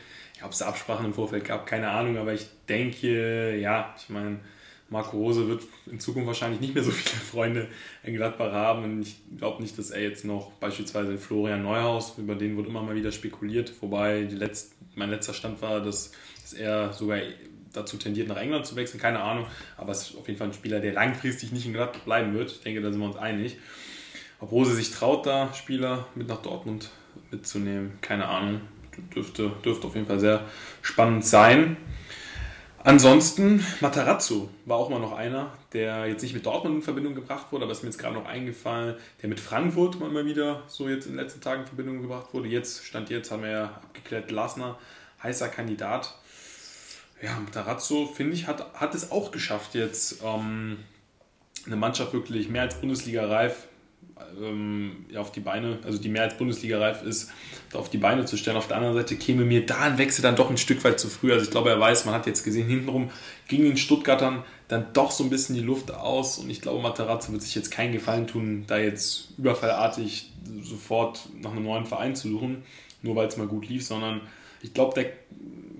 ob 0.45 0.53
es 0.53 0.61
Absprachen 0.61 1.07
im 1.07 1.15
Vorfeld 1.15 1.45
gab, 1.45 1.67
keine 1.67 1.89
Ahnung, 1.89 2.19
aber 2.19 2.35
ich 2.35 2.47
denke, 2.69 3.57
ja, 3.57 3.95
ich 3.99 4.11
meine, 4.11 4.41
Marco 4.91 5.19
Rose 5.19 5.47
wird 5.49 5.65
in 5.87 6.01
Zukunft 6.01 6.27
wahrscheinlich 6.27 6.61
nicht 6.61 6.75
mehr 6.75 6.83
so 6.83 6.91
viele 6.91 7.21
Freunde 7.21 7.69
in 8.03 8.15
Gladbach 8.15 8.53
haben 8.53 8.85
und 8.85 9.03
ich 9.03 9.17
glaube 9.37 9.63
nicht, 9.63 9.77
dass 9.79 9.91
er 9.91 10.03
jetzt 10.03 10.25
noch 10.25 10.53
beispielsweise 10.53 11.19
Florian 11.19 11.63
Neuhaus, 11.63 12.17
über 12.17 12.35
den 12.35 12.57
wird 12.57 12.67
immer 12.67 12.83
mal 12.83 12.95
wieder 12.95 13.13
spekuliert, 13.13 13.73
wobei 13.81 14.23
die 14.23 14.37
letzt, 14.37 14.75
mein 14.95 15.11
letzter 15.11 15.35
Stand 15.35 15.61
war, 15.61 15.81
dass, 15.81 16.13
dass 16.43 16.55
er 16.55 16.93
sogar 16.93 17.19
dazu 17.73 17.97
tendiert, 17.97 18.29
nach 18.29 18.39
England 18.39 18.67
zu 18.67 18.77
wechseln, 18.77 19.01
keine 19.01 19.21
Ahnung. 19.21 19.47
Aber 19.77 19.93
es 19.93 20.11
ist 20.11 20.17
auf 20.17 20.27
jeden 20.27 20.39
Fall 20.39 20.49
ein 20.49 20.55
Spieler, 20.55 20.81
der 20.81 20.93
langfristig 20.93 21.53
nicht 21.53 21.67
in 21.67 21.73
Gladbach 21.73 22.01
bleiben 22.01 22.35
wird. 22.35 22.51
Ich 22.51 22.61
denke, 22.61 22.81
da 22.81 22.91
sind 22.91 23.01
wir 23.01 23.07
uns 23.07 23.17
einig. 23.17 23.59
Ob 24.41 24.53
Rose 24.53 24.75
sich 24.75 24.91
traut, 24.91 25.27
da 25.27 25.53
Spieler 25.53 26.07
mit 26.15 26.29
nach 26.29 26.43
Dortmund 26.43 26.91
mitzunehmen, 27.31 27.99
keine 28.01 28.27
Ahnung. 28.27 28.61
Dürfte, 29.15 29.53
dürfte 29.65 29.87
auf 29.87 29.95
jeden 29.95 30.07
Fall 30.07 30.19
sehr 30.19 30.45
spannend 30.83 31.25
sein. 31.25 31.77
Ansonsten, 32.85 33.65
Matarazzo 33.81 34.49
war 34.65 34.79
auch 34.79 34.89
mal 34.89 35.01
noch 35.01 35.13
einer, 35.13 35.53
der 35.73 36.07
jetzt 36.07 36.23
nicht 36.23 36.33
mit 36.35 36.47
Dortmund 36.47 36.77
in 36.77 36.83
Verbindung 36.83 37.15
gebracht 37.15 37.47
wurde, 37.51 37.65
aber 37.65 37.73
ist 37.73 37.83
mir 37.83 37.91
jetzt 37.91 37.99
gerade 37.99 38.15
noch 38.15 38.27
eingefallen, 38.27 38.97
der 39.21 39.29
mit 39.29 39.41
Frankfurt 39.41 40.01
mal 40.01 40.25
wieder 40.25 40.63
so 40.69 40.89
jetzt 40.89 41.07
in 41.07 41.13
den 41.13 41.21
letzten 41.21 41.41
Tagen 41.41 41.63
in 41.63 41.67
Verbindung 41.67 42.03
gebracht 42.03 42.33
wurde. 42.33 42.49
Jetzt, 42.49 42.85
Stand 42.85 43.11
jetzt, 43.11 43.31
haben 43.31 43.43
wir 43.43 43.51
ja 43.51 43.65
abgeklärt, 43.65 44.29
Glasner, 44.29 44.79
heißer 45.23 45.49
Kandidat 45.49 46.15
ja, 47.23 47.37
Tarazzo, 47.53 48.07
finde 48.07 48.35
ich, 48.35 48.47
hat, 48.47 48.75
hat 48.75 48.95
es 48.95 49.11
auch 49.11 49.31
geschafft, 49.33 49.75
jetzt 49.75 50.23
ähm, 50.23 50.79
eine 51.67 51.77
Mannschaft 51.77 52.13
wirklich 52.13 52.49
mehr 52.49 52.63
als 52.63 52.77
Bundesliga-reif 52.77 53.68
ähm, 54.41 55.07
ja, 55.11 55.21
auf 55.21 55.33
die 55.33 55.41
Beine, 55.41 55.79
also 55.85 55.99
die 55.99 56.09
mehr 56.09 56.23
als 56.23 56.37
Bundesliga-reif 56.37 57.03
ist, 57.03 57.31
auf 57.73 57.91
die 57.91 57.99
Beine 57.99 58.25
zu 58.25 58.37
stellen. 58.37 58.57
Auf 58.57 58.69
der 58.69 58.77
anderen 58.77 58.95
Seite 58.95 59.17
käme 59.17 59.45
mir 59.45 59.65
da 59.65 59.81
ein 59.81 59.99
Wechsel 59.99 60.23
dann 60.23 60.37
doch 60.37 60.51
ein 60.51 60.59
Stück 60.59 60.83
weit 60.85 61.01
zu 61.01 61.09
früh. 61.09 61.33
Also 61.33 61.45
ich 61.45 61.51
glaube, 61.51 61.71
er 61.71 61.81
weiß, 61.81 62.05
man 62.05 62.15
hat 62.15 62.27
jetzt 62.27 62.45
gesehen, 62.45 62.67
hintenrum 62.69 63.11
ging 63.47 63.63
den 63.63 63.77
Stuttgartern 63.77 64.45
dann 64.69 64.87
doch 64.93 65.11
so 65.11 65.25
ein 65.25 65.31
bisschen 65.31 65.55
die 65.55 65.63
Luft 65.63 65.93
aus 65.93 66.39
und 66.39 66.51
ich 66.51 66.61
glaube, 66.61 66.83
Matarazzo 66.83 67.33
wird 67.33 67.43
sich 67.43 67.55
jetzt 67.55 67.71
keinen 67.71 67.93
Gefallen 67.93 68.27
tun, 68.27 68.65
da 68.67 68.79
jetzt 68.79 69.31
überfallartig 69.39 70.31
sofort 70.63 71.29
nach 71.41 71.53
einem 71.53 71.65
neuen 71.65 71.87
Verein 71.87 72.15
zu 72.15 72.29
suchen, 72.29 72.63
nur 73.03 73.17
weil 73.17 73.29
es 73.29 73.37
mal 73.37 73.47
gut 73.47 73.69
lief, 73.69 73.85
sondern 73.85 74.21
ich 74.61 74.75
glaube, 74.75 74.95
der 74.95 75.11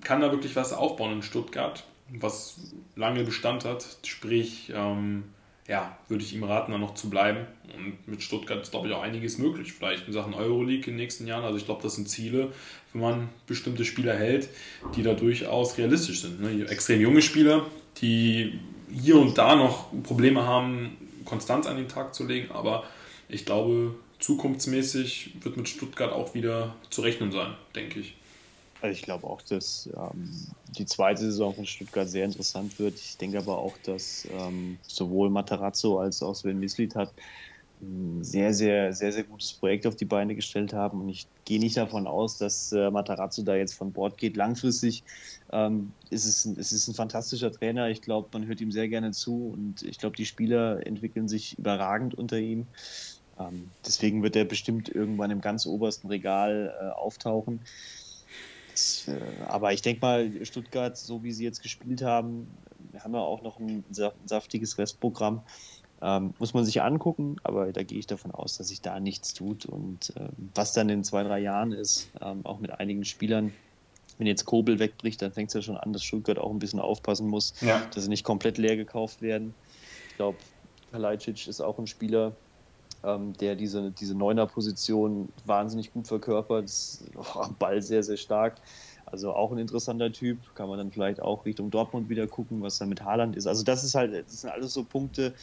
kann 0.01 0.21
da 0.21 0.31
wirklich 0.31 0.55
was 0.55 0.73
aufbauen 0.73 1.13
in 1.13 1.21
Stuttgart, 1.21 1.83
was 2.11 2.57
lange 2.95 3.23
Bestand 3.23 3.65
hat. 3.65 3.85
Sprich, 4.05 4.71
ähm, 4.73 5.25
ja, 5.69 5.95
würde 6.07 6.23
ich 6.23 6.33
ihm 6.33 6.43
raten, 6.43 6.71
da 6.71 6.79
noch 6.79 6.95
zu 6.95 7.11
bleiben. 7.11 7.45
Und 7.77 8.07
mit 8.07 8.23
Stuttgart 8.23 8.59
ist, 8.59 8.71
glaube 8.71 8.87
ich, 8.87 8.93
auch 8.93 9.03
einiges 9.03 9.37
möglich. 9.37 9.71
Vielleicht 9.71 10.07
in 10.07 10.13
Sachen 10.13 10.33
Euroleague 10.33 10.87
in 10.87 10.93
den 10.93 10.95
nächsten 10.95 11.27
Jahren. 11.27 11.43
Also 11.45 11.57
ich 11.57 11.65
glaube, 11.65 11.83
das 11.83 11.95
sind 11.95 12.09
Ziele, 12.09 12.51
wenn 12.91 13.01
man 13.01 13.29
bestimmte 13.45 13.85
Spieler 13.85 14.15
hält, 14.15 14.49
die 14.95 15.03
da 15.03 15.13
durchaus 15.13 15.77
realistisch 15.77 16.21
sind. 16.21 16.41
Ne? 16.41 16.65
Extrem 16.67 16.99
junge 16.99 17.21
Spieler, 17.21 17.67
die 18.01 18.59
hier 18.91 19.17
und 19.17 19.37
da 19.37 19.55
noch 19.55 19.93
Probleme 20.01 20.47
haben, 20.47 20.97
Konstanz 21.23 21.67
an 21.67 21.77
den 21.77 21.87
Tag 21.87 22.15
zu 22.15 22.25
legen. 22.25 22.49
Aber 22.51 22.83
ich 23.29 23.45
glaube, 23.45 23.93
zukunftsmäßig 24.17 25.35
wird 25.41 25.55
mit 25.55 25.69
Stuttgart 25.69 26.11
auch 26.11 26.33
wieder 26.33 26.75
zu 26.89 27.01
rechnen 27.01 27.31
sein, 27.31 27.53
denke 27.75 27.99
ich. 27.99 28.15
Also 28.81 28.93
ich 28.93 29.01
glaube 29.03 29.27
auch, 29.27 29.41
dass 29.41 29.89
ähm, 29.93 30.47
die 30.69 30.85
zweite 30.85 31.21
Saison 31.21 31.53
von 31.53 31.65
Stuttgart 31.65 32.09
sehr 32.09 32.23
interessant 32.25 32.79
wird. 32.79 32.99
Ich 32.99 33.17
denke 33.17 33.37
aber 33.37 33.57
auch, 33.57 33.77
dass 33.77 34.25
ähm, 34.31 34.79
sowohl 34.87 35.29
Matarazzo 35.29 35.99
als 35.99 36.21
auch 36.21 36.33
Sven 36.33 36.59
Mislit 36.59 36.95
ein 37.81 38.23
sehr, 38.23 38.53
sehr, 38.53 38.93
sehr, 38.93 39.11
sehr 39.11 39.23
gutes 39.25 39.57
Projekt 39.57 39.87
auf 39.87 39.95
die 39.95 40.05
Beine 40.05 40.35
gestellt 40.35 40.73
haben. 40.73 41.01
Und 41.01 41.09
ich 41.09 41.29
gehe 41.45 41.59
nicht 41.59 41.77
davon 41.77 42.07
aus, 42.07 42.37
dass 42.37 42.71
äh, 42.71 42.91
Matarazzo 42.91 43.43
da 43.43 43.55
jetzt 43.55 43.73
von 43.75 43.93
Bord 43.93 44.17
geht. 44.17 44.37
Langfristig 44.37 45.03
ähm, 45.51 45.95
ist 46.09 46.25
es, 46.25 46.45
ein, 46.45 46.57
es 46.59 46.87
ein 46.87 46.93
fantastischer 46.93 47.51
Trainer. 47.51 47.89
Ich 47.89 48.01
glaube, 48.01 48.29
man 48.33 48.47
hört 48.47 48.61
ihm 48.61 48.71
sehr 48.71 48.89
gerne 48.89 49.11
zu 49.11 49.49
und 49.49 49.81
ich 49.83 49.97
glaube, 49.97 50.15
die 50.17 50.25
Spieler 50.25 50.85
entwickeln 50.85 51.27
sich 51.27 51.57
überragend 51.57 52.15
unter 52.15 52.37
ihm. 52.39 52.71
Ähm, 53.37 53.73
deswegen 53.85 54.23
wird 54.23 54.35
er 54.35 54.45
bestimmt 54.45 54.89
irgendwann 54.89 55.31
im 55.31 55.41
ganz 55.41 55.65
obersten 55.65 56.07
Regal 56.07 56.75
äh, 56.81 56.89
auftauchen. 56.89 57.63
Äh, 59.07 59.43
aber 59.47 59.73
ich 59.73 59.81
denke 59.81 60.01
mal, 60.01 60.45
Stuttgart, 60.45 60.97
so 60.97 61.23
wie 61.23 61.31
sie 61.31 61.43
jetzt 61.43 61.61
gespielt 61.61 62.01
haben, 62.01 62.47
wir 62.91 63.03
haben 63.03 63.13
ja 63.13 63.19
auch 63.19 63.41
noch 63.41 63.59
ein 63.59 63.83
saftiges 64.25 64.77
Restprogramm. 64.77 65.41
Ähm, 66.01 66.33
muss 66.39 66.53
man 66.53 66.63
sich 66.63 66.81
angucken, 66.81 67.35
aber 67.43 67.73
da 67.73 67.83
gehe 67.83 67.99
ich 67.99 68.07
davon 68.07 68.31
aus, 68.31 68.57
dass 68.57 68.69
sich 68.69 68.81
da 68.81 68.99
nichts 69.01 69.33
tut. 69.33 69.65
Und 69.65 70.15
äh, 70.15 70.29
was 70.55 70.71
dann 70.73 70.87
in 70.87 71.03
zwei, 71.03 71.23
drei 71.23 71.39
Jahren 71.39 71.73
ist, 71.73 72.09
ähm, 72.21 72.45
auch 72.45 72.59
mit 72.59 72.71
einigen 72.71 73.03
Spielern, 73.03 73.53
wenn 74.17 74.27
jetzt 74.27 74.45
Kobel 74.45 74.79
wegbricht, 74.79 75.21
dann 75.21 75.33
fängt 75.33 75.49
es 75.49 75.53
ja 75.55 75.61
schon 75.61 75.77
an, 75.77 75.91
dass 75.91 76.03
Stuttgart 76.03 76.37
auch 76.37 76.51
ein 76.51 76.59
bisschen 76.59 76.79
aufpassen 76.79 77.27
muss, 77.27 77.53
ja. 77.61 77.81
dass 77.93 78.03
sie 78.03 78.09
nicht 78.09 78.23
komplett 78.23 78.57
leer 78.57 78.77
gekauft 78.77 79.21
werden. 79.21 79.53
Ich 80.09 80.15
glaube, 80.15 80.37
Kalajdzic 80.91 81.47
ist 81.47 81.61
auch 81.61 81.79
ein 81.79 81.87
Spieler, 81.87 82.33
ähm, 83.03 83.33
der 83.33 83.55
diese, 83.55 83.91
diese 83.91 84.15
Neuner-Position 84.15 85.29
wahnsinnig 85.45 85.93
gut 85.93 86.07
verkörpert. 86.07 86.65
Ist 86.65 87.05
am 87.35 87.55
Ball 87.57 87.81
sehr, 87.81 88.03
sehr 88.03 88.17
stark. 88.17 88.57
Also 89.05 89.33
auch 89.33 89.51
ein 89.51 89.57
interessanter 89.57 90.11
Typ. 90.11 90.39
Kann 90.55 90.69
man 90.69 90.77
dann 90.77 90.91
vielleicht 90.91 91.21
auch 91.21 91.45
Richtung 91.45 91.71
Dortmund 91.71 92.09
wieder 92.09 92.27
gucken, 92.27 92.61
was 92.61 92.77
da 92.77 92.85
mit 92.85 93.03
Haaland 93.03 93.35
ist. 93.35 93.47
Also 93.47 93.63
das 93.63 93.83
ist 93.83 93.95
halt, 93.95 94.13
das 94.13 94.41
sind 94.41 94.49
alles 94.49 94.73
so 94.73 94.83
Punkte, 94.83 95.33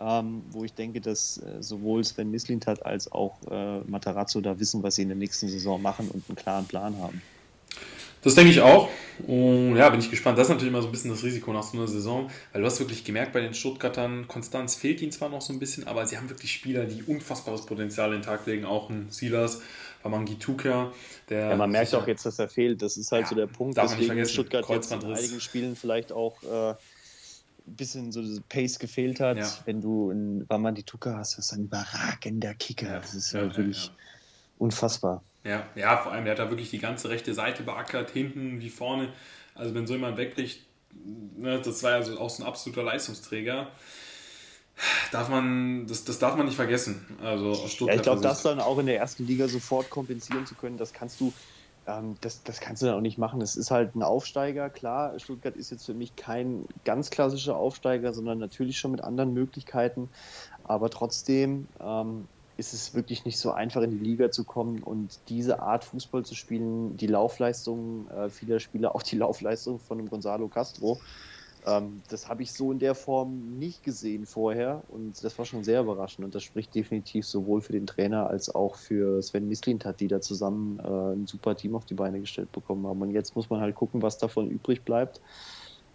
ähm, 0.00 0.42
wo 0.50 0.64
ich 0.64 0.74
denke, 0.74 1.00
dass 1.00 1.36
äh, 1.38 1.62
sowohl 1.62 2.04
Sven 2.04 2.30
Mislintat 2.30 2.84
als 2.86 3.10
auch 3.12 3.42
äh, 3.50 3.80
Matarazzo 3.80 4.40
da 4.40 4.58
wissen, 4.58 4.82
was 4.82 4.94
sie 4.94 5.02
in 5.02 5.08
der 5.08 5.18
nächsten 5.18 5.48
Saison 5.48 5.82
machen 5.82 6.08
und 6.08 6.28
einen 6.28 6.36
klaren 6.36 6.66
Plan 6.66 6.96
haben. 6.98 7.22
Das 8.22 8.34
denke 8.34 8.50
ich 8.50 8.60
auch. 8.60 8.88
Und 9.26 9.76
ja, 9.76 9.88
bin 9.90 10.00
ich 10.00 10.10
gespannt. 10.10 10.38
Das 10.38 10.46
ist 10.46 10.50
natürlich 10.50 10.72
immer 10.72 10.82
so 10.82 10.88
ein 10.88 10.92
bisschen 10.92 11.10
das 11.10 11.22
Risiko 11.22 11.52
nach 11.52 11.62
so 11.62 11.76
einer 11.76 11.86
Saison, 11.86 12.30
weil 12.52 12.60
du 12.60 12.66
hast 12.66 12.78
wirklich 12.80 13.04
gemerkt 13.04 13.32
bei 13.32 13.40
den 13.40 13.54
Stuttgartern, 13.54 14.28
Konstanz 14.28 14.74
fehlt 14.74 15.00
ihnen 15.02 15.12
zwar 15.12 15.28
noch 15.28 15.40
so 15.40 15.52
ein 15.52 15.58
bisschen, 15.58 15.86
aber 15.86 16.06
sie 16.06 16.16
haben 16.16 16.28
wirklich 16.28 16.52
Spieler, 16.52 16.84
die 16.84 17.02
unfassbares 17.02 17.66
Potenzial 17.66 18.08
in 18.10 18.20
den 18.20 18.22
Tag 18.22 18.46
legen. 18.46 18.64
Auch 18.64 18.90
ein 18.90 19.06
Silas, 19.10 19.60
Wamangituka, 20.02 20.92
der. 21.28 21.50
Ja, 21.50 21.56
man 21.56 21.70
merkt 21.70 21.94
auch 21.94 22.06
jetzt, 22.06 22.24
dass 22.24 22.38
er 22.38 22.48
fehlt. 22.48 22.82
Das 22.82 22.96
ist 22.96 23.12
halt 23.12 23.22
ja, 23.22 23.28
so 23.28 23.34
der 23.34 23.46
Punkt, 23.46 23.76
weswegen 23.76 24.26
Stuttgart 24.26 24.68
jetzt 24.68 24.92
in 24.92 25.04
einigen 25.04 25.40
Spielen 25.40 25.76
vielleicht 25.76 26.12
auch. 26.12 26.42
Äh, 26.42 26.74
ein 27.66 27.76
bisschen 27.76 28.10
so 28.10 28.22
das 28.22 28.40
Pace 28.48 28.78
gefehlt 28.78 29.20
hat. 29.20 29.36
Ja. 29.36 29.48
Wenn 29.64 29.80
du 29.80 30.10
in 30.10 30.48
Wamangituka 30.48 31.16
hast, 31.16 31.38
das 31.38 31.46
ist 31.46 31.52
ein 31.52 31.64
überragender 31.64 32.54
Kicker. 32.54 32.98
Das 33.00 33.14
ist 33.14 33.32
ja, 33.32 33.42
wirklich 33.42 33.90
unfassbar. 34.58 35.22
Ja, 35.44 35.66
ja, 35.74 35.96
vor 35.96 36.12
allem, 36.12 36.26
er 36.26 36.32
hat 36.32 36.38
da 36.38 36.50
wirklich 36.50 36.70
die 36.70 36.78
ganze 36.78 37.08
rechte 37.08 37.32
Seite 37.32 37.62
beackert, 37.62 38.10
hinten 38.10 38.60
wie 38.60 38.68
vorne. 38.68 39.08
Also 39.54 39.74
wenn 39.74 39.86
so 39.86 39.94
jemand 39.94 40.16
wegbricht, 40.16 40.62
ne, 41.36 41.60
das 41.60 41.82
war 41.82 42.00
ja 42.00 42.18
auch 42.18 42.30
so 42.30 42.42
ein 42.42 42.46
absoluter 42.46 42.82
Leistungsträger. 42.82 43.68
Darf 45.12 45.28
man, 45.28 45.86
das, 45.86 46.04
das 46.04 46.18
darf 46.18 46.36
man 46.36 46.46
nicht 46.46 46.56
vergessen. 46.56 47.06
Also 47.22 47.52
ja, 47.86 47.94
ich 47.94 48.02
glaube, 48.02 48.22
das 48.22 48.42
dann 48.42 48.60
auch 48.60 48.78
in 48.78 48.86
der 48.86 48.98
ersten 48.98 49.26
Liga 49.26 49.48
sofort 49.48 49.90
kompensieren 49.90 50.46
zu 50.46 50.54
können, 50.54 50.78
das 50.78 50.92
kannst 50.92 51.20
du, 51.20 51.32
ähm, 51.86 52.16
das, 52.20 52.42
das 52.44 52.60
kannst 52.60 52.80
du 52.80 52.86
dann 52.86 52.94
auch 52.94 53.02
nicht 53.02 53.18
machen. 53.18 53.42
Es 53.42 53.56
ist 53.56 53.70
halt 53.70 53.94
ein 53.94 54.02
Aufsteiger, 54.02 54.70
klar. 54.70 55.18
Stuttgart 55.18 55.56
ist 55.56 55.70
jetzt 55.70 55.84
für 55.84 55.94
mich 55.94 56.16
kein 56.16 56.64
ganz 56.84 57.10
klassischer 57.10 57.56
Aufsteiger, 57.56 58.12
sondern 58.14 58.38
natürlich 58.38 58.78
schon 58.78 58.92
mit 58.92 59.02
anderen 59.02 59.34
Möglichkeiten. 59.34 60.08
Aber 60.64 60.88
trotzdem 60.88 61.66
ähm, 61.80 62.26
ist 62.60 62.74
es 62.74 62.94
wirklich 62.94 63.24
nicht 63.24 63.38
so 63.38 63.52
einfach 63.52 63.80
in 63.80 63.90
die 63.90 64.04
Liga 64.04 64.30
zu 64.30 64.44
kommen 64.44 64.82
und 64.82 65.18
diese 65.28 65.60
Art 65.60 65.82
Fußball 65.84 66.24
zu 66.26 66.34
spielen, 66.34 66.96
die 66.98 67.06
Laufleistung 67.06 68.08
äh, 68.10 68.28
vieler 68.28 68.60
Spieler, 68.60 68.94
auch 68.94 69.02
die 69.02 69.16
Laufleistung 69.16 69.78
von 69.78 69.98
einem 69.98 70.10
Gonzalo 70.10 70.46
Castro, 70.48 70.98
ähm, 71.66 72.02
das 72.08 72.28
habe 72.28 72.42
ich 72.42 72.52
so 72.52 72.70
in 72.70 72.78
der 72.78 72.94
Form 72.94 73.58
nicht 73.58 73.82
gesehen 73.82 74.26
vorher 74.26 74.82
und 74.88 75.24
das 75.24 75.38
war 75.38 75.46
schon 75.46 75.64
sehr 75.64 75.80
überraschend 75.80 76.24
und 76.24 76.34
das 76.34 76.42
spricht 76.42 76.74
definitiv 76.74 77.26
sowohl 77.26 77.62
für 77.62 77.72
den 77.72 77.86
Trainer 77.86 78.28
als 78.28 78.54
auch 78.54 78.76
für 78.76 79.22
Sven 79.22 79.48
Mislintat, 79.48 80.00
die 80.00 80.08
da 80.08 80.20
zusammen 80.20 80.78
äh, 80.80 81.14
ein 81.14 81.26
super 81.26 81.56
Team 81.56 81.74
auf 81.74 81.86
die 81.86 81.94
Beine 81.94 82.20
gestellt 82.20 82.52
bekommen 82.52 82.86
haben. 82.86 83.00
Und 83.00 83.10
jetzt 83.10 83.36
muss 83.36 83.48
man 83.48 83.60
halt 83.60 83.74
gucken, 83.74 84.02
was 84.02 84.18
davon 84.18 84.50
übrig 84.50 84.84
bleibt 84.84 85.20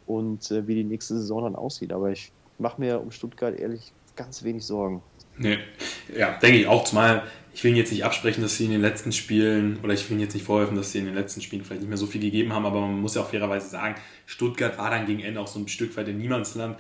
und 0.08 0.50
äh, 0.52 0.68
wie 0.68 0.76
die 0.76 0.84
nächste 0.84 1.16
Saison 1.16 1.44
dann 1.44 1.56
aussieht. 1.56 1.94
Aber 1.94 2.12
ich 2.12 2.32
mache 2.58 2.82
mir 2.82 3.00
um 3.00 3.12
Stuttgart 3.12 3.56
ehrlich 3.56 3.94
ganz 4.16 4.44
wenig 4.44 4.66
Sorgen. 4.66 5.02
Nee, 5.38 5.58
ja, 6.18 6.38
denke 6.40 6.60
ich 6.60 6.68
auch. 6.68 6.84
Zumal 6.84 7.24
ich 7.56 7.64
will 7.64 7.76
jetzt 7.78 7.94
nicht 7.94 8.04
absprechen, 8.04 8.44
dass 8.44 8.58
sie 8.58 8.66
in 8.66 8.72
den 8.72 8.82
letzten 8.82 9.14
Spielen, 9.14 9.80
oder 9.82 9.94
ich 9.94 10.10
will 10.10 10.20
jetzt 10.20 10.34
nicht 10.34 10.46
vorhelfen, 10.46 10.76
dass 10.76 10.92
sie 10.92 11.00
in 11.00 11.06
den 11.06 11.16
letzten 11.16 11.42
Spielen 11.42 11.64
vielleicht 11.64 11.82
nicht 11.82 11.90
mehr 11.90 11.98
so 11.98 12.06
viel 12.06 12.20
gegeben 12.20 12.52
haben, 12.52 12.66
aber 12.66 12.82
man 12.82 13.00
muss 13.00 13.16
ja 13.16 13.22
auch 13.22 13.30
fairerweise 13.30 13.70
sagen, 13.70 13.96
Stuttgart 14.26 14.78
war 14.78 14.90
dann 14.90 15.06
gegen 15.06 15.22
Ende 15.22 15.40
auch 15.40 15.48
so 15.48 15.60
ein 15.60 15.70
Stück 15.70 15.96
weit 15.96 16.10
in 16.10 16.18
Niemandsland. 16.18 16.78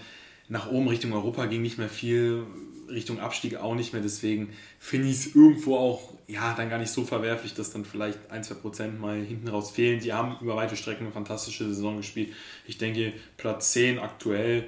Nach 0.49 0.70
oben 0.70 0.89
Richtung 0.89 1.14
Europa 1.14 1.45
ging 1.45 1.62
nicht 1.62 1.78
mehr 1.78 1.88
viel, 1.88 2.43
Richtung 2.89 3.22
Abstieg 3.22 3.56
auch 3.56 3.74
nicht 3.74 3.93
mehr. 3.93 4.01
Deswegen 4.01 4.49
finde 4.78 5.08
ich 5.08 5.16
es 5.16 5.36
irgendwo 5.36 5.78
auch, 5.78 6.14
ja, 6.28 6.53
dann 6.56 6.70
gar 6.70 6.78
nicht 6.78 6.91
so 6.91 7.06
verwerflich, 7.06 7.53
dass 7.53 7.72
dann 7.72 7.86
vielleicht 7.86 8.20
ein, 8.30 8.43
zwei 8.43 8.56
Prozent 8.56 8.99
mal 8.99 9.22
hinten 9.22 9.47
raus 9.47 9.72
fehlen. 9.72 10.01
Die 10.01 10.12
haben 10.12 10.36
über 10.41 10.58
weite 10.58 10.76
Strecken 10.76 11.06
eine 11.06 11.14
fantastische 11.14 11.70
Saison 11.70 11.95
gespielt. 11.97 12.34
Ich 12.68 12.78
denke, 12.78 13.14
Platz 13.38 13.72
10 13.72 13.97
aktuell 13.97 14.66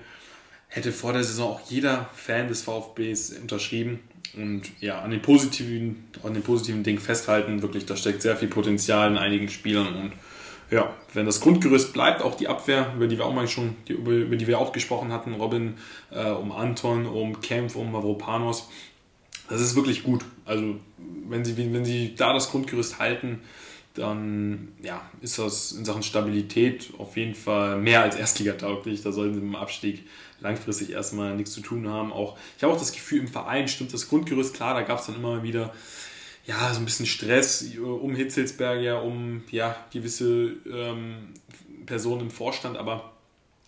hätte 0.68 0.92
vor 0.92 1.14
der 1.14 1.24
Saison 1.24 1.52
auch 1.52 1.62
jeder 1.70 2.10
Fan 2.14 2.48
des 2.48 2.62
VfBs 2.62 3.32
unterschrieben. 3.42 4.00
Und 4.36 4.64
ja, 4.82 5.02
an 5.02 5.12
den 5.12 5.22
positiven, 5.22 6.08
an 6.24 6.34
den 6.34 6.44
positiven 6.44 6.84
Dingen 6.84 7.00
festhalten, 7.00 7.62
wirklich, 7.62 7.86
da 7.86 7.96
steckt 7.96 8.22
sehr 8.22 8.36
viel 8.36 8.50
Potenzial 8.50 9.10
in 9.10 9.18
einigen 9.18 9.50
Spielern. 9.50 9.96
Und 9.96 10.14
ja, 10.70 10.94
wenn 11.14 11.26
das 11.26 11.40
Grundgerüst 11.40 11.94
bleibt, 11.94 12.22
auch 12.22 12.36
die 12.36 12.48
Abwehr, 12.48 12.94
über 12.96 13.08
die 13.08 13.18
wir 13.18 13.26
auch 13.26 13.34
mal 13.34 13.48
schon, 13.48 13.76
die, 13.88 13.94
über, 13.94 14.12
über, 14.12 14.36
die 14.36 14.48
wir 14.48 14.60
auch 14.60 14.74
gesprochen 14.74 15.14
hatten, 15.14 15.34
Robin, 15.36 15.76
äh, 16.12 16.30
um 16.30 16.52
Anton, 16.52 17.06
um 17.06 17.40
Kempf, 17.40 17.76
um 17.76 17.92
Mavropanos, 17.92 18.70
das 19.50 19.62
ist 19.62 19.76
wirklich 19.76 20.04
gut. 20.04 20.26
Also 20.46 20.76
wenn 21.30 21.46
sie, 21.46 21.58
wenn 21.58 21.86
sie 21.86 22.16
da 22.16 22.34
das 22.34 22.52
Grundgerüst 22.52 23.00
halten, 23.00 23.40
dann 23.94 24.70
ja, 24.84 25.02
ist 25.22 25.40
das 25.40 25.72
in 25.72 25.86
Sachen 25.86 26.04
Stabilität 26.04 26.92
auf 26.98 27.18
jeden 27.18 27.34
Fall 27.34 27.78
mehr 27.78 28.04
als 28.04 28.16
Erstligatauglich. 28.16 29.02
Da 29.02 29.12
sollten 29.12 29.36
sie 29.36 29.40
dem 29.40 29.56
Abstieg 29.56 30.04
langfristig 30.40 30.92
erstmal 30.92 31.36
nichts 31.36 31.52
zu 31.54 31.62
tun 31.62 31.88
haben. 31.88 32.12
Auch, 32.12 32.38
ich 32.58 32.64
habe 32.64 32.74
auch 32.74 32.80
das 32.80 32.92
Gefühl, 32.92 33.20
im 33.20 33.28
Verein 33.28 33.68
stimmt 33.68 33.94
das 33.94 34.10
Grundgerüst 34.10 34.54
klar, 34.54 34.74
da 34.74 34.82
gab 34.82 35.00
es 35.00 35.08
dann 35.08 35.16
immer 35.16 35.44
wieder 35.44 35.74
ja, 36.46 36.74
so 36.74 36.80
ein 36.80 36.86
bisschen 36.86 37.06
Stress 37.06 37.66
um 37.78 38.16
Hitzelsberger, 38.16 39.04
um 39.04 39.44
ja, 39.52 39.76
gewisse 39.92 40.54
ähm, 40.72 41.34
Personen 41.86 42.22
im 42.22 42.32
Vorstand, 42.32 42.78
aber 42.78 43.14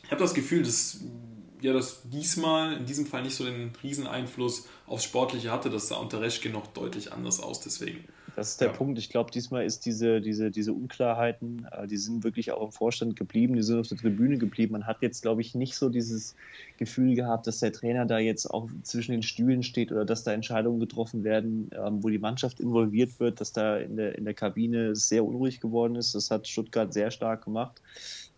ich 0.03 0.11
habe 0.11 0.21
das 0.21 0.33
Gefühl, 0.33 0.63
dass 0.63 1.01
ja, 1.61 1.73
das 1.73 2.01
diesmal 2.05 2.73
in 2.73 2.85
diesem 2.85 3.05
Fall 3.05 3.23
nicht 3.23 3.35
so 3.35 3.43
den 3.43 3.71
Rieseneinfluss 3.83 4.67
aufs 4.87 5.03
Sportliche 5.03 5.51
hatte. 5.51 5.69
Das 5.69 5.89
sah 5.89 5.97
unter 5.97 6.21
Reschke 6.21 6.49
noch 6.49 6.67
deutlich 6.67 7.11
anders 7.11 7.39
aus, 7.39 7.59
deswegen. 7.59 8.05
Das 8.39 8.51
ist 8.51 8.61
der 8.61 8.69
ja. 8.69 8.73
Punkt. 8.73 8.97
Ich 8.97 9.09
glaube, 9.09 9.31
diesmal 9.31 9.65
ist 9.65 9.85
diese, 9.85 10.21
diese, 10.21 10.49
diese 10.49 10.71
Unklarheiten, 10.71 11.67
äh, 11.73 11.87
die 11.87 11.97
sind 11.97 12.23
wirklich 12.23 12.53
auch 12.53 12.63
im 12.63 12.71
Vorstand 12.71 13.17
geblieben, 13.17 13.55
die 13.55 13.61
sind 13.61 13.81
auf 13.81 13.89
der 13.89 13.97
Tribüne 13.97 14.37
geblieben. 14.37 14.71
Man 14.71 14.87
hat 14.87 15.01
jetzt, 15.01 15.23
glaube 15.23 15.41
ich, 15.41 15.55
nicht 15.55 15.75
so 15.75 15.89
dieses 15.89 16.37
Gefühl 16.77 17.15
gehabt, 17.15 17.47
dass 17.47 17.59
der 17.59 17.73
Trainer 17.73 18.05
da 18.05 18.17
jetzt 18.17 18.45
auch 18.45 18.69
zwischen 18.83 19.11
den 19.11 19.23
Stühlen 19.23 19.61
steht 19.61 19.91
oder 19.91 20.05
dass 20.05 20.23
da 20.23 20.31
Entscheidungen 20.31 20.79
getroffen 20.79 21.25
werden, 21.25 21.69
ähm, 21.73 22.01
wo 22.01 22.07
die 22.07 22.17
Mannschaft 22.17 22.61
involviert 22.61 23.19
wird, 23.19 23.41
dass 23.41 23.51
da 23.51 23.75
in 23.75 23.97
der, 23.97 24.17
in 24.17 24.23
der 24.23 24.33
Kabine 24.33 24.95
sehr 24.95 25.25
unruhig 25.25 25.59
geworden 25.59 25.95
ist. 25.95 26.15
Das 26.15 26.31
hat 26.31 26.47
Stuttgart 26.47 26.93
sehr 26.93 27.11
stark 27.11 27.43
gemacht 27.43 27.81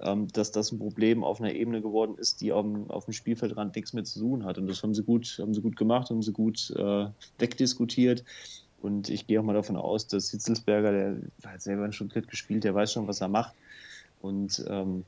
ähm, 0.04 0.28
dass 0.30 0.52
das 0.52 0.72
ein 0.72 0.80
Problem 0.80 1.24
auf 1.24 1.40
einer 1.40 1.54
Ebene 1.54 1.80
geworden 1.80 2.16
ist, 2.18 2.42
die 2.42 2.52
auf 2.52 2.64
dem, 2.64 2.90
auf 2.90 3.06
dem 3.06 3.14
Spielfeldrand 3.14 3.76
nichts 3.76 3.94
mehr 3.94 4.04
zu 4.04 4.20
tun 4.20 4.46
hat. 4.46 4.58
Und 4.58 4.66
das 4.66 4.82
haben 4.82 4.96
sie 4.96 5.04
gut, 5.04 5.38
haben 5.40 5.54
sie 5.54 5.62
gut 5.62 5.76
gemacht, 5.76 6.10
haben 6.10 6.24
sie 6.24 6.34
gut 6.34 6.74
äh, 6.76 7.06
wegdiskutiert. 7.38 8.24
Und 8.82 9.10
ich 9.10 9.28
gehe 9.28 9.40
auch 9.40 9.44
mal 9.44 9.54
davon 9.54 9.78
aus, 9.78 10.08
dass 10.08 10.32
Hitzelsberger, 10.32 10.92
der 10.92 11.18
hat 11.46 11.62
selber 11.62 11.86
in 11.86 11.94
Stuttgart 11.94 12.28
gespielt, 12.28 12.64
der 12.64 12.74
weiß 12.74 12.94
schon, 12.94 13.08
was 13.08 13.22
er 13.22 13.28
macht. 13.28 13.56
Und 14.22 14.64
ähm, 14.68 15.04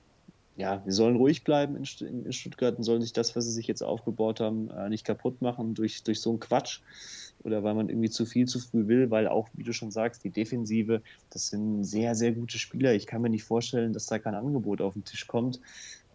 ja, 0.56 0.84
wir 0.86 0.94
sollen 0.94 1.16
ruhig 1.16 1.44
bleiben 1.44 1.76
in, 1.76 2.32
Stuttgart 2.32 2.78
und 2.78 2.84
sollen 2.84 3.02
sich 3.02 3.14
das, 3.14 3.36
was 3.36 3.46
sie 3.46 3.52
sich 3.52 3.68
jetzt 3.68 3.82
aufgebaut 3.82 4.40
haben, 4.40 4.70
äh, 4.70 4.90
nicht 4.90 5.06
kaputt 5.06 5.42
machen 5.42 5.74
durch, 5.74 6.04
durch 6.04 6.22
so 6.22 6.30
einen 6.30 6.40
Quatsch 6.40 6.82
oder 7.44 7.64
weil 7.64 7.74
man 7.74 7.90
irgendwie 7.90 8.10
zu 8.10 8.26
viel 8.26 8.48
zu 8.48 8.60
früh 8.60 8.88
will, 8.88 9.10
weil 9.10 9.28
auch, 9.28 9.50
wie 9.54 9.64
du 9.64 9.74
schon 9.74 9.92
sagst, 9.92 10.24
die 10.24 10.30
Defensive, 10.30 11.02
das 11.32 11.48
sind 11.48 11.84
sehr, 11.84 12.16
sehr 12.16 12.32
gute 12.32 12.58
Spieler. 12.60 12.94
Ich 12.94 13.08
kann 13.08 13.22
mir 13.22 13.30
nicht 13.30 13.44
vorstellen, 13.44 13.94
dass 13.94 14.06
da 14.06 14.20
kein 14.20 14.36
Angebot 14.36 14.82
auf 14.82 14.94
den 14.94 15.04
Tisch 15.04 15.28
kommt. 15.28 15.60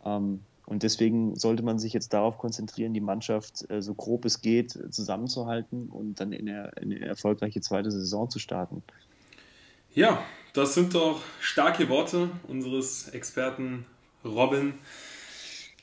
Ähm, 0.04 0.40
und 0.68 0.82
deswegen 0.82 1.34
sollte 1.34 1.62
man 1.62 1.78
sich 1.78 1.94
jetzt 1.94 2.12
darauf 2.12 2.36
konzentrieren, 2.36 2.92
die 2.92 3.00
Mannschaft 3.00 3.68
äh, 3.70 3.80
so 3.80 3.94
grob 3.94 4.26
es 4.26 4.42
geht 4.42 4.78
zusammenzuhalten 4.90 5.88
und 5.88 6.20
dann 6.20 6.32
in, 6.32 6.44
der, 6.44 6.76
in 6.76 6.92
eine 6.92 7.06
erfolgreiche 7.06 7.62
zweite 7.62 7.90
Saison 7.90 8.28
zu 8.28 8.38
starten. 8.38 8.82
Ja, 9.94 10.22
das 10.52 10.74
sind 10.74 10.94
doch 10.94 11.22
starke 11.40 11.88
Worte 11.88 12.28
unseres 12.46 13.08
Experten 13.08 13.86
Robin. 14.22 14.74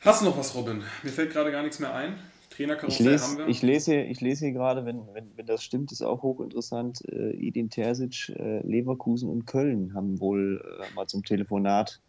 Hast 0.01 0.21
du 0.21 0.25
noch 0.25 0.37
was, 0.37 0.53
Robin? 0.53 0.83
Mir 1.01 1.09
fällt 1.09 1.31
gerade 1.31 1.51
gar 1.51 1.63
nichts 1.63 1.79
mehr 1.79 1.95
ein. 1.95 2.19
Trainerkarussell 2.51 3.07
ich 3.07 3.11
lese, 3.11 3.23
haben 3.25 3.37
wir. 3.39 3.47
Ich 3.47 3.61
lese, 3.63 3.91
hier, 3.91 4.07
ich 4.07 4.21
lese 4.21 4.45
hier 4.45 4.53
gerade, 4.53 4.85
wenn, 4.85 5.01
wenn, 5.13 5.31
wenn 5.35 5.47
das 5.47 5.63
stimmt, 5.63 5.91
ist 5.93 6.03
auch 6.03 6.21
hochinteressant. 6.21 7.03
Äh, 7.09 7.31
Edin 7.31 7.71
Terzic, 7.71 8.29
äh, 8.37 8.59
Leverkusen 8.59 9.31
und 9.31 9.47
Köln 9.47 9.95
haben 9.95 10.19
wohl 10.19 10.63
äh, 10.63 10.93
mal 10.93 11.07
zum 11.07 11.23
Telefonat 11.23 11.99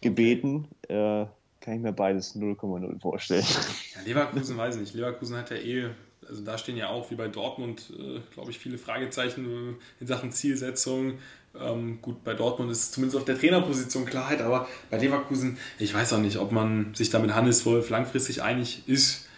gebeten. 0.00 0.68
Okay. 0.84 1.22
Äh, 1.22 1.26
kann 1.60 1.74
ich 1.74 1.80
mir 1.80 1.92
beides 1.92 2.34
0,0 2.36 3.00
vorstellen. 3.00 3.44
Ja, 3.94 4.02
Leverkusen 4.04 4.56
weiß 4.56 4.76
ich 4.76 4.80
nicht. 4.80 4.94
Leverkusen 4.94 5.36
hat 5.36 5.50
ja 5.50 5.56
eh, 5.56 5.90
also 6.26 6.42
da 6.42 6.56
stehen 6.58 6.76
ja 6.76 6.88
auch 6.88 7.10
wie 7.10 7.16
bei 7.16 7.28
Dortmund, 7.28 7.92
äh, 7.98 8.20
glaube 8.32 8.50
ich, 8.50 8.58
viele 8.58 8.78
Fragezeichen 8.78 9.76
in 10.00 10.06
Sachen 10.06 10.32
Zielsetzung. 10.32 11.18
Ähm, 11.58 12.00
gut, 12.00 12.22
bei 12.22 12.34
Dortmund 12.34 12.70
ist 12.70 12.92
zumindest 12.92 13.16
auf 13.16 13.24
der 13.24 13.38
Trainerposition 13.38 14.06
Klarheit, 14.06 14.40
aber 14.40 14.68
bei 14.88 14.98
Leverkusen, 14.98 15.58
ich 15.78 15.92
weiß 15.92 16.12
auch 16.12 16.20
nicht, 16.20 16.38
ob 16.38 16.52
man 16.52 16.94
sich 16.94 17.10
da 17.10 17.18
mit 17.18 17.34
Hannes 17.34 17.66
Wolf 17.66 17.90
langfristig 17.90 18.42
einig 18.42 18.84
ist. 18.86 19.28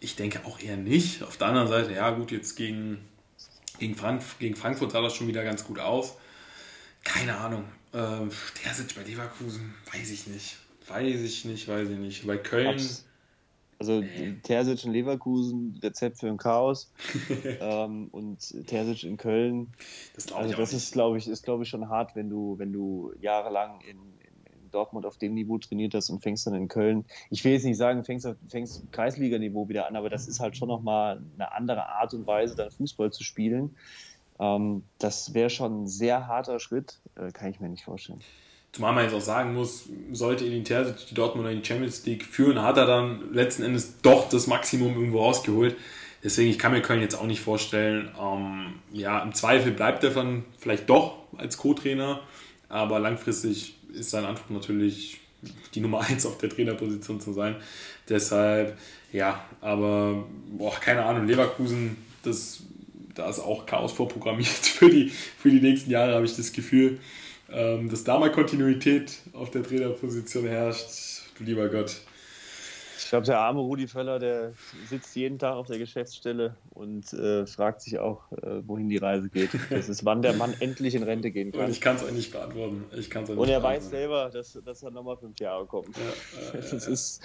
Ich 0.00 0.16
denke 0.16 0.40
auch 0.44 0.58
eher 0.60 0.76
nicht. 0.76 1.22
Auf 1.22 1.36
der 1.36 1.48
anderen 1.48 1.68
Seite, 1.68 1.92
ja 1.92 2.10
gut, 2.10 2.30
jetzt 2.30 2.56
gegen, 2.56 2.98
gegen, 3.78 3.94
Frank, 3.94 4.22
gegen 4.38 4.56
Frankfurt 4.56 4.92
sah 4.92 5.02
das 5.02 5.14
schon 5.14 5.28
wieder 5.28 5.44
ganz 5.44 5.64
gut 5.64 5.78
aus. 5.78 6.16
Keine 7.04 7.36
Ahnung. 7.36 7.64
Ähm, 7.92 8.30
der 8.64 8.74
sitzt 8.74 8.96
bei 8.96 9.02
Leverkusen, 9.02 9.74
weiß 9.92 10.10
ich 10.10 10.26
nicht. 10.26 10.56
Weiß 10.88 11.20
ich 11.20 11.44
nicht, 11.44 11.68
weiß 11.68 11.88
ich 11.88 11.98
nicht. 11.98 12.26
Bei 12.26 12.36
Köln. 12.36 12.80
Also 13.78 14.00
nee. 14.00 14.36
Terzic 14.42 14.84
in 14.84 14.92
Leverkusen, 14.92 15.78
Rezept 15.82 16.20
für 16.20 16.28
ein 16.28 16.36
Chaos. 16.36 16.92
ähm, 17.60 18.08
und 18.12 18.66
Terzic 18.66 19.04
in 19.04 19.16
Köln. 19.16 19.72
Das 20.14 20.32
also 20.32 20.54
das 20.54 20.72
ist, 20.72 20.92
glaube 20.92 21.18
ich, 21.18 21.28
ist, 21.28 21.44
glaube 21.44 21.64
ich, 21.64 21.68
schon 21.68 21.88
hart, 21.88 22.14
wenn 22.14 22.30
du, 22.30 22.58
wenn 22.58 22.72
du 22.72 23.12
jahrelang 23.20 23.80
in, 23.80 23.98
Dortmund 24.74 25.06
auf 25.06 25.16
dem 25.16 25.34
Niveau 25.34 25.58
trainiert 25.58 25.94
hast 25.94 26.10
und 26.10 26.20
fängst 26.20 26.46
dann 26.46 26.54
in 26.54 26.68
Köln. 26.68 27.04
Ich 27.30 27.44
will 27.44 27.52
jetzt 27.52 27.64
nicht 27.64 27.78
sagen, 27.78 28.04
fängst, 28.04 28.28
fängst 28.48 28.92
Kreisliganiveau 28.92 29.68
wieder 29.68 29.86
an, 29.86 29.96
aber 29.96 30.10
das 30.10 30.26
ist 30.26 30.40
halt 30.40 30.56
schon 30.56 30.68
nochmal 30.68 31.22
eine 31.34 31.52
andere 31.52 31.88
Art 31.88 32.12
und 32.12 32.26
Weise, 32.26 32.56
dann 32.56 32.70
Fußball 32.70 33.12
zu 33.12 33.24
spielen. 33.24 33.76
Ähm, 34.38 34.82
das 34.98 35.32
wäre 35.32 35.48
schon 35.48 35.84
ein 35.84 35.86
sehr 35.86 36.26
harter 36.26 36.58
Schritt, 36.58 36.98
äh, 37.14 37.30
kann 37.30 37.50
ich 37.50 37.60
mir 37.60 37.68
nicht 37.68 37.84
vorstellen. 37.84 38.20
Zumal 38.74 38.92
man 38.92 39.04
jetzt 39.04 39.14
auch 39.14 39.20
sagen 39.20 39.54
muss, 39.54 39.88
sollte 40.10 40.44
Terzic 40.64 41.06
die 41.06 41.14
Dortmunder 41.14 41.52
in 41.52 41.62
die 41.62 41.64
Champions 41.64 42.04
League 42.06 42.24
führen, 42.24 42.60
hat 42.60 42.76
er 42.76 42.86
dann 42.86 43.32
letzten 43.32 43.62
Endes 43.62 44.00
doch 44.02 44.28
das 44.28 44.48
Maximum 44.48 44.94
irgendwo 44.94 45.20
rausgeholt. 45.20 45.76
Deswegen, 46.24 46.50
ich 46.50 46.58
kann 46.58 46.72
mir 46.72 46.82
Köln 46.82 47.00
jetzt 47.00 47.14
auch 47.14 47.26
nicht 47.26 47.40
vorstellen. 47.40 48.10
Ähm, 48.20 48.80
ja, 48.92 49.22
im 49.22 49.32
Zweifel 49.32 49.70
bleibt 49.70 50.02
er 50.02 50.10
dann 50.10 50.44
vielleicht 50.58 50.90
doch 50.90 51.18
als 51.36 51.56
Co-Trainer, 51.56 52.20
aber 52.68 52.98
langfristig 52.98 53.76
ist 53.92 54.10
sein 54.10 54.24
Anspruch 54.24 54.50
natürlich, 54.50 55.20
die 55.76 55.80
Nummer 55.80 56.00
1 56.00 56.26
auf 56.26 56.38
der 56.38 56.50
Trainerposition 56.50 57.20
zu 57.20 57.32
sein. 57.32 57.54
Deshalb, 58.08 58.76
ja, 59.12 59.44
aber 59.60 60.26
boah, 60.50 60.74
keine 60.80 61.04
Ahnung, 61.04 61.28
Leverkusen, 61.28 61.96
das, 62.24 62.64
da 63.14 63.30
ist 63.30 63.38
auch 63.38 63.66
Chaos 63.66 63.92
vorprogrammiert 63.92 64.48
für 64.48 64.90
die, 64.90 65.10
für 65.10 65.50
die 65.50 65.60
nächsten 65.60 65.92
Jahre, 65.92 66.14
habe 66.14 66.24
ich 66.24 66.34
das 66.34 66.52
Gefühl. 66.52 66.98
Ähm, 67.54 67.88
dass 67.88 68.02
da 68.02 68.18
mal 68.18 68.32
Kontinuität 68.32 69.18
auf 69.32 69.50
der 69.50 69.62
Trainerposition 69.62 70.46
herrscht, 70.46 71.22
du 71.38 71.44
lieber 71.44 71.68
Gott. 71.68 72.00
Ich 72.98 73.10
glaube, 73.10 73.26
der 73.26 73.38
arme 73.38 73.60
Rudi 73.60 73.86
Völler, 73.86 74.18
der 74.18 74.54
sitzt 74.88 75.14
jeden 75.14 75.38
Tag 75.38 75.54
auf 75.54 75.66
der 75.66 75.78
Geschäftsstelle 75.78 76.56
und 76.70 77.12
äh, 77.12 77.46
fragt 77.46 77.82
sich 77.82 77.98
auch, 77.98 78.32
äh, 78.32 78.66
wohin 78.66 78.88
die 78.88 78.96
Reise 78.96 79.28
geht. 79.28 79.50
Das 79.70 79.88
ist, 79.88 80.04
wann 80.04 80.22
der 80.22 80.32
Mann 80.32 80.54
endlich 80.58 80.94
in 80.94 81.02
Rente 81.02 81.30
gehen 81.30 81.52
kann. 81.52 81.66
Und 81.66 81.70
ich 81.70 81.80
kann 81.80 81.96
es 81.96 82.02
euch 82.02 82.12
nicht 82.12 82.32
beantworten. 82.32 82.84
Ich 82.96 83.10
kann's 83.10 83.30
und 83.30 83.48
er 83.48 83.62
weiß 83.62 83.90
selber, 83.90 84.30
dass, 84.30 84.58
dass 84.64 84.82
er 84.82 84.90
nochmal 84.90 85.16
fünf 85.16 85.38
Jahre 85.38 85.66
kommt. 85.66 85.96
Ja, 85.96 86.58
äh, 86.58 86.62
das 86.62 86.88
ist, 86.88 87.22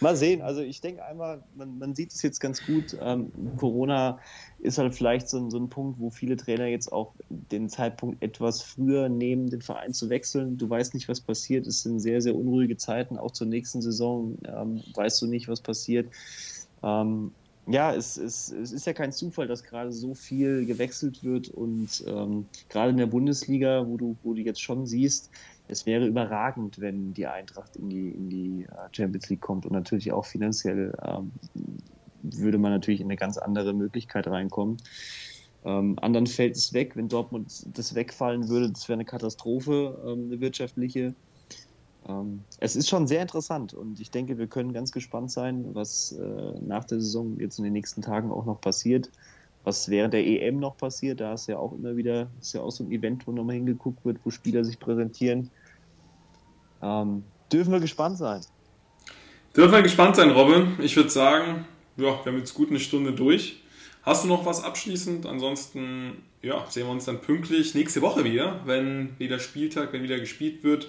mal 0.00 0.16
sehen. 0.16 0.42
Also 0.42 0.62
ich 0.62 0.80
denke 0.80 1.04
einmal, 1.04 1.44
man, 1.54 1.78
man 1.78 1.94
sieht 1.94 2.12
es 2.12 2.22
jetzt 2.22 2.40
ganz 2.40 2.64
gut. 2.64 2.96
Ähm, 3.00 3.30
Corona 3.58 4.18
ist 4.62 4.78
halt 4.78 4.94
vielleicht 4.94 5.28
so 5.28 5.38
ein, 5.38 5.50
so 5.50 5.58
ein 5.58 5.68
Punkt, 5.68 5.98
wo 6.00 6.10
viele 6.10 6.36
Trainer 6.36 6.66
jetzt 6.66 6.92
auch 6.92 7.14
den 7.28 7.68
Zeitpunkt 7.68 8.22
etwas 8.22 8.62
früher 8.62 9.08
nehmen, 9.08 9.48
den 9.48 9.62
Verein 9.62 9.92
zu 9.94 10.10
wechseln. 10.10 10.58
Du 10.58 10.68
weißt 10.68 10.94
nicht, 10.94 11.08
was 11.08 11.20
passiert. 11.20 11.66
Es 11.66 11.82
sind 11.82 12.00
sehr, 12.00 12.20
sehr 12.20 12.34
unruhige 12.34 12.76
Zeiten, 12.76 13.16
auch 13.16 13.30
zur 13.30 13.46
nächsten 13.46 13.80
Saison. 13.82 14.38
Ähm, 14.44 14.82
weißt 14.94 15.22
du 15.22 15.26
nicht, 15.26 15.48
was 15.48 15.60
passiert. 15.60 16.10
Ähm, 16.82 17.32
ja, 17.66 17.94
es, 17.94 18.16
es, 18.16 18.50
es, 18.50 18.72
ist 18.72 18.86
ja 18.86 18.92
kein 18.92 19.12
Zufall, 19.12 19.46
dass 19.46 19.62
gerade 19.62 19.92
so 19.92 20.14
viel 20.14 20.66
gewechselt 20.66 21.22
wird 21.22 21.48
und 21.48 22.02
ähm, 22.06 22.46
gerade 22.68 22.90
in 22.90 22.96
der 22.96 23.06
Bundesliga, 23.06 23.86
wo 23.86 23.96
du, 23.96 24.16
wo 24.22 24.34
du 24.34 24.40
jetzt 24.40 24.60
schon 24.60 24.86
siehst, 24.86 25.30
es 25.68 25.86
wäre 25.86 26.06
überragend, 26.06 26.80
wenn 26.80 27.14
die 27.14 27.26
Eintracht 27.26 27.76
in 27.76 27.88
die, 27.88 28.08
in 28.10 28.28
die 28.28 28.62
äh, 28.64 28.88
Champions 28.92 29.28
League 29.30 29.40
kommt 29.40 29.66
und 29.66 29.72
natürlich 29.72 30.10
auch 30.10 30.24
finanziell 30.24 30.92
ähm, 31.04 31.30
würde 32.22 32.58
man 32.58 32.72
natürlich 32.72 33.00
in 33.00 33.06
eine 33.06 33.16
ganz 33.16 33.38
andere 33.38 33.72
Möglichkeit 33.72 34.26
reinkommen. 34.26 34.78
Ähm, 35.64 35.98
anderen 36.00 36.26
fällt 36.26 36.56
es 36.56 36.72
weg, 36.72 36.96
wenn 36.96 37.08
Dortmund 37.08 37.66
das 37.74 37.94
wegfallen 37.94 38.48
würde, 38.48 38.70
das 38.70 38.88
wäre 38.88 38.96
eine 38.96 39.04
Katastrophe, 39.04 39.98
ähm, 40.06 40.26
eine 40.26 40.40
wirtschaftliche. 40.40 41.14
Ähm, 42.08 42.40
es 42.60 42.76
ist 42.76 42.88
schon 42.88 43.06
sehr 43.06 43.20
interessant 43.20 43.74
und 43.74 44.00
ich 44.00 44.10
denke, 44.10 44.38
wir 44.38 44.46
können 44.46 44.72
ganz 44.72 44.90
gespannt 44.90 45.30
sein, 45.30 45.66
was 45.74 46.12
äh, 46.12 46.52
nach 46.60 46.84
der 46.84 47.00
Saison 47.00 47.38
jetzt 47.38 47.58
in 47.58 47.64
den 47.64 47.74
nächsten 47.74 48.00
Tagen 48.00 48.30
auch 48.30 48.46
noch 48.46 48.60
passiert. 48.60 49.10
Was 49.62 49.90
während 49.90 50.14
der 50.14 50.26
EM 50.26 50.58
noch 50.58 50.78
passiert, 50.78 51.20
da 51.20 51.34
ist 51.34 51.46
ja 51.46 51.58
auch 51.58 51.74
immer 51.74 51.94
wieder, 51.94 52.28
ist 52.40 52.54
ja 52.54 52.62
auch 52.62 52.70
so 52.70 52.82
ein 52.82 52.90
Event, 52.90 53.26
wo 53.26 53.32
nochmal 53.32 53.56
hingeguckt 53.56 54.02
wird, 54.06 54.16
wo 54.24 54.30
Spieler 54.30 54.64
sich 54.64 54.78
präsentieren. 54.78 55.50
Ähm, 56.80 57.24
dürfen 57.52 57.70
wir 57.70 57.80
gespannt 57.80 58.16
sein. 58.16 58.40
Dürfen 59.54 59.72
wir 59.72 59.82
gespannt 59.82 60.16
sein, 60.16 60.30
Robin. 60.30 60.78
Ich 60.80 60.96
würde 60.96 61.10
sagen, 61.10 61.66
ja, 62.00 62.24
wir 62.24 62.32
haben 62.32 62.38
jetzt 62.38 62.54
gut 62.54 62.70
eine 62.70 62.80
Stunde 62.80 63.12
durch. 63.12 63.60
Hast 64.02 64.24
du 64.24 64.28
noch 64.28 64.46
was 64.46 64.62
abschließend? 64.62 65.26
Ansonsten 65.26 66.22
ja, 66.42 66.64
sehen 66.68 66.86
wir 66.86 66.92
uns 66.92 67.04
dann 67.04 67.20
pünktlich 67.20 67.74
nächste 67.74 68.00
Woche 68.00 68.24
wieder, 68.24 68.60
wenn 68.64 69.18
wieder 69.18 69.38
Spieltag, 69.38 69.92
wenn 69.92 70.02
wieder 70.02 70.18
gespielt 70.18 70.64
wird. 70.64 70.88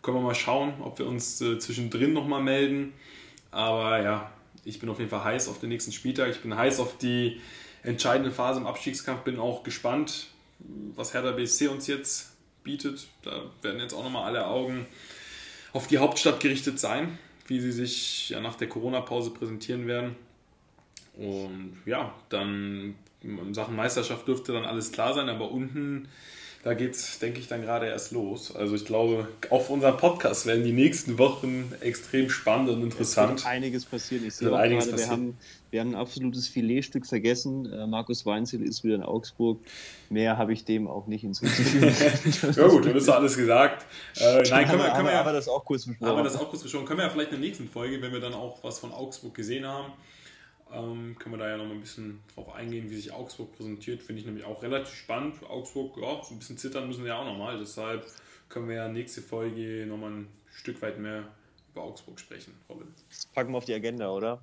Können 0.00 0.18
wir 0.18 0.22
mal 0.22 0.34
schauen, 0.34 0.74
ob 0.82 0.98
wir 0.98 1.06
uns 1.06 1.40
äh, 1.40 1.58
zwischendrin 1.58 2.12
nochmal 2.12 2.42
melden. 2.42 2.92
Aber 3.50 4.00
ja, 4.02 4.32
ich 4.64 4.78
bin 4.78 4.88
auf 4.88 4.98
jeden 4.98 5.10
Fall 5.10 5.24
heiß 5.24 5.48
auf 5.48 5.58
den 5.58 5.70
nächsten 5.70 5.92
Spieltag. 5.92 6.30
Ich 6.30 6.40
bin 6.40 6.56
heiß 6.56 6.80
auf 6.80 6.98
die 6.98 7.40
entscheidende 7.82 8.30
Phase 8.30 8.60
im 8.60 8.66
Abstiegskampf. 8.66 9.22
Bin 9.22 9.38
auch 9.38 9.62
gespannt, 9.64 10.28
was 10.94 11.14
Hertha 11.14 11.32
BSC 11.32 11.68
uns 11.68 11.86
jetzt 11.86 12.32
bietet. 12.62 13.08
Da 13.22 13.42
werden 13.62 13.80
jetzt 13.80 13.94
auch 13.94 14.04
nochmal 14.04 14.24
alle 14.24 14.46
Augen 14.46 14.86
auf 15.72 15.86
die 15.88 15.98
Hauptstadt 15.98 16.40
gerichtet 16.40 16.78
sein, 16.78 17.18
wie 17.46 17.60
sie 17.60 17.72
sich 17.72 18.30
ja 18.30 18.40
nach 18.40 18.54
der 18.54 18.68
Corona-Pause 18.68 19.30
präsentieren 19.30 19.86
werden. 19.86 20.16
Und 21.16 21.78
ja, 21.84 22.14
dann 22.28 22.94
in 23.22 23.54
Sachen 23.54 23.76
Meisterschaft 23.76 24.26
dürfte 24.26 24.52
dann 24.52 24.64
alles 24.64 24.92
klar 24.92 25.14
sein, 25.14 25.28
aber 25.28 25.50
unten, 25.50 26.08
da 26.64 26.74
geht 26.74 26.94
es, 26.94 27.18
denke 27.18 27.40
ich, 27.40 27.48
dann 27.48 27.62
gerade 27.62 27.86
erst 27.86 28.12
los. 28.12 28.54
Also 28.54 28.76
ich 28.76 28.84
glaube, 28.84 29.26
auf 29.50 29.68
unserem 29.68 29.96
Podcast 29.96 30.46
werden 30.46 30.64
die 30.64 30.72
nächsten 30.72 31.18
Wochen 31.18 31.72
extrem 31.80 32.30
spannend 32.30 32.70
und 32.70 32.82
interessant. 32.82 33.40
Es 33.40 33.44
wird 33.44 33.52
einiges 33.52 33.84
passieren. 33.84 34.26
Ich 34.26 34.34
sehe 34.34 34.48
auch 34.48 34.56
gerade, 34.56 34.76
passieren. 34.76 34.98
wir 34.98 35.08
haben, 35.08 35.38
wir 35.70 35.80
haben 35.80 35.90
ein 35.90 35.96
absolutes 35.96 36.46
Filetstück 36.48 37.04
vergessen. 37.04 37.70
Äh, 37.72 37.86
Markus 37.86 38.24
Weinzel 38.26 38.62
ist 38.62 38.84
wieder 38.84 38.94
in 38.94 39.02
Augsburg. 39.02 39.58
Mehr 40.08 40.38
habe 40.38 40.52
ich 40.52 40.64
dem 40.64 40.86
auch 40.86 41.08
nicht 41.08 41.22
hinzuzufügen. 41.22 41.94
ja 42.56 42.68
gut, 42.68 42.86
dann 42.86 42.96
ist 42.96 43.08
doch 43.08 43.16
alles 43.16 43.36
gesagt. 43.36 43.84
Äh, 44.16 44.42
nein, 44.48 44.66
können 44.68 44.78
wir, 44.78 44.90
können 44.92 45.08
wir, 45.08 45.18
haben 45.18 45.26
wir 45.26 45.32
das 45.32 45.48
auch 45.48 45.64
kurz 45.64 45.84
besprochen. 45.84 46.10
Haben 46.10 46.18
wir 46.18 46.24
das 46.24 46.36
auch 46.36 46.48
kurz 46.48 46.62
besprochen. 46.62 46.86
Können 46.86 47.00
wir 47.00 47.06
ja 47.06 47.10
vielleicht 47.10 47.32
in 47.32 47.40
der 47.40 47.48
nächsten 47.48 47.68
Folge, 47.68 48.00
wenn 48.00 48.12
wir 48.12 48.20
dann 48.20 48.34
auch 48.34 48.62
was 48.62 48.78
von 48.78 48.92
Augsburg 48.92 49.34
gesehen 49.34 49.66
haben, 49.66 49.92
ähm, 50.72 51.16
können 51.18 51.34
wir 51.34 51.38
da 51.38 51.48
ja 51.48 51.56
noch 51.56 51.66
mal 51.66 51.74
ein 51.74 51.80
bisschen 51.80 52.22
drauf 52.34 52.52
eingehen, 52.54 52.90
wie 52.90 52.96
sich 52.96 53.12
Augsburg 53.12 53.52
präsentiert. 53.56 54.02
Finde 54.02 54.20
ich 54.20 54.26
nämlich 54.26 54.44
auch 54.44 54.62
relativ 54.62 54.94
spannend. 54.94 55.42
Augsburg, 55.48 55.96
ja, 55.98 56.22
so 56.22 56.34
ein 56.34 56.38
bisschen 56.38 56.58
zittern 56.58 56.86
müssen 56.86 57.04
wir 57.04 57.12
ja 57.12 57.18
auch 57.18 57.24
nochmal. 57.24 57.58
Deshalb 57.58 58.06
können 58.48 58.68
wir 58.68 58.76
ja 58.76 58.88
nächste 58.88 59.22
Folge 59.22 59.86
nochmal 59.86 60.10
ein 60.10 60.28
Stück 60.50 60.80
weit 60.82 60.98
mehr 60.98 61.24
über 61.72 61.82
Augsburg 61.82 62.20
sprechen, 62.20 62.54
Robin. 62.68 62.88
Packen 63.34 63.52
wir 63.52 63.58
auf 63.58 63.64
die 63.64 63.74
Agenda, 63.74 64.10
oder? 64.10 64.42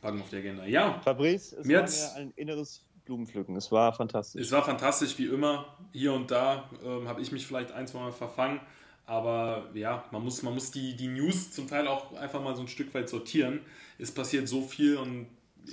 Packen 0.00 0.18
wir 0.18 0.24
auf 0.24 0.30
die 0.30 0.36
Agenda, 0.36 0.64
ja. 0.64 1.00
Fabrice, 1.00 1.52
es 1.52 1.66
mir 1.66 1.80
war 1.80 1.88
mir 1.88 2.14
ein 2.16 2.32
inneres 2.36 2.84
Blumenpflücken. 3.04 3.56
Es 3.56 3.70
war 3.70 3.92
fantastisch. 3.92 4.40
Es 4.40 4.52
war 4.52 4.64
fantastisch, 4.64 5.18
wie 5.18 5.26
immer. 5.26 5.76
Hier 5.92 6.12
und 6.12 6.30
da 6.30 6.70
ähm, 6.84 7.08
habe 7.08 7.20
ich 7.20 7.32
mich 7.32 7.46
vielleicht 7.46 7.72
ein, 7.72 7.86
zwei 7.86 8.00
Mal 8.00 8.12
verfangen. 8.12 8.60
Aber 9.06 9.68
ja, 9.74 10.04
man 10.12 10.22
muss, 10.22 10.42
man 10.42 10.54
muss 10.54 10.70
die, 10.70 10.94
die 10.96 11.08
News 11.08 11.50
zum 11.50 11.66
Teil 11.66 11.88
auch 11.88 12.12
einfach 12.14 12.40
mal 12.40 12.54
so 12.54 12.62
ein 12.62 12.68
Stück 12.68 12.94
weit 12.94 13.08
sortieren. 13.08 13.60
Es 13.98 14.12
passiert 14.12 14.48
so 14.48 14.62
viel 14.62 14.96
und 14.96 15.26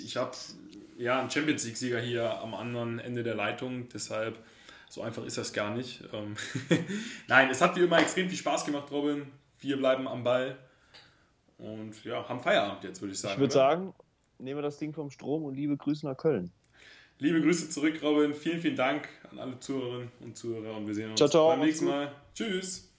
ich 0.04 0.18
habe 0.18 0.32
ja 0.98 1.20
einen 1.20 1.30
Champions 1.30 1.66
League-Sieger 1.66 2.00
hier 2.00 2.40
am 2.42 2.54
anderen 2.54 3.00
Ende 3.00 3.24
der 3.24 3.36
Leitung, 3.36 3.88
deshalb 3.90 4.38
so 4.90 5.02
einfach 5.02 5.26
ist 5.26 5.38
das 5.38 5.54
gar 5.54 5.76
nicht. 5.76 6.04
Ähm, 6.14 6.36
Nein, 7.28 7.50
es 7.50 7.62
hat 7.62 7.76
wie 7.76 7.82
immer 7.82 8.00
extrem 8.00 8.30
viel 8.30 8.38
Spaß 8.38 8.66
gemacht, 8.66 8.92
Robin. 8.92 9.28
Wir 9.60 9.78
bleiben 9.78 10.08
am 10.08 10.24
Ball 10.24 10.58
und 11.58 12.04
ja, 12.04 12.28
haben 12.28 12.40
Feierabend 12.40 12.84
jetzt, 12.84 13.02
würde 13.02 13.14
ich 13.14 13.20
sagen. 13.20 13.34
Ich 13.34 13.40
würde 13.40 13.54
sagen, 13.54 13.94
nehmen 14.40 14.58
wir 14.58 14.64
das 14.64 14.78
Ding 14.78 14.94
vom 14.94 15.10
Strom 15.10 15.44
und 15.44 15.56
liebe 15.56 15.76
Grüße 15.76 16.06
nach 16.06 16.18
Köln. 16.18 16.52
Liebe 17.20 17.42
Grüße 17.42 17.70
zurück, 17.70 18.00
Robin. 18.04 18.36
Vielen, 18.36 18.60
vielen 18.60 18.76
Dank 18.76 19.10
an 19.32 19.40
alle 19.40 19.60
Zuhörerinnen 19.60 20.12
und 20.20 20.38
Zuhörer 20.38 20.78
und 20.78 20.86
wir 20.86 20.94
sehen 20.94 21.10
uns 21.10 21.18
ciao, 21.18 21.30
ciao, 21.30 21.50
beim 21.50 21.62
nächsten 21.62 21.86
Mal. 21.86 22.12
Tschüss. 22.36 22.92